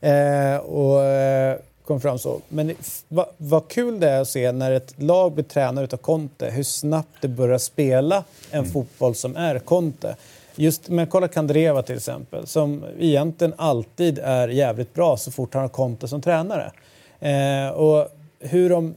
Eh, 0.00 0.56
och 0.56 1.02
eh, 1.04 1.56
kom 1.86 2.00
fram 2.00 2.18
så. 2.18 2.40
Men 2.48 2.74
vad 3.08 3.26
vad 3.36 3.68
kul 3.68 4.00
det 4.00 4.10
är 4.10 4.20
att 4.20 4.28
se 4.28 4.52
när 4.52 4.72
ett 4.72 4.94
lag 5.02 5.32
blir 5.32 5.44
tränare 5.44 5.84
utav 5.84 5.96
Conte, 5.96 6.46
hur 6.50 6.62
snabbt 6.62 7.08
det 7.20 7.28
börjar 7.28 7.58
spela 7.58 8.24
en 8.50 8.64
fotboll 8.66 9.14
som 9.14 9.36
är 9.36 9.58
Conte. 9.58 10.16
Just, 10.56 10.88
men 10.88 11.06
kolla 11.06 11.28
Kandreva 11.28 11.82
till 11.82 11.96
exempel, 11.96 12.46
som 12.46 12.84
egentligen 12.98 13.54
alltid 13.56 14.18
är 14.18 14.48
jävligt 14.48 14.94
bra 14.94 15.16
så 15.16 15.30
fort 15.30 15.54
han 15.54 15.62
har 15.62 15.68
Conte 15.68 16.08
som 16.08 16.22
tränare. 16.22 16.72
Eh, 17.20 17.68
och 17.68 18.08
hur 18.40 18.70
de 18.70 18.94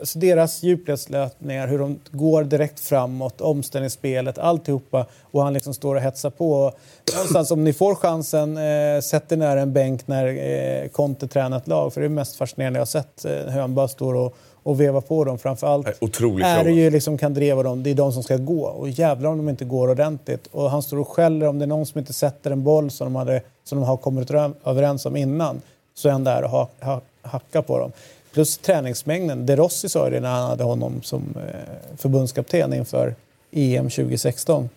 alltså 0.00 0.18
deras 0.18 0.62
djupledslöpningar, 0.62 1.68
hur 1.68 1.78
de 1.78 2.00
går 2.10 2.44
direkt 2.44 2.80
framåt, 2.80 3.40
omställningsspelet, 3.40 4.38
alltihopa. 4.38 5.06
Och 5.22 5.42
han 5.42 5.52
liksom 5.52 5.74
står 5.74 5.94
och 5.94 6.00
hetsar 6.00 6.30
på. 6.30 6.52
Och 6.52 6.74
någonstans 7.14 7.50
om 7.50 7.64
ni 7.64 7.72
får 7.72 7.94
chansen, 7.94 8.56
eh, 8.56 9.00
sätt 9.00 9.32
er 9.32 9.36
nära 9.36 9.60
en 9.60 9.72
bänk 9.72 10.08
när 10.08 10.26
eh, 10.26 10.88
Conte 10.88 11.28
tränar 11.28 11.56
ett 11.56 11.68
lag. 11.68 11.94
För 11.94 12.00
det 12.00 12.06
är 12.06 12.08
mest 12.08 12.36
fascinerande 12.36 12.78
jag 12.78 12.80
har 12.80 12.86
sett. 12.86 13.24
Eh, 13.24 13.32
hur 13.32 13.60
han 13.60 13.74
bara 13.74 13.88
står 13.88 14.14
och, 14.14 14.36
och 14.62 14.80
vevar 14.80 15.00
på 15.00 15.24
dem. 15.24 15.38
Framförallt 15.38 15.86
är 15.86 16.64
det 16.64 16.70
ju 16.70 16.90
liksom 16.90 17.18
Kandreva 17.18 17.62
dem, 17.62 17.82
det 17.82 17.90
är 17.90 17.94
de 17.94 18.12
som 18.12 18.22
ska 18.22 18.36
gå. 18.36 18.64
Och 18.64 18.88
jävlar 18.88 19.30
om 19.30 19.36
de 19.36 19.48
inte 19.48 19.64
går 19.64 19.90
ordentligt. 19.90 20.46
Och 20.46 20.70
han 20.70 20.82
står 20.82 20.98
och 20.98 21.08
skäller 21.08 21.46
om 21.46 21.58
det 21.58 21.64
är 21.64 21.66
någon 21.66 21.86
som 21.86 21.98
inte 21.98 22.12
sätter 22.12 22.50
en 22.50 22.62
boll 22.62 22.90
som 22.90 23.04
de, 23.04 23.16
hade, 23.16 23.42
som 23.64 23.78
de 23.78 23.84
har 23.84 23.96
kommit 23.96 24.30
överens 24.64 25.06
om 25.06 25.16
innan. 25.16 25.60
Så 25.94 26.08
är 26.08 26.12
han 26.12 26.24
där 26.24 26.44
och 26.44 26.50
ha, 26.50 26.68
ha, 26.80 27.00
hackar 27.22 27.62
på 27.62 27.78
dem. 27.78 27.92
Plus 28.32 28.58
träningsmängden. 28.58 29.46
De 29.46 29.56
Rossi 29.56 29.88
sa 29.88 30.10
det 30.10 30.20
när 30.20 30.30
han 30.30 30.50
hade 30.50 30.64
honom 30.64 31.02
som 31.02 31.34
eh, 31.36 31.96
förbundskapten 31.96 32.72
inför 32.72 33.14
EM 33.50 33.90
2016. 33.90 34.68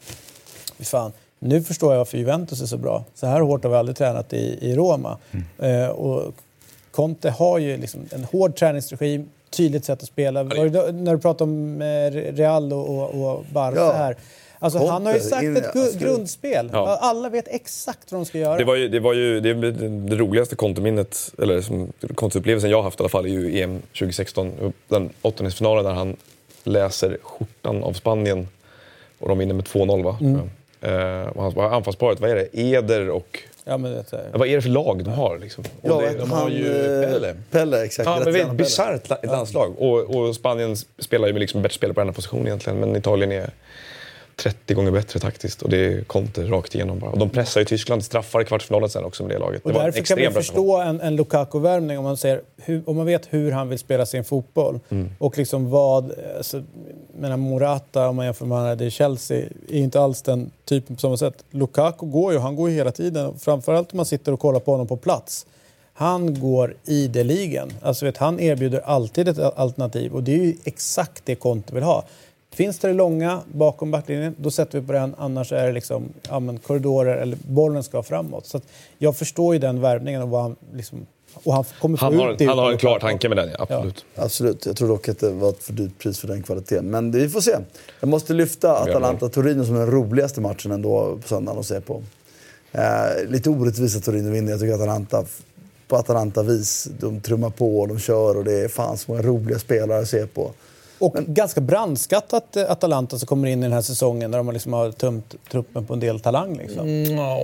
Fy 0.78 0.84
Fan. 0.84 1.12
Nu 1.40 1.64
förstår 1.64 1.94
jag 1.94 1.98
varför 1.98 2.18
Juventus 2.18 2.62
är 2.62 2.66
så 2.66 2.78
bra. 2.78 3.04
Så 3.14 3.28
här 3.28 3.42
hårt 3.42 3.64
har 3.64 3.72
vi 3.72 3.78
aldrig 3.78 3.98
tränat 3.98 4.34
i, 4.34 4.58
i 4.62 4.76
Roma. 4.76 5.18
Eh, 5.60 5.88
och 5.88 6.34
Conte 6.92 7.30
har 7.30 7.60
ju 7.60 7.78
liksom 7.78 8.02
en 8.12 8.24
hård 8.24 8.56
träningsregim, 8.56 9.30
tydligt 9.50 9.86
sätt 9.86 10.02
att 10.02 10.08
spela. 10.08 10.44
Var 10.44 10.66
det 10.66 10.92
när 10.92 11.16
du 11.16 11.22
pratade 11.22 11.52
om 11.52 11.82
eh, 11.82 12.12
Real 12.34 12.74
och, 12.74 13.10
och, 13.34 13.46
Barca 13.54 13.80
Ja. 13.80 13.92
här. 13.92 14.16
Alltså, 14.60 14.88
han 14.88 15.06
har 15.06 15.14
ju 15.14 15.20
sagt 15.20 15.44
in- 15.44 15.58
ett 15.58 15.66
absolut. 15.68 16.00
grundspel. 16.00 16.70
Ja. 16.74 16.98
Alla 17.02 17.30
vet 17.30 17.48
exakt 17.48 18.12
vad 18.12 18.22
de 18.22 18.26
ska 18.26 18.38
göra. 18.38 18.58
Det 18.58 18.64
var 18.64 18.76
ju 18.76 18.88
det, 18.88 19.00
var 19.00 19.14
ju, 19.14 19.40
det, 19.40 19.72
det 20.10 20.16
roligaste 20.16 20.56
kontominnet, 20.56 21.34
eller 21.42 21.64
kontoupplevelsen 22.16 22.70
jag 22.70 22.84
haft 22.84 23.00
i 23.00 23.02
alla 23.04 23.10
fall, 23.10 23.26
är 23.26 23.30
ju 23.30 23.62
EM 23.62 23.82
2016. 23.82 24.74
Den 24.88 25.10
åttondelsfinalen 25.22 25.86
där 25.86 25.92
han 25.92 26.16
läser 26.64 27.18
skjortan 27.22 27.84
av 27.84 27.94
Spanien 27.94 28.48
och 29.20 29.30
de 29.30 29.38
vinner 29.38 29.54
med 29.54 29.66
2-0 29.66 30.04
va? 30.04 30.18
Mm. 30.22 30.50
Eh, 30.82 31.64
anfallsparet, 31.74 32.20
vad 32.20 32.30
är 32.30 32.36
det? 32.36 32.48
Eder 32.54 33.10
och... 33.10 33.40
Ja, 33.68 33.78
men 33.78 33.92
det, 33.92 34.14
är- 34.14 34.38
Vad 34.38 34.48
är 34.48 34.56
det 34.56 34.62
för 34.62 34.70
lag 34.70 35.04
de 35.04 35.12
har? 35.12 35.38
Liksom? 35.40 35.64
Ja, 35.82 36.02
det, 36.02 36.14
de 36.18 36.32
har 36.32 36.50
ju 36.50 37.02
eh, 37.04 37.10
Pelle. 37.12 37.36
Pelle, 37.52 37.84
exakt. 37.86 38.06
Ja, 38.10 38.22
men 38.24 38.34
det 38.34 38.40
är 38.42 38.46
ett 38.46 38.52
bisarrt 38.52 39.10
la- 39.10 39.18
landslag. 39.24 39.74
Och, 39.80 40.16
och 40.16 40.36
Spanien 40.36 40.76
spelar 41.00 41.28
ju 41.28 41.34
med 41.34 41.40
liksom 41.40 41.62
bättre 41.62 41.76
spelare 41.76 41.94
på 41.94 42.00
denna 42.02 42.14
position 42.14 42.46
egentligen. 42.48 42.80
Men 42.80 42.96
Italien 42.96 43.32
är 43.32 43.50
30 44.36 44.74
gånger 44.74 44.92
bättre 44.92 45.20
taktiskt. 45.20 45.62
Och 45.62 45.70
det 45.70 45.78
är 45.78 46.04
Conte 46.04 46.44
rakt 46.44 46.76
igenom 46.76 47.00
bara. 47.00 47.12
Och 47.12 47.20
de 47.20 47.30
pressar 47.30 47.62
ju 47.62 47.66
Tyskland 47.66 48.04
straffar 48.04 48.42
i 48.42 48.46
kvartsfinalen 48.46 48.90
sen 48.90 49.04
också 49.04 49.24
med 49.24 49.36
det 49.36 49.40
laget. 49.40 49.66
Och 49.66 49.74
det 49.74 49.80
därför 49.80 50.02
kan 50.02 50.24
man 50.24 50.34
förstå 50.34 50.78
en, 50.78 51.02
en 51.02 51.16
Lukaku-värvning 51.16 51.98
om 51.98 52.04
man, 52.04 52.18
ser 52.18 52.42
hur, 52.58 52.90
om 52.90 52.98
man 52.98 53.06
vet 53.06 53.34
hur 53.34 53.52
han 53.52 53.70
vill 53.70 53.80
spela 53.80 54.06
sin 54.06 54.24
fotboll. 54.24 54.80
Mm. 54.90 55.10
Och 55.20 55.38
liksom 55.38 55.70
vad... 55.70 56.12
Alltså, 56.38 56.64
menar 57.18 57.38
Morata, 57.38 58.10
om 58.10 58.16
man 58.16 58.26
jämför 58.26 58.46
med 58.46 58.58
han 58.58 58.68
hade 58.68 58.86
i 58.86 58.92
Chelsea, 58.92 59.38
är 59.70 59.78
inte 59.78 60.02
alls 60.02 60.22
den 60.22 60.52
typen 60.66 60.96
på 60.96 61.00
samma 61.00 61.18
sätt. 61.18 61.44
Lukaku 61.52 62.06
går 62.06 62.34
ju, 62.34 62.40
han 62.40 62.56
går 62.56 62.70
ju 62.70 62.76
hela 62.76 62.92
tiden. 62.92 63.40
Framförallt 63.40 63.92
om 63.92 63.98
man 63.98 64.06
sitter 64.06 64.32
och 64.32 64.40
kollar 64.40 64.60
på 64.60 64.72
honom 64.72 64.88
på 64.88 64.98
plats. 64.98 65.46
Han 65.98 66.40
går 66.40 66.76
ideligen. 66.86 67.74
Alltså 67.82 68.06
vet, 68.06 68.18
han 68.18 68.40
erbjuder 68.40 68.80
alltid 68.80 69.28
ett 69.28 69.40
alternativ 69.40 70.14
och 70.14 70.24
det 70.24 70.34
är 70.34 70.44
ju 70.44 70.56
exakt 70.64 71.26
det 71.26 71.36
Conte 71.36 71.74
vill 71.74 71.84
ha. 71.84 72.06
Finns 72.56 72.80
det 72.80 72.94
långa 72.94 73.42
bakom 73.52 73.92
backlinjen, 73.92 74.36
då 74.38 74.52
sätter 74.52 74.80
vi 74.80 74.88
på 74.88 74.94
den. 74.94 75.16
Annars 75.18 75.52
är 75.52 75.68
det 75.68 75.72
liksom, 75.72 76.04
ja, 76.30 76.40
men 76.40 76.58
korridorer 76.60 77.18
eller 77.18 77.38
bollen 77.48 77.84
ska 77.84 78.04
framåt. 78.04 78.46
Så 78.46 78.58
att 78.58 78.64
jag 78.98 79.18
förstår 79.18 79.54
ju 79.54 79.60
den 79.60 79.82
värvningen 79.82 80.22
och 80.22 80.30
vad 80.30 80.42
han 80.42 80.56
liksom... 80.74 81.06
Och 81.44 81.54
han 81.54 81.64
kommer 81.82 81.98
Han 81.98 82.20
har, 82.20 82.32
ut 82.32 82.40
det 82.40 82.46
han 82.46 82.58
har 82.58 82.72
en 82.72 82.78
klar 82.78 83.00
tanke 83.00 83.30
med 83.30 83.38
den, 83.38 83.50
ja, 83.50 83.68
absolut. 83.70 84.06
Absolut. 84.16 84.66
Jag 84.66 84.76
tror 84.76 84.88
dock 84.88 85.10
att 85.10 85.20
det 85.20 85.32
var 85.32 85.50
ett 85.50 85.64
för 85.64 85.74
dyrt 85.74 86.00
pris 86.00 86.20
för 86.20 86.28
den 86.28 86.44
kvaliteten. 86.44 86.86
Men 86.86 87.12
vi 87.12 87.30
får 87.30 87.42
se. 87.42 87.56
Jag 88.00 88.10
måste 88.10 88.34
lyfta 88.34 88.86
Atalanta-Torino 88.86 89.66
som 89.66 89.76
den 89.76 89.92
roligaste 89.92 90.42
matchen 90.42 90.72
ändå 90.72 91.18
på 91.22 91.28
söndagen 91.28 91.60
att 91.60 91.66
se 91.66 91.82
på. 91.82 92.04
Eh, 92.72 93.28
lite 93.28 93.50
orättvist 93.50 93.98
att 93.98 94.04
Torino 94.04 94.32
vinner. 94.32 94.52
Jag 94.52 94.60
tycker 94.60 94.74
att 94.74 94.82
Atalanta, 94.82 95.26
på 95.88 95.96
Atalanta-vis, 95.96 96.88
de 97.00 97.22
trummar 97.22 97.50
på 97.50 97.80
och 97.80 97.88
de 97.88 98.00
kör 98.00 98.38
och 98.38 98.44
det 98.44 98.54
är 98.54 98.68
fan 98.68 98.98
så 98.98 99.12
många 99.12 99.24
roliga 99.24 99.60
spelare 99.60 100.00
att 100.00 100.10
se 100.10 100.28
på. 100.28 100.52
Och 101.00 101.14
ganska 101.14 101.62
brandskattat 101.62 102.56
eh, 102.56 102.72
Atalanta 102.72 103.20
som 103.20 103.28
kommer 103.28 103.48
in 103.48 103.60
i 103.60 103.62
den 103.62 103.72
här 103.74 103.82
säsongen 103.82 104.32
där 104.32 104.38
de 104.38 104.52
liksom 104.52 104.74
har 104.74 104.92
tömt 104.92 105.36
truppen 105.52 105.86
på 105.86 105.94
en 105.94 106.00
del 106.00 106.20
talang. 106.20 106.58
Liksom. 106.58 106.88
Ja, 107.18 107.40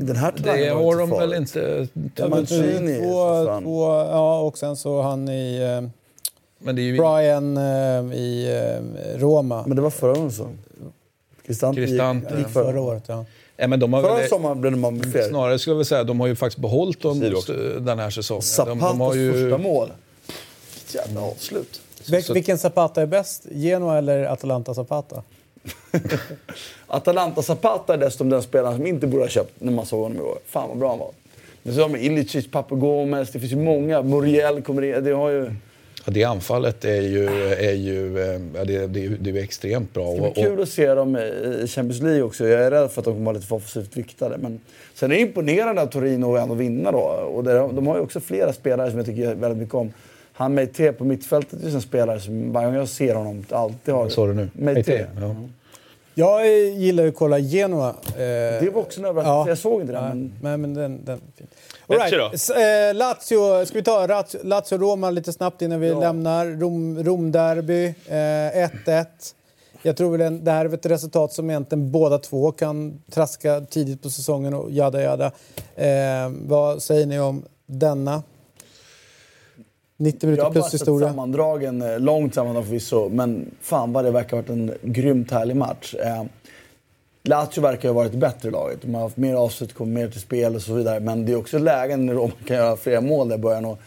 Den 0.00 0.16
här 0.16 0.32
det 0.36 0.68
har 0.68 1.02
inte 1.02 1.14
de 1.14 1.18
väl 1.18 1.34
inte... 1.34 1.88
Ja, 1.94 2.28
men 2.28 2.30
Mancini, 2.30 2.98
två, 2.98 3.60
två, 3.62 3.86
ja, 4.10 4.40
och 4.40 4.58
sen 4.58 4.76
så 4.76 5.02
han 5.02 5.28
i... 5.28 5.56
Eh, 5.56 5.88
Men 6.58 6.76
det 6.76 6.82
är 6.82 6.84
ju... 6.84 6.96
Brian 6.96 7.56
eh, 7.56 8.18
i 8.18 8.60
eh, 9.14 9.20
Roma. 9.20 9.64
Men 9.66 9.76
det 9.76 9.82
var 9.82 9.90
förra 9.90 10.20
året 10.20 10.34
så. 10.34 10.48
Cristante 11.46 11.80
gick, 11.80 11.90
gick 11.90 12.00
förra 12.00 12.48
förra, 12.48 12.80
året, 12.80 13.04
ja. 13.06 13.24
Ja, 13.56 13.66
men 13.66 13.80
de 13.80 13.92
har 13.92 14.02
förra 14.02 14.14
väl, 14.14 14.28
sommaren 14.28 14.60
blev 14.60 14.72
de 14.72 14.80
med 14.80 15.12
fler. 15.12 15.28
snarare 15.28 15.58
skulle 15.58 15.72
jag 15.72 15.78
väl 15.78 15.86
säga 15.86 16.04
de 16.04 16.20
har 16.20 16.26
ju 16.26 16.36
faktiskt 16.36 16.58
behållit 16.58 17.02
dem 17.02 17.32
också. 17.36 17.52
den 17.80 17.98
här 17.98 18.10
säsongen. 18.10 18.40
De, 18.40 18.46
Zapatos 18.46 18.80
de 18.80 19.00
har 19.00 19.14
ju, 19.14 19.32
första 19.32 19.58
mål. 19.58 19.88
Jävla 20.94 21.20
avslut. 21.20 21.80
Vil- 22.10 22.22
så- 22.22 22.32
Vilken 22.34 22.58
Zapata 22.58 23.02
är 23.02 23.06
bäst? 23.06 23.46
Genoa 23.50 23.98
eller 23.98 24.24
Atalanta 24.24 24.74
Zapata? 24.74 25.22
Atalanta 26.86 27.42
Zapata 27.42 27.94
är 27.94 27.98
dessutom 27.98 28.30
den 28.30 28.42
spelaren 28.42 28.76
som 28.76 28.86
inte 28.86 29.06
borde 29.06 29.22
ha 29.22 29.28
köpt 29.28 29.52
när 29.60 29.72
man 29.72 29.86
såg 29.86 30.02
honom 30.02 30.16
igår. 30.18 30.38
Fan 30.46 30.68
vad 30.68 30.78
bra 30.78 30.88
han 30.88 30.98
var. 30.98 31.10
Men 31.62 31.74
så 31.74 31.80
har 31.82 31.88
man 31.88 32.00
Ilicic, 32.00 32.50
Papagomez, 32.50 33.30
det 33.30 33.40
finns 33.40 33.52
ju 33.52 33.56
många. 33.56 34.02
Muriel 34.02 34.62
kommer 34.62 34.82
in. 34.82 35.04
Det 35.04 35.10
har 35.12 35.30
ju... 35.30 35.50
Ja, 36.04 36.12
det 36.12 36.24
anfallet 36.24 36.84
är 36.84 37.00
ju, 37.00 37.26
är 37.54 37.72
ju, 37.74 38.18
eh, 38.20 38.40
ja, 38.54 38.64
det, 38.64 38.86
det, 38.86 39.08
det 39.08 39.30
är 39.30 39.42
extremt 39.44 39.94
bra. 39.94 40.12
Det 40.14 40.20
blir 40.20 40.44
kul 40.44 40.62
att 40.62 40.68
se 40.68 40.94
dem 40.94 41.16
i 41.16 41.20
i 41.64 41.66
Champions 41.66 42.02
League 42.02 42.22
också. 42.22 42.46
Jag 42.48 42.62
är 42.62 42.70
rädd 42.70 42.90
för 42.90 43.00
att 43.00 43.04
de 43.04 43.14
kommer 43.14 43.24
vara 43.24 43.34
lite 43.34 43.46
för 43.46 43.56
offensivt 43.56 43.96
viktade. 43.96 44.38
Men 44.38 44.60
sen 44.94 45.10
är 45.10 45.14
det 45.14 45.20
imponerande 45.20 45.82
att 45.82 45.92
Torino 45.92 46.36
ändå 46.36 46.54
vinna 46.54 46.92
då. 46.92 46.98
Och 47.34 47.44
det, 47.44 47.52
de 47.52 47.86
har 47.86 47.96
ju 47.96 48.02
också 48.02 48.20
flera 48.20 48.52
spelare 48.52 48.88
som 48.90 48.98
jag 48.98 49.06
tycker 49.06 49.34
väldigt 49.34 49.58
mycket 49.58 49.74
om. 49.74 49.92
Han 50.36 50.54
Meite 50.54 50.92
på 50.92 51.04
mittfältet 51.04 51.62
är 51.64 51.74
en 51.74 51.82
spelare 51.82 52.20
som 52.20 52.52
varje 52.52 52.66
gång 52.66 52.76
jag 52.76 52.88
ser 52.88 53.14
honom 53.14 53.44
alltid 53.50 53.94
har... 53.94 54.02
vad 54.02 54.12
sa 54.12 54.26
du 54.26 54.34
nu? 54.34 54.50
Meite. 54.52 55.06
Ja. 55.20 55.34
Jag 56.18 56.40
eh, 56.40 56.78
gillar 56.78 57.02
ju 57.02 57.08
att 57.08 57.14
kolla 57.16 57.38
Genoa. 57.38 57.88
Eh, 57.88 57.94
Det 58.16 58.70
var 58.74 58.80
också 58.82 59.00
en 59.00 59.06
överraskning. 59.06 59.48
Jag 59.48 59.58
såg 59.58 59.80
inte 59.80 59.92
den. 59.92 60.02
Ja, 60.04 60.08
Men... 60.14 60.32
men, 60.40 60.60
men 60.60 60.74
den, 60.74 61.04
den 61.04 61.20
fin. 61.36 61.46
All 61.86 61.96
right. 61.98 62.50
eh, 62.50 62.94
Lazio, 62.96 63.66
ska 63.66 63.78
vi 63.78 63.82
ta 63.82 64.06
Lazio- 64.06 64.44
Lazio-Roma 64.44 65.10
lite 65.10 65.32
snabbt 65.32 65.62
innan 65.62 65.80
vi 65.80 65.88
lämnar? 65.94 66.46
Rom, 66.46 67.04
Rom-derby, 67.04 67.86
eh, 67.86 68.68
1-1. 68.86 69.04
Jag 69.82 69.96
tror 69.96 70.16
väl 70.18 70.44
det 70.44 70.50
här 70.50 70.64
är 70.64 70.74
ett 70.74 70.86
resultat 70.86 71.32
som 71.32 71.50
egentligen 71.50 71.90
båda 71.90 72.18
två 72.18 72.52
kan 72.52 73.02
traska 73.10 73.60
tidigt 73.60 74.02
på 74.02 74.10
säsongen 74.10 74.54
och 74.54 74.70
jada 74.70 75.02
jada. 75.02 75.26
Eh, 75.76 76.30
vad 76.46 76.82
säger 76.82 77.06
ni 77.06 77.20
om 77.20 77.42
denna? 77.66 78.22
90 79.96 80.18
Jag 80.20 80.26
minuter 80.26 80.42
har 80.42 80.50
bara 80.50 80.54
plus 80.54 80.64
sett 80.64 80.80
historia. 80.80 81.08
sammandragen, 81.08 81.82
eh, 81.82 81.98
långt 82.00 82.34
sammandrag 82.34 82.64
förvisso, 82.64 83.08
men 83.08 83.50
fan 83.60 83.92
vad 83.92 84.04
det 84.04 84.10
verkar 84.10 84.30
ha 84.36 84.42
varit 84.42 84.50
en 84.50 84.72
grymt 84.82 85.30
härlig 85.30 85.56
match. 85.56 85.94
Eh, 85.94 86.24
Lazio 87.22 87.60
verkar 87.60 87.88
ha 87.88 87.94
varit 87.94 88.12
bättre 88.12 88.50
laget. 88.50 88.78
De 88.82 88.94
har 88.94 89.02
haft 89.02 89.16
mer 89.16 89.34
avslut, 89.34 89.74
kommit 89.74 89.94
mer 89.94 90.08
till 90.08 90.20
spel 90.20 90.54
och 90.54 90.62
så 90.62 90.74
vidare. 90.74 91.00
Men 91.00 91.26
det 91.26 91.32
är 91.32 91.36
också 91.36 91.58
lägen 91.58 92.06
när 92.06 92.14
Roma 92.14 92.32
kan 92.46 92.56
göra 92.56 92.76
flera 92.76 93.00
mål 93.00 93.28
där 93.28 93.36
i 93.36 93.38
början. 93.38 93.64
Och 93.64 93.78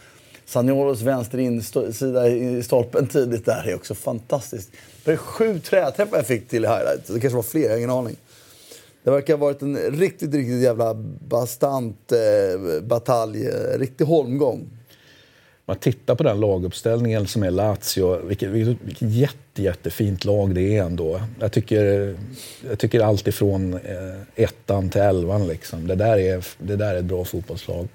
Saniolos 0.46 1.00
vänster 1.02 1.38
insida 1.38 2.28
i 2.28 2.62
stolpen 2.62 3.06
tidigt 3.06 3.44
där 3.44 3.68
är 3.68 3.74
också 3.74 3.94
fantastiskt. 3.94 4.70
Det 5.04 5.12
är 5.12 5.16
sju 5.16 5.58
träträffar 5.58 6.16
jag 6.16 6.26
fick 6.26 6.48
till 6.48 6.64
highlight. 6.64 7.06
Det 7.06 7.20
kanske 7.20 7.36
var 7.36 7.42
fler, 7.42 7.62
jag 7.62 7.70
har 7.70 7.76
ingen 7.76 7.90
aning. 7.90 8.16
Det 9.04 9.10
verkar 9.10 9.34
ha 9.34 9.38
varit 9.40 9.62
en 9.62 9.76
riktigt, 9.76 10.34
riktigt 10.34 10.62
jävla 10.62 10.94
bastant 11.28 12.12
eh, 12.12 12.80
batalj. 12.82 13.46
eh, 13.46 13.78
Riktig 13.78 14.04
holmgång. 14.04 14.68
Man 15.70 15.76
tittar 15.78 16.14
på 16.14 16.22
den 16.22 16.40
laguppställningen 16.40 17.26
som 17.26 17.42
är 17.42 17.50
Lazio. 17.50 18.26
Vilket, 18.26 18.48
vilket, 18.48 18.76
vilket 18.84 19.08
jätte, 19.10 19.62
jättefint 19.62 20.24
lag 20.24 20.54
det 20.54 20.76
är 20.76 20.82
ändå. 20.82 21.20
Jag 21.40 21.52
tycker, 21.52 22.14
jag 22.70 22.78
tycker 22.78 23.00
allt 23.00 23.28
ifrån 23.28 23.74
eh, 23.74 24.42
ettan 24.44 24.88
till 24.90 25.00
elvan. 25.00 25.46
Liksom. 25.48 25.86
Det, 25.86 25.94
där 25.94 26.18
är, 26.18 26.44
det 26.58 26.76
där 26.76 26.94
är 26.94 26.98
ett 26.98 27.04
bra 27.04 27.24
fotbollslag. 27.24 27.88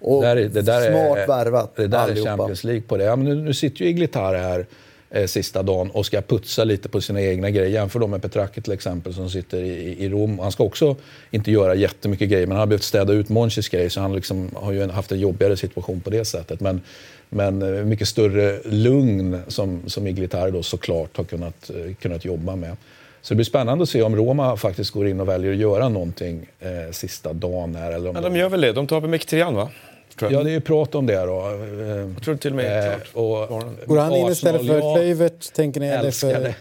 Och 0.00 0.22
Det 0.22 0.28
där 0.28 0.36
är- 0.36 0.48
det 0.48 0.62
där 0.62 0.80
är- 0.90 0.90
smart 1.16 1.28
värvat 1.28 1.76
Det 1.76 1.86
där 1.86 1.98
allihopa. 1.98 2.30
är 2.30 2.36
Champions 2.36 2.64
League 2.64 2.82
på 2.82 2.96
det. 2.96 3.04
Ja, 3.04 3.16
men 3.16 3.24
nu, 3.26 3.34
nu 3.34 3.54
sitter 3.54 3.82
ju 3.84 3.88
Iglitar 3.90 4.34
här 4.34 4.66
eh, 5.10 5.26
sista 5.26 5.62
dagen 5.62 5.90
och 5.90 6.06
ska 6.06 6.22
putsa 6.22 6.64
lite 6.64 6.88
på 6.88 7.00
sina 7.00 7.22
egna 7.22 7.50
grejer. 7.50 7.70
Jämför 7.70 7.98
då 7.98 8.06
med 8.06 8.22
Petracchi 8.22 8.60
till 8.60 8.72
exempel 8.72 9.14
som 9.14 9.30
sitter 9.30 9.62
i, 9.62 10.04
i 10.04 10.08
Rom. 10.08 10.38
Han 10.38 10.52
ska 10.52 10.64
också 10.64 10.96
inte 11.30 11.50
göra 11.50 11.74
jättemycket 11.74 12.28
grejer 12.28 12.46
men 12.46 12.52
han 12.52 12.60
har 12.60 12.66
behövt 12.66 12.82
städa 12.82 13.12
ut 13.12 13.28
Monchis 13.28 13.68
grejer 13.68 13.88
så 13.88 14.00
han 14.00 14.14
liksom 14.14 14.50
har 14.54 14.72
ju 14.72 14.88
haft 14.88 15.12
en 15.12 15.20
jobbigare 15.20 15.56
situation 15.56 16.00
på 16.00 16.10
det 16.10 16.24
sättet. 16.24 16.60
Men, 16.60 16.80
men 17.28 17.62
eh, 17.62 17.84
mycket 17.84 18.08
större 18.08 18.60
lugn 18.64 19.40
som, 19.48 19.82
som 19.86 20.06
Iglitar 20.06 20.50
då 20.50 20.62
såklart 20.62 21.16
har 21.16 21.24
kunnat, 21.24 21.70
eh, 21.70 21.94
kunnat 21.94 22.24
jobba 22.24 22.56
med. 22.56 22.76
Så 23.22 23.34
det 23.34 23.36
blir 23.36 23.44
spännande 23.44 23.82
att 23.82 23.88
se 23.88 24.02
om 24.02 24.16
Roma 24.16 24.56
faktiskt 24.56 24.90
går 24.90 25.08
in 25.08 25.20
och 25.20 25.28
väljer 25.28 25.52
att 25.52 25.58
göra 25.58 25.88
någonting 25.88 26.46
eh, 26.60 26.92
sista 26.92 27.32
dagen 27.32 27.74
här. 27.74 27.92
Eller 27.92 28.08
om 28.10 28.16
Ja, 28.16 28.22
de 28.22 28.36
gör 28.36 28.48
väl 28.48 28.60
det. 28.60 28.72
De 28.72 28.86
tar 28.86 29.00
på 29.00 29.08
Mkhitaryan, 29.08 29.54
va? 29.54 29.70
Tror 30.18 30.32
jag. 30.32 30.40
Ja, 30.40 30.44
det 30.44 30.50
är 30.50 30.54
ju 30.54 30.60
prat 30.60 30.94
om 30.94 31.06
det 31.06 31.24
då. 31.26 31.40
Eh, 31.40 31.86
Jag 31.88 32.22
tror 32.24 32.36
till 32.36 32.50
och 32.50 32.56
med 32.56 32.92
klart. 32.94 33.08
och 33.12 33.62
Går 33.86 33.98
han 33.98 34.12
in 34.12 34.26
istället 34.32 34.66
för 34.66 34.78
ja, 34.78 34.94
Kluivert, 34.96 35.52
tänker 35.52 35.80
ni? 35.80 35.86
Eller 35.86 36.10
för, 36.10 36.32
det. 36.32 36.54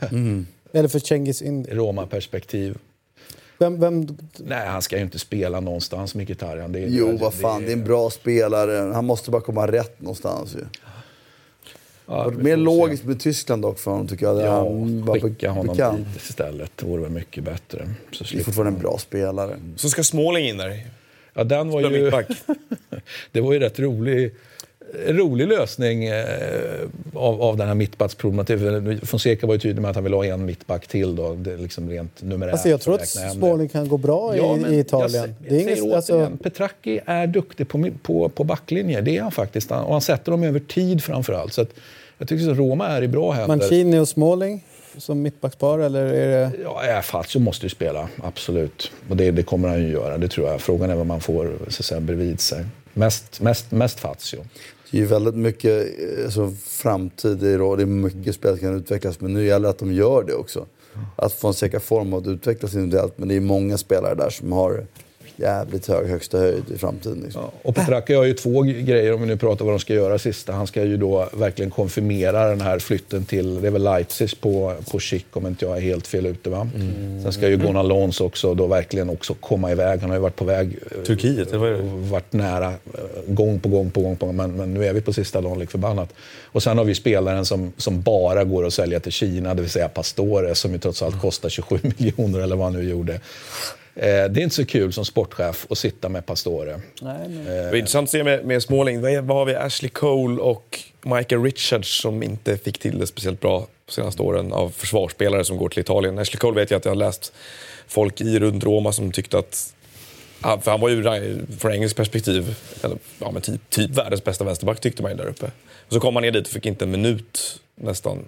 eller 0.80 0.88
för 0.90 1.00
Cengiz 1.00 1.42
Indi? 1.42 1.72
Roma-perspektiv. 1.74 2.78
Vem, 3.60 3.80
vem, 3.80 4.08
Nej, 4.38 4.68
han 4.68 4.82
ska 4.82 4.96
ju 4.98 5.02
inte 5.04 5.20
spela 5.20 5.60
någonstans, 5.60 6.16
Mkhitaryan. 6.16 6.72
Det 6.72 6.80
är- 6.80 6.88
Jo, 6.90 7.18
vad 7.18 7.34
fan, 7.34 7.62
det 7.62 7.68
är 7.72 7.74
en 7.74 7.84
bra 7.84 8.10
spelare. 8.10 8.94
Han 8.94 9.06
måste 9.06 9.32
bara 9.32 9.42
komma 9.42 9.68
rätt 9.68 10.02
någonstans 10.02 10.56
ju. 10.56 10.66
Ja, 12.08 12.30
Mer 12.30 12.58
logiskt 12.58 13.04
med 13.04 13.20
Tyskland 13.20 13.62
dock 13.62 13.80
för 13.80 13.92
honom 13.92 14.08
tycker 14.08 14.26
jag. 14.26 14.42
Ja, 14.42 14.50
han 14.52 15.06
var 15.06 15.20
skicka 15.20 15.50
honom 15.50 15.76
bekant. 15.76 15.98
dit 16.14 16.24
istället. 16.24 16.72
Det 16.76 16.86
vore 16.86 17.02
väl 17.02 17.12
mycket 17.12 17.44
bättre. 17.44 17.90
Så 18.12 18.24
Det 18.24 18.40
är 18.40 18.44
fortfarande 18.44 18.72
en 18.78 18.82
bra 18.82 18.98
spelare. 18.98 19.58
Så 19.76 19.90
ska 19.90 20.04
Småling 20.04 20.48
in 20.50 20.58
där. 20.58 20.82
Ja, 21.36 21.44
den 21.44 21.70
var 21.70 21.82
ju... 21.82 22.12
det 23.32 23.42
var 23.42 23.54
ju 23.54 23.60
rätt 23.60 23.80
rolig, 23.80 24.34
rolig 25.08 25.48
lösning 25.48 26.06
eh, 26.06 26.26
av, 27.14 27.42
av 27.42 27.58
den 27.58 27.68
här 27.68 27.76
mittbacksproblematiken. 27.76 29.00
Fonseca 29.04 29.48
var 29.48 29.54
ju 29.54 29.60
tydlig 29.60 29.82
med 29.82 29.90
att 29.90 29.96
han 29.96 30.04
vill 30.04 30.14
ha 30.14 30.26
en 30.26 30.46
mittback 30.46 30.88
till 30.88 31.16
då. 31.16 31.34
Det 31.34 31.58
liksom 31.58 31.90
rent 31.90 32.22
numerärt. 32.22 32.52
alltså 32.54 32.70
jag 32.70 32.82
tror 32.82 32.96
att 32.96 33.16
jag. 33.16 33.32
Småling 33.32 33.70
kan 33.70 33.88
gå 33.90 33.98
bra 33.98 34.36
i, 34.36 34.38
Ja, 34.38 34.58
i 34.58 34.62
jag 34.62 34.74
Italien. 34.74 35.26
sä- 35.26 35.34
Det 35.50 35.56
är 35.56 35.60
inget, 35.80 35.94
alltså, 35.96 36.32
Petracchi 36.44 37.00
är 37.06 37.28
duktig 37.28 37.68
på, 37.68 37.90
på, 38.02 38.30
på 38.30 38.44
backlinjer. 38.44 39.02
Det 39.02 39.18
är 39.18 39.22
han 39.22 39.32
faktiskt. 39.32 39.72
Och 39.72 39.78
han 39.92 40.02
sätter 40.02 40.32
dem 40.32 40.44
över 40.44 40.60
tid 40.60 41.04
framför 41.04 41.34
allt. 41.34 41.54
Så 41.54 41.62
att, 41.62 41.70
jag 42.18 42.28
tycker 42.28 42.52
att 42.52 42.58
Roma 42.58 42.88
är 42.88 43.02
i 43.02 43.08
bra 43.08 43.32
händer. 43.32 43.56
Mancini 43.58 44.00
och 44.00 44.08
Småling. 44.08 44.64
Som 44.98 45.22
mittbackspar 45.22 45.80
eller 45.80 46.06
är 46.06 46.28
det... 46.28 46.52
Ja, 46.64 47.02
Fazio 47.02 47.40
måste 47.40 47.66
ju 47.66 47.70
spela, 47.70 48.10
absolut. 48.24 48.92
Och 49.10 49.18
det, 49.18 49.32
det 49.32 49.44
kommer 49.44 49.70
han 49.70 49.82
ju 49.82 49.90
göra, 49.90 50.18
det 50.18 50.28
tror 50.28 50.48
jag. 50.48 50.62
Frågan 50.62 50.90
är 50.90 50.96
vad 50.96 51.06
man 51.06 51.22
får 51.22 51.58
så 51.68 51.82
att 51.82 51.86
säga, 51.86 52.02
bredvid 52.02 52.40
sig. 52.40 52.66
Mest, 52.94 53.42
mest, 53.42 53.72
mest 53.72 54.00
Fazio. 54.00 54.46
Det 54.92 54.98
är 54.98 55.02
ju 55.02 55.08
väldigt 55.08 55.36
mycket 55.36 55.88
alltså, 56.26 56.54
framtid 56.66 57.44
i 57.44 57.58
det 57.58 57.64
och 57.64 57.78
det 57.78 57.84
är 57.84 57.88
mycket 57.88 58.36
spel 58.36 58.52
som 58.52 58.60
kan 58.60 58.78
utvecklas. 58.78 59.20
Men 59.20 59.34
nu 59.34 59.46
gäller 59.46 59.64
det 59.64 59.70
att 59.70 59.80
de 59.80 59.94
gör 59.94 60.24
det 60.24 60.34
också. 60.34 60.66
Att 61.16 61.34
få 61.34 61.48
en 61.48 61.54
säker 61.54 61.80
form 61.80 62.14
och 62.14 62.22
att 62.22 62.28
utvecklas 62.28 62.74
individuellt. 62.74 63.18
Men 63.18 63.28
det 63.28 63.36
är 63.36 63.40
många 63.40 63.78
spelare 63.78 64.16
där 64.16 64.30
som 64.30 64.52
har 64.52 64.86
jävligt 65.36 65.88
hög 65.88 66.08
högsta 66.08 66.38
höjd 66.38 66.64
i 66.76 66.78
framtiden. 66.78 67.22
Liksom. 67.24 67.42
Ja, 67.42 67.52
och 67.64 67.76
Petracca 67.76 68.18
har 68.18 68.24
ju 68.24 68.34
två 68.34 68.62
grejer 68.62 69.14
om 69.14 69.22
vi 69.22 69.28
nu 69.28 69.38
pratar 69.38 69.66
vad 69.66 69.74
de 69.74 69.80
ska 69.80 69.94
göra 69.94 70.20
sista. 70.20 70.54
Han 70.54 70.68
ska 70.68 70.84
ju 70.84 70.98
då 70.98 71.30
verkligen 71.34 71.72
konfirmera 71.72 72.50
den 72.50 72.62
här 72.62 72.80
flytten 72.80 73.26
till, 73.26 73.62
det 73.62 73.68
är 73.68 73.72
väl 73.72 73.84
Leipzig 73.84 74.42
på, 74.42 74.74
på 74.92 75.00
Schick 75.00 75.26
om 75.34 75.48
inte 75.48 75.66
jag 75.66 75.78
är 75.78 75.82
helt 75.82 76.08
fel 76.08 76.26
ute 76.26 76.50
va. 76.50 76.68
Mm. 76.76 77.24
Sen 77.24 77.34
ska 77.34 77.50
ju 77.50 77.58
Gunnar 77.58 77.84
Lons 77.84 78.22
också 78.22 78.54
då 78.54 78.68
verkligen 78.68 79.10
också 79.10 79.34
komma 79.34 79.72
iväg. 79.72 80.00
Han 80.02 80.10
har 80.10 80.18
ju 80.18 80.22
varit 80.22 80.36
på 80.36 80.46
väg. 80.46 80.78
eh, 80.92 81.04
Turkiet, 81.04 81.52
det? 81.52 81.58
och 81.58 81.84
varit 82.10 82.34
nära 82.34 82.68
eh, 82.68 82.74
gång 83.28 83.60
på 83.60 83.70
gång 83.70 83.92
på 83.92 84.02
gång. 84.02 84.16
På 84.16 84.26
gång 84.26 84.36
men, 84.36 84.52
men 84.56 84.74
nu 84.74 84.86
är 84.86 84.94
vi 84.94 85.02
på 85.02 85.14
sista 85.14 85.42
dagen 85.42 85.60
lik 85.60 85.72
förbannat. 85.72 86.14
Och 86.44 86.64
sen 86.64 86.78
har 86.78 86.86
vi 86.86 86.96
spelaren 86.96 87.46
som, 87.46 87.74
som 87.78 88.02
bara 88.02 88.44
går 88.44 88.66
att 88.66 88.74
sälja 88.74 89.00
till 89.00 89.12
Kina, 89.12 89.54
det 89.54 89.62
vill 89.62 89.72
säga 89.72 89.90
Pastore 89.90 90.56
som 90.56 90.72
ju 90.72 90.78
trots 90.78 91.02
allt 91.02 91.22
kostar 91.22 91.50
27 91.50 91.80
miljoner 91.98 92.40
eller 92.40 92.56
vad 92.56 92.66
han 92.66 92.74
nu 92.74 92.90
gjorde. 92.90 93.20
Eh, 93.96 94.04
det 94.04 94.40
är 94.40 94.44
inte 94.44 94.56
så 94.56 94.66
kul 94.66 94.94
som 94.94 95.06
sportchef 95.06 95.66
att 95.70 95.78
sitta 95.78 96.10
med 96.10 96.26
Pastore. 96.26 96.82
Nej, 97.02 97.30
men... 97.30 97.46
Det 97.46 97.70
var 97.70 97.76
intressant 97.76 98.08
att 98.08 98.12
se 98.12 98.24
med, 98.24 98.46
med 98.46 98.64
Småling. 98.64 99.02
Vad, 99.02 99.38
har 99.38 99.46
vi? 99.46 99.56
Ashley 99.56 99.90
Cole 99.90 100.42
och 100.42 100.80
Michael 101.02 101.44
Richards 101.44 102.02
som 102.02 102.24
inte 102.24 102.58
fick 102.58 102.78
till 102.78 103.00
det 103.00 103.08
speciellt 103.08 103.42
bra 103.42 103.68
de 103.86 103.92
senaste 103.92 104.22
åren 104.22 104.54
av 104.54 104.70
försvarsspelare 104.70 105.46
som 105.46 105.58
går 105.58 105.70
till 105.70 105.80
Italien. 105.80 106.20
Ashley 106.20 106.40
Cole 106.40 106.56
vet 106.56 106.72
jag 106.72 106.78
att 106.78 106.86
jag 106.86 106.92
har 106.92 106.96
läst 106.96 107.34
folk 107.88 108.22
i 108.22 108.40
runt 108.40 108.64
Roma 108.64 108.92
som 108.92 109.12
tyckte 109.12 109.38
att 109.38 109.72
för 110.42 110.72
han 110.72 110.80
var 110.80 110.90
ju 110.90 111.04
från 111.60 111.74
engelskt 111.74 111.98
perspektiv, 111.98 112.56
eller, 112.84 112.98
ja, 113.20 113.32
men 113.32 113.42
typ, 113.42 113.70
typ 113.70 113.92
världens 113.92 114.24
bästa 114.24 114.44
vänsterback 114.44 114.80
tyckte 114.80 115.02
man 115.02 115.12
ju 115.12 115.18
där 115.18 115.28
uppe. 115.28 115.46
Och 115.88 115.94
så 115.94 116.00
kom 116.00 116.16
han 116.16 116.22
ner 116.22 116.32
dit 116.32 116.48
och 116.48 116.54
fick 116.54 116.66
inte 116.66 116.86
en 116.86 116.92
minut 116.92 117.62
nästan. 117.76 118.26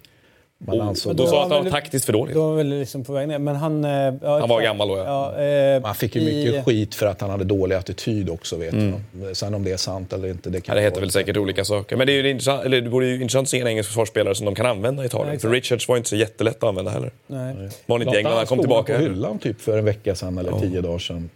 Man 0.60 0.80
Och 0.82 0.86
ansåg 0.86 1.16
då 1.16 1.24
det. 1.24 1.30
sa 1.30 1.44
att 1.46 1.52
han 1.52 1.64
var 1.64 1.72
taktiskt 1.72 2.06
för 2.06 2.14
dålig. 2.14 2.36
Då 2.36 2.48
var 2.50 2.56
väl 2.56 2.68
liksom 2.80 3.04
på 3.04 3.14
väg 3.14 3.28
ner. 3.28 3.40
Men 3.40 3.56
han... 3.56 3.86
eh, 3.86 3.92
Ja, 4.22 4.40
Han 4.40 4.50
var 4.50 4.62
gammal 4.62 4.88
då, 4.88 4.98
ja. 4.98 5.34
ja 5.38 5.44
eh, 5.44 5.82
Man 5.82 5.96
fick 5.96 6.16
ju 6.16 6.22
i- 6.22 6.46
mycket 6.46 6.66
skit 6.66 6.96
för 6.96 7.06
att 7.06 7.22
han 7.22 7.30
hade 7.30 7.44
dålig 7.44 7.76
attityd 7.76 8.30
också. 8.30 8.58
Vet 8.58 8.74
jag. 8.74 9.38
Sen 9.38 9.54
om 9.54 9.64
det 9.64 9.72
är 9.72 9.78
sant 9.78 10.14
eller 10.14 10.28
inte, 10.28 10.50
det 10.50 10.62
kan 10.62 10.76
Ja, 10.76 10.82
det 10.82 10.86
heter 10.88 11.02
väl 11.02 11.12
säkert 11.12 11.38
olika 11.38 11.66
saker. 11.66 11.96
Men 11.96 12.08
det, 12.08 12.14
är 12.14 12.24
ju 12.24 12.30
intressant, 12.30 12.66
eller 12.66 12.82
det 12.82 12.90
vore 12.90 13.08
ju 13.08 13.14
intressant 13.22 13.46
att 13.46 13.50
se 13.50 13.60
en 13.60 13.68
engelsk 13.68 13.90
försvarsspelare 13.90 14.36
som 14.36 14.46
de 14.46 14.56
kan 14.56 14.66
använda 14.66 15.04
i 15.04 15.06
Italien. 15.06 15.34
Ja, 15.34 15.40
för. 15.40 15.50
Richards 15.50 15.88
var 15.88 15.98
inte 15.98 16.10
så 16.10 16.16
jättelätt 16.16 16.58
att 16.58 16.64
använda 16.64 16.92
heller. 16.92 17.12
Nej. 17.28 17.56
Var 17.86 17.96
han 17.98 18.02
inte 18.02 18.16
i 18.16 18.18
England, 18.18 18.38
han 18.38 18.46
kom 18.46 18.60
tillbaka. 18.60 18.94
på 18.94 19.00
heller. 19.00 19.14
hyllan 19.14 19.40
typ 19.40 19.62
för 19.62 19.78
en 19.78 19.86
vecka 19.86 20.16
sedan 20.16 20.38
eller 20.38 20.60
tio 20.60 20.82
dagar 20.82 21.00
sedan. 21.00 21.30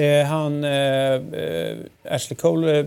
Eh, 0.00 0.26
han, 0.26 0.64
eh, 0.64 1.14
eh, 1.14 1.76
Ashley 2.04 2.36
Cole, 2.36 2.78
eh, 2.78 2.86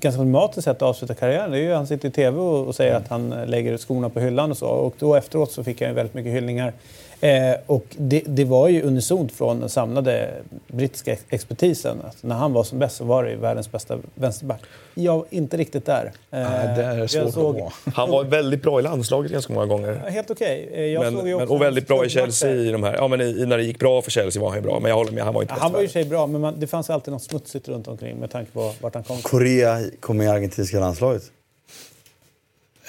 ganska 0.00 0.22
dramatiskt 0.22 0.64
sätt 0.64 0.76
att 0.76 0.82
avsluta 0.82 1.14
karriären. 1.14 1.50
Det 1.50 1.58
är 1.58 1.62
ju, 1.62 1.72
han 1.72 1.86
sitter 1.86 2.08
i 2.08 2.12
tv 2.12 2.38
och, 2.38 2.66
och 2.66 2.74
säger 2.74 2.94
att 2.94 3.08
han 3.08 3.30
lägger 3.30 3.76
skorna 3.76 4.08
på 4.08 4.20
hyllan 4.20 4.50
och 4.50 4.56
så. 4.56 4.66
Och 4.66 4.94
då 4.98 5.14
efteråt 5.14 5.52
så 5.52 5.64
fick 5.64 5.82
han 5.82 5.94
väldigt 5.94 6.14
mycket 6.14 6.32
hyllningar. 6.32 6.72
Eh, 7.22 7.54
och 7.66 7.84
det, 7.96 8.22
det 8.26 8.44
var 8.44 8.68
ju 8.68 8.82
unisont 8.82 9.32
från 9.32 9.60
den 9.60 9.68
samlade 9.68 10.30
brittiska 10.68 11.12
ex- 11.12 11.24
expertisen. 11.28 11.98
Att 12.08 12.22
när 12.22 12.34
han 12.36 12.52
var 12.52 12.64
som 12.64 12.78
bäst 12.78 12.96
så 12.96 13.04
var 13.04 13.24
det 13.24 13.30
ju 13.30 13.36
världens 13.36 13.72
bästa 13.72 13.98
vänsterback. 14.14 14.60
Jag 14.94 15.16
var 15.16 15.26
inte 15.30 15.56
riktigt 15.56 15.86
där. 15.86 16.04
Eh, 16.04 16.10
Nej, 16.30 16.76
det 16.76 16.82
är 16.84 17.06
svårt 17.06 17.34
såg- 17.34 17.54
att 17.56 17.60
vara. 17.60 17.72
Han 17.94 18.10
var 18.10 18.24
väldigt 18.24 18.62
bra 18.62 18.80
i 18.80 18.82
landslaget 18.82 19.32
ganska 19.32 19.52
många 19.52 19.66
gånger. 19.66 19.94
Helt 19.94 20.30
okej. 20.30 20.68
Eh, 20.72 20.84
jag 20.84 21.12
Men, 21.12 21.48
och 21.48 21.62
väldigt 21.62 21.86
bra 21.88 22.04
i. 22.04 22.08
Chelsea. 22.08 22.50
I 22.54 22.70
de 22.70 22.82
här, 22.82 22.94
ja, 22.94 23.08
men 23.08 23.20
i, 23.20 23.46
när 23.46 23.56
det 23.56 23.64
gick 23.64 23.78
bra 23.78 24.02
för 24.02 24.10
Chelsea 24.10 24.42
var 24.42 24.48
han 24.48 24.58
ju 24.58 24.62
bra. 24.62 24.80
Men 24.80 24.88
jag 24.88 24.96
håller 24.96 25.12
med, 25.12 25.24
han 25.24 25.34
var 25.34 25.42
inte 25.42 25.54
Ja, 25.54 25.62
Han 25.62 25.72
var 25.72 25.80
ju 25.80 25.88
sig 25.88 26.04
bra, 26.04 26.26
men 26.26 26.40
man, 26.40 26.54
det 26.60 26.66
fanns 26.66 26.90
alltid 26.90 27.12
något 27.12 27.22
smutsigt 27.22 27.68
runt 27.68 27.88
omkring 27.88 28.16
med 28.16 28.30
tanke 28.30 28.52
på 28.52 28.72
vart 28.80 28.94
han 28.94 29.04
kom. 29.04 29.16
Korea 29.22 29.80
kom 30.00 30.16
med 30.16 30.26
i 30.26 30.28
argentinska 30.28 30.80
landslaget. 30.80 31.22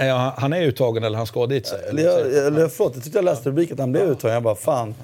Är 0.01 0.09
han- 0.13 0.33
Han 0.37 0.53
är 0.53 0.61
uttagen 0.61 1.03
eller 1.03 1.17
han 1.17 1.27
ska 1.27 1.45
dit 1.47 1.67
sig? 1.67 1.79
Eller 1.89 2.03
jag, 2.03 2.19
eller 2.19 2.67
förlåt, 2.67 2.91
jag 2.95 3.03
tyckte 3.03 3.17
jag 3.17 3.25
läste 3.25 3.49
rubriken 3.49 3.73
att 3.73 3.79
han 3.79 3.91
blev 3.91 4.03
uttagen. 4.11 4.33
Jag 4.33 4.43
bara, 4.43 4.55
fan. 4.55 4.95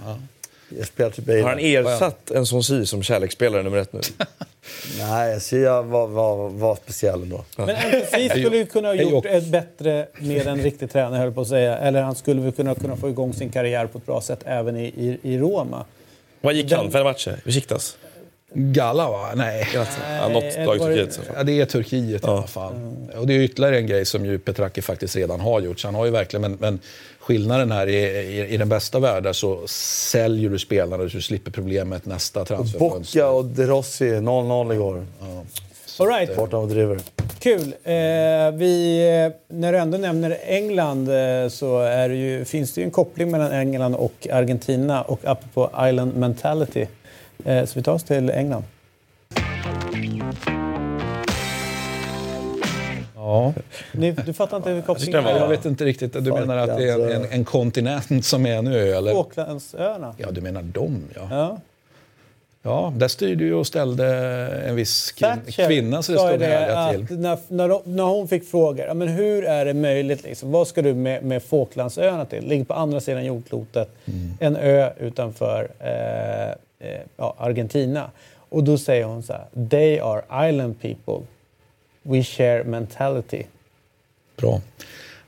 Jag 0.77 0.87
spelar 0.87 1.09
typ 1.11 1.27
Har 1.27 1.49
han 1.49 1.59
ersatt 1.59 2.31
en 2.31 2.45
sån 2.45 2.63
si 2.63 2.85
som 2.85 3.03
kärleksspelare 3.03 3.63
nummer 3.63 3.77
ett 3.77 3.93
nu? 3.93 3.99
Nej, 4.99 5.39
jag 5.51 5.83
var, 5.83 6.07
var, 6.07 6.49
var 6.49 6.75
speciell 6.75 7.21
ändå. 7.21 7.43
Men 7.57 7.69
NFF 7.69 8.31
skulle 8.31 8.57
ju 8.57 8.65
kunna 8.65 8.87
ha 8.87 8.95
gjort 8.95 9.25
ett 9.25 9.47
bättre 9.47 10.07
med 10.19 10.47
en 10.47 10.61
riktig 10.63 10.91
tränare, 10.91 11.17
höll 11.17 11.25
jag 11.25 11.35
på 11.35 11.41
att 11.41 11.47
säga. 11.47 11.77
Eller 11.77 12.01
han 12.01 12.15
skulle 12.15 12.41
väl 12.41 12.51
kunna, 12.51 12.75
kunna 12.75 12.95
få 12.95 13.09
igång 13.09 13.33
sin 13.33 13.49
karriär 13.49 13.85
på 13.87 13.97
ett 13.97 14.05
bra 14.05 14.21
sätt 14.21 14.39
även 14.45 14.77
i, 14.77 14.83
i, 14.85 15.19
i 15.33 15.37
Roma. 15.37 15.85
Vad 16.41 16.53
gick 16.53 16.71
han? 16.71 16.91
Fem 16.91 17.03
matcher? 17.03 17.39
Besiktas? 17.45 17.97
Galla 18.53 19.09
va? 19.09 19.31
Nej. 19.35 19.67
Ja, 19.73 20.29
något 20.29 20.43
eller 20.43 20.65
lag 20.65 20.75
i 20.75 20.79
Turkiet. 20.79 21.17
i. 21.17 21.21
Ja, 21.35 21.43
det 21.43 21.61
är 21.61 21.65
Turkiet 21.65 22.23
i 22.23 22.27
alla 22.27 22.47
fall. 22.47 22.73
Och 23.17 23.27
det 23.27 23.33
är 23.33 23.39
ytterligare 23.39 23.77
en 23.77 23.87
grej 23.87 24.05
som 24.05 24.25
ju 24.25 24.39
Petracchi 24.39 24.81
faktiskt 24.81 25.15
redan 25.15 25.39
har 25.39 25.59
gjort. 25.59 25.79
Så 25.79 25.87
han 25.87 25.95
har 25.95 26.05
ju 26.05 26.11
verkligen, 26.11 26.41
men, 26.41 26.57
men 26.59 26.79
skillnaden 27.19 27.71
här 27.71 27.87
är 27.87 28.21
i, 28.21 28.47
i 28.47 28.57
den 28.57 28.69
bästa 28.69 28.99
världen 28.99 29.33
så 29.33 29.67
säljer 29.67 30.49
du 30.49 30.59
spelare 30.59 31.09
så 31.09 31.17
du 31.17 31.21
slipper 31.21 31.51
problemet 31.51 32.05
nästa 32.05 32.45
transferfönster. 32.45 33.19
Bocca 33.19 33.29
och 33.29 33.45
De 33.45 33.65
Rossi, 33.65 34.05
0-0 34.05 34.73
igår. 34.73 35.05
All 35.99 36.07
right. 36.07 36.35
Borta 36.35 36.57
och 36.57 36.67
driver. 36.67 36.99
Kul. 37.39 37.73
Eh, 37.83 37.93
vi, 38.53 38.99
eh, 39.25 39.55
när 39.57 39.71
du 39.71 39.77
ändå 39.77 39.97
nämner 39.97 40.37
England 40.43 41.09
eh, 41.09 41.49
så 41.49 41.79
är 41.79 42.09
det 42.09 42.15
ju, 42.15 42.45
finns 42.45 42.73
det 42.73 42.81
ju 42.81 42.85
en 42.85 42.91
koppling 42.91 43.31
mellan 43.31 43.51
England 43.51 43.95
och 43.95 44.27
Argentina 44.31 45.01
och 45.01 45.19
apropå 45.23 45.87
island 45.89 46.15
mentality. 46.15 46.87
Eh, 47.45 47.65
så 47.65 47.79
vi 47.79 47.83
tar 47.83 47.93
oss 47.93 48.03
till 48.03 48.29
England. 48.29 48.63
Ja. 53.15 53.53
Ni, 53.91 54.11
du 54.11 54.33
fattar 54.33 54.57
inte 54.57 54.69
hur 54.69 54.81
kopplingen 54.81 55.23
var 55.23 55.31
Jag 55.31 55.41
är? 55.41 55.47
vet 55.47 55.65
inte 55.65 55.85
riktigt. 55.85 56.13
Du 56.13 56.31
menar 56.33 56.57
att 56.57 56.77
det 56.77 56.89
är 56.89 57.11
en, 57.11 57.23
en, 57.23 57.31
en 57.31 57.45
kontinent 57.45 58.25
som 58.25 58.45
är 58.45 58.55
en 58.55 58.67
ö? 58.67 58.97
Eller? 58.97 59.13
Falklandsöarna. 59.13 60.15
Ja, 60.17 60.31
du 60.31 60.41
menar 60.41 60.61
dem 60.61 61.03
ja. 61.15 61.27
Ja. 61.31 61.57
Ja, 62.61 62.93
där 62.95 63.07
styrde 63.07 63.43
ju 63.43 63.53
och 63.53 63.67
ställde 63.67 64.05
en 64.65 64.75
viss 64.75 65.13
Thatcher 65.19 65.67
kvinna 65.67 66.01
så 66.03 66.11
det 66.11 66.17
stod 66.17 66.41
härliga 66.41 67.07
till. 67.07 67.19
när, 67.19 67.37
när, 67.47 67.79
när 67.83 68.03
hon 68.03 68.27
fick 68.27 68.49
frågor, 68.49 68.93
men 68.93 69.07
hur 69.07 69.45
är 69.45 69.65
det 69.65 69.73
möjligt? 69.73 70.23
Liksom? 70.23 70.51
Vad 70.51 70.67
ska 70.67 70.81
du 70.81 70.93
med, 70.93 71.23
med 71.23 71.43
Falklandsöarna 71.43 72.25
till? 72.25 72.47
Ligger 72.47 72.63
på 72.65 72.73
andra 72.73 72.99
sidan 72.99 73.25
jordklotet. 73.25 73.89
Mm. 74.05 74.33
En 74.39 74.55
ö 74.55 74.89
utanför 74.99 75.69
eh, 75.79 76.55
ja, 77.17 77.35
Argentina. 77.37 78.11
Och 78.49 78.63
då 78.63 78.77
säger 78.77 79.03
hon 79.03 79.23
så 79.23 79.33
här, 79.33 79.67
they 79.69 79.99
are 79.99 80.49
island 80.49 80.81
people. 80.81 81.27
We 82.03 82.23
share 82.23 82.63
mentality. 82.63 83.43
Bra. 84.37 84.61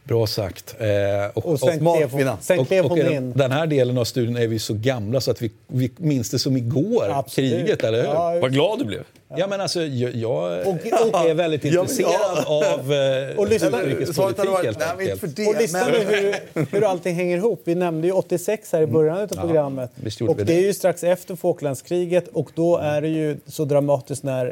Bra 0.03 0.27
sagt. 0.27 0.75
Eh, 0.79 0.87
och, 1.33 1.45
Och 1.45 1.59
sen 1.59 1.79
klev 1.79 2.11
hon, 2.11 2.37
sen 2.41 2.59
och, 2.59 2.67
klev 2.67 2.83
och 2.85 2.89
hon 2.89 2.99
den, 2.99 3.13
in. 3.13 3.31
den 3.35 3.51
här 3.51 3.67
delen 3.67 3.97
av 3.97 4.03
studien 4.05 4.37
är 4.37 4.47
vi 4.47 4.59
så 4.59 4.73
gamla 4.73 5.21
så 5.21 5.31
att 5.31 5.41
vi, 5.41 5.51
vi 5.67 5.91
minns 5.97 6.29
det 6.29 6.39
som 6.39 6.57
igår, 6.57 7.05
Absolut. 7.09 7.51
kriget, 7.51 7.83
eller 7.83 7.97
hur? 7.97 8.05
Ja, 8.05 8.39
Vad 8.41 8.53
glad 8.53 8.79
du 8.79 8.85
blev. 8.85 9.03
Ja, 9.37 9.47
men 9.47 9.61
alltså, 9.61 9.81
jag, 9.81 10.15
jag 10.15 10.67
Och- 10.67 10.73
och- 10.73 11.25
är 11.29 11.33
väldigt 11.33 11.63
Ja, 11.65 11.81
intresserad 11.81 12.45
av 12.45 12.93
eh, 12.93 13.37
Och 13.37 13.47
lyssna- 13.47 13.81
utrikespolitik 13.81 14.45
helt 14.63 14.79
nej, 14.79 14.87
inte 14.89 14.99
enkelt. 14.99 15.19
för 15.19 15.27
det. 15.27 15.47
Och 15.47 15.61
lyssna 15.61 15.79
men- 15.79 15.91
nu 15.91 16.33
hur, 16.53 16.65
hur 16.71 16.83
allting 16.83 17.15
hänger 17.15 17.37
ihop. 17.37 17.61
Vi 17.63 17.75
nämnde 17.75 18.07
ju 18.07 18.13
86 18.13 18.71
här 18.71 18.81
i 18.81 18.87
början 18.87 19.17
av 19.17 19.27
programmet. 19.27 19.91
gjorde 20.19 20.31
och 20.31 20.37
det 20.37 20.43
det. 20.43 20.53
är 20.53 20.61
ju 20.61 20.73
strax 20.73 21.03
efter 21.03 21.35
Falklandskriget 21.35 22.27
och 22.27 22.49
då 22.55 22.77
är 22.77 23.01
det 23.01 23.07
ju 23.07 23.37
så 23.47 23.65
dramatiskt 23.65 24.23
när 24.23 24.45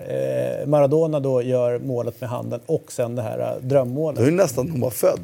eh, 0.61 0.67
Maradona 0.67 1.19
då 1.19 1.41
gör 1.41 1.79
målet 1.79 2.21
med 2.21 2.29
handen 2.29 2.59
och 2.65 2.91
sen 2.91 3.15
det 3.15 3.21
här 3.21 3.39
eh, 3.39 3.45
Det 3.61 3.67
drömmålet. 3.67 4.27
ju 4.27 4.31
nästan 4.31 4.65
när 4.65 4.71
hon 4.71 4.81
var 4.81 4.89
född. 4.89 5.19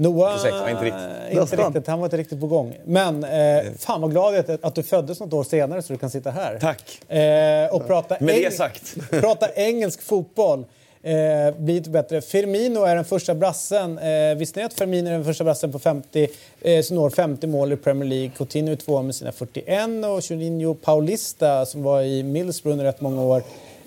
Noah, 0.00 0.34
86, 0.34 0.56
ja, 0.60 0.70
inte 0.70 0.84
riktigt. 0.84 1.02
inte 1.28 1.40
Nästan. 1.40 1.66
riktigt. 1.66 1.86
Han 1.86 1.98
var 1.98 2.06
inte 2.06 2.16
riktigt 2.16 2.40
på 2.40 2.46
gång. 2.46 2.76
Men 2.84 3.24
eh, 3.24 3.72
fan 3.78 4.00
vad 4.00 4.10
glad 4.10 4.34
jag 4.34 4.50
är 4.50 4.58
att 4.62 4.74
du 4.74 4.82
föddes 4.82 5.20
något 5.20 5.32
år 5.32 5.44
senare 5.44 5.82
så 5.82 5.92
du 5.92 5.98
kan 5.98 6.10
sitta 6.10 6.30
här. 6.30 6.58
Tack. 6.60 7.10
Eh, 7.12 7.74
och 7.74 7.86
prata, 7.86 8.16
Med 8.20 8.34
det 8.34 8.54
sagt. 8.54 8.94
prata 9.10 9.48
engelsk 9.54 10.02
fotboll. 10.02 10.64
Eh, 11.02 11.54
blir 11.58 11.76
inte 11.76 11.90
bättre. 11.90 12.20
Firmino 12.20 12.84
är 12.84 12.96
den 12.96 13.04
första 13.04 13.34
brassen. 13.34 13.98
Eh, 13.98 14.34
visste 14.36 14.60
ni 14.60 14.66
att 14.66 14.74
Firmino 14.74 15.08
är 15.08 15.12
den 15.12 15.24
första 15.24 15.44
brassen 15.44 15.72
på 15.72 15.78
50, 15.78 16.28
eh, 16.60 16.82
som 16.82 16.96
når 16.96 17.10
50 17.10 17.46
mål 17.46 17.72
i 17.72 17.76
Premier 17.76 18.08
League? 18.08 18.30
Coutinho 18.36 18.72
är 18.72 18.76
tvåa 18.76 19.02
med 19.02 19.14
sina 19.14 19.32
41 19.32 20.04
och 20.04 20.20
Juninho 20.30 20.74
Paulista 20.74 21.66
som 21.66 21.82
var 21.82 22.02
i 22.02 22.22
Middlesbrough 22.22 22.72
under 22.72 22.84
rätt 22.84 23.00
många 23.00 23.22
år 23.22 23.36
eh, 23.38 23.42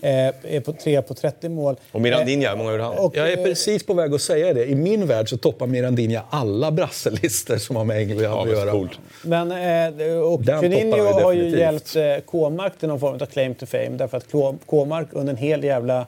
är 0.09 0.59
på 0.59 0.73
tre 0.73 1.01
på 1.01 1.13
30 1.13 1.49
mål. 1.49 1.75
Och 1.91 2.01
Mirandinha, 2.01 2.49
hur 2.49 2.57
många 2.57 2.71
gjorde 2.71 2.84
han? 2.84 2.97
Och, 2.97 3.17
Jag 3.17 3.31
är 3.31 3.38
eh, 3.38 3.43
precis 3.43 3.85
på 3.85 3.93
väg 3.93 4.13
att 4.13 4.21
säga 4.21 4.53
det. 4.53 4.65
I 4.65 4.75
min 4.75 5.07
värld 5.07 5.30
så 5.30 5.38
toppar 5.38 5.67
Mirandinha 5.67 6.21
alla 6.30 6.71
brasselistor 6.71 7.57
som 7.57 7.75
har 7.75 7.84
med 7.85 7.97
England 7.97 8.25
att 8.41 8.49
göra. 8.49 8.71
coolt. 8.71 8.99
Men, 9.23 9.51
eh, 9.51 10.07
och 10.17 10.41
Juninho 10.63 11.03
har 11.21 11.34
ju 11.34 11.59
hjälpt 11.59 11.95
eh, 11.95 12.03
K-mark 12.25 12.73
till 12.80 12.88
någon 12.89 12.99
form 12.99 13.13
av 13.21 13.25
claim 13.25 13.55
to 13.55 13.65
fame 13.65 13.89
därför 13.89 14.17
att 14.17 14.31
K- 14.31 14.55
K-mark 14.65 15.07
under 15.11 15.34
en 15.34 15.38
hel 15.38 15.63
jävla 15.63 16.05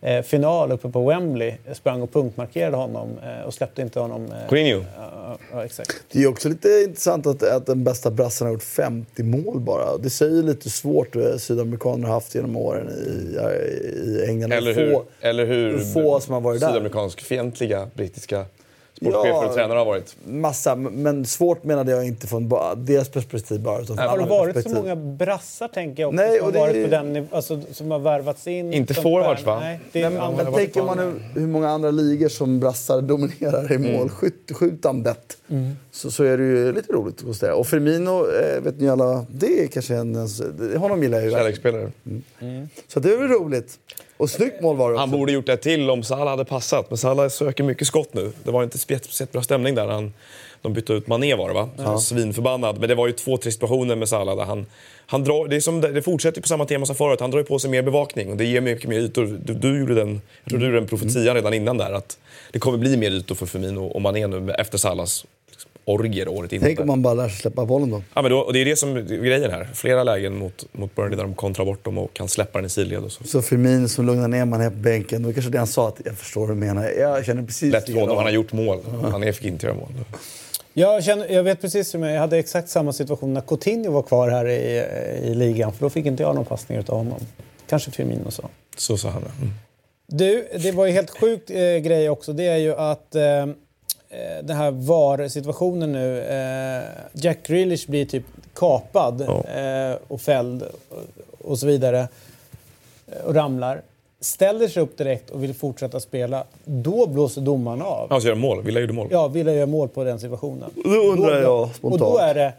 eh, 0.00 0.22
final 0.22 0.72
uppe 0.72 0.88
på 0.88 1.08
Wembley 1.08 1.54
sprang 1.72 2.02
och 2.02 2.12
punktmarkerade 2.12 2.76
honom 2.76 3.08
eh, 3.24 3.46
och 3.46 3.54
släppte 3.54 3.82
inte 3.82 4.00
honom. 4.00 4.24
Eh, 4.26 4.48
Coutinho. 4.48 4.84
Ja, 4.96 5.38
ja, 5.52 5.64
exakt. 5.64 5.96
Det 6.12 6.22
är 6.22 6.26
också 6.28 6.48
lite 6.48 6.68
intressant 6.86 7.26
att, 7.26 7.42
att 7.42 7.66
den 7.66 7.84
bästa 7.84 8.10
brassen 8.10 8.46
har 8.46 8.52
gjort 8.54 8.62
50 8.62 9.22
mål 9.22 9.60
bara. 9.60 9.96
Det 9.96 10.10
säger 10.10 10.42
lite 10.42 10.70
svårt 10.70 11.16
eh, 11.16 11.36
sydamerikaner 11.36 12.06
har 12.06 12.14
haft 12.14 12.34
genom 12.34 12.56
åren 12.56 12.88
i, 12.88 13.36
i 14.10 14.24
England. 14.28 14.52
Eller 14.52 14.74
Få- 14.74 14.80
hur, 14.80 15.02
eller 15.20 15.46
hur 15.46 15.72
hur 15.72 15.78
få 15.78 16.20
som 16.20 16.34
har 16.34 16.40
varit 16.40 16.60
där. 16.60 16.68
sydamerikansk-fientliga 16.68 17.88
brittiska 17.94 18.44
sportchefer 19.00 19.28
Ja. 19.28 19.46
och 19.48 19.54
tränare 19.54 19.78
har 19.78 19.84
varit. 19.84 20.16
Massa, 20.26 20.74
men 20.74 21.24
svårt 21.26 21.64
menade 21.64 21.92
jag 21.92 22.06
inte 22.06 22.26
från 22.26 22.48
deras 22.76 23.08
perspektiv 23.08 23.60
bara. 23.60 23.82
Utan 23.82 23.96
från 23.96 24.08
Har 24.08 24.18
det 24.18 24.24
varit 24.24 24.48
så 24.56 24.62
perspektiv. 24.62 24.82
många 24.82 24.96
brassar 24.96 25.68
tänker 25.68 26.02
jag 26.02 26.08
också, 26.08 26.16
Nej, 26.22 26.36
som, 26.38 26.44
har 26.44 26.52
det 26.52 26.58
varit 26.58 26.76
är- 26.76 26.84
på 26.84 26.90
den, 26.90 27.28
alltså, 27.32 27.60
som 27.72 27.90
har 27.90 27.98
värvats 27.98 28.46
in? 28.46 28.72
Inte 28.72 28.94
forwards, 28.94 29.44
va? 29.44 29.60
Nej, 29.60 29.80
det 29.92 30.02
är 30.02 30.10
Nej, 30.10 30.30
men, 30.44 30.54
tänker 30.54 30.82
man 30.82 30.96
nu 30.98 31.40
hur 31.40 31.46
många 31.46 31.68
andra 31.70 31.90
ligor 31.90 32.28
som 32.28 32.60
brassar 32.60 33.00
dominerar 33.02 33.72
i 33.72 33.78
målskjutandet 33.78 35.36
så, 35.90 36.10
så 36.10 36.24
är 36.24 36.38
det 36.38 36.44
ju 36.44 36.72
lite 36.72 36.92
roligt 36.92 37.14
att 37.18 37.24
konstatera. 37.24 37.54
Och 37.56 37.66
Firmino, 37.66 38.24
eh, 38.30 38.60
vet 38.62 38.80
ni 38.80 38.88
alla, 38.88 39.26
det 39.30 39.62
är 39.64 39.66
kanske 39.66 39.94
en... 39.94 40.14
en- 40.14 40.76
Honom 40.76 41.02
gillar 41.02 41.18
jag 41.18 41.24
ju. 41.24 41.30
Kärleksspelare. 41.30 41.90
Så 42.88 43.00
det 43.00 43.12
är 43.12 43.16
väl 43.18 43.28
roligt. 43.28 43.78
Och 44.18 44.30
snyggt 44.30 44.60
mål 44.60 44.76
var 44.76 44.92
det 44.92 44.98
Han 44.98 45.10
borde 45.10 45.32
gjort 45.32 45.46
det 45.46 45.56
till 45.56 45.90
om 45.90 46.02
Salah 46.02 46.28
hade 46.28 46.44
passat, 46.44 46.90
men 46.90 46.98
Salah 46.98 47.28
söker 47.28 47.64
mycket 47.64 47.86
skott 47.86 48.14
nu. 48.14 48.32
Det 48.44 48.50
var 48.50 48.62
inte 48.62 48.78
spe- 48.78 49.02
speciellt 49.02 49.32
bra 49.32 49.42
stämning 49.42 49.74
där. 49.74 49.86
Han, 49.86 50.12
de 50.62 50.72
bytte 50.72 50.92
ut 50.92 51.06
Mané 51.06 51.34
var 51.34 51.48
det 51.48 51.54
va? 51.54 51.68
Så 51.76 51.82
var 51.82 51.98
Svinförbannad. 51.98 52.78
Men 52.78 52.88
det 52.88 52.94
var 52.94 53.06
ju 53.06 53.12
två, 53.12 53.36
tre 53.36 53.52
situationer 53.52 53.96
med 53.96 54.08
Salah 54.08 54.36
där 54.36 54.44
han... 54.44 54.66
han 55.06 55.24
drar, 55.24 55.48
det, 55.48 55.56
är 55.56 55.60
som, 55.60 55.80
det 55.80 56.02
fortsätter 56.02 56.40
på 56.40 56.48
samma 56.48 56.64
tema 56.64 56.86
som 56.86 56.96
förut. 56.96 57.20
Han 57.20 57.30
drar 57.30 57.38
ju 57.38 57.44
på 57.44 57.58
sig 57.58 57.70
mer 57.70 57.82
bevakning 57.82 58.30
och 58.30 58.36
det 58.36 58.44
ger 58.44 58.60
mycket 58.60 58.88
mer 58.88 58.98
ytor. 58.98 59.40
Du, 59.44 59.54
du 59.54 59.78
gjorde 59.78 59.94
den, 59.94 60.20
jag 60.44 60.50
tror 60.50 60.60
du 60.60 60.66
gjorde 60.66 60.78
den 60.78 60.88
profetian 60.88 61.34
redan 61.34 61.54
innan 61.54 61.78
där 61.78 61.92
att 61.92 62.18
det 62.52 62.58
kommer 62.58 62.78
bli 62.78 62.96
mer 62.96 63.10
ytor 63.10 63.34
för 63.34 63.46
Firmino 63.46 63.86
och 63.86 64.02
Mané 64.02 64.26
nu 64.26 64.52
efter 64.52 64.78
Salahs 64.78 65.24
orger 65.88 66.28
året 66.28 66.52
innan. 66.52 66.64
Tänk 66.66 66.80
om 66.80 66.86
man 66.86 67.02
bara 67.02 67.14
lär 67.14 67.28
sig 67.28 67.38
släppa 67.38 67.64
bollen 67.64 67.90
då. 67.90 68.02
Ja, 68.14 68.22
men 68.22 68.30
då, 68.30 68.38
och 68.38 68.52
det 68.52 68.58
är 68.58 68.64
det 68.64 68.76
som 68.76 68.96
är 68.96 69.00
grejen 69.00 69.50
här. 69.50 69.68
Flera 69.74 70.04
lägen 70.04 70.38
mot, 70.38 70.64
mot 70.72 70.94
Burnley 70.94 71.16
där 71.16 71.22
de 71.24 71.34
kontrar 71.34 71.64
bort 71.64 71.84
dem 71.84 71.98
och 71.98 72.14
kan 72.14 72.28
släppa 72.28 72.58
den 72.58 72.66
i 72.66 72.68
sidled 72.68 73.04
och 73.04 73.12
så. 73.12 73.24
Så 73.24 73.42
Firmino 73.42 73.88
som 73.88 74.06
lugnar 74.06 74.28
ner 74.28 74.44
man 74.44 74.60
här 74.60 74.70
på 74.70 74.76
bänken. 74.76 75.24
Var 75.24 75.32
kanske 75.32 75.50
det 75.50 75.58
han 75.58 75.66
sa 75.66 75.88
att 75.88 76.00
jag 76.04 76.14
förstår 76.14 76.40
vad 76.40 76.50
du 76.50 76.54
menar. 76.54 76.90
Jag 76.90 77.24
känner 77.24 77.42
precis 77.42 77.72
Lätt 77.72 77.88
likadant. 77.88 78.16
han 78.16 78.24
har 78.24 78.30
gjort 78.30 78.52
mål. 78.52 78.78
Han 79.10 79.22
fick 79.32 79.44
inte 79.44 79.66
göra 79.66 79.76
mål. 79.76 79.88
Jag, 80.72 81.04
känner, 81.04 81.28
jag 81.32 81.42
vet 81.42 81.60
precis 81.60 81.90
som 81.90 82.02
jag, 82.02 82.12
jag 82.14 82.20
hade 82.20 82.38
exakt 82.38 82.68
samma 82.68 82.92
situation 82.92 83.34
när 83.34 83.40
Coutinho 83.40 83.92
var 83.92 84.02
kvar 84.02 84.28
här 84.28 84.48
i, 84.48 84.84
i 85.24 85.34
ligan. 85.34 85.72
För 85.72 85.80
då 85.80 85.90
fick 85.90 86.06
inte 86.06 86.22
jag 86.22 86.34
någon 86.34 86.44
passning 86.44 86.78
av 86.78 86.88
honom. 86.88 87.20
Kanske 87.68 87.90
Firmino 87.90 88.30
sa. 88.30 88.48
Så 88.76 88.96
sa 88.96 89.08
han. 89.08 89.22
Mm. 89.22 89.50
Du, 90.06 90.48
det 90.62 90.72
var 90.72 90.86
ju 90.86 90.92
helt 90.92 91.10
sjukt 91.10 91.50
eh, 91.50 91.56
grej 91.56 92.10
också. 92.10 92.32
Det 92.32 92.44
är 92.46 92.56
ju 92.56 92.74
att 92.74 93.14
eh, 93.14 93.46
den 94.42 94.56
här 94.56 94.70
VAR-situationen 94.70 95.92
nu. 95.92 96.20
Eh, 96.20 96.82
Jack 97.12 97.38
Grealish 97.46 97.90
blir 97.90 98.04
typ 98.04 98.24
kapad 98.54 99.24
Ja. 99.28 99.44
eh, 99.60 99.96
och 100.08 100.20
fälld 100.20 100.62
och, 100.62 101.50
och 101.50 101.58
så 101.58 101.66
vidare. 101.66 102.08
Eh, 103.06 103.24
Och 103.24 103.34
ramlar. 103.34 103.82
Ställer 104.20 104.68
sig 104.68 104.82
upp 104.82 104.98
direkt 104.98 105.30
och 105.30 105.42
vill 105.42 105.54
fortsätta 105.54 106.00
spela. 106.00 106.44
Då 106.64 107.06
blåser 107.06 107.40
domaren 107.40 107.82
av. 107.82 108.10
Han 108.10 108.20
ska 108.20 108.28
göra 108.28 108.38
mål. 108.38 108.62
Villa 108.62 108.80
gjorde 108.80 108.92
mål. 108.92 109.08
Ja, 109.10 109.28
vill 109.28 109.46
jag 109.46 109.56
göra 109.56 109.66
mål 109.66 109.88
på 109.88 110.04
den 110.04 110.20
situationen. 110.20 110.70
Då 110.84 110.90
undrar 110.90 111.40
jag 111.42 111.62
Och 111.62 111.74
spontant. 111.74 112.00
då 112.00 112.18
är 112.18 112.34
det 112.34 112.52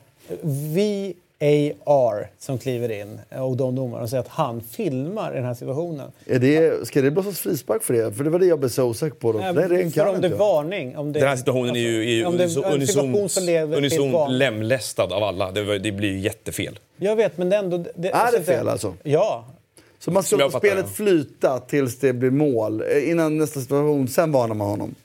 VAR 1.39 2.29
som 2.39 2.57
kliver 2.57 2.91
in 2.91 3.19
och 3.39 3.57
de 3.57 3.75
domarna 3.75 4.03
och 4.03 4.09
säger 4.09 4.21
att 4.23 4.27
han 4.27 4.61
filmar 4.61 5.33
den 5.33 5.45
här 5.45 5.53
situationen. 5.53 6.11
Är 6.25 6.39
det, 6.39 6.87
ska 6.87 7.01
det 7.01 7.11
blåsas 7.11 7.39
frispark 7.39 7.83
för 7.83 7.93
det? 7.93 8.13
För 8.13 8.23
det 8.23 8.29
var 8.29 8.39
det 8.39 8.45
jag 8.45 8.59
blev 8.59 8.69
så 8.69 8.83
osäker 8.83 9.15
på. 9.17 9.31
Då. 9.31 9.39
För 9.39 9.53
den 9.53 9.69
regeln 9.69 9.91
för 9.91 9.99
kan 10.05 10.15
om 10.15 10.21
det 10.21 10.27
är 10.27 10.35
varning. 10.35 10.97
Om 10.97 11.13
det, 11.13 11.19
Den 11.19 11.29
här 11.29 11.35
situationen 11.35 11.75
är 11.75 11.79
ju, 11.79 12.01
är 12.01 12.13
ju 12.13 12.25
om 12.25 12.37
det 12.37 12.49
till 12.49 12.63
unisont 12.63 14.13
varning. 14.13 14.37
lemlästad 14.37 15.03
av 15.13 15.23
alla. 15.23 15.51
Det, 15.51 15.79
det 15.79 15.91
blir 15.91 16.09
ju 16.09 16.19
jättefel. 16.19 16.79
Jag 16.97 17.15
vet, 17.15 17.37
men 17.37 17.49
det 17.49 17.55
är 17.55 17.59
ändå... 17.59 17.85
Det, 17.95 18.09
Är 18.09 18.31
det 18.31 18.43
fel 18.43 18.67
alltså? 18.69 18.93
Ja. 19.03 19.45
Så 19.99 20.11
man 20.11 20.23
ska 20.23 20.35
låta 20.35 20.57
spelet 20.59 20.85
det. 20.87 20.91
flyta 20.93 21.59
tills 21.59 21.99
det 21.99 22.13
blir 22.13 22.31
mål? 22.31 22.81
Eh, 22.81 23.09
Innan 23.09 23.37
nästa 23.37 23.59
situation, 23.59 24.07
sen 24.07 24.31
varnar 24.31 24.55
man 24.55 24.67
honom? 24.69 24.95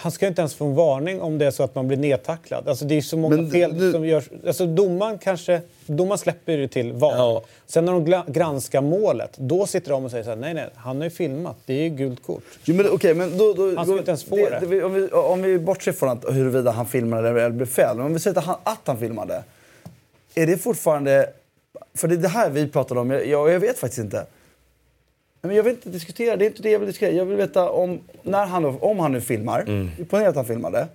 Han 0.00 0.12
ska 0.12 0.26
inte 0.26 0.40
ens 0.42 0.54
få 0.54 0.64
en 0.64 0.74
varning 0.74 1.20
om 1.20 1.38
det 1.38 1.46
är 1.46 1.50
så 1.50 1.62
att 1.62 1.74
man 1.74 1.88
blir 1.88 1.96
nedtacklad. 1.98 2.68
Alltså 2.68 2.84
det 2.84 2.94
är 2.96 3.00
så 3.00 3.16
många 3.16 3.36
Men 3.36 3.50
fel 3.50 3.74
nu- 3.74 3.92
som 3.92 4.06
görs. 4.06 4.24
Alltså 4.46 4.66
domaren 4.66 5.18
kanske... 5.18 5.60
Domaren 5.86 6.18
släpper 6.18 6.56
det 6.58 6.68
till 6.68 6.92
VAR. 6.92 7.16
Ja. 7.16 7.42
Sen 7.66 7.84
när 7.84 7.92
de 7.92 8.22
granskar 8.32 8.80
målet, 8.80 9.30
då 9.36 9.66
sitter 9.66 9.90
de 9.90 10.04
och 10.04 10.10
säger 10.10 10.24
så 10.24 10.30
här, 10.30 10.36
nej 10.36 10.54
nej, 10.54 10.68
han 10.74 10.96
har 10.96 11.04
ju 11.04 11.10
filmat, 11.10 11.56
det 11.66 11.74
är 11.74 11.82
ju 11.82 11.88
gult 11.88 12.22
kort. 12.26 12.42
Jo, 12.64 12.74
men, 12.74 12.86
okej, 12.90 13.14
men 13.14 13.38
då, 13.38 13.54
då, 13.54 13.74
Han 13.76 13.84
ska 13.84 13.92
då- 13.92 13.98
inte 13.98 14.10
ens 14.10 14.24
få 14.24 14.36
det. 14.36 14.60
vi- 14.66 14.82
om, 14.82 14.94
vi, 14.94 15.08
om 15.10 15.42
vi 15.42 15.58
bortser 15.58 15.92
från 15.92 16.08
att, 16.08 16.24
huruvida 16.34 16.70
han 16.70 16.86
filmade 16.86 17.28
eller 17.28 17.50
blev 17.50 17.66
fel. 17.66 17.96
Men 17.96 18.06
om 18.06 18.12
vi 18.12 18.18
säger 18.20 18.38
att 18.38 18.44
han, 18.44 18.56
att 18.64 18.80
han 18.84 18.98
filmade. 18.98 19.42
Är 20.34 20.46
det 20.46 20.58
fortfarande... 20.58 21.30
För 21.94 22.08
det 22.08 22.14
är 22.14 22.16
det 22.16 22.28
här 22.28 22.50
vi 22.50 22.68
pratade 22.68 23.00
om. 23.00 23.10
Jag, 23.10 23.26
jag, 23.26 23.50
jag 23.50 23.60
vet 23.60 23.78
faktiskt 23.78 23.98
inte. 24.00 24.26
Men 25.40 25.56
jag 25.56 25.62
vill 25.62 25.72
inte 25.72 25.88
diskutera. 25.88 26.36
Det 26.36 26.44
är 26.44 26.46
inte 26.46 26.62
det 26.62 26.70
jag 26.70 26.78
vill 26.78 26.88
diskutera. 26.88 27.12
Jag 27.12 27.24
vill 27.24 27.36
veta 27.36 27.70
om, 27.70 28.00
när 28.22 28.46
han, 28.46 28.64
om 28.64 28.98
han 28.98 29.12
nu 29.12 29.20
filmar. 29.20 29.60
Mm. 29.60 29.90
Ponera 30.10 30.28
att 30.28 30.36
han 30.36 30.44
filmade. 30.44 30.86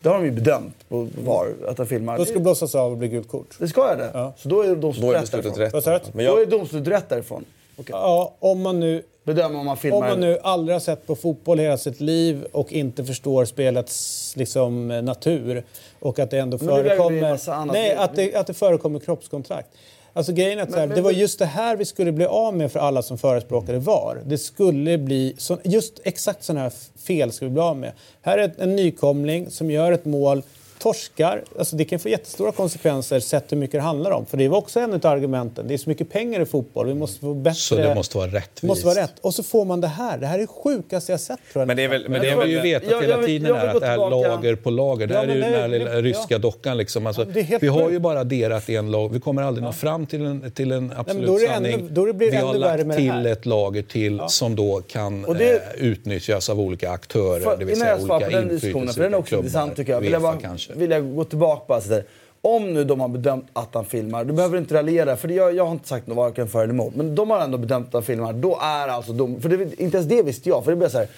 Det 0.00 0.08
har 0.08 0.18
de 0.18 0.24
ju 0.24 0.30
bedömt 0.30 0.88
på 0.88 1.08
VAR, 1.24 1.46
att 1.68 1.78
han 1.78 1.86
filmar. 1.86 2.18
Då 2.18 2.24
ska 2.24 2.34
det 2.34 2.40
blåsas 2.40 2.74
av 2.74 2.92
och 2.92 2.98
bli 2.98 3.08
gult 3.08 3.28
kort. 3.28 3.56
Det 3.58 3.68
ska 3.68 3.88
jag 3.88 3.98
det? 3.98 4.10
Ja. 4.14 4.32
Så 4.36 4.48
då 4.48 4.62
är 4.62 4.76
domslutet 4.76 5.22
rätt 5.22 5.42
därifrån. 5.42 5.92
rätt. 5.92 6.14
Men 6.14 6.26
Då 6.26 6.36
är 6.36 6.38
jag, 6.38 6.50
domslutet 6.50 6.92
rätt 6.92 7.08
därifrån. 7.08 7.44
Ja, 7.86 8.34
om 8.38 8.62
man 8.62 8.80
nu 8.80 9.02
Bedöma 9.24 9.58
om 9.58 9.66
man 9.66 9.76
filmar. 9.76 9.98
Om 9.98 10.04
man 10.04 10.20
nu 10.20 10.38
aldrig 10.42 10.74
har 10.74 10.80
sett 10.80 11.06
på 11.06 11.16
fotboll 11.16 11.58
hela 11.58 11.78
sitt 11.78 12.00
liv 12.00 12.46
och 12.52 12.72
inte 12.72 13.04
förstår 13.04 13.44
spelets 13.44 14.32
liksom, 14.36 14.90
eh, 14.90 15.02
natur 15.02 15.64
och 16.00 16.18
att 16.18 16.30
det 16.30 16.38
ändå 16.38 16.56
det 16.56 16.64
förekommer... 16.64 17.66
Nej, 17.72 17.94
att 17.94 18.16
det, 18.16 18.34
att 18.34 18.46
det 18.46 18.54
förekommer 18.54 18.98
kroppskontrakt. 18.98 19.68
Alltså 20.14 20.32
grejen 20.32 20.58
är 20.58 20.62
att 20.62 20.70
så 20.72 20.78
här, 20.78 20.86
men- 20.86 20.96
det 20.96 21.02
var 21.02 21.10
just 21.10 21.38
det 21.38 21.46
här 21.46 21.76
vi 21.76 21.84
skulle 21.84 22.12
bli 22.12 22.26
av 22.26 22.56
med 22.56 22.72
för 22.72 22.80
alla 22.80 23.02
som 23.02 23.18
förespråkade 23.18 23.78
VAR. 23.78 24.22
Det 24.26 24.38
skulle 24.38 24.98
bli, 24.98 25.34
så, 25.38 25.58
just 25.64 26.00
exakt 26.04 26.44
sådana 26.44 26.60
här 26.60 26.72
fel 27.06 27.32
ska 27.32 27.44
vi 27.44 27.50
bli 27.50 27.60
av 27.62 27.76
med. 27.76 27.92
Här 28.22 28.38
är 28.38 28.52
en 28.58 28.76
nykomling 28.76 29.50
som 29.50 29.70
gör 29.70 29.92
ett 29.92 30.04
mål, 30.04 30.42
torskar. 30.82 31.42
Alltså 31.58 31.76
det 31.76 31.84
kan 31.84 31.98
få 31.98 32.08
jättestora 32.08 32.52
konsekvenser 32.52 33.20
sett 33.20 33.52
hur 33.52 33.56
mycket 33.56 33.72
det 33.72 33.80
handlar 33.82 34.10
om. 34.10 34.26
För 34.26 34.36
det 34.36 34.48
var 34.48 34.58
också 34.58 34.80
en 34.80 34.92
av 34.92 35.06
argumenten. 35.06 35.68
Det 35.68 35.74
är 35.74 35.78
så 35.78 35.90
mycket 35.90 36.10
pengar 36.12 36.40
i 36.40 36.46
fotboll. 36.46 36.86
Vi 36.86 36.94
måste 36.94 37.20
få 37.20 37.34
bättre... 37.34 37.54
Så 37.54 37.74
det 37.76 37.94
måste 37.94 38.16
vara 38.18 38.26
rättvist. 38.26 38.62
Måste 38.62 38.86
vara 38.86 39.02
rätt. 39.02 39.12
Och 39.20 39.34
så 39.34 39.42
får 39.42 39.64
man 39.64 39.80
det 39.80 39.86
här. 39.86 40.18
Det 40.18 40.26
här 40.26 40.38
är 40.38 40.46
sjukaste 40.46 41.12
jag 41.12 41.20
sett 41.20 41.38
tror 41.52 41.60
jag. 41.60 41.66
men 41.66 41.76
det 41.76 41.84
är 41.84 41.88
väl... 41.88 42.08
Men 42.08 42.20
det 42.20 42.28
är 42.28 42.34
har 42.36 42.44
vi 42.44 42.48
ju 42.50 42.56
väl 42.56 42.62
vetat 42.64 42.90
Jag- 42.90 42.96
jag 42.96 43.02
hela 43.02 43.16
vill- 43.16 43.26
tiden 43.26 43.48
jag 43.48 43.54
här, 43.56 43.66
gå 43.72 43.76
att 43.76 43.80
det 43.80 43.86
är 43.86 43.92
tillbaka. 43.96 44.28
lager 44.28 44.54
på 44.54 44.70
lager. 44.70 45.06
Det 45.06 45.14
Ja, 45.14 45.20
här 45.20 45.24
är 45.24 45.28
men 45.28 45.36
ju 45.36 45.42
den 45.42 45.52
här 45.60 45.68
lilla 45.68 45.90
det- 45.90 46.02
ryska 46.02 46.24
ja. 46.28 46.38
dockan 46.38 46.76
liksom. 46.76 47.06
Alltså, 47.06 47.22
är 47.22 47.42
helt 47.42 47.62
vi 47.62 47.66
har 47.68 47.90
ju 47.90 47.98
bara 47.98 48.20
adderat 48.20 48.68
en 48.68 48.90
lag. 48.90 49.12
Vi 49.12 49.20
kommer 49.20 49.42
aldrig 49.42 49.64
nå 49.64 49.72
fram 49.72 50.06
till 50.06 50.26
en, 50.26 50.50
till 50.50 50.72
en 50.72 50.92
absolut 50.96 51.26
då 51.26 51.36
är 51.36 51.40
det 51.40 51.46
ännu- 51.46 51.70
sanning. 51.72 51.88
då 51.94 52.12
blir 52.12 52.30
vi 52.30 52.36
har 52.36 52.50
ännu 52.50 52.58
värre 52.58 52.84
lagt 52.84 53.00
här. 53.00 53.20
till 53.22 53.26
ett 53.32 53.46
lager 53.46 53.82
till 53.82 54.20
som 54.28 54.56
då 54.56 54.80
kan 54.88 55.24
Och 55.24 55.36
det- 55.36 55.52
eh, 55.54 55.84
utnyttjas 55.86 56.48
av 56.50 56.60
olika 56.60 56.90
aktörer. 56.90 57.40
För, 57.40 57.56
det 57.56 57.64
vill 57.64 57.68
innan 57.76 57.78
säga 57.86 57.90
jag 57.90 58.00
svarar 58.06 58.20
på 58.20 58.26
olika 58.26 58.40
den 58.40 58.48
diskussionen, 58.48 58.94
för 58.94 59.02
den 59.02 59.14
är 59.14 59.18
också 59.18 59.34
inflytelserika 59.36 59.62
intressant 59.64 59.76
tycker 59.76 59.92
jag. 59.92 60.04
Jag, 60.04 60.22
UEFA 60.22 60.38
kanske. 60.42 60.71
Vill 60.76 60.90
jag 60.90 61.16
gå 61.16 61.24
tillbaka 61.24 61.80
där. 61.80 62.04
Om 62.44 62.74
nu 62.74 62.84
de 62.84 63.00
har 63.00 63.08
bedömt 63.08 63.46
att 63.52 63.74
han 63.74 63.84
filmar, 63.84 64.24
du 64.24 64.32
behöver 64.32 64.58
inte 64.58 64.74
raljera 64.74 65.16
för 65.16 65.28
jag, 65.28 65.54
jag 65.56 65.64
har 65.64 65.72
inte 65.72 65.88
sagt 65.88 66.06
något 66.06 66.16
varken 66.16 66.48
för 66.48 66.62
eller 66.62 66.74
emot. 66.74 66.94
Men 66.94 67.14
de 67.14 67.30
har 67.30 67.40
ändå 67.40 67.58
bedömt 67.58 67.86
att 67.86 67.92
han 67.92 68.02
filmar, 68.02 68.32
då 68.32 68.58
är 68.62 68.88
alltså 68.88 69.12
dom... 69.12 69.40
För 69.40 69.48
det, 69.48 69.80
inte 69.80 69.96
ens 69.96 70.08
det 70.08 70.22
visste 70.22 70.48
jag. 70.48 70.64
För 70.64 70.72
det 70.72 70.76
blir 70.76 70.88
så 70.88 70.98
här, 70.98 71.08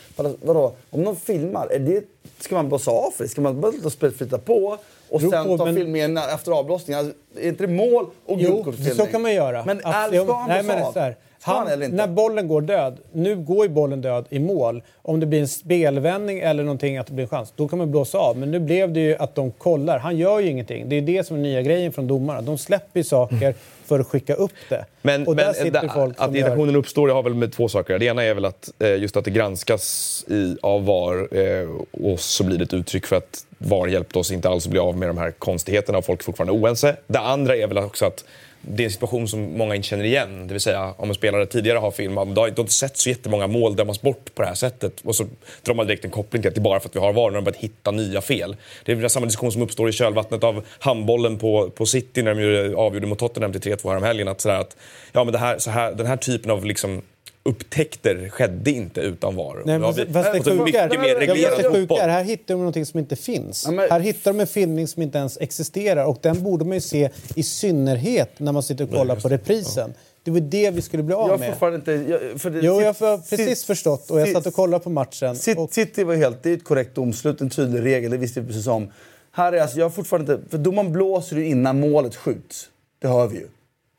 vadå, 0.47 0.73
om 0.91 1.05
de 1.05 1.17
filmar, 1.17 1.67
är 1.67 1.79
det, 1.79 2.05
ska 2.41 2.55
man 2.55 2.69
blåsa 2.69 2.91
av 2.91 3.11
för 3.11 3.25
det? 3.25 3.29
Ska 3.31 3.41
man 3.41 3.61
bara 3.61 3.73
låta 3.73 3.91
spelet 3.91 4.17
flyta 4.17 4.39
på? 4.39 4.79
Och 5.09 5.21
Beror 5.21 5.31
sen 5.31 5.45
på, 5.45 5.59
ta 5.59 5.65
men- 5.65 5.75
filmningen 5.75 6.17
efter 6.17 6.53
avblåsningen? 6.53 6.99
Alltså, 6.99 7.15
är 7.41 7.49
inte 7.49 7.67
det 7.67 7.73
mål 7.73 8.07
och 8.27 8.37
Jo, 8.41 8.65
kort 8.65 8.75
för 8.75 8.83
så 8.83 9.07
kan 9.07 9.23
man 9.23 9.35
göra. 9.35 9.65
Men 9.65 9.79
är, 9.79 10.25
ska 10.25 10.35
han 10.35 10.67
blåsa 10.67 11.07
av? 11.07 11.13
Han 11.45 11.69
eller 11.69 11.85
inte? 11.85 11.97
När 11.97 12.07
bollen 12.07 12.49
går 12.49 12.61
död, 12.61 12.99
nu 13.13 13.37
går 13.37 13.67
ju 13.67 13.73
bollen 13.73 14.01
död 14.01 14.27
i 14.31 14.39
mål. 14.39 14.83
Om 15.03 15.21
det 15.21 15.27
blir 15.27 15.41
en 15.41 15.49
spelvändning 15.49 16.39
eller 16.39 16.63
någonting 16.63 16.97
att 16.97 17.07
det 17.07 17.13
blir 17.13 17.25
en 17.25 17.29
chans, 17.29 17.53
då 17.57 17.69
kan 17.69 17.79
man 17.79 17.91
blåsa 17.91 18.19
av. 18.19 18.37
Men 18.37 18.51
nu 18.51 18.61
blev 18.61 18.93
det 18.93 19.01
ju 19.01 19.17
att 19.17 19.35
de 19.35 19.51
kollar. 19.51 19.99
Han 19.99 20.17
gör 20.17 20.41
ju 20.41 20.49
ingenting. 20.49 20.89
Det 20.89 20.97
är 20.97 21.03
det 21.03 21.27
som 21.27 21.37
är 21.37 21.41
nya 21.41 21.63
grejen 21.63 21.93
från 21.93 22.07
domarna. 22.07 22.41
De 22.41 22.59
släpper 22.59 23.01
ju 23.01 23.05
saker 23.05 23.55
för 23.85 24.01
att 24.01 24.07
skicka 24.07 24.35
upp 24.35 24.53
det. 24.69 24.85
Men, 25.03 25.27
och 25.27 25.37
där 25.37 25.45
men 25.45 25.55
sitter 25.55 25.89
folk 25.89 26.15
att 26.19 26.25
som 26.25 26.35
gör... 26.35 26.41
irritationen 26.41 26.77
uppstår 26.77 27.09
det 27.09 27.15
har 27.15 27.23
väl 27.23 27.35
med 27.35 27.53
två 27.53 27.69
saker. 27.69 27.99
Det 27.99 28.05
ena 28.05 28.23
är 28.23 28.35
väl 28.35 28.45
att 28.45 28.73
eh, 28.79 28.97
just 28.97 29.17
att 29.17 29.25
det 29.25 29.31
granskas 29.31 30.25
i, 30.29 30.57
av 30.63 30.85
VAR 30.85 31.37
eh, 31.39 31.69
och 32.13 32.21
så 32.21 32.45
blir 32.45 32.59
det 32.59 32.65
ett 32.65 32.75
uttryck 32.75 33.07
för 33.07 33.17
att 33.17 33.47
VAR 33.59 33.87
hjälpte 33.87 34.19
oss 34.19 34.33
inte 34.33 34.49
alls 34.49 34.67
att 34.67 34.71
bli 34.71 34.81
av 34.81 34.97
med 34.97 35.09
de 35.09 35.19
här 35.19 35.31
konstigheterna 35.31 35.99
och 35.99 36.05
folk 36.05 36.21
är 36.21 36.25
fortfarande 36.25 36.53
oense. 36.53 36.97
Det 37.07 37.19
andra 37.19 37.57
är 37.57 37.67
väl 37.67 37.79
också 37.79 38.07
att 38.07 38.25
det 38.69 38.83
är 38.83 38.85
en 38.85 38.91
situation 38.91 39.29
som 39.29 39.59
många 39.59 39.75
inte 39.75 39.89
känner 39.89 40.05
igen. 40.05 40.47
Det 40.47 40.55
vill 40.55 40.61
säga 40.61 40.95
om 40.97 41.09
en 41.09 41.15
spelare 41.15 41.47
tidigare 41.47 41.79
har 41.79 41.91
filmat, 41.91 42.35
de 42.35 42.41
har 42.41 42.49
inte 42.49 42.73
sett 42.73 42.97
så 42.97 43.09
jättemånga 43.09 43.47
mål 43.47 43.77
dömas 43.77 44.03
bort 44.03 44.35
på 44.35 44.43
det 44.43 44.49
här 44.49 44.55
sättet. 44.55 45.01
Och 45.01 45.15
så 45.15 45.27
drar 45.63 45.75
man 45.75 45.87
direkt 45.87 46.05
en 46.05 46.11
koppling 46.11 46.43
till 46.43 46.49
att 46.49 46.55
det 46.55 46.61
är 46.61 46.63
bara 46.63 46.81
för 46.81 46.89
att 46.89 46.97
vi 46.97 47.01
har 47.01 47.13
VAR 47.13 47.31
när 47.31 47.35
de 47.35 47.45
börjat 47.45 47.61
hitta 47.61 47.91
nya 47.91 48.21
fel. 48.21 48.57
Det 48.85 48.93
är 48.93 49.09
samma 49.09 49.27
diskussion 49.27 49.53
som 49.53 49.63
uppstår 49.63 49.89
i 49.89 49.93
kölvattnet 49.93 50.45
av 50.45 50.65
handbollen 50.79 51.39
på, 51.39 51.71
på 51.71 51.87
City 51.87 52.23
när 52.23 52.35
de 52.35 52.75
avgjorde 52.75 53.07
mot 53.07 53.19
Tottenham 53.19 53.53
till 53.53 53.73
3-2 53.73 53.89
häromhelgen. 53.89 54.29
Att 54.29 54.41
sådär 54.41 54.61
att, 54.61 54.77
ja, 55.13 55.25
men 55.25 55.33
det 55.33 55.39
här, 55.39 55.59
så 55.59 55.71
här, 55.71 55.93
den 55.93 56.07
här 56.07 56.17
typen 56.17 56.51
av 56.51 56.65
liksom 56.65 57.03
upptäckter 57.47 58.29
skedde 58.29 58.71
inte 58.71 59.01
utan 59.01 59.37
VAR. 59.37 59.63
Nej, 59.65 59.79
men, 59.79 59.93
vi 59.95 60.07
fast 60.13 60.33
det 60.33 60.39
sjuka 60.45 60.65
mycket 60.65 61.01
mer 61.01 61.09
Ja, 61.37 61.51
det 61.57 61.71
sjuka 61.73 61.95
är, 61.95 62.09
här 62.09 62.25
hittar 62.25 62.55
de 62.55 62.59
någonting 62.59 62.87
som 62.87 63.01
inte 63.01 63.17
finns. 63.17 63.65
Ja, 63.67 63.73
men- 63.73 63.91
Här 63.91 64.01
hittar 64.01 64.33
de 64.33 64.41
en 64.41 64.47
filmning 64.47 64.89
som 64.89 65.03
inte 65.03 65.19
ens 65.19 65.39
existerar 65.41 66.05
och 66.05 66.19
den 66.23 66.43
borde 66.43 66.65
man 66.65 66.75
ju 66.75 66.81
se 66.81 67.11
i 67.35 67.43
synnerhet 67.43 68.31
när 68.39 68.53
man 68.53 68.63
sitter 68.63 68.85
och 68.85 68.91
kollar 68.91 69.17
på 69.17 69.29
reprisen. 69.29 69.95
Det 70.23 70.31
var 70.31 70.41
det 70.41 70.71
vi 70.71 70.83
skulle 70.83 71.03
bli 71.03 71.15
av 71.15 71.29
Jag 71.29 71.41
med. 71.41 71.49
fortfarande 71.49 71.77
inte... 71.79 71.93
Jag, 71.93 72.41
för 72.41 72.51
det, 72.51 72.61
Jo, 72.63 72.81
jag 72.81 72.87
har 72.87 73.17
Sit- 73.19 73.31
precis 73.31 73.63
Sit- 73.63 73.67
förstått 73.67 74.11
och 74.11 74.21
jag 74.21 74.29
Sit- 74.29 74.33
satt 74.35 74.47
och 74.47 74.55
kollade 74.55 74.85
på 74.85 74.91
matchen. 74.91 75.37
City, 75.37 75.61
Och, 75.61 75.73
City 75.75 76.05
var 76.05 76.15
helt... 76.15 76.43
Det 76.43 76.51
är 76.51 76.55
ett 76.55 76.65
korrekt 76.65 76.95
domslut, 76.95 77.41
en 77.41 77.51
tydlig 77.51 77.85
regel, 77.85 78.11
det 78.11 78.17
visste 78.17 78.41
vi 78.41 78.47
precis 78.47 78.67
om. 78.67 78.91
Här 79.33 79.53
är 79.53 79.61
alltså, 79.61 79.79
jag 79.79 79.85
har 79.85 79.91
fortfarande 79.91 80.33
inte... 80.35 80.51
För 80.51 80.59
domaren 80.59 80.93
blåser 80.93 81.37
ju 81.37 81.47
innan 81.49 81.81
målet 81.81 82.17
skjuts. 82.17 82.69
Det 82.99 83.09
hör 83.09 83.27
vi 83.27 83.37
ju. 83.39 83.47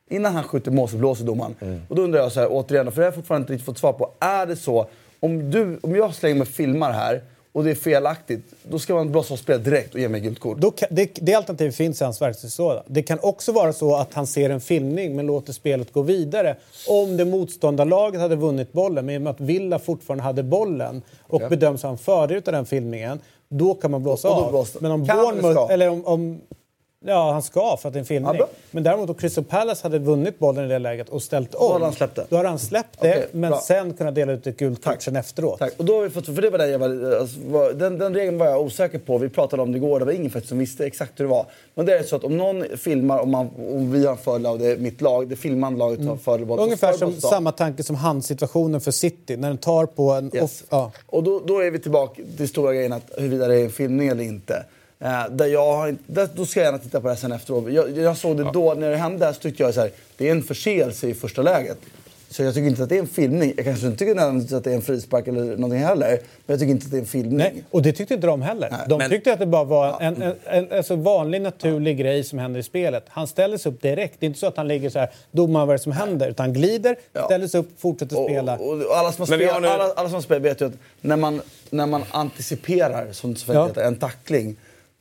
Innan 0.09 0.33
han 0.33 0.43
skjuter 0.43 0.71
mål 0.71 0.89
så 0.89 0.97
blåser 0.97 1.25
domaren. 1.25 1.55
Mm. 1.61 1.81
Och 1.89 1.95
då 1.95 2.01
undrar 2.01 2.19
jag 2.19 2.31
så 2.31 2.39
här, 2.39 2.47
återigen, 2.51 2.91
för 2.91 2.95
det 2.95 3.01
har 3.01 3.05
jag 3.05 3.15
fortfarande 3.15 3.43
inte 3.43 3.53
riktigt 3.53 3.65
fått 3.65 3.77
svar 3.77 3.93
på. 3.93 4.11
Är 4.19 4.45
det 4.45 4.55
så, 4.55 4.87
om, 5.19 5.51
du, 5.51 5.79
om 5.81 5.95
jag 5.95 6.15
slänger 6.15 6.35
mig 6.35 6.41
och 6.41 6.47
filmar 6.47 6.91
här 6.91 7.21
och 7.51 7.63
det 7.63 7.71
är 7.71 7.75
felaktigt, 7.75 8.53
då 8.63 8.79
ska 8.79 8.93
man 8.93 9.11
blåsa 9.11 9.33
av 9.33 9.37
spelet 9.37 9.63
direkt 9.63 9.93
och 9.93 9.99
ge 9.99 10.09
mig 10.09 10.21
gult 10.21 10.39
kort? 10.39 10.57
då 10.57 10.71
kan, 10.71 10.87
det, 10.91 11.09
det 11.21 11.33
alternativet 11.33 11.75
finns 11.75 12.01
i 12.01 12.03
hans 12.03 12.21
verktygslåda. 12.21 12.83
Det 12.87 13.03
kan 13.03 13.19
också 13.21 13.51
vara 13.51 13.73
så 13.73 13.95
att 13.95 14.13
han 14.13 14.27
ser 14.27 14.49
en 14.49 14.61
filmning 14.61 15.15
men 15.15 15.25
låter 15.25 15.53
spelet 15.53 15.93
gå 15.93 16.01
vidare. 16.01 16.55
Om 16.87 17.17
det 17.17 17.25
motståndarlaget 17.25 18.21
hade 18.21 18.35
vunnit 18.35 18.71
bollen, 18.73 19.05
men 19.05 19.15
i 19.15 19.17
och 19.17 19.21
med 19.21 19.31
att 19.31 19.41
Villa 19.41 19.79
fortfarande 19.79 20.23
hade 20.23 20.43
bollen 20.43 21.01
och 21.21 21.41
bedöms 21.49 21.83
ha 21.83 21.89
en 21.89 21.97
fördel 21.97 22.41
av 22.45 22.53
den 22.53 22.65
filmningen, 22.65 23.19
då 23.49 23.73
kan 23.73 23.91
man 23.91 24.03
blåsa 24.03 24.29
Och 24.29 24.51
då 24.51 24.59
av. 24.59 24.67
Men 24.79 24.91
om 24.91 25.03
Bournemouth, 25.03 25.73
eller 25.73 25.89
om, 25.89 26.05
om 26.05 26.41
Ja, 27.07 27.31
han 27.31 27.41
ska 27.41 27.77
för 27.77 27.89
att 27.89 27.93
det 27.93 27.97
är 27.97 28.01
en 28.01 28.05
filmning. 28.05 28.35
Ja, 28.39 28.47
men 28.71 28.83
däremot 28.83 29.09
om 29.09 29.15
Crystal 29.15 29.43
Palace 29.43 29.83
hade 29.83 29.99
vunnit 29.99 30.39
bollen 30.39 30.65
i 30.65 30.67
det 30.67 30.79
läget 30.79 31.09
och 31.09 31.21
ställt 31.23 31.55
om. 31.55 31.71
hade 31.71 31.85
han 31.85 31.93
släppt 31.93 32.15
det. 32.15 32.25
Då 32.29 32.37
hade 32.37 32.49
han 32.49 32.59
släppt 32.59 33.01
det, 33.01 33.09
Okej, 33.09 33.27
men 33.31 33.49
bra. 33.51 33.59
sen 33.59 33.93
kunnat 33.93 34.15
dela 34.15 34.31
ut 34.31 34.47
ett 34.47 34.57
gult 34.57 34.83
kort 34.83 35.01
sen 35.01 35.15
efteråt. 35.15 35.59
Tack. 35.59 35.73
Och 35.77 35.85
då 35.85 35.95
har 35.95 36.03
vi 36.03 36.09
fått, 36.09 36.25
för 36.25 36.41
det 36.41 36.49
var 36.49 36.57
det 36.57 36.67
jag 36.67 36.79
var, 36.79 37.17
alltså, 37.19 37.39
var, 37.45 37.73
den, 37.73 37.97
den 37.97 38.13
regeln 38.13 38.37
var 38.37 38.45
jag 38.45 38.61
osäker 38.61 38.99
på. 38.99 39.17
Vi 39.17 39.29
pratade 39.29 39.61
om 39.61 39.71
det 39.71 39.77
igår. 39.77 39.99
Det 39.99 40.05
var 40.05 40.11
ingen 40.11 40.31
faktiskt 40.31 40.49
som 40.49 40.57
visste 40.57 40.85
exakt 40.85 41.19
hur 41.19 41.25
det 41.25 41.31
var. 41.31 41.45
Men 41.75 41.85
det 41.85 41.97
är 41.97 42.03
så 42.03 42.15
att 42.15 42.23
om 42.23 42.37
någon 42.37 42.63
filmar 42.77 43.19
och, 43.19 43.27
man, 43.27 43.47
och 43.47 43.95
vi 43.95 44.05
har 44.05 44.11
en 44.11 44.17
fördel 44.17 44.45
av 44.45 44.59
det, 44.59 44.79
mitt 44.79 45.01
lag, 45.01 45.27
det 45.27 45.35
filmande 45.35 45.79
laget 45.79 46.05
har 46.07 46.17
fördel 46.17 46.51
av 46.51 46.59
Ungefär 46.59 46.93
som 46.93 47.13
samma 47.21 47.51
tanke 47.51 47.83
som 47.83 47.95
handsituationen 47.95 48.81
för 48.81 48.91
City. 48.91 49.37
När 49.37 49.47
den 49.47 49.57
tar 49.57 49.85
på 49.85 50.11
en... 50.11 50.31
Yes. 50.33 50.43
Off, 50.43 50.63
ja. 50.69 50.91
Och 51.05 51.23
då, 51.23 51.41
då 51.45 51.59
är 51.59 51.71
vi 51.71 51.79
tillbaka 51.79 52.21
till 52.37 52.49
stora 52.49 52.73
grejen 52.73 52.93
att 52.93 53.11
huruvida 53.17 53.47
det 53.47 53.59
är 53.59 53.63
en 53.63 53.71
filmning 53.71 54.07
eller 54.07 54.23
inte. 54.23 54.65
Eh, 54.99 55.29
där 55.29 55.45
jag 55.45 55.95
där, 56.07 56.29
då 56.35 56.45
ska 56.45 56.59
jag 56.59 56.65
gärna 56.65 56.77
titta 56.77 57.01
på 57.01 57.07
det 57.07 57.15
sen 57.15 57.31
efteråt. 57.31 57.71
Jag, 57.71 57.97
jag 57.97 58.17
såg 58.17 58.37
det 58.37 58.49
då, 58.53 58.73
när 58.73 58.91
det 58.91 58.97
hände, 58.97 59.33
så 59.33 59.39
tyckte 59.39 59.63
jag 59.63 59.73
så 59.73 59.81
här, 59.81 59.91
det 60.17 60.27
är 60.27 60.31
en 60.31 60.43
förseelse 60.43 61.07
i 61.07 61.13
första 61.13 61.41
läget. 61.41 61.77
Så 62.29 62.43
jag 62.43 62.53
tycker 62.53 62.67
inte 62.67 62.83
att 62.83 62.89
det 62.89 62.95
är 62.95 62.99
en 62.99 63.07
filmning. 63.07 63.53
Jag 63.55 63.65
kanske 63.65 63.85
inte 63.85 63.97
tycker 63.99 64.15
nödvändigtvis 64.15 64.53
att 64.57 64.63
det 64.63 64.71
är 64.71 64.75
en 64.75 64.81
frispark 64.81 65.27
eller 65.27 65.43
någonting 65.43 65.79
heller. 65.79 66.07
Men 66.09 66.19
jag 66.53 66.59
tycker 66.59 66.71
inte 66.71 66.85
att 66.85 66.91
det 66.91 66.97
är 66.97 67.01
en 67.01 67.05
filmning. 67.07 67.37
Nej, 67.37 67.63
och 67.71 67.81
det 67.81 67.91
tyckte 67.93 68.13
inte 68.13 68.27
de 68.27 68.41
heller. 68.41 68.73
de 68.87 68.97
men- 68.97 69.09
tyckte 69.09 69.33
att 69.33 69.39
det 69.39 69.45
bara 69.45 69.63
var 69.63 70.01
en, 70.01 70.21
en, 70.21 70.33
en 70.45 70.71
alltså 70.71 70.95
vanlig 70.95 71.41
naturlig 71.41 71.97
grej 71.97 72.23
som 72.23 72.39
händer 72.39 72.59
i 72.59 72.63
spelet. 72.63 73.03
Han 73.09 73.27
ställer 73.27 73.57
sig 73.57 73.71
upp 73.71 73.81
direkt. 73.81 74.15
Det 74.19 74.25
är 74.25 74.27
inte 74.27 74.39
så 74.39 74.47
att 74.47 74.57
han 74.57 74.67
ligger 74.67 74.89
så 74.89 74.99
här, 74.99 75.09
domaren 75.31 75.67
vad 75.67 75.81
som 75.81 75.91
händer? 75.91 76.29
Utan 76.29 76.43
han 76.45 76.53
glider, 76.53 76.95
Ja. 77.13 77.25
ställer 77.25 77.47
sig 77.47 77.59
upp, 77.59 77.69
fortsätter 77.77 78.19
Och, 78.19 78.25
spela. 78.25 78.57
och, 78.57 78.81
och 78.81 78.97
alla, 78.97 79.11
som 79.11 79.21
har 79.21 79.29
Men 79.29 79.39
vi 79.39 79.45
spel, 79.45 79.53
har 79.53 79.61
nu- 79.61 79.67
alla, 79.67 79.83
alla 79.83 80.09
som 80.09 80.13
har 80.15 80.21
spelat 80.21 80.43
vet 80.43 80.61
ju 80.61 80.65
att 80.65 80.73
när 81.01 81.15
man, 81.15 81.41
när 81.69 81.85
man 81.85 82.03
anticiperar 82.11 83.11
som 83.11 83.33
det 83.33 83.39
Ja. 83.53 83.67
heter, 83.67 83.81
en 83.83 83.95
tackling 83.95 84.55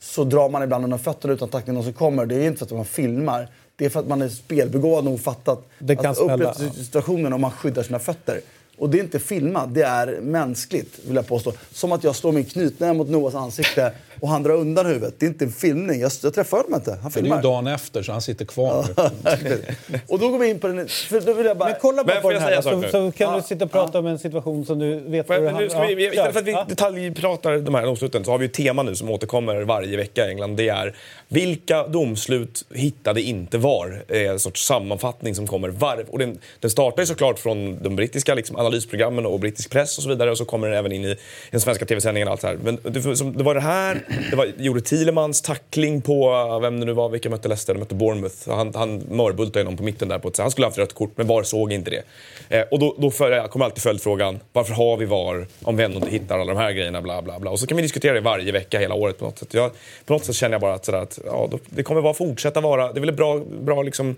så 0.05 0.25
drar 0.25 0.49
man 0.49 0.63
ibland 0.63 0.85
undan 0.85 0.99
fötterna 0.99 1.35
utan 1.35 1.49
tackling 1.49 1.75
någon 1.75 1.85
som 1.85 1.93
kommer. 1.93 2.27
Det 2.27 2.35
är 2.35 2.47
inte 2.47 2.59
för 2.59 2.67
att 2.67 2.73
man 2.73 2.85
filmar. 2.85 3.49
Det 3.77 3.85
är 3.85 3.89
för 3.89 4.01
att 4.01 4.09
man 4.09 4.23
är 4.23 4.29
spelbegåvad 4.29 5.09
och 5.09 5.21
fattat 5.21 5.69
Det 5.79 5.97
kan 5.97 6.11
att 6.11 6.41
ja. 6.41 6.55
situationen 6.55 7.33
om 7.33 7.41
man 7.41 7.51
skyddar 7.51 7.83
sina 7.83 7.99
fötter. 7.99 8.41
Och 8.79 8.91
det 8.91 8.99
är 8.99 9.03
inte 9.03 9.19
filmat, 9.19 9.75
det 9.75 9.83
är 9.83 10.21
mänskligt 10.21 10.99
vill 11.07 11.17
jag 11.17 11.27
påstå. 11.27 11.53
Som 11.73 11.93
att 11.93 12.05
jag 12.05 12.17
slår 12.17 12.33
min 12.33 12.45
knytnäve 12.45 12.93
mot 12.93 13.09
Noahs 13.09 13.35
ansikte 13.35 13.93
och 14.21 14.29
han 14.29 14.43
drar 14.43 14.55
undan 14.55 14.87
huvudet. 14.87 15.15
Det 15.19 15.27
är 15.27 15.29
inte 15.29 15.45
en 15.45 15.53
filmning. 15.53 16.01
Jag, 16.01 16.13
jag 16.23 16.35
träffar 16.35 16.57
honom 16.57 16.75
inte. 16.75 16.91
Han 16.91 16.99
Det 17.03 17.07
är 17.19 17.23
filmar. 17.23 17.37
ju 17.37 17.43
dagen 17.43 17.67
efter, 17.67 18.03
så 18.03 18.13
han 18.13 18.23
sitter 18.23 18.45
kvar. 18.45 18.87
och 20.09 20.19
då 20.19 20.29
går 20.29 20.39
vi 20.39 20.49
in 20.49 20.59
på 20.59 20.67
den... 20.69 20.89
För 20.89 21.21
då 21.21 21.33
vill 21.33 21.47
jag 21.47 21.57
bara... 21.59 21.69
Men 21.69 21.79
kolla 21.81 22.05
bara 22.05 22.21
på 22.21 22.31
den 22.31 22.43
jag 22.43 22.49
här 22.49 22.61
så, 22.63 22.83
så 22.83 23.13
kan 23.13 23.31
Ja. 23.31 23.37
du 23.37 23.43
sitta 23.43 23.65
och 23.65 23.71
prata 23.73 23.99
om 23.99 24.07
en 24.07 24.19
situation 24.19 24.65
som 24.67 24.79
du 24.79 25.01
vet 25.01 25.29
Men, 25.29 25.43
hur 25.43 25.53
men 25.53 25.71
ska 25.71 25.81
vi, 25.87 26.05
ja, 26.05 26.11
istället 26.11 26.33
för 26.33 26.41
att 26.41 26.47
vi 26.47 26.53
ja. 26.53 26.65
detaljpratar 26.69 27.59
de 27.59 27.75
här 27.75 27.87
domsluten 27.87 28.25
så 28.25 28.31
har 28.31 28.39
vi 28.39 28.47
ett 28.47 28.53
tema 28.53 28.83
nu 28.83 28.95
som 28.97 29.11
återkommer 29.11 29.63
varje 29.63 29.97
vecka 29.97 30.27
i 30.27 30.31
England. 30.31 30.57
Det 30.57 30.69
är 30.69 30.95
vilka 31.29 31.87
domslut 31.87 32.65
hittade 32.75 33.23
inte 33.23 33.59
VAR? 33.59 34.05
En 34.09 34.39
sorts 34.39 34.67
sammanfattning 34.67 35.35
som 35.35 35.47
kommer 35.47 35.69
var 35.69 36.05
och 36.11 36.19
den, 36.19 36.39
den 36.61 36.71
startar 36.71 37.03
ju 37.03 37.07
såklart 37.07 37.39
från 37.39 37.83
de 37.83 37.97
brittiska 37.97 38.35
liksom, 38.35 38.57
analysprogrammen 38.57 39.27
och 39.27 39.41
brittisk 39.41 39.71
press 39.71 39.97
och 39.99 40.03
så 40.03 40.09
vidare 40.09 40.31
och 40.31 40.39
så 40.39 40.45
kommer 40.45 40.69
den 40.69 40.79
även 40.79 40.93
in 40.93 41.05
i 41.05 41.17
den 41.51 41.61
svenska 41.61 41.85
tv-sändningen 41.85 42.29
och 42.29 42.33
allt 42.33 42.41
så 42.41 42.47
här. 42.47 42.59
Men 42.65 42.79
det, 42.83 43.17
som, 43.17 43.37
det 43.37 43.45
var 43.45 43.55
det 43.55 43.61
här, 43.61 44.04
det 44.31 44.37
var, 44.37 44.53
gjorde 44.59 44.81
Thielemans 44.81 45.43
tackling 45.43 46.01
på, 46.01 46.33
eh, 46.51 46.61
vem 46.61 46.81
det 46.81 46.87
nu 46.87 46.93
var, 46.93 47.09
vilka 47.09 47.31
mötte 47.31 47.49
Leicester? 47.49 47.75
De 47.75 47.79
mötte 47.79 47.95
Bournemouth. 47.95 48.51
Han, 48.51 48.75
han 48.75 48.99
mörbultade 48.99 49.65
någon 49.65 49.77
på 49.77 49.83
mitten 49.83 50.09
där 50.09 50.19
på 50.19 50.29
ett, 50.29 50.39
han 50.39 50.51
skulle 50.51 50.65
ha 50.65 50.69
haft 50.69 50.79
rött 50.79 50.95
kort 50.95 51.13
men 51.17 51.27
VAR 51.27 51.43
såg 51.43 51.73
inte 51.73 51.91
det. 51.91 52.03
Eh, 52.49 52.65
och 52.71 52.79
då, 52.79 52.95
då 52.99 53.11
för, 53.11 53.49
kommer 53.49 53.65
alltid 53.65 53.83
följdfrågan, 53.83 54.41
varför 54.53 54.75
har 54.75 54.97
vi 54.97 55.05
VAR 55.05 55.47
om 55.63 55.77
vi 55.77 55.85
ändå 55.85 55.97
inte 55.97 56.11
hittar 56.11 56.39
alla 56.39 56.55
de 56.55 56.61
här 56.61 56.73
grejerna? 56.73 57.03
Bla, 57.03 57.23
bla, 57.23 57.39
bla. 57.39 57.51
Och 57.51 57.61
så 57.61 57.67
kan 57.67 57.77
vi 57.77 57.83
diskutera 57.83 58.15
det 58.15 58.21
varje 58.21 58.53
vecka 58.53 58.79
hela 58.79 58.95
året 58.95 59.19
på 59.19 59.25
något 59.25 59.39
sätt. 59.39 59.55
Jag, 59.55 59.71
på 60.05 60.13
något 60.13 60.25
sätt 60.25 60.35
känner 60.35 60.55
jag 60.55 60.61
bara 60.61 60.75
att, 60.75 60.85
sådär, 60.85 60.99
att 60.99 61.19
ja, 61.25 61.49
då, 61.51 61.59
det 61.67 61.83
kommer 61.83 62.03
bara 62.03 62.15
fortsätta 62.15 62.61
vara, 62.61 62.93
det 62.93 62.99
är 62.99 63.01
väl 63.01 63.09
en 63.09 63.17
bra, 63.17 63.41
bra 63.61 63.83
liksom, 63.83 64.17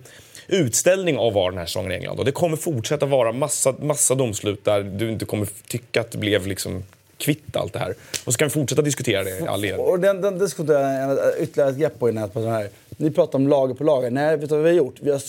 utställning 0.49 1.19
av 1.19 1.33
VAR 1.33 1.51
den 1.51 1.59
här 1.59 1.67
säsongen 1.67 1.93
i 1.93 1.95
England. 1.95 2.19
Och 2.19 2.25
det 2.25 2.33
kommer 2.33 2.57
fortsätta 2.57 3.07
vara 3.07 3.33
massa, 3.33 3.75
massa 3.81 4.15
domslut 4.15 4.65
där 4.65 4.83
du 4.83 5.11
inte 5.11 5.25
kommer 5.25 5.49
tycka 5.69 6.01
att 6.01 6.11
det 6.11 6.19
blev 6.19 6.47
liksom 6.47 6.83
kvitt 7.19 7.57
allt 7.57 7.73
det 7.73 7.79
här. 7.79 7.95
Och 8.25 8.33
så 8.33 8.39
kan 8.39 8.49
vi 8.49 8.53
fortsätta 8.53 8.83
diskutera 8.83 9.25
det 9.25 9.39
i 9.39 9.47
all. 9.47 9.73
Och 9.73 10.01
den, 10.01 10.21
den 10.21 10.39
diskussionen, 10.39 11.19
ytterligare 11.39 11.71
ett 11.71 11.77
grepp 11.77 11.99
på 11.99 12.09
innan 12.09 12.29
på 12.29 12.41
den 12.41 12.51
här. 12.51 12.69
Ni 12.97 13.11
pratar 13.11 13.39
om 13.39 13.49
lager 13.49 13.75
på 13.75 13.85
lager. 13.85 14.11
Nej, 14.11 14.37
vet 14.37 14.49
du 14.49 14.55
vad 14.55 14.65
vi 14.65 14.71
har 14.71 14.77
gjort? 14.77 14.95
Vi 15.01 15.11
har 15.11 15.23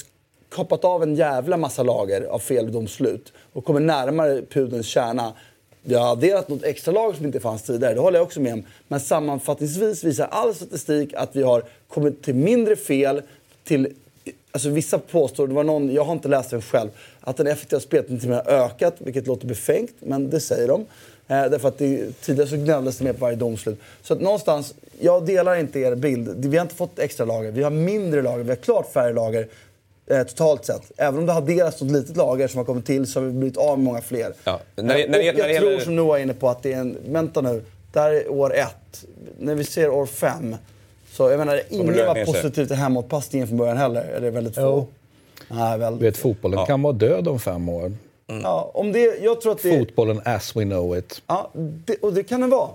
kapat 0.50 0.86
av 0.86 1.04
en 1.04 1.16
jävla 1.16 1.58
massa 1.58 1.84
lager 1.84 2.24
av 2.24 2.40
feldomslut 2.40 3.34
och 3.54 3.66
kommer 3.66 3.80
närmare 3.80 4.42
pudelns 4.42 4.88
kärna. 4.88 5.34
Vi 5.82 5.96
har 5.96 6.12
adderat 6.12 6.50
något 6.50 6.64
extra 6.64 6.92
lager 6.92 7.18
som 7.18 7.26
inte 7.26 7.40
fanns 7.40 7.64
tidigare, 7.64 7.94
det 7.94 8.00
håller 8.00 8.20
jag 8.20 8.26
också 8.26 8.40
med 8.40 8.54
om. 8.54 8.64
Men 8.88 9.00
sammanfattningsvis 9.00 10.04
visar 10.04 10.28
all 10.32 10.56
statistik 10.56 11.14
att 11.14 11.36
vi 11.36 11.44
har 11.44 11.64
kommit 11.88 12.24
till 12.24 12.36
mindre 12.36 12.76
fel, 12.76 13.22
till 13.64 13.94
Alltså 14.52 14.70
vissa 14.70 15.00
påstår, 15.00 15.48
det 15.48 15.54
var 15.54 15.64
någon, 15.64 15.94
jag 15.94 16.04
har 16.04 16.14
inte 16.14 16.28
läst 16.28 16.50
den 16.50 16.62
själv, 16.62 16.90
att 17.22 17.38
den 17.38 17.48
effektiva 17.48 17.80
speltiden 17.80 18.34
har 18.34 18.48
ökat, 18.48 18.96
vilket 18.98 19.28
låter 19.28 19.48
befängt, 19.48 19.94
men 20.00 20.30
det 20.30 20.40
säger 20.40 20.68
de. 20.68 20.86
Eh, 21.28 21.46
därför 21.50 21.68
att 21.68 21.78
det, 21.78 22.22
tidigare 22.22 22.50
så 22.50 22.56
gnälldes 22.56 22.98
det 22.98 23.04
mer 23.04 23.14
på 23.14 23.20
varje 23.20 23.36
domslut. 23.36 23.80
Så 24.04 24.14
att 24.14 24.22
någonstans, 24.22 24.74
jag 25.00 25.26
delar 25.26 25.56
inte 25.56 25.80
er 25.80 25.96
bild. 25.96 26.46
Vi 26.46 26.58
har 26.58 26.62
inte 26.66 26.76
fått 26.76 27.00
extra 27.00 27.26
lager, 27.26 27.52
vi 27.52 27.64
har 27.64 27.70
mindre 27.72 28.22
lager, 28.22 28.44
vi 28.44 28.50
har 28.50 28.56
klart 28.56 28.92
färre 28.94 29.14
lager 29.14 29.48
eh, 30.08 30.24
totalt 30.24 30.66
sett. 30.66 30.92
Även 30.98 31.20
om 31.20 31.26
det 31.26 31.32
har 31.32 31.42
adderats 31.42 31.82
något 31.82 31.92
litet 31.92 32.18
lager 32.18 32.48
som 32.48 32.58
har 32.58 32.66
kommit 32.66 32.86
till 32.86 33.08
så 33.08 33.20
har 33.20 33.26
vi 33.26 33.32
blivit 33.32 33.58
av 33.58 33.78
med 33.78 33.86
många 33.86 34.02
fler. 34.02 34.34
Ja, 34.44 34.60
när 34.76 34.84
när, 34.84 34.98
det- 34.98 35.08
när 35.08 35.20
jag 35.20 35.36
tror 35.36 35.48
gäller- 35.50 35.80
som 35.80 35.96
Noah 35.96 36.20
är 36.20 36.24
inne 36.24 36.34
på 36.34 36.50
att 36.50 36.64
det 36.64 36.74
är 36.74 36.78
en, 36.80 36.98
vänta 37.08 37.42
nu, 37.42 37.64
det 37.94 38.00
här 38.00 38.12
är 38.12 38.32
år 38.32 38.56
ett. 38.56 39.06
När 39.40 39.56
vi 39.56 39.64
ser 39.64 39.90
år 39.90 40.06
fem, 40.06 40.56
så 41.12 41.30
jag 41.30 41.38
menar, 41.38 41.62
ingen 41.70 41.86
var 42.08 42.26
positiv 42.26 42.66
till 42.66 42.76
hemåtpassningen 42.76 43.48
från 43.48 43.58
början 43.58 43.78
heller. 43.78 44.02
Är 44.04 44.22
det 44.22 44.30
väldigt 44.32 44.56
få? 44.56 44.62
Jo. 44.62 44.88
Nej, 45.50 45.78
väldigt 45.80 46.02
vet, 46.08 46.18
fotbollen 46.18 46.66
kan 46.66 46.82
vara 46.82 46.94
död 46.94 47.28
om 47.28 47.40
fem 47.40 47.70
år. 47.70 47.94
Ja, 48.28 48.72
om 48.74 48.92
det, 48.92 49.18
jag 49.22 49.42
tror 49.42 49.52
att 49.52 49.64
det, 49.64 49.80
Fotbollen 49.80 50.22
as 50.26 50.56
we 50.56 50.64
know 50.64 50.98
it. 50.98 51.22
ja, 51.28 51.50
det, 51.54 51.96
och 51.96 52.14
det 52.14 52.24
kan 52.24 52.42
den 52.42 52.50
vara. 52.50 52.70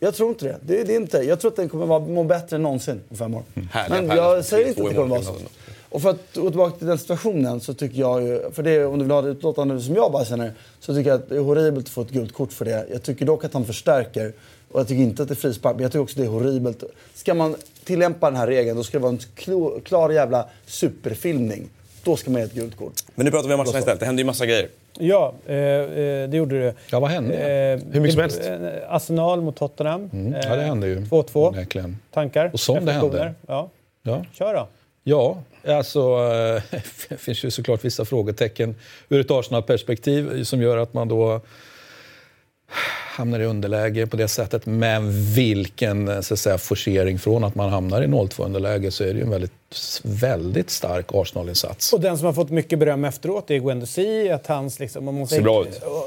Jag 0.00 0.14
tror 0.14 0.28
inte 0.28 0.44
det. 0.44 0.58
det, 0.62 0.84
det 0.84 0.92
är 0.92 0.96
inte. 0.96 1.18
Jag 1.18 1.40
tror 1.40 1.50
att 1.50 1.56
den 1.56 1.68
kommer 1.68 1.86
vara, 1.86 2.00
må 2.00 2.24
bättre 2.24 2.56
än 2.56 2.62
någonsin 2.62 3.00
om 3.08 3.16
fem 3.16 3.34
år. 3.34 3.42
Härliga 3.70 4.02
Men 4.02 4.16
jag 4.16 4.44
säger 4.44 4.68
inte 4.68 4.82
att 4.82 4.88
det 4.88 4.94
kommer 4.94 5.08
vara 5.08 5.22
så. 5.22 5.34
Och 5.88 6.02
för 6.02 6.10
att 6.10 6.34
gå 6.34 6.50
tillbaka 6.50 6.78
till 6.78 6.86
den 6.86 6.98
situationen 6.98 7.60
så 7.60 7.74
tycker 7.74 8.00
jag 8.00 8.22
ju, 8.22 8.50
för 8.52 8.62
det, 8.62 8.84
om 8.84 8.98
du 8.98 9.04
vill 9.04 9.12
ha 9.12 9.22
det 9.22 9.28
utlåtande 9.28 9.80
som 9.80 9.94
jag 9.94 10.12
bara 10.12 10.24
känner, 10.24 10.52
så 10.80 10.94
tycker 10.94 11.10
jag 11.10 11.20
att 11.20 11.28
det 11.28 11.36
är 11.36 11.40
horribelt 11.40 11.86
att 11.86 11.92
få 11.92 12.00
ett 12.00 12.10
gult 12.10 12.32
kort 12.32 12.52
för 12.52 12.64
det. 12.64 12.86
Jag 12.92 13.02
tycker 13.02 13.26
dock 13.26 13.44
att 13.44 13.54
han 13.54 13.64
förstärker. 13.64 14.32
Och 14.72 14.80
jag 14.80 14.88
tycker 14.88 15.02
inte 15.02 15.22
att 15.22 15.28
det 15.28 15.34
är 15.34 15.36
frispark, 15.36 15.74
men 15.74 15.82
jag 15.82 15.92
tycker 15.92 16.02
också 16.02 16.12
att 16.12 16.18
det 16.18 16.24
är 16.24 16.32
horribelt. 16.32 16.84
Ska 17.14 17.34
man 17.34 17.56
tillämpa 17.84 18.30
den 18.30 18.36
här 18.36 18.46
regeln, 18.46 18.76
då 18.76 18.84
ska 18.84 18.98
det 18.98 19.02
vara 19.02 19.12
en 19.12 19.80
klar 19.82 20.10
jävla 20.10 20.46
superfilmning. 20.66 21.68
Då 22.06 22.16
ska 22.16 22.30
man 22.30 22.40
ge 22.40 22.46
ett 22.46 22.52
gult 22.54 22.76
kort. 22.76 22.92
Men 23.14 23.24
nu 23.24 23.30
pratar 23.30 23.48
vi 23.48 23.54
om 23.54 23.58
matcherna 23.58 23.78
istället. 23.78 24.00
Det 24.00 24.06
händer 24.06 24.20
ju 24.20 24.26
massa 24.26 24.46
grejer. 24.46 24.68
Ja, 24.98 25.34
eh, 25.46 25.56
eh, 25.56 26.28
det 26.28 26.36
gjorde 26.36 26.60
det. 26.60 26.74
Ja, 26.90 27.00
vad 27.00 27.10
hände? 27.10 27.34
Eh, 27.34 27.92
Hur 27.92 28.00
mycket 28.00 28.12
som 28.12 28.22
helst. 28.22 28.40
eh, 28.46 28.94
Arsenal 28.94 29.40
mot 29.40 29.56
Tottenham. 29.56 30.10
Mm. 30.12 30.32
Ja, 30.32 30.56
det 30.56 30.62
hände 30.62 30.86
ju. 30.86 31.00
2-2. 31.00 31.48
Onekligen. 31.48 31.98
Tankar? 32.10 32.50
Och 32.52 32.60
som 32.60 32.84
det 32.84 32.92
hände. 32.92 33.34
Ja. 33.46 33.70
Ja. 34.02 34.24
Kör 34.34 34.54
då. 34.54 34.68
Ja, 35.04 35.42
alltså 35.68 36.00
eh, 36.00 36.62
det 37.08 37.16
finns 37.16 37.44
ju 37.44 37.50
såklart 37.50 37.84
vissa 37.84 38.04
frågetecken 38.04 38.74
ur 39.08 39.20
ett 39.20 39.30
Arsenal-perspektiv 39.30 40.44
som 40.44 40.62
gör 40.62 40.76
att 40.76 40.94
man 40.94 41.08
då 41.08 41.40
hamnar 43.16 43.40
i 43.40 43.44
underläge 43.44 44.06
på 44.06 44.16
det 44.16 44.28
sättet. 44.28 44.66
Men 44.66 45.10
vilken 45.34 46.08
eh, 46.08 46.20
så 46.20 46.34
att 46.34 46.40
säga, 46.40 46.58
forcering 46.58 47.18
från 47.18 47.44
att 47.44 47.54
man 47.54 47.70
hamnar 47.70 48.02
i 48.02 48.06
0-2 48.06 48.44
underläge 48.44 48.90
så 48.90 49.04
är 49.04 49.06
det 49.06 49.14
ju 49.14 49.22
en 49.22 49.30
väldigt, 49.30 49.52
väldigt 50.02 50.70
stark 50.70 51.06
Arsenal-insats. 51.14 51.92
Och 51.92 52.00
den 52.00 52.18
som 52.18 52.26
har 52.26 52.32
fått 52.32 52.50
mycket 52.50 52.78
beröm 52.78 53.04
efteråt 53.04 53.50
är 53.50 53.58
Guendouzi. 53.58 54.30
Att 54.30 54.46
hans, 54.46 54.78
liksom, 54.78 55.08
om 55.08 55.14
man 55.14 55.28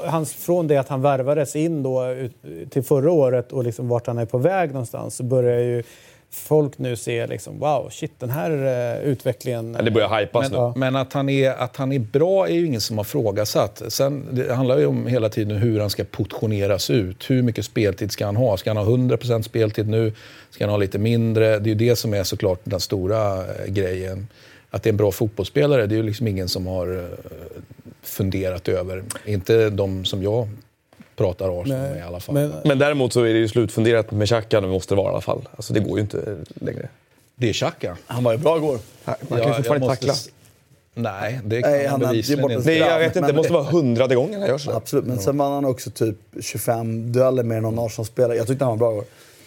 hans, 0.04 0.32
från 0.32 0.66
det 0.66 0.76
att 0.76 0.88
han 0.88 1.02
värvades 1.02 1.56
in 1.56 1.82
då, 1.82 2.06
ut, 2.06 2.32
till 2.70 2.82
förra 2.82 3.10
året 3.10 3.52
och 3.52 3.64
liksom 3.64 3.88
vart 3.88 4.06
han 4.06 4.18
är 4.18 4.26
på 4.26 4.38
väg 4.38 4.72
någonstans 4.72 5.16
så 5.16 5.22
börjar 5.22 5.58
ju 5.58 5.82
folk 6.30 6.78
nu 6.78 6.96
se 6.96 7.26
liksom, 7.26 7.58
wow, 7.58 7.88
shit, 7.90 8.12
den 8.18 8.30
här 8.30 8.50
eh, 8.50 9.08
utvecklingen... 9.08 9.74
Ja, 9.78 9.82
det 9.82 9.90
börjar 9.90 10.20
hypas 10.20 10.50
Men, 10.50 10.60
nu. 10.60 10.72
men 10.76 10.96
att, 10.96 11.12
han 11.12 11.28
är, 11.28 11.50
att 11.50 11.76
han 11.76 11.92
är 11.92 11.98
bra 11.98 12.48
är 12.48 12.54
ju 12.54 12.66
ingen 12.66 12.80
som 12.80 12.98
har 12.98 13.04
frågasatt. 13.04 13.82
Sen, 13.88 14.26
det 14.30 14.54
handlar 14.54 14.78
ju 14.78 14.86
om 14.86 15.06
hela 15.06 15.28
tiden 15.28 15.56
hur 15.56 15.80
han 15.80 15.90
ska 15.90 16.04
portioneras 16.04 16.90
ut. 16.90 17.30
Hur 17.30 17.42
mycket 17.42 17.64
speltid 17.64 18.12
ska 18.12 18.26
han 18.26 18.36
ha? 18.36 18.56
Ska 18.56 18.70
han 18.70 18.76
ha 18.76 18.84
100% 18.84 19.42
speltid 19.42 19.88
nu? 19.88 20.12
Ska 20.50 20.64
han 20.64 20.70
ha 20.70 20.78
lite 20.78 20.98
mindre? 20.98 21.58
Det 21.58 21.70
är 21.70 21.74
ju 21.74 21.88
det 21.88 21.96
som 21.96 22.14
är 22.14 22.24
såklart 22.24 22.60
den 22.64 22.80
stora 22.80 23.36
eh, 23.36 23.66
grejen. 23.66 24.28
Att 24.70 24.82
det 24.82 24.88
är 24.88 24.92
en 24.92 24.96
bra 24.96 25.12
fotbollsspelare, 25.12 25.86
det 25.86 25.94
är 25.94 25.96
ju 25.96 26.02
liksom 26.02 26.26
ingen 26.26 26.48
som 26.48 26.66
har 26.66 26.98
eh, 26.98 27.04
funderat 28.02 28.68
över. 28.68 29.04
Inte 29.24 29.70
de 29.70 30.04
som 30.04 30.22
jag 30.22 30.48
pratar 31.20 31.60
Arsenal 31.62 31.78
med 31.80 31.98
i 31.98 32.00
alla 32.00 32.20
fall. 32.20 32.34
Men, 32.34 32.52
Men 32.64 32.78
däremot 32.78 33.12
så 33.12 33.20
är 33.20 33.32
det 33.32 33.38
ju 33.38 33.48
slutfunderat 33.48 34.10
med 34.10 34.28
Xhaka, 34.28 34.60
nu 34.60 34.68
måste 34.68 34.94
det 34.94 34.96
vara 34.96 35.08
i 35.08 35.12
alla 35.12 35.20
fall. 35.20 35.48
Alltså 35.56 35.72
det 35.72 35.80
går 35.80 35.96
ju 35.98 36.00
inte 36.02 36.36
längre. 36.54 36.88
det 37.36 37.48
är 37.48 37.52
Xhaka. 37.52 37.96
Han 38.06 38.24
var 38.24 38.32
ju 38.32 38.38
bra 38.38 38.56
igår. 38.56 38.78
Man 39.04 39.16
kan 39.40 39.48
ju 39.48 39.54
fortfarande 39.54 39.86
inte 39.86 39.96
tackla. 39.96 40.14
Nej, 40.94 41.40
det 41.44 41.62
kan 41.62 41.70
Nej, 41.70 41.86
han 41.86 42.00
bevisligen 42.00 42.38
det 42.48 42.54
är 42.54 42.58
borta- 42.58 42.70
inte. 42.70 42.70
Nej, 42.70 42.78
jag 42.92 42.98
vet 42.98 43.16
inte. 43.16 43.28
Det 43.28 43.36
måste 43.36 43.52
vara 43.52 43.62
hundrade 43.62 44.14
gången 44.14 44.40
han 44.40 44.48
gör 44.48 44.58
sådär. 44.58 44.76
Absolut, 44.76 45.04
men 45.06 45.18
sen 45.18 45.38
vann 45.38 45.52
han 45.52 45.64
också 45.64 45.90
typ 45.90 46.16
25 46.40 47.12
dueller 47.12 47.42
med 47.42 47.62
någon 47.62 47.78
Arsenal-spelare. 47.78 48.36
Jag 48.36 48.46
tyckte 48.46 48.64
han 48.64 48.78
var 48.78 48.78
bra 48.78 48.92
igår. 48.92 49.04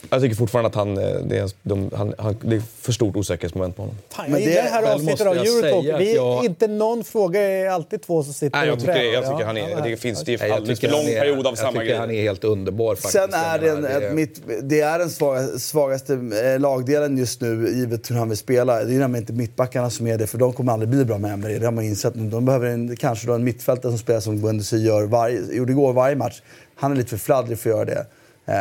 Jag 0.09 0.21
tycker 0.21 0.35
fortfarande 0.35 0.67
att 0.67 0.75
han, 0.75 0.97
eh, 0.97 1.03
det, 1.25 1.38
är, 1.38 1.51
de, 1.63 1.89
han, 1.95 2.13
han, 2.17 2.35
det 2.41 2.55
är 2.55 2.61
för 2.81 2.91
stort 2.91 3.15
osäkerhetsmoment 3.15 3.75
på 3.75 3.81
honom. 3.81 3.95
Fan, 4.09 4.25
Men 4.31 4.31
jag 4.31 4.41
det- 4.41 4.49
gillar 4.51 4.63
det 4.63 4.69
här 4.69 4.84
avsnittet 4.93 5.09
måste 5.11 5.30
av 5.30 5.35
jag 5.35 5.47
Eurotalk. 5.47 5.84
säga 5.85 5.97
Vi, 5.97 6.15
jag- 6.15 6.45
Inte 6.45 6.67
någon 6.67 7.03
fråga 7.03 7.41
är 7.41 7.69
alltid 7.69 8.01
två 8.01 8.23
som 8.23 8.34
sitter 8.34 8.57
Nej, 8.57 8.67
jag 8.67 8.73
och 8.73 8.80
tycker, 8.80 9.03
jag 9.13 9.23
tycker 9.23 9.45
han 9.45 9.57
är, 9.57 9.69
ja, 9.69 9.80
det 9.84 9.97
finns 9.97 10.23
det 10.23 10.34
är 10.41 10.45
jag 10.47 10.55
alldeles 10.55 10.80
för 10.80 10.88
tycker 10.88 10.97
lång 11.03 11.13
är- 11.13 11.19
period 11.19 11.39
av 11.39 11.51
Jag 11.51 11.57
samma 11.57 11.80
tycker 11.81 11.97
han 11.97 12.07
grej. 12.07 12.19
är 12.19 12.23
helt 12.23 12.43
underbar 12.43 12.95
faktiskt. 12.95 13.13
Sen 13.13 13.34
är 13.34 13.59
det, 13.59 13.67
Jag 13.67 13.77
en, 13.77 13.85
ett, 13.85 14.13
mitt, 14.13 14.41
det 14.63 14.81
är 14.81 14.99
den 14.99 15.09
svaga, 15.09 15.47
svagaste 15.47 16.13
eh, 16.53 16.59
lagdelen 16.59 17.17
just 17.17 17.41
nu, 17.41 17.69
givet 17.75 18.11
hur 18.11 18.15
han 18.15 18.30
vill 18.30 18.38
spela. 18.38 18.84
Det 18.84 18.95
är 18.95 18.99
nämligen 18.99 19.23
inte 19.23 19.34
mittbackarna 19.34 19.89
som 19.89 20.07
är 20.07 20.17
det, 20.17 20.27
för 20.27 20.38
de 20.38 20.53
kommer 20.53 20.71
aldrig 20.71 20.89
bli 20.89 21.05
bra 21.05 21.17
med 21.17 21.34
Emery. 21.34 21.59
Det 21.59 21.65
har 21.65 21.71
man 21.71 21.84
insett. 21.84 22.15
nu. 22.15 22.30
De 22.30 22.45
behöver 22.45 22.67
en, 22.67 22.95
kanske 22.95 23.27
då 23.27 23.34
en 23.34 23.43
mittfältare 23.43 23.91
som 23.91 23.99
spelar 23.99 24.19
som 24.19 24.41
Guendouzi 24.41 24.77
gör 24.77 25.03
varje, 25.03 25.39
gjorde 25.55 25.71
igår 25.71 25.93
varje 25.93 26.15
match. 26.15 26.41
Han 26.75 26.91
är 26.91 26.95
lite 26.95 27.09
för 27.09 27.17
fladdrig 27.17 27.59
för 27.59 27.69
att 27.69 27.75
göra 27.75 27.85
det. 27.85 28.05
Eh, 28.45 28.55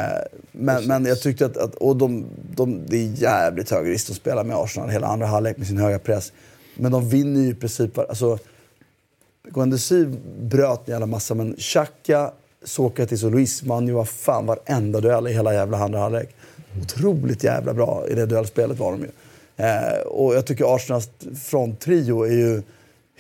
men, 0.53 0.85
men 0.87 1.05
jag 1.05 1.21
tyckte 1.21 1.47
att, 1.47 1.57
att 1.57 1.75
och 1.75 1.97
de, 1.97 2.25
de, 2.55 2.87
det 2.87 2.97
är 2.97 3.23
jävligt 3.23 3.71
hög 3.71 3.89
risk 3.89 4.11
att 4.11 4.17
spela 4.17 4.45
med 4.45 4.57
Arsenal 4.57 4.91
hela 4.91 5.07
andra 5.07 5.27
halvlek 5.27 5.57
med 5.57 5.67
sin 5.67 5.79
höga 5.79 5.99
press. 5.99 6.33
Men 6.75 6.93
de 6.93 7.09
vinner 7.09 7.41
ju 7.41 7.49
i 7.49 7.55
princip, 7.55 7.99
alltså 7.99 8.39
Guendouzi 9.43 10.07
bröt 10.41 10.89
en 10.89 10.93
jävla 10.93 11.07
massa, 11.07 11.35
men 11.35 11.57
Xhaka, 11.57 12.33
Sokratis 12.65 13.25
och 13.25 13.31
Luis 13.31 13.63
vann 13.63 13.87
ju 13.87 13.93
vad 13.93 14.09
fan 14.09 14.47
varenda 14.47 15.01
duell 15.01 15.29
i 15.29 15.33
hela 15.33 15.55
jävla 15.55 15.79
andra 15.79 15.99
halvlek. 15.99 16.35
Otroligt 16.83 17.45
jävla 17.45 17.75
bra 17.75 18.05
i 18.09 18.15
det 18.15 18.27
duellspelet 18.27 18.79
var 18.79 18.93
de 18.93 19.01
ju. 19.01 19.11
Eh, 19.57 20.01
och 20.07 20.35
jag 20.35 20.47
tycker 20.47 20.75
Arsenals 20.75 21.11
fronttrio 21.45 22.23
är 22.23 22.33
ju 22.33 22.63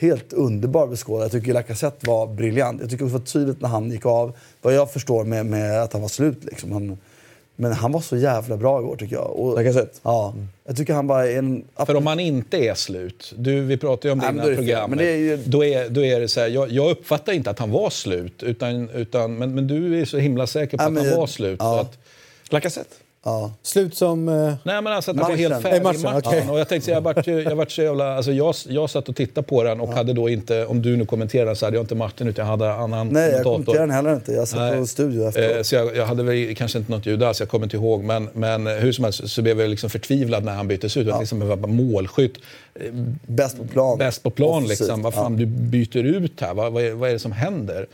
helt 0.03 0.33
underbar 0.33 0.87
beskådad. 0.87 1.25
Jag 1.25 1.33
tycker 1.33 1.53
Lacazette 1.53 2.07
var 2.11 2.27
briljant. 2.27 2.81
Jag 2.81 2.91
tycker 2.91 3.05
det 3.05 3.11
var 3.11 3.19
tydligt 3.21 3.61
när 3.61 3.69
han 3.69 3.91
gick 3.91 4.07
av, 4.07 4.33
vad 4.63 4.75
jag 4.75 4.93
förstår 4.93 5.25
med, 5.25 5.47
med 5.47 5.83
att 5.83 5.93
han 5.93 6.03
var 6.03 6.09
slut 6.09 6.45
liksom. 6.45 6.73
Han, 6.73 6.99
men 7.57 7.73
han 7.73 7.93
var 7.93 8.01
så 8.01 8.17
jävla 8.17 8.57
bra 8.57 8.81
igår 8.81 8.97
tycker 8.97 9.17
jag. 9.17 9.31
Och, 9.31 9.55
Lacazette? 9.55 9.99
Ja. 10.03 10.35
Jag 10.67 10.77
tycker 10.77 10.95
han 10.95 11.07
var 11.07 11.25
en... 11.27 11.65
För 11.87 11.95
om 11.95 12.07
han 12.07 12.21
inte 12.21 12.57
är 12.59 12.75
slut, 12.75 13.33
du, 13.37 13.61
vi 13.61 13.77
pratade 13.77 14.09
ju 14.09 14.13
om 14.13 14.19
det 14.19 14.25
Nej, 14.25 14.35
men 14.35 14.45
innan 14.45 14.47
då 14.47 14.53
är 14.53 14.57
det 14.57 14.57
fel. 14.57 14.67
programmet, 14.67 14.89
Men 14.91 14.99
det 14.99 15.11
är 15.13 15.17
ju- 15.17 15.37
då, 15.47 15.65
är, 15.65 15.89
då 15.89 16.05
är 16.05 16.21
det 16.21 16.29
så 16.29 16.41
här, 16.41 16.49
jag, 16.49 16.71
jag 16.71 16.91
uppfattar 16.91 17.33
inte 17.33 17.51
att 17.51 17.59
han 17.59 17.71
var 17.71 17.91
slut, 17.91 18.43
utan, 18.43 18.89
utan, 18.91 19.35
men, 19.39 19.55
men 19.55 19.67
du 19.67 20.01
är 20.01 20.05
så 20.05 20.19
himla 20.19 20.47
säker 20.47 20.77
på 20.79 20.83
Ja, 20.85 20.89
att 20.89 20.97
han 20.97 21.07
jag- 21.07 21.17
var 21.17 21.27
slut. 21.27 21.57
ja. 21.63 21.81
Att, 21.81 21.99
Lacazette? 22.51 22.95
Ja. 23.25 23.53
Slut 23.63 23.95
som... 23.97 24.29
eh, 24.29 24.35
nej 24.63 24.83
men 24.83 24.87
alltså 24.87 25.11
att 25.11 25.17
Matchen. 25.17 25.39
helt 25.39 25.63
färdig 25.63 25.77
Eh, 25.79 25.83
matchen, 25.83 26.03
matchen. 26.03 26.23
okej. 26.27 26.47
Och 26.51 26.59
jag 26.61 26.69
tänkte, 26.69 26.91
jag 26.91 27.01
vart, 27.01 27.27
jag 27.27 27.57
vart 27.57 27.71
så 27.71 27.83
jävla, 27.83 28.17
alltså 28.17 28.33
jag, 28.33 28.55
jag 28.69 28.91
satt 28.91 29.09
och 29.09 29.17
tittade 29.17 29.47
på 29.47 29.63
den 29.63 29.81
och 29.81 29.89
hade 29.89 30.13
då 30.13 30.29
inte, 30.29 30.67
om 30.67 30.83
du 30.83 30.97
nu 30.97 31.07
kommenterade 31.07 31.57
så 31.57 31.67
hade 31.67 31.77
jag 31.77 31.83
inte 31.85 31.95
Martin 31.95 32.29
utan 32.29 32.43
jag 32.45 32.51
hade 32.51 32.65
en 32.67 32.71
annan 32.81 33.09
Nej, 33.09 33.31
jag 33.31 33.43
kommenterar 33.43 33.79
den 33.81 33.91
heller 33.91 34.15
inte. 34.15 34.33
Jag 34.33 34.49
satt 34.49 34.59
Nej. 34.61 34.79
på 34.79 34.87
studio 34.87 35.29
efteråt. 35.29 35.57
Eh, 35.57 35.63
Så 35.63 35.75
jag, 35.75 35.97
jag 35.97 36.07
hade 36.07 36.23
väl 36.23 36.55
kanske 36.57 36.79
inte 36.79 36.91
något 36.93 37.07
ljud 37.07 37.23
alls, 37.23 37.41
jag 37.41 37.49
kommer 37.49 37.67
inte 37.67 37.77
ihåg. 37.77 38.05
Men, 38.05 38.29
men 38.33 38.67
hur 38.67 38.93
som 38.93 39.05
helst 39.05 39.29
så 39.29 39.43
blev 39.43 39.61
jag 39.61 39.71
liksom 39.71 39.91
förtvivlad 39.91 40.45
när 40.45 40.53
han 40.53 40.69
byttes 40.69 40.97
ut. 40.97 41.07
Ja. 41.07 41.21
Liksom, 41.21 41.41
jag 41.43 41.57
var 41.57 41.69
målskytt, 41.69 42.37
eh, 42.75 42.93
Bäst 43.27 43.59
på 43.59 43.65
plan. 43.65 43.99
bäst 43.99 44.23
på 44.23 44.31
plan. 44.31 44.49
Offensivt. 44.51 44.81
Liksom. 44.81 45.03
Vad 45.03 45.15
fan, 45.15 45.33
Ja. 45.33 45.39
du 45.39 45.47
byter 45.47 45.97
ut 46.05 46.41
här. 46.41 46.55
Vad, 46.55 46.73
vad, 46.73 46.83
är, 46.85 46.93
vad 46.93 47.09
är 47.09 47.13
det 47.13 47.19
som 47.19 47.33
händer? 47.33 47.87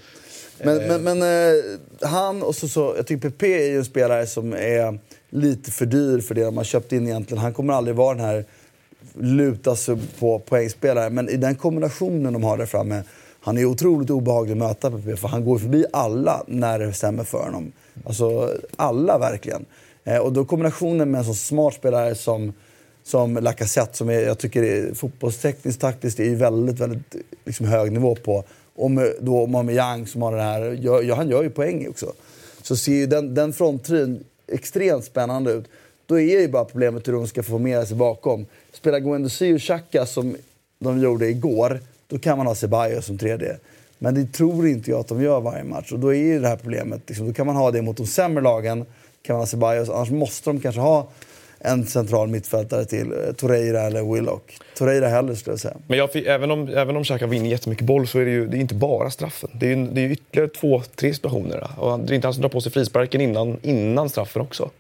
Men, 0.63 0.89
men, 0.89 1.03
men 1.03 1.23
eh, 1.23 2.09
han 2.09 2.43
och 2.43 2.55
så, 2.55 2.69
så, 2.69 2.95
jag 2.97 3.07
tycker 3.07 3.31
PP 3.31 3.43
är 3.43 3.69
ju 3.69 3.79
en 3.79 3.85
spelare 3.85 4.27
som 4.27 4.53
är 4.53 4.99
lite 5.31 5.71
för 5.71 5.87
dyr 5.87 6.21
för 6.21 6.35
det 6.35 6.45
de 6.45 6.57
har 6.57 6.65
köpt 6.65 6.93
in 6.93 7.07
egentligen. 7.07 7.43
Han 7.43 7.55
kommer 7.55 7.75
aldrig 7.75 7.97
vara 7.97 8.15
den 8.15 8.25
här 8.25 8.45
luta 9.15 9.77
sig 9.77 9.97
på 10.19 10.39
poängspelare. 10.39 11.11
Men 11.11 11.29
i 11.29 11.37
den 11.37 11.55
kombinationen 11.55 12.33
de 12.33 12.45
har 12.45 12.59
där 12.59 12.67
framme, 12.67 13.03
han 13.41 13.59
är 13.59 13.65
otroligt 13.65 14.11
obehaglig 14.11 14.53
att 14.53 14.59
möta 14.59 14.91
PP 14.91 15.17
för 15.17 15.29
han 15.29 15.45
går 15.45 15.59
förbi 15.59 15.85
alla 15.93 16.43
när 16.47 16.79
det 16.79 16.93
stämmer 16.93 17.25
för 17.25 17.45
honom. 17.45 17.73
Alltså 18.05 18.57
alla 18.77 19.19
verkligen. 19.19 19.65
Eh, 20.05 20.19
och 20.19 20.33
då 20.33 20.45
kombinationen 20.45 21.11
med 21.11 21.19
en 21.19 21.25
så 21.25 21.35
smart 21.35 21.75
spelare 21.75 22.15
som 22.15 22.53
som 23.09 23.35
Lacazette 23.35 23.97
som 23.97 24.09
är, 24.09 24.21
jag 24.21 24.39
tycker 24.39 24.63
är 24.63 24.95
fotbollstekniskt 24.95 25.81
taktiskt 25.81 26.21
är 26.21 26.25
ju 26.25 26.35
väldigt, 26.35 26.81
väldigt 26.81 27.17
liksom, 27.45 27.67
hög 27.67 27.93
nivå 27.93 28.15
på. 28.15 28.45
Och 28.79 28.91
eh, 28.91 28.91
med, 28.91 29.15
då 29.21 29.41
Aubameyang 29.41 30.07
som 30.07 30.23
har 30.23 30.33
den 30.33 30.41
här, 30.41 30.73
gör, 30.73 31.03
ja, 31.03 31.15
han 31.15 31.29
gör 31.29 31.43
ju 31.43 31.51
poäng 31.51 31.89
också. 31.89 32.13
Så 32.63 32.77
ser 32.77 32.93
ju 32.93 33.07
den, 33.07 33.35
den 33.35 33.53
fronttrion 33.53 34.25
extremt 34.47 35.05
spännande 35.05 35.53
ut. 35.53 35.65
Då 36.07 36.21
är 36.21 36.41
ju 36.41 36.49
bara 36.49 36.65
problemet 36.65 37.09
hur 37.09 37.13
de 37.13 37.27
ska 37.27 37.43
formera 37.43 37.87
sig 37.87 37.97
bakom. 37.97 38.47
Spelar 38.73 38.99
Guendouzi 38.99 39.57
och 39.57 39.61
Xhaka 39.61 40.07
som 40.07 40.37
de 40.79 41.01
gjorde 41.01 41.29
igår, 41.29 41.81
då 42.07 42.19
kan 42.19 42.39
man 42.39 42.47
ha 42.47 42.55
Ceballos 42.55 43.07
som 43.07 43.19
tredje. 43.19 43.57
Men 43.99 44.15
det 44.15 44.33
tror 44.33 44.69
inte 44.69 44.91
jag 44.91 45.01
att 45.01 45.09
de 45.09 45.23
gör 45.23 45.41
varje 45.41 45.65
match. 45.65 45.93
Och 45.93 45.99
då 45.99 46.15
är 46.15 46.19
ju 46.19 46.41
det 46.41 46.49
här 46.49 46.57
problemet, 46.57 47.01
liksom, 47.07 47.27
då 47.27 47.33
kan 47.33 47.47
man 47.47 47.57
ha 47.57 47.71
det 47.71 47.83
mot 47.83 47.97
de 47.97 48.07
sämre 48.07 48.43
lagen, 48.43 48.85
kan 49.23 49.35
man 49.35 49.41
ha 49.41 49.47
Ceballos. 49.47 49.89
Annars 49.89 50.11
måste 50.11 50.51
de 50.51 50.61
kanske 50.61 50.81
ha 50.81 51.09
en 51.61 51.87
central 51.87 52.29
mittfältare 52.29 52.85
till, 52.85 53.13
eh, 53.13 53.33
Torreira 53.37 53.81
eller 53.81 54.15
Willock. 54.15 54.57
Torreira 54.77 55.09
hellre 55.09 55.37
skulle 55.37 55.53
jag 55.53 55.61
säga. 55.61 55.77
Men 55.87 55.99
jag, 55.99 56.13
fick- 56.13 56.27
även 56.27 56.51
om, 56.51 56.69
även 56.69 56.97
om 56.97 57.05
Xhaka 57.05 57.27
vinner 57.27 57.51
jättemycket 57.51 57.87
boll 57.87 58.07
så 58.09 58.19
är 58.19 58.25
det 58.25 58.31
ju 58.31 58.47
det 58.47 58.57
är 58.57 58.61
inte 58.61 58.75
bara 58.75 59.11
straffen. 59.11 59.51
Det 59.53 59.67
är 59.73 59.77
ju 59.77 59.87
det 59.87 60.01
är 60.01 60.11
ytterligare 60.11 60.49
två, 60.51 60.83
tre 60.95 61.15
situationer. 61.15 61.69
Och 61.79 61.91
han- 61.91 62.07
det 62.07 62.13
är 62.13 62.15
inte 62.15 62.27
han 62.27 62.35
som 62.35 62.41
drar 62.43 62.49
på 62.51 62.61
sig 62.61 62.73
frisparken 62.73 63.21
innan, 63.21 63.57
innan 63.63 64.09
straffen 64.09 64.43
också. 64.43 64.71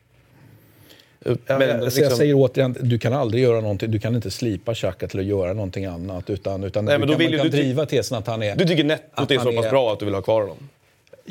Men, 1.24 1.38
Men 1.58 1.80
liksom- 1.84 2.02
jag 2.02 2.12
säger 2.12 2.34
återigen, 2.34 2.76
du 2.80 2.98
kan 2.98 3.12
aldrig 3.12 3.42
göra 3.42 3.60
någonting, 3.60 3.90
du 3.90 3.98
kan 3.98 4.14
inte 4.14 4.30
slipa 4.30 4.74
Xhaka 4.74 5.08
till 5.08 5.18
att 5.20 5.26
göra 5.26 5.52
någonting 5.52 5.84
annat. 5.86 6.30
Utan, 6.30 6.64
utan 6.64 6.84
Nej, 6.84 6.94
du 6.94 6.98
men 6.98 7.08
då 7.08 7.12
kan, 7.14 7.18
vill 7.18 7.26
man 7.28 7.32
ju- 7.32 7.38
kan 7.38 7.50
du 7.50 7.56
driva 7.56 7.86
tesen 7.86 8.18
att 8.18 8.26
han 8.26 8.42
är... 8.42 8.56
Du 8.56 8.64
tycker 8.64 8.84
nettot 8.84 9.10
att 9.14 9.30
är 9.30 9.38
så 9.38 9.52
pass 9.52 9.70
bra 9.70 9.92
att 9.92 9.98
du 9.98 10.04
vill 10.04 10.14
ha 10.14 10.22
kvar 10.22 10.40
honom? 10.40 10.68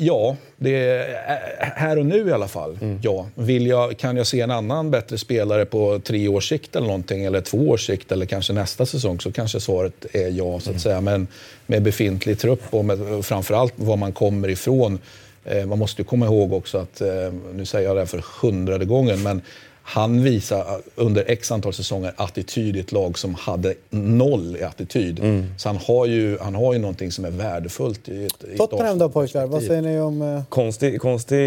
Ja, 0.00 0.36
det 0.56 0.76
är, 0.76 1.08
äh, 1.10 1.68
här 1.76 1.98
och 1.98 2.06
nu 2.06 2.28
i 2.28 2.32
alla 2.32 2.48
fall. 2.48 2.78
Ja. 3.02 3.26
Vill 3.34 3.66
jag, 3.66 3.98
kan 3.98 4.16
jag 4.16 4.26
se 4.26 4.40
en 4.40 4.50
annan 4.50 4.90
bättre 4.90 5.18
spelare 5.18 5.64
på 5.64 6.00
tre 6.04 6.28
års 6.28 6.48
sikt 6.48 6.76
eller 6.76 6.86
någonting, 6.86 7.24
eller 7.24 7.40
två 7.40 7.68
års 7.68 7.86
sikt 7.86 8.12
eller 8.12 8.26
kanske 8.26 8.52
nästa 8.52 8.86
säsong 8.86 9.20
så 9.20 9.32
kanske 9.32 9.60
svaret 9.60 10.06
är 10.12 10.28
ja, 10.28 10.60
så 10.60 10.70
att 10.70 10.80
säga. 10.80 11.00
Men 11.00 11.26
med 11.66 11.82
befintlig 11.82 12.38
trupp 12.38 12.62
och, 12.70 12.84
med, 12.84 13.24
framförallt 13.24 13.72
var 13.76 13.96
man 13.96 14.12
kommer 14.12 14.48
ifrån. 14.48 14.98
Eh, 15.44 15.66
man 15.66 15.78
måste 15.78 16.02
ju 16.02 16.06
komma 16.06 16.26
ihåg 16.26 16.52
också 16.52 16.78
att, 16.78 17.00
eh, 17.00 17.32
nu 17.54 17.66
säger 17.66 17.88
jag 17.88 17.96
det 17.96 18.00
här 18.00 18.06
för 18.06 18.24
hundrade 18.42 18.84
gången, 18.84 19.22
men 19.22 19.42
han 19.90 20.22
visar 20.22 20.80
under 20.94 21.24
x 21.28 21.52
antal 21.52 21.72
säsonger 21.72 22.12
attityd 22.16 22.76
i 22.76 22.80
ett 22.80 22.92
lag 22.92 23.18
som 23.18 23.34
hade 23.34 23.74
noll 23.90 24.56
i 24.56 24.62
attityd. 24.62 25.20
Så 25.56 25.68
han 25.68 25.76
har, 25.76 26.06
ju, 26.06 26.38
han 26.38 26.54
har 26.54 26.72
ju 26.72 26.78
någonting 26.78 27.12
som 27.12 27.24
är 27.24 27.30
värdefullt 27.30 28.08
i 28.08 28.26
ett, 28.26 28.44
i 28.44 28.52
ett 28.52 28.58
Tottenham 28.58 28.98
då 28.98 29.08
pojkar, 29.08 29.46
vad 29.46 29.62
säger 29.62 29.82
ni 29.82 30.00
om... 30.00 30.22
eh, 30.22 30.42
Konstig, 30.48 31.00
konstig 31.00 31.38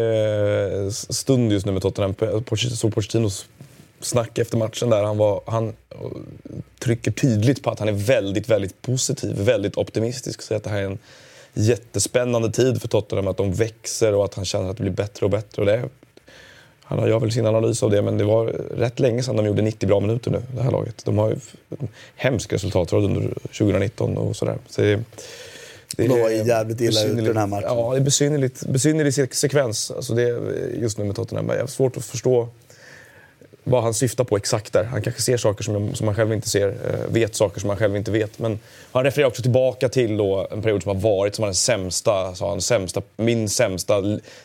eh, 0.00 0.88
stund 0.90 1.52
just 1.52 1.66
nu 1.66 1.72
med 1.72 1.82
Tottenham. 1.82 2.14
Såg 2.56 2.94
Pochettinos 2.94 3.46
snack 4.00 4.38
efter 4.38 4.56
matchen 4.56 4.90
där. 4.90 5.02
Han, 5.02 5.16
var, 5.18 5.40
han 5.46 5.68
eh, 5.68 5.74
trycker 6.78 7.10
tydligt 7.10 7.62
på 7.62 7.70
att 7.70 7.78
han 7.78 7.88
är 7.88 7.92
väldigt, 7.92 8.48
väldigt 8.48 8.82
positiv, 8.82 9.36
väldigt 9.36 9.76
optimistisk. 9.76 10.42
Så 10.42 10.54
att 10.54 10.64
det 10.64 10.70
här 10.70 10.78
är 10.78 10.86
en 10.86 10.98
jättespännande 11.54 12.52
tid 12.52 12.80
för 12.80 12.88
Tottenham. 12.88 13.26
Att 13.26 13.36
de 13.36 13.52
växer 13.52 14.14
och 14.14 14.24
att 14.24 14.34
han 14.34 14.44
känner 14.44 14.70
att 14.70 14.76
det 14.76 14.82
blir 14.82 14.92
bättre 14.92 15.26
och 15.26 15.30
bättre. 15.30 15.62
Och 15.62 15.66
det, 15.66 15.88
han 16.88 17.08
gör 17.08 17.20
väl 17.20 17.32
sin 17.32 17.46
analys 17.46 17.82
av 17.82 17.90
det, 17.90 18.02
men 18.02 18.18
det 18.18 18.24
var 18.24 18.46
rätt 18.76 19.00
länge 19.00 19.22
sedan 19.22 19.36
de 19.36 19.46
gjorde 19.46 19.62
90 19.62 19.86
bra 19.88 20.00
minuter 20.00 20.30
nu, 20.30 20.42
det 20.56 20.62
här 20.62 20.70
laget. 20.70 21.04
De 21.04 21.18
har 21.18 21.30
ju 21.30 21.36
hemsk 22.16 22.52
resultatrad 22.52 23.04
under 23.04 23.22
2019 23.58 24.16
och 24.18 24.36
sådär. 24.36 24.58
Så 24.68 24.80
det, 24.80 25.00
Det 25.96 26.02
De 26.08 26.08
var 26.08 26.30
jävligt 26.30 26.80
illa 26.80 27.04
ute 27.04 27.20
den 27.22 27.36
här 27.36 27.46
matchen. 27.46 27.68
Ja, 27.68 27.90
det 27.92 27.96
är 27.98 28.00
besynnerligt, 28.00 28.66
besynnerlig 28.66 29.14
se- 29.14 29.26
sekvens 29.32 29.90
alltså 29.90 30.14
det, 30.14 30.40
just 30.80 30.98
nu 30.98 31.04
med 31.04 31.16
Tottenham. 31.16 31.48
Jag 31.48 31.60
har 31.60 31.66
svårt 31.66 31.96
att 31.96 32.04
förstå 32.04 32.48
vad 33.68 33.82
han 33.82 33.94
syftar 33.94 34.24
på 34.24 34.36
exakt 34.36 34.72
där. 34.72 34.84
Han 34.84 35.02
kanske 35.02 35.22
ser 35.22 35.36
saker 35.36 35.64
som, 35.64 35.74
jag, 35.74 35.96
som 35.96 36.06
han 36.06 36.16
själv 36.16 36.32
inte 36.32 36.48
ser, 36.48 36.68
eh, 36.68 37.12
vet 37.12 37.34
saker 37.34 37.60
som 37.60 37.70
han 37.70 37.78
själv 37.78 37.96
inte 37.96 38.10
vet. 38.10 38.38
Men 38.38 38.58
han 38.92 39.04
refererar 39.04 39.28
också 39.28 39.42
tillbaka 39.42 39.88
till 39.88 40.16
då 40.16 40.48
en 40.50 40.62
period 40.62 40.82
som 40.82 40.96
har 40.96 41.02
varit 41.02 41.34
som 41.34 41.42
var 41.42 41.46
den 41.46 41.54
sämsta, 41.54 42.34
sa 42.34 42.48
han, 42.48 42.60
sämsta, 42.60 43.02
min 43.16 43.48
sämsta 43.48 44.02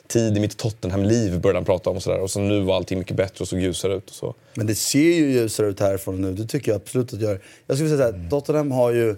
tid 0.07 0.37
i 0.37 0.39
mitt 0.39 0.57
Tottenham-liv 0.57 1.39
började 1.39 1.57
han 1.57 1.65
prata 1.65 1.89
om. 1.89 1.95
Och, 1.95 2.03
så 2.03 2.09
där. 2.09 2.19
och 2.19 2.31
så 2.31 2.39
nu 2.39 2.61
var 2.61 2.75
allting 2.75 2.99
mycket 2.99 3.17
bättre 3.17 3.41
och 3.41 3.47
såg 3.47 3.59
ljusare 3.59 3.95
ut. 3.95 4.09
Och 4.09 4.15
så. 4.15 4.35
Men 4.53 4.67
det 4.67 4.75
ser 4.75 4.99
ju 4.99 5.31
ljusare 5.31 5.67
ut 5.67 5.79
härifrån 5.79 6.21
nu. 6.21 6.33
Det 6.33 6.45
tycker 6.45 6.71
jag 6.71 6.81
absolut 6.81 7.13
att 7.13 7.19
det 7.19 7.25
gör. 7.25 7.39
Jag 7.67 7.77
skulle 7.77 7.89
säga 7.89 8.11
så 8.11 8.17
här, 8.17 8.29
Tottenham 8.29 8.71
har 8.71 8.91
ju... 8.91 9.15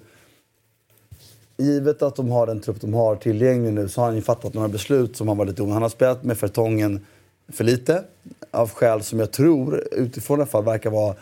Givet 1.57 2.01
att 2.01 2.15
de 2.15 2.31
har 2.31 2.47
den 2.47 2.61
trupp 2.61 2.81
de 2.81 2.93
har 2.93 3.15
tillgänglig 3.15 3.73
nu 3.73 3.89
så 3.89 4.01
har 4.01 4.05
han 4.05 4.15
ju 4.15 4.21
fattat 4.21 4.53
några 4.53 4.67
beslut 4.67 5.17
som 5.17 5.27
har 5.27 5.35
varit 5.35 5.49
lite 5.49 5.61
onödiga. 5.61 5.73
Han 5.73 5.81
har 5.81 5.89
spelat 5.89 6.23
med 6.23 6.37
Fertongen 6.37 7.05
för 7.53 7.63
lite. 7.63 8.03
Av 8.51 8.69
skäl 8.69 9.03
som 9.03 9.19
jag 9.19 9.31
tror, 9.31 9.83
utifrån 9.91 10.39
i 10.39 10.41
alla 10.41 10.49
fall, 10.49 10.63
verkar 10.63 10.89
vara 10.89 11.15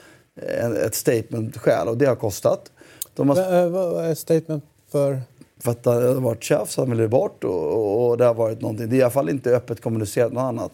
en, 0.60 0.78
ett 0.78 0.96
statement-skäl. 0.96 1.88
Och 1.88 1.98
det 1.98 2.06
har 2.06 2.16
kostat. 2.16 2.72
De 3.16 3.30
har 3.30 3.64
eh, 3.64 3.70
Vad 3.70 4.06
är 4.06 4.16
statement 4.16 4.64
för... 4.92 5.22
för 5.60 5.72
att 5.72 5.84
det 5.84 5.90
har 5.90 6.14
varit 6.14 6.44
tjafs, 6.44 6.78
han 6.78 6.90
ville 6.90 7.08
bort 7.08 7.44
och, 7.44 8.10
och, 8.10 8.18
det 8.18 8.26
har 8.26 8.34
varit 8.34 8.62
någonting. 8.62 8.90
Det 8.90 8.96
är 8.96 9.00
i 9.00 9.02
alla 9.02 9.12
fall 9.12 9.30
inte 9.30 9.56
öppet 9.56 9.82
kommunicerat 9.82 10.34
något 10.34 10.42
annat. 10.42 10.72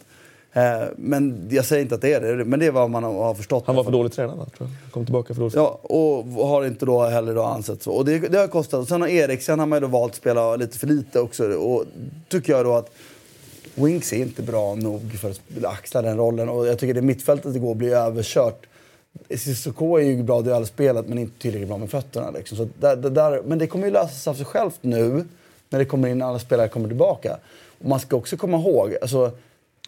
Eh, 0.53 0.88
men 0.97 1.47
jag 1.49 1.65
säger 1.65 1.81
inte 1.81 1.95
att 1.95 2.01
det 2.01 2.13
är 2.13 2.38
det, 2.38 2.45
men 2.45 2.59
det 2.59 2.65
är 2.65 2.71
vad 2.71 2.89
man 2.89 3.03
har 3.03 3.34
förstått. 3.34 3.63
Han 3.67 3.75
var 3.75 3.84
för 3.84 3.91
dåligt 3.91 4.13
tränad, 4.13 4.53
tror 4.57 4.69
jag. 4.69 4.91
Kom 4.93 5.05
tillbaka 5.05 5.34
för 5.34 5.41
dåligt. 5.41 5.55
Ja, 5.55 5.79
och 5.81 6.25
har 6.25 6.65
inte 6.65 6.85
då 6.85 7.03
heller 7.03 7.35
då 7.35 7.43
ansett 7.43 7.84
så. 7.84 7.91
Och 7.91 8.05
det, 8.05 8.19
det 8.19 8.38
har 8.38 8.47
kostat. 8.47 8.79
Och 8.79 8.88
sen 8.88 9.01
har 9.01 9.07
Eriksen 9.07 9.59
har 9.59 9.65
man 9.65 9.77
ju 9.77 9.81
då 9.81 9.88
valt 9.88 10.11
att 10.11 10.17
spela 10.17 10.55
lite 10.55 10.77
för 10.77 10.88
lite 10.88 11.19
också. 11.19 11.53
Och 11.53 11.84
tycker 12.29 12.53
jag 12.53 12.65
då 12.65 12.73
att 12.73 12.91
Winks 13.78 14.14
är 14.14 14.18
inte 14.18 14.41
bra 14.41 14.76
nog 14.76 15.14
för 15.20 15.30
att 15.30 15.40
axla 15.64 16.02
den 16.02 16.18
rollen. 16.18 16.49
Och 16.49 16.68
jag 16.68 16.80
tycker 16.80 16.94
det 16.94 17.02
mittfältet 17.02 17.56
igår 17.56 17.76
blir 17.76 17.94
överkört. 17.94 18.66
Cissoko 19.30 19.98
är 19.98 20.04
ju 20.04 20.24
bra 20.24 20.41
duellspelet 20.41 21.08
men 21.08 21.18
inte 21.18 21.41
tillräckligt 21.41 21.68
bra 21.68 21.78
med 21.78 21.90
fötterna. 21.90 22.32
Liksom. 22.32 22.58
Så 22.58 22.68
där, 22.80 22.95
där, 22.95 23.41
men 23.45 23.60
det 23.60 23.68
kommer 23.68 23.86
ju 23.86 23.94
lösa 23.94 24.14
sig 24.14 24.32
av 24.32 24.36
sig 24.36 24.45
självt 24.45 24.78
nu 24.82 25.26
när 25.70 25.80
det 25.80 25.86
kommer 25.86 26.08
in 26.08 26.22
alla 26.22 26.40
spelare 26.40 26.68
kommer 26.68 26.88
tillbaka. 26.88 27.38
Och 27.80 27.90
man 27.90 27.99
ska 27.99 28.16
också 28.16 28.38
komma 28.38 28.58
ihåg, 28.58 28.95
alltså, 29.02 29.32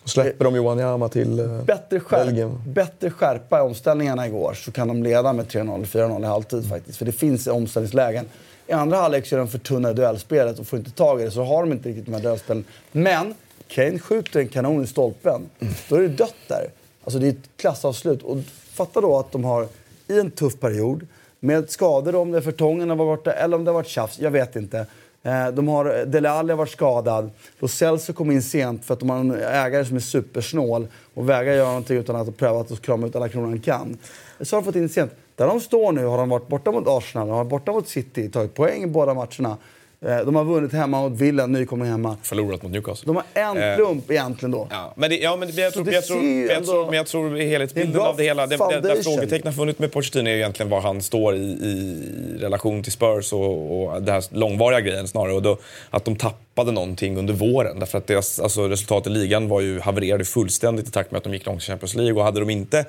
Och 0.03 0.10
släpper 0.10 0.45
de 0.45 0.56
Johan 0.56 0.78
Jama 0.78 1.10
till 1.10 1.40
eh, 1.40 1.64
bättre, 1.64 1.99
skärp, 1.99 2.26
Belgien. 2.26 2.61
bättre 2.68 3.10
skärpa 3.11 3.57
i 3.57 3.61
omställningarna 3.61 4.28
igår 4.28 4.53
så 4.53 4.72
kan 4.72 4.88
de 4.88 5.03
leda 5.03 5.34
med 5.34 5.45
3-0, 5.45 5.86
4-0 5.86 6.24
i 6.24 6.26
halvtid 6.26 6.70
faktiskt. 6.70 6.98
För 6.98 7.06
det 7.06 7.11
finns 7.11 7.48
omställningslägen. 7.48 8.26
I 8.68 8.72
andra 8.72 8.98
halvlek 8.98 9.26
så 9.28 9.36
är 9.36 9.40
de 9.40 9.48
för 9.48 9.60
tunna 9.60 9.91
i 9.91 9.94
duellspelet 9.94 10.60
och 10.60 10.68
får 10.68 10.80
inte 10.80 10.91
tag 10.91 11.22
i 11.22 11.24
det. 11.26 11.32
Så 11.32 11.44
har 11.44 11.61
de 11.61 11.72
inte 11.72 11.90
riktigt 11.90 12.06
de 12.06 12.14
här 12.14 12.22
duellspelen. 12.22 12.66
Men 12.91 13.34
Kane 13.69 13.99
skjuter 13.99 14.39
en 14.39 14.47
kanon 14.47 14.83
i 14.83 14.87
stolpen. 14.87 15.49
Då 15.89 15.95
är 15.95 16.01
det 16.01 16.07
dött 16.07 16.35
där. 16.47 16.69
Alltså 17.03 17.19
det 17.19 17.27
är 17.27 17.31
ett 17.31 17.49
klassavslut. 17.57 18.23
Och 18.23 18.37
fatta 18.73 19.01
då 19.01 19.17
att 19.17 19.31
de 19.31 19.43
har, 19.43 19.67
i 20.07 20.19
en 20.19 20.31
tuff 20.31 20.59
period, 20.59 21.07
med 21.39 21.69
skador, 21.69 22.15
om 22.15 22.31
det 22.31 22.37
är 22.37 22.41
Fertongen 22.41 22.89
har 22.89 22.97
varit 22.97 23.19
borta 23.19 23.31
eller 23.31 23.57
om 23.57 23.63
det 23.63 23.71
har 23.71 23.73
varit 23.73 23.87
tjafs, 23.87 24.19
jag 24.19 24.31
vet 24.31 24.55
inte. 24.55 24.85
Eh, 25.23 25.47
de 25.47 25.67
har, 25.67 25.99
eh, 25.99 26.05
Dele 26.05 26.29
Alli 26.29 26.49
har 26.49 26.57
varit 26.57 26.71
skadad. 26.71 27.31
Lo 27.59 27.67
Celso 27.67 28.13
kom 28.13 28.31
in 28.31 28.41
sent 28.41 28.85
för 28.85 28.93
att 28.93 28.99
de 28.99 29.09
har 29.09 29.17
en 29.17 29.31
ägare 29.31 29.85
som 29.85 29.95
är 29.95 29.99
supersnål 29.99 30.87
och 31.13 31.29
vägrar 31.29 31.53
göra 31.53 31.67
någonting 31.67 31.97
utan 31.97 32.15
att 32.15 32.25
ha 32.25 32.33
prövat 32.33 32.71
att 32.71 32.81
krama 32.81 33.07
ut 33.07 33.15
alla 33.15 33.29
kronor 33.29 33.47
han 33.47 33.59
kan. 33.59 33.97
Så 34.41 34.55
har 34.55 34.61
de 34.61 34.65
fått 34.65 34.75
in 34.75 34.89
sent. 34.89 35.11
Där 35.35 35.47
de 35.47 35.59
står 35.59 35.91
nu 35.91 36.05
har 36.05 36.17
de 36.17 36.29
varit 36.29 36.47
borta 36.47 36.71
mot 36.71 36.87
Arsenal, 36.87 37.27
de 37.27 37.33
har 37.33 37.43
varit 37.43 37.49
borta 37.49 37.71
mot 37.71 37.87
City, 37.87 38.29
tagit 38.29 38.53
poäng 38.53 38.83
i 38.83 38.87
båda 38.87 39.13
matcherna. 39.13 39.57
Eh, 40.05 40.17
De 40.26 40.35
har 40.35 40.43
vunnit 40.43 40.73
hemma 40.73 41.01
mot 41.09 41.21
Villa, 41.21 41.45
nykomling 41.47 41.89
hemma. 41.91 42.17
Förlorat 42.23 42.63
mot 42.63 42.71
Newcastle. 42.71 43.05
De 43.07 43.15
har 43.15 43.26
en 43.34 43.57
Eh, 43.57 43.76
plump 43.76 44.11
egentligen 44.11 44.51
då. 44.51 44.67
Ja, 44.71 44.93
men, 44.95 45.09
det, 45.09 45.17
ja, 45.17 45.35
men 45.35 45.49
jag, 45.55 45.73
tror, 45.73 45.93
jag, 45.93 46.05
tror, 46.05 46.23
jag, 46.26 46.65
tror, 46.65 46.85
men 46.85 46.93
jag 46.93 47.07
tror 47.07 47.35
helhetsbilden 47.38 48.01
av 48.01 48.17
det 48.17 48.23
hela. 48.23 48.47
Det, 48.47 48.55
det, 48.55 48.57
foundation. 48.57 49.03
frågetecknet 49.03 49.55
funnits 49.55 49.80
med 49.80 49.91
Pochettino 49.91 50.30
är 50.30 50.34
egentligen 50.34 50.69
var 50.69 50.81
han 50.81 51.01
står 51.01 51.35
i, 51.35 51.39
i 51.39 52.03
relation 52.39 52.84
till 52.84 52.91
Spurs 52.91 53.34
och, 53.34 53.84
och 53.84 54.01
den 54.01 54.13
här 54.13 54.23
långvariga 54.30 54.81
grejen 54.81 55.07
snarare. 55.07 55.34
Och 55.34 55.41
då, 55.41 55.57
att 55.89 56.05
de 56.05 56.15
tappade 56.15 56.71
någonting 56.71 57.17
under 57.17 57.34
våren. 57.34 57.80
Därför 57.80 57.97
att 57.97 58.07
deras, 58.07 58.39
alltså, 58.39 58.67
resultatet 58.67 59.11
i 59.11 59.15
ligan 59.15 59.47
var 59.47 59.61
ju, 59.61 59.80
havererade 59.80 60.26
fullständigt 60.26 60.88
i 60.88 60.91
takt 60.91 61.11
med 61.11 61.17
att 61.17 61.23
de 61.23 61.34
gick 61.34 61.45
långt 61.45 61.61
i 61.61 61.65
Champions 61.65 61.95
League. 61.95 62.13
Och 62.13 62.23
hade 62.23 62.39
de 62.39 62.49
inte 62.49 62.85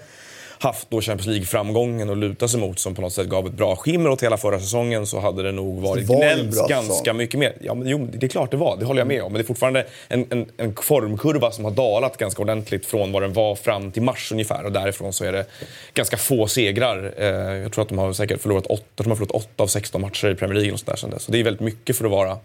haft 0.63 0.91
då 0.91 1.01
Champions 1.01 1.27
League-framgången 1.27 2.11
att 2.11 2.19
luta 2.19 2.49
sig 2.49 2.61
mot 2.61 2.79
som 2.79 2.95
på 2.95 3.03
något 3.03 3.13
sätt 3.13 3.27
gav 3.27 3.47
ett 3.47 3.53
bra 3.53 3.77
skimmer 3.77 4.11
åt 4.11 4.23
hela 4.23 4.37
förra 4.37 4.61
säsongen 4.61 5.07
så 5.07 5.21
hade 5.21 5.43
det 5.43 5.53
nog 5.53 5.83
varit 5.83 6.09
var 6.09 6.17
gnällt 6.17 6.69
ganska 6.69 7.13
mycket 7.13 7.41
mer. 7.41 7.57
Ja, 7.61 7.75
men, 7.75 7.89
jo, 7.89 8.09
det 8.13 8.27
är 8.27 8.29
klart 8.29 8.51
det 8.51 8.57
var, 8.57 8.77
det 8.77 8.85
håller 8.85 9.01
jag 9.01 9.09
med 9.09 9.23
om. 9.23 9.33
Men 9.33 9.39
det 9.39 9.45
är 9.45 9.47
fortfarande 9.47 9.87
en, 10.09 10.27
en, 10.31 10.47
en 10.57 10.75
formkurva 10.77 11.51
som 11.51 11.65
har 11.65 11.73
dalat 11.73 12.17
ganska 12.17 12.43
ordentligt 12.43 12.87
från 12.87 13.13
vad 13.13 13.23
den 13.23 13.33
var 13.33 13.55
fram 13.55 13.91
till 13.91 14.03
mars 14.03 14.33
ungefär. 14.33 14.65
Och 14.65 14.73
därifrån 14.73 15.13
så 15.13 15.25
är 15.25 15.33
det 15.33 15.47
ganska 15.95 16.17
få 16.17 16.47
segrar. 16.47 17.15
Eh, 17.17 17.27
jag 17.63 17.73
tror 17.73 17.83
att 17.83 17.89
de 17.89 17.99
har 17.99 18.13
säkert 18.13 18.41
förlorat 18.41 18.67
åtta, 18.67 18.85
de 18.95 19.09
har 19.09 19.17
förlorat 19.17 19.45
åtta 19.45 19.63
av 19.63 19.67
16 19.67 20.01
matcher 20.01 20.29
i 20.31 20.35
Premier 20.35 20.55
League 20.55 20.73
och 20.73 20.81
sådär 20.81 20.97
sedan 20.97 21.11
dess. 21.11 21.23
Så 21.23 21.33
det 21.33 21.41
är 21.41 21.45
väldigt 21.45 21.61
mycket 21.61 21.97
för 21.97 22.05
att 22.05 22.11
vara, 22.11 22.39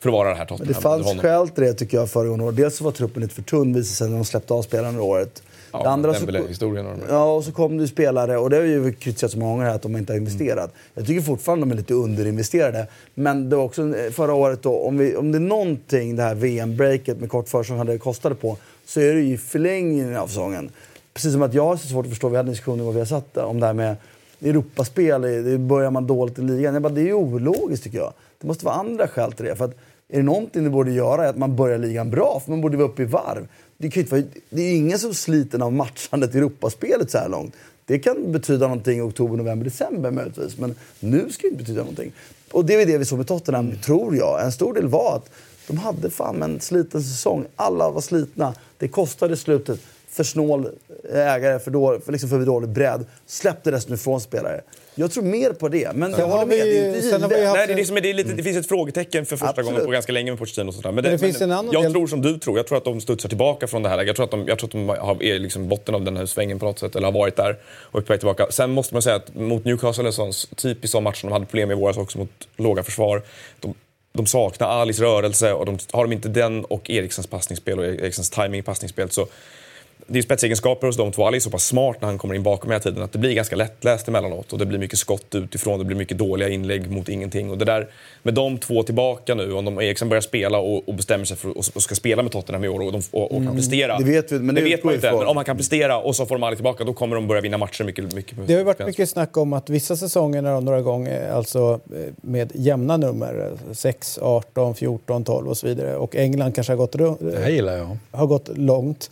för 0.00 0.08
att 0.08 0.12
vara 0.12 0.28
det 0.28 0.34
här 0.34 0.46
Men 0.50 0.58
Tottenham. 0.58 0.74
det 0.74 0.80
fanns 0.80 1.20
skäl 1.20 1.48
till 1.48 1.64
det 1.64 1.74
tycker 1.74 1.96
jag 1.96 2.10
föregående 2.10 2.44
år. 2.44 2.52
Dels 2.52 2.76
så 2.76 2.84
var 2.84 2.92
truppen 2.92 3.22
lite 3.22 3.34
för 3.34 3.42
tunn 3.42 3.74
visade 3.74 3.96
sig 3.96 4.08
när 4.08 4.16
de 4.16 4.24
släppte 4.24 4.54
av 4.54 4.62
spelarna 4.62 5.02
året. 5.02 5.42
Ja, 5.72 5.82
det 5.82 5.88
andra 5.88 6.14
så, 6.14 6.20
Dembélé-historien 6.20 6.86
och 6.86 6.98
ja, 7.08 7.32
och 7.32 7.44
så 7.44 7.52
kom 7.52 7.78
det 7.78 7.88
spelare, 7.88 8.36
och 8.38 8.50
det 8.50 8.56
har 8.56 8.64
ju 8.64 8.92
kritiserats 8.92 9.36
många 9.36 9.52
gånger 9.52 9.64
här 9.64 9.74
att 9.74 9.82
de 9.82 9.96
inte 9.96 10.12
har 10.12 10.18
investerat. 10.18 10.72
Jag 10.94 11.06
tycker 11.06 11.22
fortfarande 11.22 11.66
de 11.66 11.72
är 11.72 11.76
lite 11.76 11.94
underinvesterade. 11.94 12.86
Men 13.14 13.50
det 13.50 13.56
var 13.56 13.64
också 13.64 13.96
eh, 13.96 14.10
förra 14.10 14.34
året 14.34 14.62
då, 14.62 14.76
om, 14.76 14.98
vi, 14.98 15.16
om 15.16 15.32
det 15.32 15.38
är 15.38 15.40
någonting 15.40 16.16
det 16.16 16.22
här 16.22 16.34
VM-breaket 16.34 17.20
med 17.20 17.30
kort 17.30 17.48
försäsong 17.48 17.78
hade 17.78 17.98
kostat 17.98 18.32
det 18.32 18.36
på, 18.36 18.56
så 18.84 19.00
är 19.00 19.14
det 19.14 19.20
ju 19.20 19.38
förlängningen 19.38 20.16
av 20.16 20.26
säsongen. 20.26 20.70
Precis 21.14 21.32
som 21.32 21.42
att 21.42 21.54
jag 21.54 21.64
har 21.64 21.76
så 21.76 21.86
svårt 21.88 22.04
att 22.04 22.10
förstå, 22.10 22.28
vi 22.28 22.36
hade 22.36 22.46
en 22.46 22.52
diskussion 22.52 22.84
vad 22.84 22.94
vi 22.94 23.00
har 23.00 23.06
satt 23.06 23.36
om 23.36 23.60
det 23.60 23.66
här 23.66 23.74
med 23.74 23.96
Europaspel, 24.42 25.22
det 25.22 25.58
börjar 25.58 25.90
man 25.90 26.06
dåligt 26.06 26.38
i 26.38 26.42
ligan. 26.42 26.74
Jag 26.74 26.82
bara, 26.82 26.92
det 26.92 27.00
är 27.00 27.04
ju 27.04 27.14
ologiskt 27.14 27.84
tycker 27.84 27.98
jag. 27.98 28.12
Det 28.40 28.46
måste 28.46 28.64
vara 28.64 28.74
andra 28.74 29.08
skäl 29.08 29.32
till 29.32 29.44
det. 29.44 29.56
För 29.56 29.64
att 29.64 29.74
är 30.08 30.16
det 30.16 30.22
någonting 30.22 30.64
det 30.64 30.70
borde 30.70 30.90
göra 30.90 31.24
är 31.24 31.28
att 31.28 31.36
man 31.36 31.56
börjar 31.56 31.78
ligan 31.78 32.10
bra, 32.10 32.40
för 32.44 32.50
man 32.50 32.60
borde 32.60 32.76
vara 32.76 32.88
uppe 32.88 33.02
i 33.02 33.04
varv. 33.04 33.48
Det, 33.80 33.90
kan 33.90 34.02
inte 34.02 34.24
det 34.50 34.62
är 34.62 34.66
ju 34.66 34.76
ingen 34.76 34.98
som 34.98 35.14
sliten 35.14 35.62
av 35.62 35.72
matchandet 35.72 36.34
i 36.34 36.38
Europaspelet 36.38 37.10
så 37.10 37.18
här 37.18 37.28
långt. 37.28 37.54
Det 37.86 37.98
kan 37.98 38.32
betyda 38.32 38.66
någonting 38.66 38.98
i 38.98 39.00
oktober, 39.00 39.36
november, 39.36 39.64
december 39.64 40.10
möjligtvis. 40.10 40.58
Men 40.58 40.74
nu 41.00 41.30
ska 41.30 41.42
det 41.42 41.48
inte 41.48 41.62
betyda 41.62 41.80
någonting. 41.80 42.12
Och 42.52 42.64
det 42.64 42.74
är 42.74 42.86
det 42.86 42.98
vi 42.98 43.04
såg 43.04 43.18
med 43.18 43.26
Tottenham, 43.26 43.66
mm. 43.66 43.78
tror 43.78 44.16
jag. 44.16 44.44
En 44.44 44.52
stor 44.52 44.74
del 44.74 44.86
var 44.86 45.16
att 45.16 45.30
de 45.66 45.78
hade 45.78 46.10
fan 46.10 46.42
en 46.42 46.60
sliten 46.60 47.02
säsong. 47.02 47.44
Alla 47.56 47.90
var 47.90 48.00
slitna. 48.00 48.54
Det 48.78 48.88
kostade 48.88 49.34
i 49.34 49.36
slutet. 49.36 49.80
För 50.08 50.24
snål 50.24 50.68
eh, 51.12 51.32
ägare, 51.32 51.58
för, 51.58 51.70
då, 51.70 52.00
för, 52.04 52.12
liksom 52.12 52.30
för 52.30 52.46
dålig 52.46 52.70
bredd. 52.70 53.06
Släppte 53.26 53.72
resten 53.72 53.94
ifrån 53.94 54.20
spelare. 54.20 54.60
Jag 54.94 55.10
tror 55.10 55.22
mer 55.24 55.50
på 55.52 55.68
det. 55.68 55.92
Men 55.94 56.10
jag 56.10 56.18
har 56.18 56.26
håller 56.26 56.46
med, 56.46 56.56
vi- 56.66 56.70
det 56.72 56.78
är 56.78 56.86
inte 56.88 57.02
sen 57.02 57.20
givet. 57.20 57.30
Nej, 57.54 57.66
det, 57.66 57.72
är 57.72 57.76
liksom, 57.76 57.96
det, 58.02 58.10
är 58.10 58.14
lite, 58.14 58.32
det 58.32 58.42
finns 58.42 58.56
ett 58.56 58.68
frågetecken 58.68 59.26
för 59.26 59.36
första 59.36 59.48
Absolut. 59.48 59.70
gången 59.70 59.84
på 59.86 59.90
ganska 59.92 60.12
länge 60.12 60.30
med 60.32 60.38
Pochettino. 60.38 60.68
Och 60.68 60.74
sånt 60.74 60.84
där. 60.84 60.92
Men, 60.92 61.04
det 61.04 61.18
finns 61.18 61.40
en 61.40 61.52
annan 61.52 61.72
jag 61.72 61.82
del- 61.82 61.92
tror 61.92 62.06
som 62.06 62.22
du 62.22 62.38
tror. 62.38 62.56
Jag 62.56 62.66
tror 62.66 62.78
att 62.78 62.84
de 62.84 63.00
studsar 63.00 63.28
tillbaka 63.28 63.66
från 63.66 63.82
det 63.82 63.88
här. 63.88 64.04
Jag 64.04 64.16
tror 64.16 64.24
att 64.24 64.30
de, 64.30 64.48
jag 64.48 64.58
tror 64.58 64.68
att 64.68 64.72
de 64.72 64.88
har, 64.88 65.22
är 65.22 65.38
liksom 65.38 65.68
botten 65.68 65.94
av 65.94 66.02
den 66.04 66.16
här 66.16 66.26
svängen 66.26 66.58
på 66.58 66.64
något 66.64 66.78
sätt. 66.78 66.96
Eller 66.96 67.06
har 67.06 67.12
varit 67.12 67.36
där 67.36 67.56
och 67.66 67.98
är 68.00 68.02
på 68.04 68.12
väg 68.12 68.20
tillbaka. 68.20 68.46
Sen 68.50 68.70
måste 68.70 68.94
man 68.94 69.02
säga 69.02 69.16
att 69.16 69.34
mot 69.34 69.64
Newcastle, 69.64 70.06
en 70.06 70.12
sån 70.12 70.32
typisk 70.56 70.92
sån 70.92 71.02
match 71.04 71.20
som 71.20 71.28
de 71.30 71.32
hade 71.32 71.46
problem 71.46 71.68
med 71.68 71.76
i 71.76 71.80
våras 71.80 71.96
också 71.96 72.18
mot 72.18 72.30
låga 72.56 72.82
försvar. 72.82 73.22
De, 73.60 73.74
de 74.12 74.26
saknar 74.26 74.68
Alis 74.68 74.98
rörelse 75.00 75.52
och 75.52 75.66
de, 75.66 75.78
har 75.92 76.04
de 76.04 76.12
inte 76.12 76.28
den 76.28 76.64
och 76.64 76.90
Eriksens 76.90 77.26
passningsspel 77.26 77.78
och 77.78 77.84
Eriksens 77.86 78.30
timing 78.30 78.60
i 78.60 78.62
passningsspel 78.62 79.10
så 79.10 79.26
det 80.12 80.18
är 80.18 80.22
spetsegenskaper 80.22 80.86
hos 80.86 80.96
de 80.96 81.12
två. 81.12 81.26
Ali 81.26 81.36
är 81.36 81.40
så 81.40 81.50
pass 81.50 81.66
smart 81.66 81.96
när 82.00 82.08
han 82.08 82.18
kommer 82.18 82.34
in 82.34 82.42
bakom 82.42 82.70
hela 82.70 82.80
tiden 82.80 83.02
att 83.02 83.12
det 83.12 83.18
blir 83.18 83.34
ganska 83.34 83.56
lättläst 83.56 84.08
emellanåt. 84.08 84.52
Och 84.52 84.58
det 84.58 84.66
blir 84.66 84.78
mycket 84.78 84.98
skott 84.98 85.34
utifrån, 85.34 85.78
det 85.78 85.84
blir 85.84 85.96
mycket 85.96 86.18
dåliga 86.18 86.48
inlägg 86.48 86.90
mot 86.90 87.08
ingenting. 87.08 87.50
Och 87.50 87.58
det 87.58 87.64
där, 87.64 87.88
med 88.22 88.34
de 88.34 88.58
två 88.58 88.82
tillbaka 88.82 89.34
nu, 89.34 89.52
om 89.52 89.64
de 89.64 89.80
Eriksen 89.80 90.08
börjar 90.08 90.20
spela 90.20 90.58
och, 90.58 90.88
och 90.88 90.94
bestämmer 90.94 91.24
sig 91.24 91.36
för 91.36 91.48
och, 91.48 91.64
och 91.74 91.82
ska 91.82 91.94
spela 91.94 92.22
med 92.22 92.32
Tottenham 92.32 92.64
i 92.64 92.68
år 92.68 92.80
och, 92.80 92.92
de, 92.92 93.02
och, 93.10 93.36
och 93.36 93.44
kan 93.44 93.56
prestera. 93.56 93.98
det 93.98 94.04
vet 94.04 94.32
vi, 94.32 94.38
men 94.38 94.54
det 94.54 94.60
det 94.60 94.70
vet 94.70 94.84
man 94.84 94.94
inte. 94.94 95.12
Men 95.12 95.26
om 95.26 95.36
han 95.36 95.44
kan 95.44 95.56
prestera 95.56 95.98
och 95.98 96.16
så 96.16 96.26
får 96.26 96.34
de 96.34 96.42
Ali 96.42 96.56
tillbaka, 96.56 96.84
då 96.84 96.92
kommer 96.92 97.16
de 97.16 97.28
börja 97.28 97.40
vinna 97.40 97.58
matcher 97.58 97.84
mycket, 97.84 98.14
mycket 98.14 98.46
Det 98.46 98.52
har 98.52 98.58
ju 98.58 98.64
varit 98.64 98.86
mycket 98.86 99.08
snack 99.08 99.36
om 99.36 99.52
att 99.52 99.70
vissa 99.70 99.96
säsonger 99.96 100.42
har 100.42 100.60
några 100.60 100.82
gånger, 100.82 101.32
alltså 101.32 101.80
eh, 101.94 102.12
med 102.22 102.52
jämna 102.54 102.96
nummer, 102.96 103.52
eh, 103.68 103.74
6, 103.74 104.18
18, 104.22 104.74
14, 104.74 105.24
12 105.24 105.48
och 105.48 105.56
så 105.56 105.66
vidare. 105.66 105.96
Och 105.96 106.16
England 106.16 106.54
kanske 106.54 106.72
har 106.72 106.76
gått, 106.78 106.92
Det 106.92 107.40
här 107.42 107.50
gillar 107.50 107.76
jag. 107.76 107.98
har 108.10 108.26
gått 108.26 108.58
långt. 108.58 109.10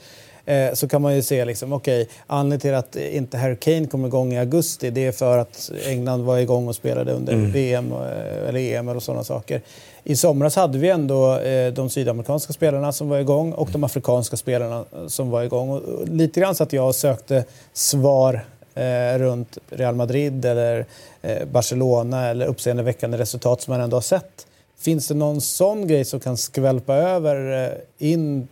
Eh, 0.49 0.75
så 0.75 0.89
kan 0.89 1.03
man 1.03 1.15
ju 1.15 1.23
se 1.23 1.45
liksom, 1.45 1.73
okej, 1.73 2.09
anledningen 2.27 2.61
till 2.61 2.75
att 2.75 2.97
inte 2.97 3.39
Harry 3.39 3.57
Kane 3.57 3.87
kom 3.87 4.05
igång 4.05 4.33
i 4.33 4.39
augusti 4.39 4.91
det 4.91 5.07
är 5.07 5.13
för 5.13 5.39
att 5.39 5.71
England 5.87 6.25
var 6.25 6.39
igång 6.39 6.69
och 6.69 6.75
spelade 6.75 7.13
under 7.13 7.37
VM 7.37 7.93
eh, 7.93 8.49
eller 8.49 8.61
EM 8.61 8.89
och 8.89 9.03
sådana 9.03 9.25
saker. 9.25 9.61
I 10.05 10.17
somras 10.17 10.57
hade 10.57 10.79
vi 10.79 10.89
ändå 10.89 11.39
eh, 11.39 11.73
de 11.73 11.91
sydamerikanska 11.91 12.53
spelarna 12.53 12.93
som 12.93 13.09
var 13.09 13.19
igång 13.19 13.53
och 13.53 13.69
de 13.73 13.85
afrikanska 13.85 14.37
spelarna 14.37 14.85
som 15.07 15.31
var 15.31 15.43
igång. 15.43 15.71
Och, 15.71 15.83
och 15.83 16.09
lite 16.09 16.41
grann 16.41 16.55
så 16.55 16.63
att 16.63 16.73
jag 16.73 16.95
sökte 16.95 17.45
svar 17.73 18.45
eh, 18.75 19.19
runt 19.19 19.59
Real 19.71 19.95
Madrid 19.95 20.45
eller 20.45 20.87
eh, 21.23 21.47
Barcelona 21.53 22.29
eller 22.29 22.47
uppseendeväckande 22.47 23.19
resultat 23.19 23.63
som 23.63 23.73
man 23.73 23.81
ändå 23.81 23.97
har 23.97 24.03
sett 24.03 24.47
Finns 24.81 25.09
det 25.09 25.15
någon 25.15 25.41
sån 25.41 25.87
grej 25.87 26.05
som 26.05 26.21
kan 26.21 26.37
skvälpa 26.37 26.95
över 26.95 27.75
in 27.99 28.49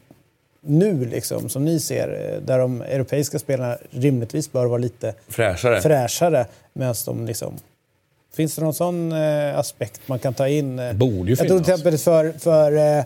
nu, 0.66 1.04
liksom, 1.04 1.48
som 1.48 1.64
ni 1.64 1.80
ser, 1.80 2.32
eh, 2.34 2.40
där 2.42 2.58
de 2.58 2.82
europeiska 2.82 3.38
spelarna 3.38 3.76
rimligtvis 3.90 4.52
bör 4.52 4.66
vara 4.66 4.78
lite 4.78 5.14
Fräschare. 5.28 5.80
fräschare, 5.80 6.46
medan 6.72 6.94
de 7.06 7.26
liksom... 7.26 7.54
Finns 8.34 8.56
det 8.56 8.62
någon 8.62 8.74
sån 8.74 9.12
eh, 9.12 9.58
aspekt 9.58 10.00
man 10.06 10.18
kan 10.18 10.34
ta 10.34 10.48
in? 10.48 10.78
eh? 10.78 10.92
Borde 10.92 11.30
ju 11.30 11.36
Jag 11.38 11.38
tror 11.38 11.46
finnas. 11.48 11.64
till 11.64 11.72
exempel 11.72 11.98
för, 11.98 12.32
för 12.38 12.76
eh, 12.76 13.04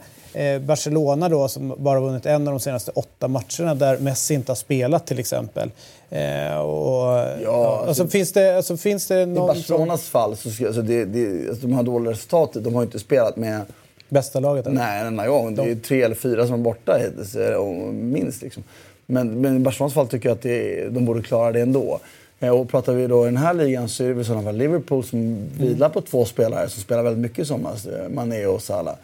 eh, 0.55 0.61
Barcelona 0.61 1.29
då, 1.29 1.49
som 1.49 1.75
bara 1.79 2.01
vunnit 2.01 2.27
en 2.27 2.49
av 2.49 2.55
de 2.55 2.61
senaste 2.61 2.91
åtta 2.95 3.29
matcherna 3.29 3.75
där 3.75 3.99
Messi 3.99 4.35
inte 4.35 4.51
har 4.51 4.57
spelat 4.57 5.07
till 5.07 5.19
exempel. 5.19 5.71
Eh, 6.11 6.57
och, 6.59 7.27
ja, 7.43 7.85
alltså, 7.89 8.09
finns, 8.09 8.33
det, 8.33 8.57
alltså, 8.57 8.77
finns 8.77 9.07
det 9.07 9.21
I 9.23 9.27
någon 9.27 9.47
Barcelonas 9.47 10.03
fall, 10.09 10.37
så 10.37 10.67
alltså 10.67 10.83
det, 10.83 11.05
det, 11.05 11.49
alltså 11.49 11.67
de 11.67 11.73
har 11.73 11.83
dåliga 11.83 12.13
resultat. 12.13 12.51
De 12.55 12.75
har 12.75 12.83
inte 12.83 12.99
spelat 12.99 13.37
med 13.37 13.61
som 13.61 13.67
bästa 14.11 14.41
laget? 14.41 14.67
eller? 14.67 14.77
nej, 14.77 15.01
en 15.01 15.07
enda 15.07 15.27
gång. 15.29 15.55
Det 15.55 15.63
är 15.71 15.75
tre 15.75 16.03
eller 16.03 16.15
fyra 16.15 16.47
som 16.47 16.55
är 16.55 16.59
borta 16.59 16.97
hittills, 16.97 17.37
eh, 17.37 17.65
minst. 17.93 18.43
Liksom. 18.43 18.63
Men, 19.07 19.41
men 19.41 19.57
i 19.57 19.59
Barcelonas 19.61 19.95
fall 19.95 20.09
tycker 20.09 20.29
jag 20.29 20.37
att 20.37 20.43
det, 20.43 20.89
de 20.89 21.05
borde 21.05 21.23
klara 21.23 21.53
det 21.53 21.61
ändå. 21.61 22.01
Eh, 22.41 22.49
Och 22.51 22.69
pratar 22.69 22.93
vi 22.93 23.07
då 23.07 23.23
i 23.23 23.25
den 23.25 23.37
här 23.37 23.55
ligan 23.55 23.89
så 23.89 24.05
är 24.05 24.09
det 24.09 24.15
väl 24.15 24.23
i 24.23 24.25
sådana 24.25 24.43
fall 24.43 24.57
Liverpool 24.57 25.05
som 25.05 25.39
vilar 25.59 25.89
på 25.89 26.01
två 26.01 26.25
spelare 26.25 26.69
som 26.69 26.83
spelar 26.83 27.03
väldigt 27.03 27.23
mycket 27.23 27.39
i 27.39 27.45
somras. 27.45 27.87
eh, 27.87 28.09
Mané 28.09 28.47
och 28.47 28.63
Salah. 28.63 28.95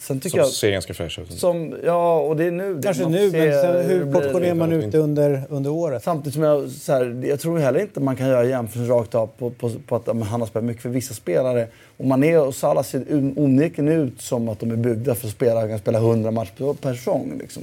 Sen 0.00 0.20
tycker 0.20 0.30
Som 0.30 0.38
jag... 0.38 0.48
ser 0.48 0.70
ganska 0.70 0.94
fräsch 0.94 1.18
ut. 1.18 1.32
Som, 1.32 1.74
ja, 1.84 2.18
och 2.20 2.36
det 2.36 2.44
är 2.44 2.50
nu. 2.50 2.80
Kanske 2.82 3.02
man 3.02 3.12
nu, 3.12 3.22
men 3.22 3.30
se 3.30 3.60
sen, 3.60 3.86
hur 3.86 4.12
portionerar 4.12 4.54
man 4.54 4.72
ut 4.72 4.92
det 4.92 4.98
under, 4.98 5.42
under 5.50 5.70
året? 5.70 6.02
Samtidigt 6.04 6.34
som 6.34 6.42
jag, 6.42 6.70
så 6.70 6.92
här, 6.92 7.22
jag 7.24 7.40
tror 7.40 7.58
heller 7.58 7.80
inte 7.80 8.00
man 8.00 8.16
kan 8.16 8.28
göra 8.28 8.44
jämförelsen 8.44 8.96
rakt 8.96 9.14
av 9.14 9.26
på, 9.38 9.50
på, 9.50 9.70
på 9.86 9.96
att 9.96 10.06
han 10.06 10.22
har 10.40 10.46
spelat 10.46 10.64
mycket 10.64 10.82
för 10.82 10.88
vissa 10.88 11.14
spelare. 11.14 11.66
Och 11.96 12.04
Mané 12.04 12.36
och 12.38 12.54
Salah 12.54 12.84
ser 12.84 13.04
onekligen 13.36 13.92
ut 13.92 14.20
som 14.20 14.48
att 14.48 14.60
de 14.60 14.70
är 14.70 14.76
byggda 14.76 15.14
för 15.14 15.26
att 15.26 15.32
spela, 15.32 15.68
kan 15.68 15.78
spela 15.78 15.98
100 15.98 16.30
matcher 16.30 16.74
per- 16.82 16.94
säsong. 16.94 17.32
Liksom. 17.40 17.62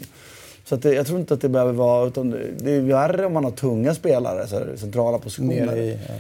Så 0.66 0.76
att 0.76 0.82
det, 0.82 0.94
jag 0.94 1.08
tror 1.08 1.20
inte 1.20 1.34
att 1.34 1.42
det 1.42 1.50
behöver 1.50 1.74
vara... 1.74 2.08
Utan 2.08 2.36
det- 2.58 2.72
är 2.72 2.82
värre 2.82 3.26
om 3.26 3.34
man 3.34 3.44
har 3.44 3.52
tunga 3.52 3.96
spelare, 3.96 4.48
så 4.48 4.56
här, 4.56 4.68
centrala 4.78 5.18
positioner. 5.20 5.78
I, 5.78 5.98
ja. 6.08 6.14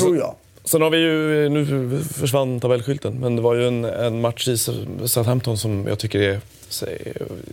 Tror 0.00 0.16
jag. 0.16 0.34
Sen 0.64 0.82
har 0.82 0.90
vi 0.90 0.98
ju, 0.98 1.48
nu 1.48 2.00
försvann 2.04 2.60
tabellskylten, 2.60 3.14
men 3.20 3.36
det 3.36 3.42
var 3.42 3.54
ju 3.54 3.66
en, 3.68 3.84
en 3.84 4.20
match 4.20 4.48
i 4.48 4.56
Southampton 5.08 5.58
som 5.58 5.86
jag 5.88 5.98
tycker 5.98 6.18
är, 6.20 6.40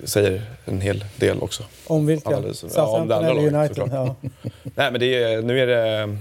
säger, 0.03 0.41
en 0.65 0.81
hel 0.81 1.05
del 1.17 1.39
också. 1.41 1.63
Om 1.87 2.05
vilka? 2.05 2.29
Analys. 2.29 2.65
Ja, 2.75 2.85
om 3.01 3.07
det 3.07 3.13
Southampton 3.15 3.17
andra 3.17 3.29
eller 3.41 3.51
laget, 3.51 3.77
United? 3.79 3.93
Ja. 3.93 4.15
Nej 4.75 4.91
men 4.91 4.99
det 4.99 5.23
är, 5.23 5.41
nu 5.41 5.59
är 5.59 5.67
det 5.67 6.17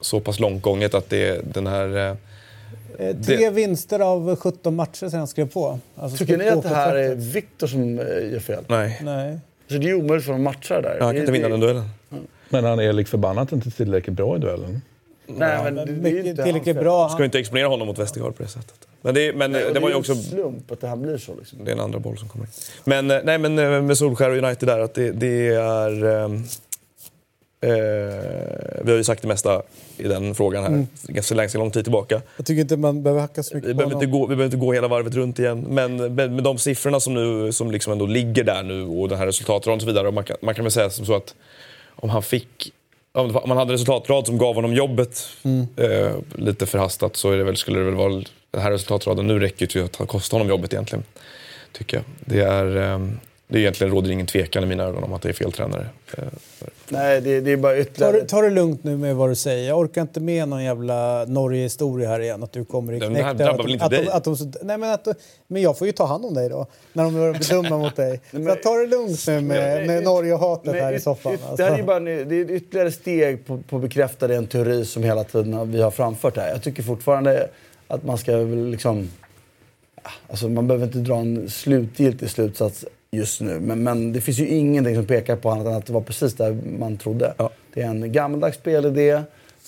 så 0.00 0.20
pass 0.20 0.40
långt 0.40 0.62
gånget 0.62 0.94
att 0.94 1.10
det, 1.10 1.54
den 1.54 1.66
här... 1.66 1.96
eh, 2.10 2.16
Eh, 2.98 3.16
Tre 3.16 3.50
vinster 3.50 4.00
av 4.00 4.36
17 4.36 4.76
matcher 4.76 5.08
sedan 5.08 5.18
jag 5.20 5.28
skrev 5.28 5.48
på. 5.50 5.78
Alltså, 5.96 6.18
Tycker 6.18 6.36
ni 6.36 6.48
att 6.48 6.62
det 6.62 6.68
här 6.68 6.94
är. 6.94 7.14
Viktor 7.14 7.66
som 7.66 7.98
eh, 7.98 8.04
gör 8.32 8.38
fel? 8.38 8.64
Nej, 8.68 9.00
Nej. 9.04 9.38
Så 9.70 9.74
det 9.74 9.90
är 9.90 9.94
omöjligt 9.94 10.26
för 10.26 10.32
dem 10.32 10.46
att 10.46 10.54
matcha 10.54 10.74
det 10.74 10.80
där. 10.82 10.90
han 10.90 10.98
kan 10.98 11.16
inte 11.16 11.26
Det- 11.26 11.32
vinna 11.32 11.48
den 11.48 11.60
duellen. 11.60 11.84
Men 12.48 12.64
han 12.64 12.78
är 12.80 12.92
lik 12.92 13.08
förbannat 13.08 13.52
inte 13.52 13.70
tillräckligt 13.70 14.16
bra 14.16 14.36
i 14.36 14.38
duellen. 14.38 14.82
Nej, 15.26 15.64
men 15.64 15.74
det, 15.74 15.86
Men 15.86 16.02
det 16.02 16.10
är 16.10 16.24
inte 16.24 16.44
tillräckligt 16.44 16.76
bra. 16.76 17.08
Ska 17.08 17.24
inte 17.24 17.38
exponera 17.38 17.68
honom 17.68 17.86
mot 17.86 17.98
Westergaard 17.98 18.36
på 18.36 18.42
det 18.42 18.48
sättet. 18.48 18.88
Men 19.02 19.14
det, 19.14 19.32
men 19.32 19.52
Nej, 19.52 19.64
och 19.64 19.74
det 19.74 19.80
var 19.80 19.88
ju 19.88 19.94
är 19.94 19.98
också... 19.98 20.12
en 20.12 20.22
slump 20.22 20.70
att 20.70 20.80
det 20.80 20.88
här 20.88 20.96
blir 20.96 21.18
så. 21.18 21.34
Liksom. 21.38 21.64
Det 21.64 21.70
är 21.70 21.74
en 21.74 21.80
andra 21.80 21.98
boll 21.98 22.18
som 22.18 22.28
kommer 22.28 22.44
in. 22.44 22.50
Men, 22.84 23.10
eh, 23.10 23.18
nej, 23.24 23.38
men 23.38 23.58
eh, 23.58 23.82
med 23.82 23.98
Solskär 23.98 24.30
och 24.30 24.36
United 24.36 24.68
där, 24.68 24.78
att 24.78 24.94
det, 24.94 25.10
det 25.10 25.46
är... 25.48 26.04
ehm, 26.04 26.44
Eh, 27.60 28.82
vi 28.84 28.90
har 28.90 28.96
ju 28.96 29.04
sagt 29.04 29.22
det 29.22 29.28
mesta 29.28 29.62
i 29.96 30.02
den 30.02 30.34
frågan 30.34 30.62
här, 30.62 30.86
ganska 31.06 31.34
ganska 31.34 31.58
lång 31.58 31.70
tid 31.70 31.84
tillbaka. 31.84 32.22
Jag 32.36 32.46
tycker 32.46 32.60
inte 32.60 32.76
man 32.76 33.02
behöver 33.02 33.20
hacka 33.20 33.42
så 33.42 33.54
mycket 33.54 33.70
Vi 33.70 33.74
på 33.74 33.88
behöver, 33.88 34.06
gå, 34.06 34.20
vi 34.26 34.36
behöver 34.36 34.44
inte 34.44 34.56
gå 34.56 34.72
hela 34.72 34.88
varvet 34.88 35.14
runt 35.14 35.38
igen. 35.38 35.66
Men 35.68 36.14
med, 36.14 36.32
med 36.32 36.44
de 36.44 36.58
siffrorna 36.58 37.00
som, 37.00 37.14
nu, 37.14 37.52
som 37.52 37.70
liksom 37.70 37.92
ändå 37.92 38.06
ligger 38.06 38.44
där 38.44 38.62
nu 38.62 38.82
och 38.82 39.08
den 39.08 39.18
här 39.18 39.26
resultatraden 39.26 39.76
och 39.76 39.80
så 39.80 39.86
vidare. 39.86 40.08
Och 40.08 40.14
man, 40.14 40.24
kan, 40.24 40.36
man 40.42 40.54
kan 40.54 40.64
väl 40.64 40.72
säga 40.72 40.90
som 40.90 41.06
så 41.06 41.14
att 41.14 41.34
om 41.96 42.08
han 42.08 42.22
fick... 42.22 42.72
Om 43.16 43.40
man 43.46 43.56
hade 43.56 43.72
resultatrad 43.72 44.26
som 44.26 44.38
gav 44.38 44.54
honom 44.54 44.74
jobbet 44.74 45.28
eh, 45.76 46.16
lite 46.34 46.66
förhastat 46.66 47.16
så 47.16 47.30
är 47.30 47.36
det 47.36 47.44
väl, 47.44 47.56
skulle 47.56 47.78
det 47.78 47.84
väl 47.84 47.94
vara... 47.94 48.22
Den 48.50 48.62
här 48.62 48.70
resultatraden 48.70 49.26
nu 49.26 49.38
räcker 49.38 49.60
ju 49.60 49.66
till 49.66 50.02
att 50.02 50.08
kosta 50.08 50.34
honom 50.34 50.48
jobbet 50.48 50.72
egentligen. 50.72 51.04
Tycker 51.72 51.96
jag. 51.96 52.04
Det 52.20 52.40
är... 52.40 52.76
Eh, 52.76 52.98
det 53.48 53.58
är 53.58 53.60
egentligen 53.60 53.92
råder 53.92 54.10
ingen 54.10 54.26
tvekan 54.26 54.62
i 54.62 54.66
mina 54.66 54.84
ögon 54.84 55.04
om 55.04 55.12
att 55.12 55.22
det 55.22 55.28
är 55.28 55.32
fel 55.32 55.52
tränare. 55.52 55.86
Eh, 56.18 56.24
Nej, 56.88 57.20
det, 57.20 57.40
det 57.40 57.50
är 57.52 57.56
bara 57.56 57.72
Ta, 57.74 57.78
ytterligare... 57.80 58.12
det- 58.20 58.26
ta 58.28 58.42
det 58.42 58.50
lugnt 58.50 58.84
nu 58.84 58.96
med 58.96 59.16
vad 59.16 59.28
du 59.30 59.34
säger. 59.34 59.68
Jag 59.68 59.78
orkar 59.78 60.02
inte 60.02 60.20
med 60.20 60.48
någon 60.48 60.64
jävla 60.64 61.24
Norge-historia 61.24 62.08
här 62.08 62.20
igen. 62.20 62.42
Att 62.42 62.52
du 62.52 62.64
kommer 62.64 62.92
i 62.92 62.98
det 62.98 63.06
knäck 63.06 63.24
där. 63.24 63.34
drabbar 63.34 63.52
Att 63.52 63.58
väl 63.58 63.66
de- 63.66 63.72
inte 63.72 63.84
att 63.84 63.90
de- 63.90 63.96
dig? 63.96 64.08
Att 64.08 64.24
de, 64.24 64.36
nej, 64.62 64.78
men, 64.78 64.90
att, 64.92 65.08
men 65.46 65.62
jag 65.62 65.78
får 65.78 65.86
ju 65.86 65.92
ta 65.92 66.06
hand 66.06 66.24
om 66.24 66.34
dig 66.34 66.48
då. 66.48 66.66
När 66.92 67.04
de 67.04 67.14
blir 67.14 67.50
dumma 67.62 67.78
mot 67.78 67.96
dig. 67.96 68.20
Så 68.30 68.50
att 68.50 68.62
ta 68.62 68.74
det 68.74 68.86
lugnt 68.86 69.26
nu 69.26 69.40
med, 69.40 69.86
med 69.86 70.04
Norge-hatet 70.04 70.74
här 70.74 70.92
i 70.92 71.00
soffan. 71.00 71.32
yt- 71.32 71.56
Det 71.56 71.62
här 71.62 71.70
är 71.70 71.72
Alltså. 71.72 71.86
bara 71.86 71.96
en- 71.96 72.04
det 72.04 72.34
är 72.40 72.50
ytterligare 72.50 72.92
steg 72.92 73.46
på, 73.46 73.58
på 73.68 73.76
att 73.76 73.82
bekräfta 73.82 74.26
den 74.26 74.46
teori 74.46 74.84
som 74.84 75.02
hela 75.02 75.24
tiden 75.24 75.72
vi 75.72 75.82
har 75.82 75.90
framfört 75.90 76.36
här. 76.36 76.48
Jag 76.48 76.62
tycker 76.62 76.82
fortfarande 76.82 77.48
att 77.88 78.04
man 78.04 78.18
ska 78.18 78.36
väl 78.36 78.66
liksom... 78.70 79.10
Alltså 80.28 80.48
man 80.48 80.66
behöver 80.68 80.86
inte 80.86 80.98
dra 80.98 81.16
en 81.16 81.50
slutgiltig 81.50 82.30
slutsats 82.30 82.84
just 83.16 83.40
nu. 83.40 83.60
Men, 83.60 83.82
men 83.82 84.12
det 84.12 84.20
finns 84.20 84.38
ju 84.38 84.48
ingenting 84.48 84.96
som 84.96 85.06
pekar 85.06 85.36
på 85.36 85.50
annat 85.50 85.66
än 85.66 85.74
att 85.74 85.86
det 85.86 85.92
var 85.92 86.00
precis 86.00 86.34
där 86.34 86.56
man 86.78 86.96
trodde. 86.96 87.34
Det 87.74 87.82
är 87.82 87.86
en 87.86 88.12
gammaldags 88.12 88.56
spelidé. 88.56 89.22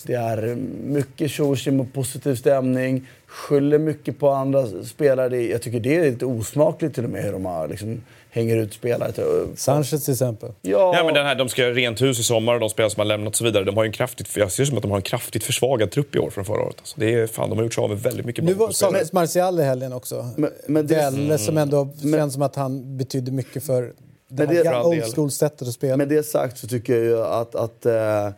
Det 0.06 0.14
är 0.14 0.56
mycket 0.84 1.30
tjo 1.30 1.56
och 1.80 1.92
positiv 1.92 2.34
stämning. 2.34 3.06
Skyller 3.26 3.78
mycket 3.78 4.18
på 4.18 4.30
andra 4.30 4.66
spelare. 4.84 5.42
Jag 5.46 5.62
tycker 5.62 5.80
det 5.80 5.96
är 5.96 6.10
lite 6.10 6.26
osmakligt 6.26 6.94
till 6.94 7.04
och 7.04 7.10
med 7.10 7.22
hur 7.24 7.32
de 7.32 7.44
har, 7.44 7.68
liksom, 7.68 8.00
hänger 8.30 8.56
ut 8.56 8.74
spelare. 8.74 9.12
till- 9.12 9.46
Sanchez 9.56 10.04
till 10.04 10.12
exempel. 10.12 10.52
Ja, 10.62 10.92
Ja, 10.96 11.04
men 11.04 11.14
den 11.14 11.26
här, 11.26 11.34
de 11.34 11.48
ska 11.48 11.62
göra 11.62 11.74
rent 11.74 12.02
hus 12.02 12.20
i 12.20 12.22
sommar 12.22 12.54
och 12.54 12.60
de 12.60 12.70
spelare 12.70 12.90
som 12.90 13.00
har 13.00 13.04
lämnat 13.06 13.28
och 13.32 13.36
så 13.36 13.44
vidare. 13.44 13.64
De 13.64 13.76
har 13.76 13.84
ju 13.84 13.86
en 13.86 13.92
kraftigt, 13.92 14.36
jag 14.36 14.52
ser 14.52 14.62
det 14.62 14.66
som 14.66 14.76
att 14.76 14.82
de 14.82 14.90
har 14.90 14.98
en 14.98 15.02
kraftigt 15.02 15.44
försvagad 15.44 15.90
trupp 15.90 16.14
i 16.16 16.18
år 16.18 16.30
från 16.30 16.44
förra 16.44 16.60
året. 16.62 16.76
Alltså. 16.78 17.00
Det 17.00 17.14
är, 17.14 17.26
fan, 17.26 17.48
de 17.50 17.58
har 17.58 17.62
gjort 17.64 17.74
sig 17.74 17.82
av 17.84 17.90
med 17.90 17.98
väldigt 18.02 18.26
mycket 18.26 18.44
Nu 18.44 18.54
bra 18.54 18.66
var, 18.66 18.72
spelare. 18.72 18.92
saknas 18.94 19.12
Martial 19.12 19.60
i 19.60 19.62
helgen 19.62 19.92
också. 19.92 20.28
Men- 20.36 20.50
men 20.66 20.86
det- 20.86 20.94
Väl, 20.94 21.38
som 21.38 21.58
ändå 21.58 21.88
känns 22.02 22.32
som 22.32 22.42
att 22.42 22.56
han 22.56 22.96
betydde 22.96 23.30
mycket 23.32 23.66
för 23.66 23.82
det 24.30 24.46
Men 24.46 24.56
här 24.56 24.64
det- 24.64 24.82
old 24.84 25.14
school-sättet 25.14 25.68
att 25.68 25.74
spela. 25.74 25.96
Med 25.96 26.08
det 26.08 26.22
sagt 26.22 26.58
så 26.58 26.68
tycker 26.68 26.94
jag 26.96 27.04
ju 27.04 27.22
att, 27.24 27.54
att 27.54 27.86
eh, 27.86 28.28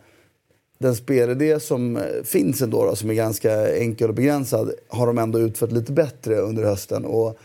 den 0.77 0.95
spelidé 0.95 1.59
som 1.59 1.97
eh, 1.97 2.03
finns 2.25 2.61
ändå, 2.61 2.85
då, 2.85 2.95
som 2.95 3.09
är 3.09 3.13
ganska 3.13 3.77
enkel 3.77 4.09
och 4.09 4.15
begränsad, 4.15 4.71
har 4.89 5.07
de 5.07 5.17
ändå 5.17 5.39
utfört 5.39 5.71
lite 5.71 5.91
bättre 5.91 6.35
under 6.35 6.63
hösten. 6.63 7.05
Och 7.05 7.37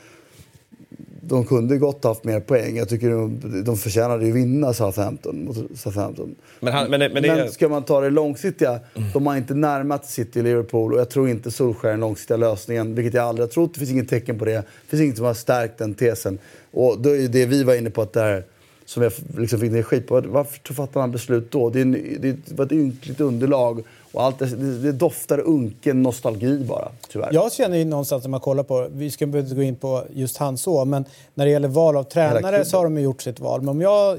de 1.28 1.44
kunde 1.44 1.78
gott 1.78 2.04
haft 2.04 2.24
mer 2.24 2.40
poäng. 2.40 2.76
Jag 2.76 2.88
tycker 2.88 3.10
de, 3.10 3.64
de 3.64 3.76
förtjänade 3.76 4.26
ju 4.26 4.32
vinna 4.32 4.72
Southampton 4.72 5.44
mot 5.44 5.56
Southampton. 5.74 6.34
Men, 6.60 6.72
han, 6.72 6.90
men, 6.90 7.00
men 7.00 7.22
det 7.22 7.36
Men 7.36 7.52
ska 7.52 7.68
man 7.68 7.82
ta 7.82 8.00
det 8.00 8.10
långsiktiga, 8.10 8.80
de 9.12 9.26
har 9.26 9.36
inte 9.36 9.54
närmat 9.54 10.06
City 10.06 10.40
och 10.40 10.44
Liverpool 10.44 10.92
och 10.92 11.00
jag 11.00 11.10
tror 11.10 11.28
inte 11.28 11.50
Solskjaer 11.50 11.92
den 11.92 12.00
långsiktiga 12.00 12.36
lösningen, 12.36 12.94
vilket 12.94 13.14
jag 13.14 13.24
aldrig 13.24 13.48
har 13.48 13.52
trott. 13.52 13.74
Det 13.74 13.78
finns 13.78 13.90
inget 13.90 14.08
tecken 14.08 14.38
på 14.38 14.44
det. 14.44 14.52
Det 14.52 14.64
finns 14.88 15.02
inget 15.02 15.16
som 15.16 15.26
har 15.26 15.34
stärkt 15.34 15.78
den 15.78 15.94
tesen. 15.94 16.38
Och 16.70 17.00
då 17.00 17.16
är 17.16 17.28
det 17.28 17.46
vi 17.46 17.64
var 17.64 17.74
inne 17.74 17.90
på 17.90 18.02
att 18.02 18.12
det 18.12 18.20
här, 18.20 18.44
som 18.84 19.02
jag 19.02 19.12
liksom 19.38 19.60
fick 19.60 19.72
ner 19.72 19.82
skit 19.82 20.06
på, 20.06 20.20
varför 20.20 20.74
fattar 20.74 21.00
man 21.00 21.12
beslut 21.12 21.50
då? 21.50 21.70
Det, 21.70 21.78
är 21.78 21.82
en, 21.82 21.92
det 22.20 22.52
var 22.52 22.64
ett 22.64 22.72
ynkligt 22.72 23.20
underlag 23.20 23.82
och 24.16 24.22
allt 24.22 24.38
det, 24.38 24.82
det, 24.82 24.92
doftar 24.92 25.38
unken 25.38 26.02
nostalgi 26.02 26.64
bara, 26.64 26.88
tyvärr. 27.08 27.30
Jag 27.32 27.52
känner 27.52 27.78
ju 27.78 27.84
någonstans 27.84 28.24
när 28.24 28.30
man 28.30 28.40
kollar 28.40 28.62
på, 28.62 28.88
vi 28.92 29.10
ska 29.10 29.24
inte 29.24 29.54
gå 29.54 29.62
in 29.62 29.76
på 29.76 30.04
just 30.14 30.36
han 30.36 30.58
så, 30.58 30.84
men 30.84 31.04
när 31.34 31.44
det 31.44 31.50
gäller 31.50 31.68
val 31.68 31.96
av 31.96 32.02
tränare 32.02 32.64
så 32.64 32.76
har 32.76 32.84
de 32.84 32.98
gjort 32.98 33.22
sitt 33.22 33.40
val. 33.40 33.60
Men 33.60 33.68
om 33.68 33.80
jag, 33.80 34.18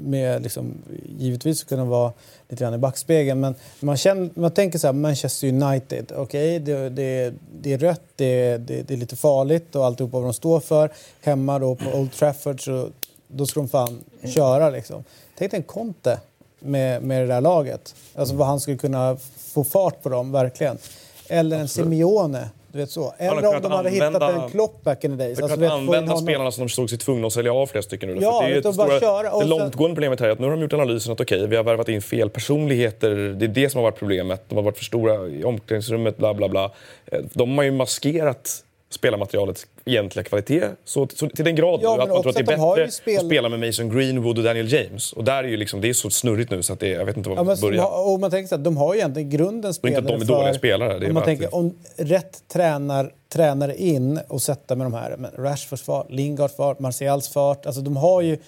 med 0.00 0.42
liksom, 0.42 0.74
givetvis 1.18 1.64
kunna 1.64 1.84
vara 1.84 2.12
lite 2.48 2.64
grann 2.64 2.74
i 2.74 2.78
backspegeln, 2.78 3.40
men 3.40 3.54
man, 3.80 3.96
känner, 3.96 4.30
man 4.34 4.50
tänker 4.50 4.78
så 4.78 4.86
här, 4.86 4.94
Manchester 4.94 5.48
United, 5.48 6.12
okej, 6.16 6.58
det, 6.58 6.88
det, 6.88 7.34
det 7.60 7.72
är 7.72 7.78
rött, 7.78 8.02
det, 8.16 8.56
det, 8.56 8.82
det 8.82 8.94
är 8.94 8.98
lite 8.98 9.16
farligt 9.16 9.76
och 9.76 9.86
alltihopa 9.86 10.16
vad 10.18 10.26
de 10.26 10.34
står 10.34 10.60
för. 10.60 10.90
Hemma 11.20 11.58
då 11.58 11.74
på 11.74 11.98
Old 11.98 12.12
Trafford 12.12 12.64
så 12.64 12.88
då 13.28 13.46
ska 13.46 13.60
de 13.60 13.68
fan 13.68 14.04
köra 14.34 14.70
liksom. 14.70 15.04
Tänk 15.38 15.50
dig 15.50 15.58
en 15.58 15.64
Conte 15.64 16.18
med, 16.58 17.02
med 17.02 17.22
det 17.22 17.26
där 17.26 17.40
laget. 17.40 17.94
Alltså 18.14 18.34
vad 18.34 18.46
han 18.46 18.60
skulle 18.60 18.76
kunna 18.76 19.16
få 19.54 19.64
fart 19.64 20.02
på 20.02 20.08
dem, 20.08 20.32
verkligen. 20.32 20.78
Eller 21.28 21.58
en 21.58 21.68
Simeone, 21.68 22.48
du 22.72 22.78
vet 22.78 22.90
så. 22.90 23.14
Eller 23.18 23.36
om 23.36 23.42
de 23.42 23.46
hade 23.72 23.88
använda- 23.88 23.90
hittat 23.90 24.44
en 24.44 24.50
Klopp 24.50 24.84
back 24.84 25.04
in 25.04 25.18
the 25.18 25.24
days. 25.24 25.40
Alltså, 25.40 25.58
vet, 25.60 25.70
använda 25.70 26.16
spelarna 26.16 26.50
som 26.52 26.66
de 26.66 26.68
såg 26.72 26.90
sig 26.90 26.98
tvungna 26.98 27.26
att 27.26 27.32
sälja 27.32 27.52
av 27.52 27.66
flera 27.66 27.82
stycken 27.82 28.08
nu. 28.08 28.18
Ja, 28.20 28.40
det 28.40 28.46
är 28.46 28.54
ju 28.54 28.72
stora, 28.72 29.00
köra 29.00 29.32
och 29.32 29.42
det 29.42 29.48
långtgående 29.48 29.94
problemet 29.94 30.20
här 30.20 30.26
är 30.26 30.32
att 30.32 30.38
nu 30.38 30.44
har 30.46 30.50
de 30.50 30.62
gjort 30.62 30.72
analysen 30.72 31.12
att 31.12 31.20
okej, 31.20 31.46
vi 31.46 31.56
har 31.56 31.64
värvat 31.64 31.88
in 31.88 32.02
fel 32.02 32.30
personligheter. 32.30 33.10
Det 33.10 33.44
är 33.46 33.48
det 33.48 33.70
som 33.70 33.78
har 33.78 33.82
varit 33.90 33.98
problemet. 33.98 34.42
De 34.48 34.54
har 34.54 34.62
varit 34.62 34.76
för 34.78 34.84
stora 34.84 35.26
i 35.26 35.44
omklädningsrummet, 35.44 36.16
bla 36.16 36.34
bla 36.34 36.48
bla. 36.48 36.70
De 37.32 37.58
har 37.58 37.64
ju 37.64 37.70
maskerat 37.70 38.64
spelarmaterialets 38.90 39.66
egentliga 39.84 40.24
kvalitet. 40.24 40.64
Så, 40.84 41.08
så 41.14 41.28
till 41.28 41.44
den 41.44 41.54
grad 41.56 41.80
Ja, 41.82 41.92
att 41.92 41.98
man 41.98 42.22
tror 42.22 42.28
att 42.28 42.34
det 42.36 42.40
är 42.52 42.56
de 42.56 42.74
bättre 42.76 42.90
spel- 42.90 43.18
att 43.18 43.26
spela 43.26 43.48
med 43.48 43.60
Mason 43.60 43.88
Greenwood 43.90 44.38
och 44.38 44.44
Daniel 44.44 44.72
James. 44.72 45.12
Och 45.12 45.24
där 45.24 45.44
är 45.44 45.48
ju 45.48 45.56
liksom, 45.56 45.80
det 45.80 45.88
är 45.88 45.92
så 45.92 46.10
snurrigt 46.10 46.50
nu 46.50 46.62
så 46.62 46.72
att 46.72 46.80
det, 46.80 46.88
jag 46.88 47.04
vet 47.04 47.16
inte 47.16 47.28
var 47.28 47.36
Ja, 47.36 47.42
man 47.42 47.56
ska 47.56 47.66
börja. 47.66 47.82
har, 47.82 48.12
och 48.12 48.20
man 48.20 48.30
tänker 48.30 48.48
så 48.48 48.54
att 48.54 48.64
de 48.64 48.76
har 48.76 48.94
ju 48.94 49.00
egentligen 49.00 49.30
grunden 49.30 49.72
Och 49.82 49.88
inte 49.88 49.98
att 49.98 50.04
spelare 50.04 50.18
de 50.18 50.22
är 50.22 50.26
dåliga 50.26 50.52
för- 50.52 50.58
spelare, 50.58 50.98
det 50.98 51.06
är 51.06 51.08
om 51.08 51.14
man 51.14 51.22
tänker 51.24 51.46
att- 51.46 51.52
om 51.52 51.74
rätt 51.96 52.42
tränar, 52.48 53.12
tränare 53.28 53.76
in 53.76 54.20
och 54.28 54.42
sätta 54.42 54.74
med 54.76 54.86
de 54.86 54.94
här, 54.94 55.16
men 55.18 55.30
Rashfords 55.38 55.82
fart, 55.82 56.10
Lingards 56.10 56.56
fart, 56.56 56.78
Martials 56.78 57.28
fart. 57.28 57.66
Alltså 57.66 57.80
de 57.80 57.96
har 57.96 58.20
ju 58.22 58.38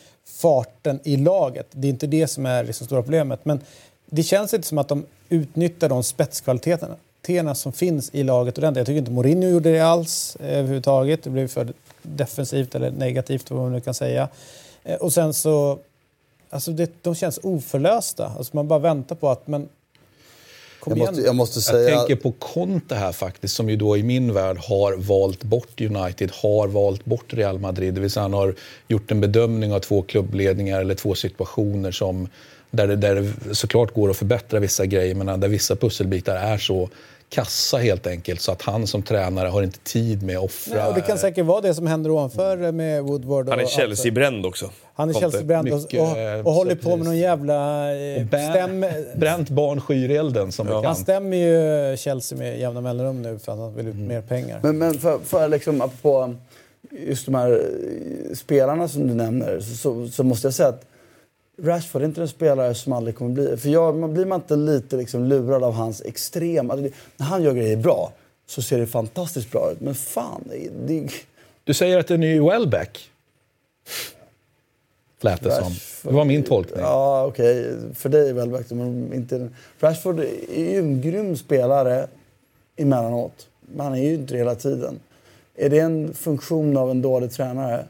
farten 0.40 1.00
i 1.04 1.16
laget. 1.16 1.66
Det 1.70 1.88
är 1.88 1.90
inte 1.90 2.06
det 2.06 2.26
som 2.26 2.46
är 2.46 2.64
det 2.64 2.72
stora 2.72 3.02
problemet. 3.02 3.44
Men 3.44 3.60
det 4.06 4.22
känns 4.22 4.54
inte 4.54 4.66
som 4.68 4.78
att 4.78 4.88
de 4.88 5.06
utnyttjar 5.28 5.88
de 5.88 6.02
spetskvaliteterna 6.02 6.96
teerna 7.22 7.54
som 7.54 7.72
finns 7.72 8.10
i 8.14 8.22
laget 8.22 8.58
ordentligt. 8.58 8.80
Jag 8.80 8.86
tycker 8.86 8.98
inte 8.98 9.10
Mourinho 9.10 9.48
gjorde 9.48 9.72
det 9.72 9.80
alls 9.80 10.36
eh, 10.40 10.58
överhuvudtaget. 10.58 11.22
Det 11.22 11.30
blev 11.30 11.48
för 11.48 11.72
defensivt 12.02 12.74
eller 12.74 12.90
negativt 12.90 13.50
vad 13.50 13.60
man 13.60 13.72
nu 13.72 13.80
kan 13.80 13.94
säga. 13.94 14.28
Eh, 14.84 14.96
och 14.96 15.12
sen 15.12 15.34
så, 15.34 15.78
alltså 16.50 16.70
det, 16.70 16.90
de 17.02 17.14
känns 17.14 17.40
oförlösta. 17.42 18.32
Alltså 18.38 18.56
man 18.56 18.68
bara 18.68 18.78
väntar 18.78 19.16
på 19.16 19.28
att, 19.28 19.46
men 19.46 19.68
kom 20.80 20.90
Jag 20.90 20.96
igen. 20.96 21.08
måste, 21.08 21.22
jag 21.26 21.34
måste 21.34 21.60
säga... 21.60 21.90
Jag 21.90 21.98
tänker 21.98 22.22
på 22.22 22.32
Conte 22.32 22.94
här 22.94 23.12
faktiskt, 23.12 23.56
som 23.56 23.70
ju 23.70 23.76
då 23.76 23.96
i 23.96 24.02
min 24.02 24.34
värld 24.34 24.58
har 24.58 24.96
valt 24.96 25.44
bort 25.44 25.80
United, 25.80 26.30
har 26.42 26.68
valt 26.68 27.04
bort 27.04 27.34
Real 27.34 27.58
Madrid. 27.58 27.94
Det 27.94 28.00
vill 28.00 28.10
säga 28.10 28.22
han 28.22 28.32
har 28.32 28.54
gjort 28.88 29.10
en 29.10 29.20
bedömning 29.20 29.72
av 29.72 29.80
två 29.80 30.02
klubbledningar 30.02 30.80
eller 30.80 30.94
två 30.94 31.14
situationer 31.14 31.90
som, 31.90 32.28
där, 32.70 32.86
det, 32.86 32.96
där 32.96 33.14
det 33.14 33.54
såklart 33.54 33.94
går 33.94 34.10
att 34.10 34.16
förbättra 34.16 34.60
vissa 34.60 34.86
grejer, 34.86 35.14
men 35.14 35.40
där 35.40 35.48
vissa 35.48 35.76
pusselbitar 35.76 36.36
är 36.36 36.58
så 36.58 36.88
kassa 37.28 37.76
helt 37.78 38.06
enkelt 38.06 38.40
så 38.40 38.52
att 38.52 38.62
han 38.62 38.86
som 38.86 39.02
tränare 39.02 39.48
har 39.48 39.62
inte 39.62 39.78
tid 39.78 40.22
med 40.22 40.38
att 40.38 40.44
offra... 40.44 40.74
Nej, 40.74 40.88
och 40.88 40.94
det 40.94 41.00
kan 41.00 41.18
säkert 41.18 41.44
vara 41.44 41.60
det 41.60 41.74
som 41.74 41.86
händer 41.86 42.10
ovanför 42.10 42.72
med 42.72 43.02
Woodward. 43.02 43.48
Och 43.48 43.54
Han 43.54 43.60
är. 43.60 43.66
Chelsea-bränd 43.66 44.46
också. 44.46 44.70
Han 44.94 45.10
är. 45.10 45.14
Chelsea-bränd 45.14 45.72
och, 45.72 45.94
och, 45.94 46.18
eh, 46.18 46.46
och 46.46 46.52
håller 46.52 46.74
på 46.74 46.96
med 46.96 47.06
någon 47.06 47.18
jävla... 47.18 47.90
eh, 47.96 48.26
Stäm, 48.26 48.86
Bränt 49.16 49.48
barn 49.50 49.80
skyr 49.80 50.10
elden 50.10 50.52
som 50.52 50.66
han 50.66 50.80
bekant. 50.82 50.98
stämmer 50.98 51.36
ju 51.36 51.96
Chelsea 51.96 52.38
med 52.38 52.60
jämna 52.60 52.80
mellanrum 52.80 53.22
nu 53.22 53.38
för 53.38 53.52
att 53.52 53.58
han 53.58 53.74
vill 53.74 53.88
ut 53.88 53.96
mer 53.96 54.20
pengar. 54.22 54.60
Men, 54.62 54.78
men 54.78 54.94
för, 54.94 55.18
för 55.24 55.48
liksom, 55.48 55.80
apropå 55.80 56.34
just 57.06 57.26
de 57.26 57.34
här 57.34 57.52
eh, 57.52 58.34
spelarna 58.34 58.88
som 58.88 59.08
du 59.08 59.14
nämner 59.14 59.60
så, 59.60 59.74
så, 59.76 60.08
så 60.08 60.22
måste 60.24 60.46
jag 60.46 60.54
säga 60.54 60.68
att 60.68 60.84
Rashford 61.62 62.02
är 62.02 62.06
inte 62.06 62.20
en 62.20 62.28
spelare 62.28 62.74
som 62.74 62.92
aldrig 62.92 63.16
kommer 63.16 63.30
bli... 63.30 63.56
För 63.56 63.68
jag, 63.68 63.96
man, 63.96 64.14
blir 64.14 64.26
man 64.26 64.40
inte 64.40 64.56
lite 64.56 64.96
liksom 64.96 65.24
lurad 65.24 65.64
av 65.64 65.72
hans 65.72 66.02
extrema... 66.02 66.72
Alltså 66.72 66.90
när 67.16 67.26
han 67.26 67.42
gör 67.42 67.54
grejer 67.54 67.76
bra 67.76 68.12
så 68.46 68.62
ser 68.62 68.78
det 68.78 68.86
fantastiskt 68.86 69.50
bra 69.52 69.72
ut. 69.72 69.80
Men 69.80 69.94
fan, 69.94 70.44
det, 70.86 71.08
Du 71.64 71.74
säger 71.74 71.98
att 71.98 72.06
det 72.06 72.12
är 72.12 72.16
en 72.16 72.20
ny 72.20 72.40
Welbeck? 72.40 73.10
Lät 75.20 75.42
det 75.42 75.50
som. 75.50 75.72
Det 76.02 76.16
var 76.16 76.24
min 76.24 76.42
tolkning. 76.42 76.80
Ja, 76.80 77.26
okej. 77.26 77.76
För 77.94 78.08
dig 78.08 78.32
verkligen, 78.32 78.78
men 78.78 79.12
inte... 79.14 79.48
Rashford 79.80 80.20
är 80.54 80.70
ju 80.70 80.78
en 80.78 81.00
grym 81.00 81.36
spelare 81.36 82.06
emellanåt. 82.76 83.48
Men 83.60 83.86
han 83.86 83.94
är 83.94 84.02
ju 84.02 84.14
inte 84.14 84.34
det 84.34 84.38
hela 84.38 84.54
tiden. 84.54 85.00
Är 85.54 85.68
det 85.68 85.78
en 85.78 86.14
funktion 86.14 86.76
av 86.76 86.90
en 86.90 87.02
dålig 87.02 87.32
tränare? 87.32 87.84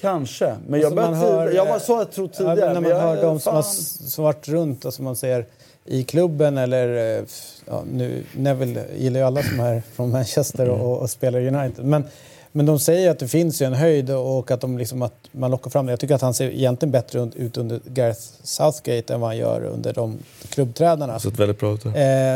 Kanske. 0.00 0.56
Men 0.68 0.80
jag, 0.80 0.86
Alltså, 0.86 0.94
börjar 0.96 1.10
man 1.10 1.18
hör, 1.18 1.50
jag 1.52 1.66
var 1.66 1.78
så 1.78 1.92
jag 1.92 2.10
tror 2.12 2.28
Ja, 2.32 2.36
tidigare. 2.38 2.56
men 2.74 2.74
när 2.74 2.80
man 2.80 2.90
jag- 2.90 3.00
hör 3.00 3.22
de 3.22 3.40
som 3.40 3.54
har 3.54 3.62
som 3.62 4.24
varit 4.24 4.48
runt, 4.48 4.84
alltså 4.84 5.02
man 5.02 5.16
ser 5.16 5.46
i 5.84 6.02
klubben 6.04 6.58
eller... 6.58 7.16
eh, 7.18 7.24
Ja, 7.66 7.82
nu, 7.92 8.22
Neville 8.36 8.84
gillar 8.96 9.20
ju 9.20 9.26
alla 9.26 9.42
som 9.42 9.60
är 9.60 9.82
från 9.94 10.10
Manchester 10.10 10.66
Mm. 10.66 10.80
och, 10.80 10.98
och 10.98 11.10
spelar 11.10 11.40
United. 11.46 11.84
Men, 11.84 12.04
men 12.52 12.66
de 12.66 12.78
säger 12.78 13.10
att 13.10 13.18
det 13.18 13.28
finns 13.28 13.62
ju 13.62 13.66
en 13.66 13.74
höjd 13.74 14.10
och 14.10 14.50
att, 14.50 14.60
de 14.60 14.78
liksom, 14.78 15.02
att 15.02 15.14
man 15.32 15.50
lockar 15.50 15.70
fram 15.70 15.86
det. 15.86 15.92
Jag 15.92 16.00
tycker 16.00 16.14
att 16.14 16.20
han 16.20 16.34
ser 16.34 16.50
egentligen 16.50 16.90
bättre 16.92 17.30
ut- 17.36 17.56
under 17.56 17.80
Gareth 17.84 18.20
Southgate 18.42 19.14
än 19.14 19.20
vad 19.20 19.30
han 19.30 19.36
gör 19.36 19.64
under 19.64 19.92
de 19.92 20.18
klubbtränarna. 20.48 21.18
Sett 21.18 21.38
väldigt 21.38 21.60
bra 21.60 21.74
ut. 21.74 21.86
Eh, 21.86 21.92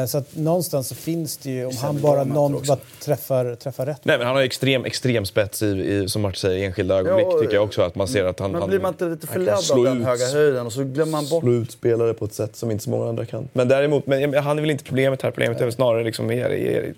så 0.08 0.18
att 0.18 0.36
någonstans 0.36 0.88
så 0.88 0.94
finns 0.94 1.36
det 1.36 1.50
ju, 1.50 1.66
om 1.66 1.76
han 1.76 2.00
bara 2.00 2.24
någon 2.24 2.62
bara 2.68 2.78
träffar, 3.04 3.54
träffar 3.54 3.86
rätt. 3.86 4.00
Nej, 4.02 4.18
men 4.18 4.26
han 4.26 4.36
har 4.36 4.42
extrem, 4.42 4.84
extrem 4.84 5.24
spets 5.26 5.62
i, 5.62 5.66
i, 5.66 6.08
som 6.08 6.22
Martin 6.22 6.38
säger, 6.38 6.66
enskilda 6.66 6.94
ögonblick 6.98 7.26
Ja, 7.30 7.38
tycker 7.40 7.54
jag 7.54 7.64
också. 7.64 7.82
Att 7.82 7.94
man 7.94 8.08
ser 8.08 8.24
att 8.24 8.40
han... 8.40 8.50
Men 8.50 8.60
han, 8.60 8.70
blir 8.70 8.80
man 8.80 8.92
inte 8.92 9.04
lite 9.04 9.26
förledd 9.26 9.54
av 9.72 9.84
den 9.84 9.98
ut- 10.00 10.06
höga 10.06 10.26
höjden 10.26 10.66
och 10.66 10.72
så 10.72 10.84
glömmer 10.84 11.12
man 11.12 11.28
bort... 11.28 11.42
slå 11.42 11.52
ut 11.52 11.72
spelare 11.72 12.14
på 12.14 12.24
ett 12.24 12.34
sätt 12.34 12.56
som 12.56 12.70
inte 12.70 12.84
så 12.84 12.90
många 12.90 13.08
andra 13.08 13.26
kan. 13.26 13.48
Men 13.52 13.68
däremot, 13.68 14.06
men 14.06 14.34
han 14.34 14.56
är 14.58 14.60
väl 14.62 14.70
inte 14.70 14.84
problemet 14.84 15.22
här. 15.22 15.30
Problemet 15.30 15.60
är 15.60 15.64
väl 15.64 15.74
snarare 15.74 16.04
liksom, 16.04 16.30
är, 16.30 16.50
är, 16.52 16.94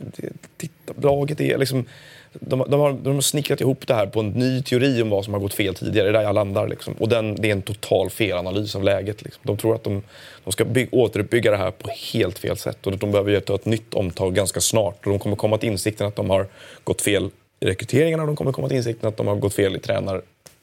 titta, 0.56 0.93
laget 1.01 1.40
är 1.40 1.59
liksom... 1.59 1.84
De, 2.40 2.64
de, 2.68 2.80
har, 2.80 2.92
de 2.92 3.14
har 3.14 3.20
snickrat 3.20 3.60
ihop 3.60 3.86
det 3.86 3.94
här 3.94 4.06
på 4.06 4.20
en 4.20 4.28
ny 4.28 4.62
teori 4.62 5.02
om 5.02 5.10
vad 5.10 5.24
som 5.24 5.34
har 5.34 5.40
gått 5.40 5.54
fel 5.54 5.74
tidigare. 5.74 6.06
Det 6.06 6.10
är 6.10 6.12
där 6.12 6.22
jag 6.22 6.34
landar. 6.34 6.68
Liksom. 6.68 6.94
Och 6.98 7.08
den, 7.08 7.34
det 7.34 7.48
är 7.48 7.52
en 7.52 7.62
total 7.62 8.10
felanalys 8.10 8.74
av 8.76 8.84
läget. 8.84 9.22
Liksom. 9.22 9.40
De 9.44 9.56
tror 9.56 9.74
att 9.74 9.84
de, 9.84 10.02
de 10.44 10.52
ska 10.52 10.64
bygg, 10.64 10.88
återuppbygga 10.92 11.50
det 11.50 11.56
här 11.56 11.70
på 11.70 11.88
helt 12.12 12.38
fel 12.38 12.56
sätt. 12.56 12.86
Och 12.86 12.98
de 12.98 13.10
behöver 13.10 13.40
ta 13.40 13.54
ett 13.54 13.66
nytt 13.66 13.94
omtag 13.94 14.34
ganska 14.34 14.60
snart. 14.60 15.06
Och 15.06 15.10
de 15.10 15.18
kommer 15.18 15.36
komma 15.36 15.58
till 15.58 15.68
insikten 15.68 16.06
att 16.06 16.16
de 16.16 16.30
har 16.30 16.46
gått 16.84 17.02
fel 17.02 17.30
i 17.60 17.66
rekryteringarna 17.66 18.22
och 18.22 18.26
de 18.26 18.36
kommer 18.36 18.52
komma 18.52 18.68
till 18.68 18.76
insikten 18.76 19.08
att 19.08 19.16
de 19.16 19.26
har 19.26 19.36
gått 19.36 19.54
fel 19.54 19.76
i 19.76 19.78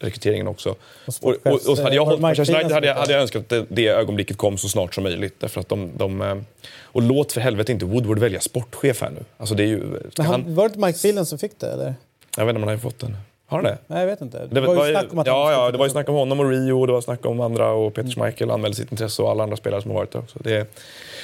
tränarrekryteringen 0.03 0.47
också. 0.47 0.75
Och, 1.21 1.35
och, 1.43 1.53
och, 1.53 1.77
så 1.77 1.83
hade 1.83 1.95
jag 1.95 2.05
hållit 2.05 2.17
på 2.17 2.21
Manchester 2.21 2.55
United 2.55 2.71
hade 2.71 2.87
jag, 2.87 2.95
hade 2.95 3.13
jag 3.13 3.21
önskat 3.21 3.41
att 3.41 3.49
det, 3.49 3.65
det 3.69 3.87
ögonblicket 3.87 4.37
kom 4.37 4.57
så 4.57 4.69
snart 4.69 4.95
som 4.95 5.03
möjligt. 5.03 5.35
Därför 5.39 5.61
att 5.61 5.69
de, 5.69 5.91
de, 5.97 6.21
eh, 6.21 6.35
och 6.81 7.01
låt 7.01 7.31
för 7.31 7.41
helvete 7.41 7.71
inte 7.71 7.85
Woodward 7.85 8.19
välja 8.19 8.39
sportchef 8.39 9.01
här 9.01 9.09
nu. 9.09 9.23
Alltså 9.37 9.55
det 9.55 9.63
är 9.63 9.67
ju, 9.67 9.99
han, 10.17 10.25
han, 10.25 10.55
var 10.55 10.63
det 10.63 10.67
inte 10.67 10.79
Mike 10.87 10.99
Phelan 10.99 11.25
som 11.25 11.39
fick 11.39 11.59
det 11.59 11.71
eller? 11.71 11.95
jag 12.37 12.45
vet 12.45 12.49
inte 12.49 12.61
om 12.63 12.67
han 12.67 12.77
har 12.77 12.81
fått 12.81 12.99
den. 12.99 13.17
Har 13.45 13.57
han 13.57 13.65
det? 13.65 13.77
Nej, 13.87 13.99
jag 13.99 14.07
vet 14.07 14.21
inte. 14.21 14.47
Det 14.51 14.61
var, 14.61 14.87
ju 14.87 14.93
snack 14.93 15.13
om 15.13 15.19
att 15.19 15.27
ja, 15.27 15.51
ja, 15.51 15.71
det 15.71 15.77
var 15.77 15.85
ju 15.85 15.87
det. 15.87 15.91
snack 15.91 16.09
om 16.09 16.15
honom 16.15 16.39
och 16.39 16.49
Rio 16.49 16.79
och 16.79 16.87
det 16.87 16.93
var 16.93 17.01
snack 17.01 17.25
om 17.25 17.41
andra 17.41 17.71
och 17.71 17.93
Peter 17.93 18.09
Schmeichel 18.09 18.51
anmälde 18.51 18.77
sitt 18.77 18.91
intresse 18.91 19.21
och 19.21 19.31
alla 19.31 19.43
andra 19.43 19.57
spelare 19.57 19.81
som 19.81 19.91
har 19.91 19.97
varit 19.97 20.11
där 20.11 20.19
också. 20.19 20.39
Det, 20.43 20.67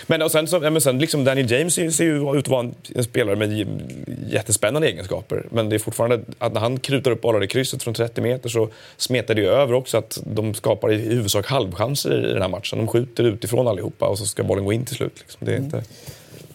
men, 0.08 0.22
och 0.22 0.32
sen, 0.32 0.48
så, 0.48 0.60
men 0.60 0.82
sen 0.82 1.00
liksom 1.00 1.24
Daniel 1.24 1.52
James 1.52 1.74
ser, 1.74 1.90
ser 1.90 2.04
ju 2.04 2.38
ut 2.38 2.46
att 2.46 2.48
vara 2.48 2.60
en, 2.60 2.76
en 2.96 3.04
spelare 3.04 3.36
med 3.36 3.68
jättespännande 4.30 4.88
egenskaper. 4.88 5.46
Men 5.50 5.70
det 5.70 5.76
är 5.76 5.80
fortfarande 5.80 6.20
att 6.38 6.54
när 6.54 6.62
han 6.62 6.80
krutar 6.80 7.12
upp 7.12 7.22
bollar 7.22 7.44
i 7.44 7.48
krysset 7.48 7.84
från 7.84 7.94
30 7.94 8.22
meter 8.22 8.50
så 8.50 8.70
smetar 8.98 9.36
det 9.36 9.42
ju 9.42 9.48
över 9.48 9.74
också 9.74 9.98
att 9.98 10.22
de 10.26 10.54
skapar 10.54 10.92
i 10.92 10.96
huvudsak 10.96 11.46
halvchanser 11.46 12.30
i 12.30 12.34
den 12.34 12.42
här 12.42 12.50
matchen. 12.50 12.78
De 12.80 12.88
skjuter 12.88 13.24
utifrån 13.24 13.68
allihopa 13.68 14.08
och 14.08 14.18
så 14.18 14.26
ska 14.26 14.44
bollen 14.44 14.66
gå 14.66 14.74
in 14.74 14.86
till 14.86 14.96
slut. 14.96 15.20
Liksom. 15.20 15.46
Det 15.46 15.54
är 15.54 15.58
inte... 15.58 15.84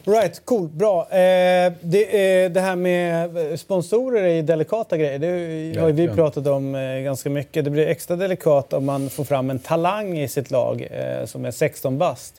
Right, 0.07 0.45
cool, 0.45 0.69
bra. 0.69 1.03
Eh, 1.03 1.73
det, 1.81 2.45
eh, 2.45 2.51
det 2.51 2.61
här 2.61 2.77
med 2.77 3.37
eh, 3.37 3.57
sponsorer 3.57 4.23
är 4.23 4.35
ju 4.35 4.43
delikata 4.43 4.97
grejer. 4.97 5.19
Det 5.19 5.81
har 5.81 5.91
vi 5.91 6.09
pratat 6.09 6.47
om 6.47 6.75
eh, 6.75 7.01
ganska 7.01 7.31
mycket. 7.31 7.65
Det 7.65 7.71
blir 7.71 7.87
extra 7.87 8.17
delikat 8.17 8.73
om 8.73 8.85
man 8.85 9.11
får 9.11 9.25
fram 9.25 9.51
en 9.51 9.59
talang 9.59 10.19
i 10.19 10.29
sitt 10.29 10.51
lag 10.51 10.89
eh, 10.91 11.27
som 11.27 11.45
är 11.45 11.51
16 11.51 11.99
bast 11.99 12.35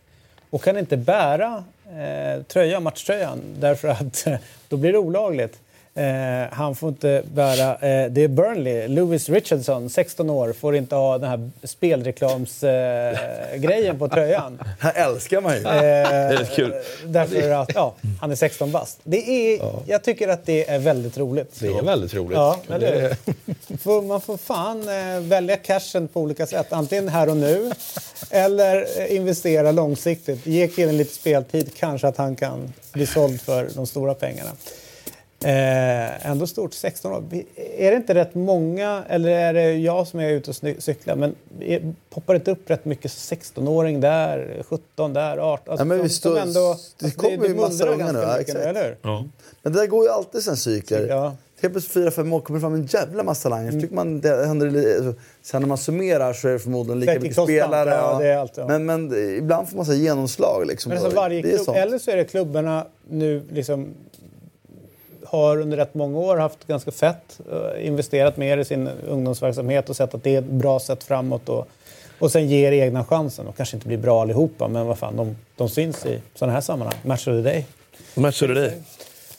och 0.50 0.64
kan 0.64 0.78
inte 0.78 0.98
bära 0.98 1.64
eh, 1.86 2.44
tröja, 2.44 2.80
matchtröjan 2.80 3.42
därför 3.60 3.88
att 3.88 4.28
då 4.70 4.78
blir 4.78 4.92
det 4.92 4.98
olagligt. 4.98 5.60
Eh, 5.98 6.04
han 6.52 6.76
får 6.76 6.90
inte 6.90 7.24
bära, 7.34 7.72
eh, 7.74 8.12
det 8.12 8.22
är 8.24 8.28
Burnley, 8.28 8.88
Lewis 8.88 9.30
Richardson, 9.30 9.90
16 9.90 10.30
år, 10.30 10.54
får 10.54 10.76
inte 10.76 10.96
ha 10.96 11.18
den 11.18 11.30
här 11.30 11.50
spelreklamsgrejen 11.64 13.96
eh, 13.96 14.00
på 14.00 14.08
tröjan. 14.08 14.60
Här 14.80 14.94
älskar 15.08 15.42
man 15.42 15.56
ju. 15.56 15.62
Eh, 15.64 15.72
är 15.72 16.56
kul. 16.56 16.74
Därför 17.06 17.50
att 17.52 17.72
ja, 17.76 17.94
han 18.22 18.32
är 18.32 18.36
16 18.36 18.72
bast. 18.72 19.00
Det 19.04 19.30
är, 19.30 19.60
Jag 19.88 20.04
tycker 20.04 20.28
att 20.28 20.46
det 20.46 20.70
är 20.70 20.80
väldigt 20.80 21.18
roligt. 21.18 21.60
Det 21.60 21.68
är 21.68 21.82
väldigt 21.84 22.14
roligt. 22.14 22.38
Ja? 22.38 22.60
Får- 23.84 24.02
Man 24.02 24.22
får 24.22 24.38
fan 24.38 24.90
eh, 24.90 25.20
välja 25.22 25.58
cashen 25.58 26.08
på 26.08 26.22
olika 26.22 26.46
sätt. 26.46 26.68
Antingen 26.74 27.10
här 27.10 27.30
och 27.30 27.38
nu 27.38 27.72
eller 28.30 29.08
investera 29.12 29.72
långsiktigt. 29.72 30.46
Ge 30.46 30.68
killen 30.68 30.98
lite 30.98 31.14
speltid, 31.14 31.72
kanske 31.78 32.08
att 32.08 32.18
han 32.18 32.36
kan 32.36 32.74
bli 32.94 33.06
såld 33.06 33.42
för 33.42 33.68
de 33.76 33.88
stora 33.88 34.14
pengarna. 34.14 34.52
Eh, 35.44 36.30
ändå 36.30 36.48
stort, 36.48 36.74
16 36.74 37.12
år. 37.12 37.24
Är 37.78 37.92
det 37.92 37.98
inte 37.98 38.14
rätt 38.14 38.36
många, 38.36 39.04
eller 39.10 39.30
är 39.30 39.54
det 39.54 39.74
jag 39.74 40.08
som 40.08 40.20
är 40.20 40.30
ute 40.30 40.50
och 40.50 40.56
cyklar, 40.84 41.16
men 41.16 41.36
är, 41.60 41.94
poppar 42.10 42.34
det 42.34 42.38
inte 42.38 42.52
upp 42.52 42.70
rätt 42.70 42.86
mycket 42.86 43.12
16-åring 43.12 44.02
där, 44.02 44.64
17 44.70 45.14
där, 45.14 45.38
18? 45.38 45.72
Alltså, 45.72 45.82
Ja, 45.82 45.86
men 45.86 45.98
de- 45.98 46.04
visst, 46.04 46.24
de 46.24 46.30
då- 46.30 46.38
ändå, 46.38 46.60
det 47.00 47.06
alltså, 47.06 47.20
kommer 47.20 47.32
ju 47.32 47.40
mullrar 47.40 47.56
massa 47.56 47.86
unga 47.88 48.12
nu, 48.12 48.20
ja, 48.20 48.28
mycket 48.38 48.40
exakt. 48.56 48.66
eller 48.66 48.84
hur? 48.84 48.98
Men 49.64 49.74
det 49.74 49.80
där 49.80 49.88
går 49.88 50.04
ju 50.06 50.12
alltid 50.12 50.42
sen 50.44 50.58
cykler. 50.58 51.08
Ja. 51.08 51.36
Helt 51.62 51.74
plötsligt 51.74 51.94
fyra, 51.94 52.12
fem 52.12 52.34
år 52.34 52.40
kommer 52.40 52.60
det 52.60 52.62
fram 52.62 52.74
en 52.74 52.86
jävla 52.86 53.24
massa 53.24 53.50
talanger. 53.50 53.72
Så 53.72 53.80
tycker 53.82 53.96
man 53.96 54.22
det 54.22 54.46
händer 54.48 54.70
li- 54.70 54.96
alltså, 54.96 55.14
Sen 55.42 55.62
när 55.62 55.68
man 55.68 55.78
summerar 55.78 56.34
så 56.34 56.48
är 56.48 56.52
det 56.52 56.60
förmodligen 56.60 57.00
lika 57.00 57.20
mycket 57.20 57.44
spelare. 57.44 57.90
ja, 57.90 58.18
det 58.20 58.28
är 58.28 58.38
allt, 58.38 58.58
ja. 58.58 58.68
Men, 58.68 58.86
men 58.86 59.14
ibland 59.38 59.70
får 59.70 59.78
man 59.78 59.86
säga 59.86 59.98
genomslag. 59.98 60.68
Liksom. 60.68 60.90
Men 60.90 60.98
alltså 60.98 61.16
varje 61.16 61.42
Det 61.42 61.52
är 61.54 61.58
klubb, 61.64 61.76
eller 61.76 61.98
så 62.00 62.12
är 62.12 62.18
det 62.18 62.26
klubbarna 62.26 62.88
nu 63.10 63.44
liksom 63.52 63.88
har 65.36 65.62
under 65.62 65.78
rätt 65.78 65.94
många 65.94 66.20
år 66.20 66.38
haft 66.38 66.68
ganska 66.68 66.92
fett, 66.92 67.40
eh, 67.52 67.88
investerat 67.88 68.38
mer 68.38 68.58
i 68.58 68.66
sin 68.66 68.90
ungdomsverksamhet 69.08 69.90
och 69.90 69.96
sett 69.96 70.14
att 70.14 70.24
det 70.24 70.36
är 70.36 70.40
ett 70.40 70.46
bra 70.46 70.80
sätt 70.80 71.04
framåt 71.04 71.50
och, 71.50 71.68
och 72.20 72.32
sen 72.32 72.48
ger 72.48 72.72
egna 72.72 73.06
chansen. 73.06 73.48
Och 73.48 73.58
kanske 73.58 73.78
inte 73.78 73.88
blir 73.88 73.98
bra 73.98 74.22
allihopa, 74.22 74.68
men 74.68 74.88
vad 74.88 74.98
fan, 74.98 75.16
de, 75.16 75.36
de 75.56 75.70
syns 75.70 76.06
i 76.06 76.22
sådana 76.36 76.54
här 76.54 76.62
sammanhang. 76.62 76.98
Match 77.04 77.28
of 77.28 77.34
the 77.34 77.42
day. 77.42 77.66
Match 78.16 78.42
of 78.42 78.48
the 78.48 78.54
day. 78.54 78.72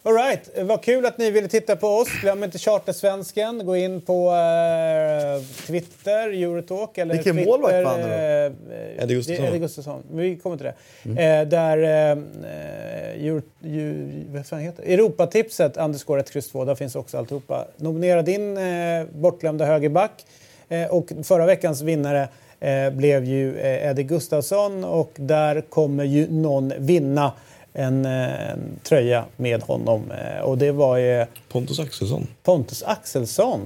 All 0.07 0.15
right. 0.15 0.49
Vad 0.63 0.83
kul 0.83 1.07
att 1.07 1.19
ni 1.19 1.31
ville 1.31 1.49
titta 1.49 1.77
på 1.77 1.89
oss. 1.89 2.09
Glöm 2.21 2.45
inte 2.45 2.59
Chartersvensken. 2.59 3.67
Gå 3.67 3.77
in 3.77 4.01
på 4.01 4.31
eh, 4.31 5.43
Twitter, 5.67 6.29
Eurotalk 6.29 6.99
eller 6.99 7.15
Vilken 7.15 7.37
Twitter, 7.37 7.51
målvakt 7.51 7.85
vann 7.85 8.01
eh, 8.01 9.03
Eddie 9.03 9.15
Gustafsson. 9.15 9.47
Eddie 9.47 9.59
Gustafsson. 9.59 10.03
Vi 10.13 10.37
kommer 10.37 10.57
till 10.57 10.67
det. 10.67 10.75
Mm. 11.05 11.43
Eh, 11.43 11.49
där 11.49 11.79
eh, 11.79 13.27
Euro, 13.27 13.43
Euro, 13.65 14.35
vad 14.35 14.47
fan 14.47 14.61
heter 14.61 14.83
det? 14.83 14.95
Europatipset, 14.95 15.77
underscore 15.77 16.21
1, 16.21 16.37
X 16.37 16.49
2. 16.49 16.65
Där 16.65 16.75
finns 16.75 16.97
också 16.97 17.19
alltihopa. 17.19 17.67
Nominera 17.77 18.23
din 18.23 18.57
eh, 18.57 19.05
bortglömda 19.13 19.65
högerback. 19.65 20.27
Eh, 20.69 20.87
och 20.87 21.13
förra 21.23 21.47
veckans 21.47 21.83
vinnare 21.83 22.29
eh, 22.61 22.91
blev 22.91 23.25
ju 23.25 23.59
eh, 23.59 23.91
Eddie 23.91 24.03
Gustafsson 24.03 24.85
och 24.85 25.13
där 25.17 25.61
kommer 25.61 26.05
ju 26.05 26.31
någon 26.31 26.73
vinna 26.79 27.33
en, 27.79 28.05
eh, 28.05 28.51
en 28.51 28.79
tröja 28.83 29.25
med 29.37 29.63
honom. 29.63 30.11
Eh, 30.11 30.41
och 30.43 30.59
det 30.59 30.73
var 30.73 30.97
ju 30.97 31.27
Pontus 31.49 31.79
Axelsson. 31.81 32.27
Pontus 32.43 32.83
Axelsson. 32.83 33.61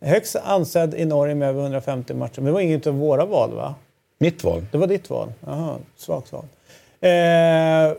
Högst 0.00 0.36
ansedd 0.44 0.94
i 0.94 1.04
Norge 1.04 1.34
med 1.34 1.48
över 1.48 1.62
150 1.62 2.14
matcher. 2.14 2.36
Men 2.36 2.44
det 2.44 2.52
var 2.52 2.60
inget 2.60 2.86
av 2.86 2.94
våra 2.98 3.24
val 3.24 3.54
va? 3.54 3.74
Mitt 4.18 4.44
val. 4.44 4.66
Det 4.72 4.78
var 4.78 4.86
ditt 4.86 5.10
val? 5.10 5.32
Jaha, 5.46 5.76
svagt 5.96 6.32
val. 6.32 6.44
Eh, 7.00 7.92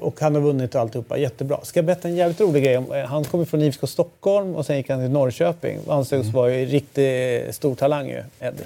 och 0.00 0.20
han 0.20 0.34
har 0.34 0.42
vunnit 0.42 0.74
och 0.74 0.80
alltihopa. 0.80 1.18
Jättebra. 1.18 1.58
Ska 1.62 1.78
jag 1.78 1.84
berätta 1.84 2.08
en 2.08 2.16
jävligt 2.16 2.40
rolig 2.40 2.64
grej? 2.64 2.74
eh, 2.74 3.04
Han 3.06 3.24
kommer 3.24 3.44
från 3.44 3.62
IFK 3.62 3.86
Stockholm 3.86 4.54
och 4.54 4.66
sen 4.66 4.76
gick 4.76 4.90
han 4.90 5.00
till 5.00 5.10
Norrköping. 5.10 5.78
Ansågs 5.88 6.28
vara 6.28 6.54
ju 6.54 6.66
riktigt 6.66 7.54
stor 7.54 7.74
talang 7.74 8.08
ju, 8.08 8.22
Eddie. 8.40 8.64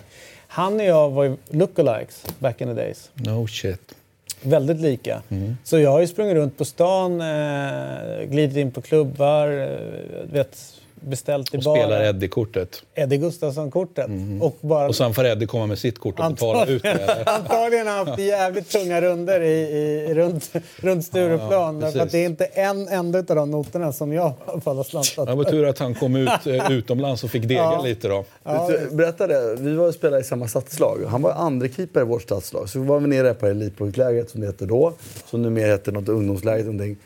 Han 0.48 0.74
och 0.80 0.84
jag 0.86 1.10
var 1.10 1.24
ju 1.24 1.36
lookalikes 1.50 2.24
back 2.38 2.60
in 2.60 2.68
the 2.68 2.74
days. 2.74 3.10
No 3.14 3.46
shit. 3.46 3.94
Väldigt 4.42 4.80
lika. 4.80 5.22
Mm. 5.28 5.56
Så 5.64 5.78
jag 5.78 5.90
har 5.90 6.00
ju 6.00 6.06
sprungit 6.06 6.34
runt 6.34 6.58
på 6.58 6.64
stan, 6.64 7.20
eh, 7.20 8.24
glidit 8.26 8.56
in 8.56 8.72
på 8.72 8.82
klubbar, 8.82 9.48
eh, 9.48 10.32
vet, 10.32 10.58
beställt 11.06 11.54
i 11.54 11.58
Och 11.58 11.62
bar. 11.62 11.76
spelar 11.76 12.04
Eddie-kortet. 12.04 12.82
Eddie 12.94 13.16
Gustafsson-kortet. 13.16 14.06
Och 14.40 14.56
bara... 14.60 14.88
Och 14.88 14.96
sen 14.96 15.14
får 15.14 15.26
Eddie 15.26 15.46
komma 15.46 15.66
med 15.66 15.78
sitt 15.78 15.98
kort 15.98 16.18
och 16.20 16.30
betala 16.30 16.66
ut 16.66 16.82
det. 16.82 17.22
Antagligen 17.26 17.86
har 17.86 17.94
han 17.96 18.06
haft 18.08 18.18
jävligt 18.20 18.70
tunga 18.70 19.00
runder 19.00 19.40
i, 19.40 19.60
i, 20.08 20.14
runt, 20.14 20.50
runt 20.76 21.04
Stureplan. 21.04 21.80
Ja, 21.80 21.86
därför 21.86 22.00
att 22.00 22.10
det 22.12 22.18
är 22.18 22.26
inte 22.26 22.44
en 22.44 22.88
enda 22.88 23.18
av 23.18 23.24
de 23.24 23.50
noterna 23.50 23.92
som 23.92 24.12
jag 24.12 24.30
i 24.30 24.34
alla 24.46 24.60
fall 24.60 24.76
har 24.76 24.84
slantat. 24.84 25.26
Det 25.26 25.34
var 25.34 25.44
tur 25.44 25.66
att 25.66 25.78
han 25.78 25.94
kom 25.94 26.16
ut 26.16 26.46
eh, 26.46 26.70
utomlands 26.72 27.24
och 27.24 27.30
fick 27.30 27.42
dega 27.48 27.60
Ja. 27.60 27.82
lite 27.84 28.08
då. 28.08 28.24
Ja, 28.44 28.70
Berätta 28.92 29.26
det. 29.26 29.56
Vi 29.58 29.74
var 29.74 29.88
och 29.88 29.94
spelade 29.94 30.20
i 30.20 30.24
samma 30.24 30.48
stadslag. 30.48 30.98
Han 31.08 31.22
var 31.22 31.32
andra 31.32 31.68
keeper 31.68 32.00
i 32.00 32.04
vårt 32.04 32.22
stadslag. 32.22 32.68
Så 32.68 32.78
var 32.80 33.00
vi 33.00 33.06
nere 33.06 33.34
på 33.34 33.46
elitpojklägret 33.46 34.30
som 34.30 34.40
det 34.40 34.46
hette 34.46 34.66
då. 34.66 34.92
Som 35.30 35.42
numera 35.42 35.66
heter 35.66 35.92
något 35.92 36.08
ungdomsläger. 36.08 36.64
Någonting. 36.64 36.96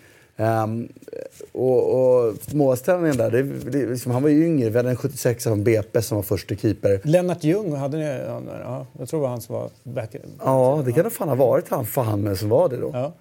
Ehm, 0.40 0.88
och 1.52 2.00
och 2.00 2.34
målställningen 2.54 3.16
där, 3.16 3.30
det, 3.30 3.42
det, 3.42 3.86
liksom, 3.86 4.12
han 4.12 4.22
var 4.22 4.30
ju 4.30 4.46
yngre. 4.46 4.70
Vi 4.70 4.76
hade 4.76 4.90
en 4.90 4.96
76 4.96 5.44
från 5.44 5.64
BP 5.64 6.02
som 6.02 6.16
var 6.16 6.22
första 6.22 6.54
keeper. 6.54 7.00
Lennart 7.04 7.44
Ljung 7.44 7.76
hade 7.76 7.96
ni... 7.96 8.04
Ja, 8.64 8.86
jag 8.98 9.08
tror 9.08 9.20
det 9.20 9.22
var 9.22 9.28
han 9.28 9.40
som 9.40 9.54
var 9.54 9.70
back... 9.82 10.16
Ja, 10.44 10.82
det 10.86 10.92
kan 10.92 11.04
det 11.04 11.10
fan 11.10 11.28
ha 11.28 11.34
varit 11.34 11.68
han 11.68 11.86
fan 11.86 12.36
som 12.36 12.48
var 12.48 12.68
det 12.68 12.76
då. 12.76 12.90
Ja. 12.94 13.12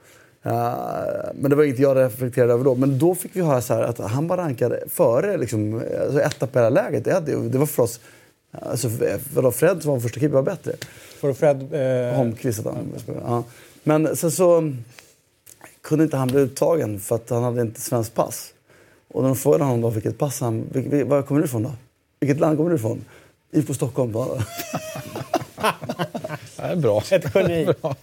Eh, 0.44 1.32
men 1.34 1.50
det 1.50 1.56
var 1.56 1.64
inte 1.64 1.82
jag 1.82 1.98
reflekterade 1.98 2.54
över 2.54 2.64
då. 2.64 2.76
Men 2.76 3.00
då 3.00 3.16
fick 3.16 3.36
vi 3.36 3.42
höra 3.42 3.62
så 3.62 3.74
att 3.74 3.98
han 3.98 4.28
var 4.28 4.38
rankad 4.38 4.74
före 4.90 5.38
liksom, 5.38 5.82
alltså 6.04 6.22
etta 6.22 6.48
på 6.48 6.60
hela 6.60 6.70
läget. 6.70 7.08
Eddie. 7.08 7.36
Och 7.36 7.44
Det 7.44 7.58
var 7.58 7.66
för 7.66 7.84
oss... 7.84 8.00
Alltså, 8.52 8.90
för 9.34 9.42
då 9.42 9.52
Fred 9.52 9.82
som 9.82 9.92
var 9.92 10.00
första 10.00 10.20
keeper 10.20 10.36
var 10.36 10.44
bättre. 10.44 10.72
För 11.20 11.34
Fred... 11.34 11.74
Eh, 11.74 12.16
Holmqvist 12.16 12.60
att 12.60 12.66
han 12.66 12.94
ja. 13.26 13.44
Men 13.84 14.16
sen 14.16 14.32
så 14.32 14.74
kunde 15.90 16.04
inte 16.04 16.18
han 16.18 16.28
bli 16.28 16.40
uttagen 16.40 17.00
för 17.00 17.16
att 17.16 17.30
han 17.30 17.44
hade 17.44 17.62
inte 17.62 17.82
svenskt 17.82 18.14
pass. 18.16 18.54
Och 19.08 19.22
när 19.22 19.30
de 19.30 19.36
frågade 19.36 19.64
honom 19.64 19.82
då 19.82 19.90
vilket 19.90 20.18
pass 20.18 20.42
han... 20.42 20.64
vil- 20.74 20.90
vil- 20.90 21.04
Var 21.08 21.22
kommer 21.22 21.42
du 21.42 21.46
ifrån 21.48 21.64
då? 21.64 21.72
Vilket 22.20 22.40
land 22.40 22.58
kommer 22.58 22.70
du 22.70 22.76
ifrån? 22.76 23.06
IFK 23.52 23.74
Stockholm. 23.74 24.12
Då. 24.12 24.38
Det 26.58 26.64
är 26.64 26.76
bra. 26.76 27.04
ett 27.12 27.36
geni. 27.36 27.68
Ja, 27.82 27.96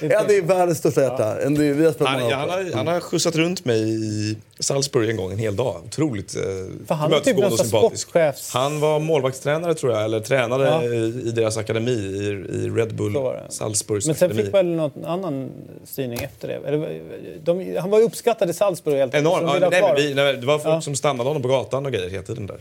det 0.00 0.36
är 0.36 0.42
världens 0.42 0.78
största 0.78 1.00
hjärta. 1.02 1.40
En- 1.42 1.54
det- 1.54 1.72
Vi 1.72 1.84
har 1.84 1.92
spelat 1.92 2.12
Han, 2.12 2.32
han, 2.32 2.48
har, 2.50 2.72
han 2.74 2.86
har 2.86 3.00
skjutsat 3.00 3.36
runt 3.36 3.64
mig 3.64 3.80
i 4.04 4.36
Salzburg 4.60 5.10
en 5.10 5.16
gång, 5.16 5.32
en 5.32 5.38
hel 5.38 5.56
dag. 5.56 5.82
Otroligt 5.86 6.36
eh, 6.36 6.42
För 6.86 6.94
han 6.94 7.12
är 7.12 7.20
typ 7.20 7.38
och 7.44 7.58
sympatisk. 7.58 8.08
sportchefs- 8.08 8.50
Han 8.52 8.80
var 8.80 8.98
målvaktstränare 9.00 9.74
tror 9.74 9.92
jag, 9.92 10.04
eller 10.04 10.20
tränare 10.20 10.64
Ja. 10.68 10.82
i, 10.84 11.28
i 11.28 11.30
deras 11.30 11.56
akademi 11.56 11.90
i, 11.90 12.26
i 12.56 12.70
Red 12.70 12.94
Bull. 12.94 13.16
Salzburgs 13.48 14.06
Men 14.06 14.14
sen 14.16 14.26
akademi. 14.26 14.44
fick 14.46 14.54
väl 14.54 14.66
någon 14.66 15.04
annan 15.04 15.50
styrning 15.84 16.18
efter 16.18 16.48
det? 16.48 16.54
Eller, 16.68 17.00
de, 17.44 17.76
han 17.76 17.90
var 17.90 17.98
ju 17.98 18.04
uppskattad 18.04 18.50
i 18.50 18.52
Salzburg 18.52 18.96
helt 18.98 19.14
enkelt, 19.14 19.36
Enormt. 19.36 19.60
Ja, 19.62 19.68
nej, 19.70 19.92
vi, 19.96 20.14
nej, 20.14 20.36
det 20.36 20.46
var 20.46 20.58
folk 20.58 20.74
Ja. 20.74 20.80
som 20.80 20.94
stannade 20.96 21.28
honom 21.30 21.42
på 21.42 21.48
gatan 21.48 21.86
och 21.86 21.92
grejer 21.92 22.10
hela 22.10 22.22
tiden 22.22 22.46
där. 22.46 22.58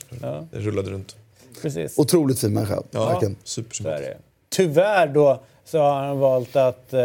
Det 0.51 0.59
rullade 0.59 0.89
runt. 0.91 1.15
Precis. 1.61 1.93
Otroligt 1.97 2.39
fin 2.39 2.53
människa. 2.53 2.84
Ja, 2.91 3.05
verkligen. 3.05 3.35
Tyvärr 4.49 5.07
då 5.07 5.43
så 5.68 5.80
har 5.80 6.06
han 6.06 6.19
valt 6.19 6.56
att 6.56 6.94
eh, 6.94 7.02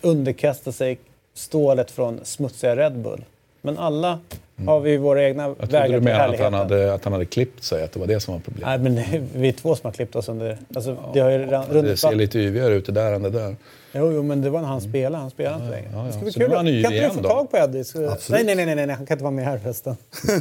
underkasta 0.00 0.72
sig 0.72 0.98
stålet 1.34 1.90
från 1.90 2.20
smutsiga 2.22 2.76
Red 2.76 2.98
Bull. 2.98 3.24
Men 3.60 3.78
alla 3.78 4.18
har 4.66 4.80
vi 4.80 4.96
våra 4.96 5.24
egna 5.24 5.54
Jag 5.58 5.66
vägar 5.66 5.88
du 5.88 6.00
menade 6.00 6.34
att 6.34 6.40
han, 6.40 6.54
hade, 6.54 6.94
att 6.94 7.04
han 7.04 7.12
hade 7.12 7.24
klippt 7.24 7.64
sig, 7.64 7.84
att 7.84 7.92
det 7.92 8.00
var 8.00 8.06
det 8.06 8.20
som 8.20 8.34
var 8.34 8.40
problemet. 8.40 8.82
Nej, 8.82 8.90
men 8.90 9.28
vi 9.34 9.48
är 9.48 9.52
två 9.52 9.76
som 9.76 9.86
har 9.86 9.92
klippt 9.92 10.16
oss 10.16 10.28
under... 10.28 10.58
Alltså, 10.74 10.96
det 11.14 11.20
har 11.20 11.30
ju 11.30 11.38
redan 11.38 11.82
Det 11.82 11.96
ser 11.96 12.14
lite 12.14 12.38
yvigare 12.38 12.74
ut 12.74 12.86
det 12.86 12.92
där 12.92 13.12
än 13.12 13.22
det 13.22 13.30
där. 13.30 13.56
Jo, 13.92 14.12
jo, 14.12 14.22
men 14.22 14.42
det 14.42 14.50
var 14.50 14.60
när 14.60 14.68
han 14.68 14.80
spelade. 14.80 15.16
Han 15.22 15.30
spelade 15.30 15.56
inte 15.56 15.70
längre. 15.70 15.88
ja, 15.92 15.98
ja. 15.98 16.04
Det 16.06 16.12
ska 16.12 16.22
bli 16.22 16.32
Så 16.32 16.38
nu 16.38 16.44
kul. 16.44 16.50
var 16.50 16.56
han 16.56 16.64
ny 16.66 16.82
Kan 16.82 16.92
inte 16.92 16.96
igen 17.04 17.10
du 17.10 17.16
få 17.16 17.22
då? 17.22 17.28
tag 17.28 17.50
på 17.50 17.56
Eddie? 17.56 17.80
Absolut. 17.80 18.28
Nej, 18.30 18.44
nej, 18.44 18.54
nej, 18.54 18.66
nej, 18.66 18.86
nej, 18.86 18.96
han 18.96 19.06
kan 19.06 19.14
inte 19.14 19.24
vara 19.24 19.30
med 19.34 19.44
här 19.44 19.58
förresten. 19.58 19.96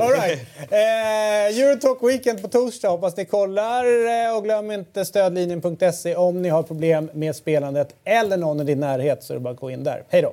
All 0.00 0.10
right. 0.10 0.40
eh, 0.70 1.58
Eurotalk 1.62 1.98
Weekend 2.02 2.42
på 2.42 2.48
torsdag. 2.48 2.88
Hoppas 2.88 3.16
ni 3.16 3.24
kollar. 3.24 3.84
Eh, 4.28 4.36
Och 4.36 4.44
glöm 4.44 4.70
inte 4.70 5.04
stödlinjen.se 5.04 6.16
om 6.16 6.42
ni 6.42 6.48
har 6.48 6.62
problem 6.62 7.10
med 7.14 7.36
spelandet 7.36 7.94
eller 8.04 8.36
någon 8.36 8.60
i 8.60 8.64
din 8.64 8.80
närhet 8.80 9.22
så 9.22 9.32
är 9.32 9.34
det 9.34 9.40
bara 9.40 9.54
att 9.54 9.60
gå 9.60 9.70
in 9.70 9.84
där. 9.84 10.02
Hej 10.08 10.22
då! 10.22 10.32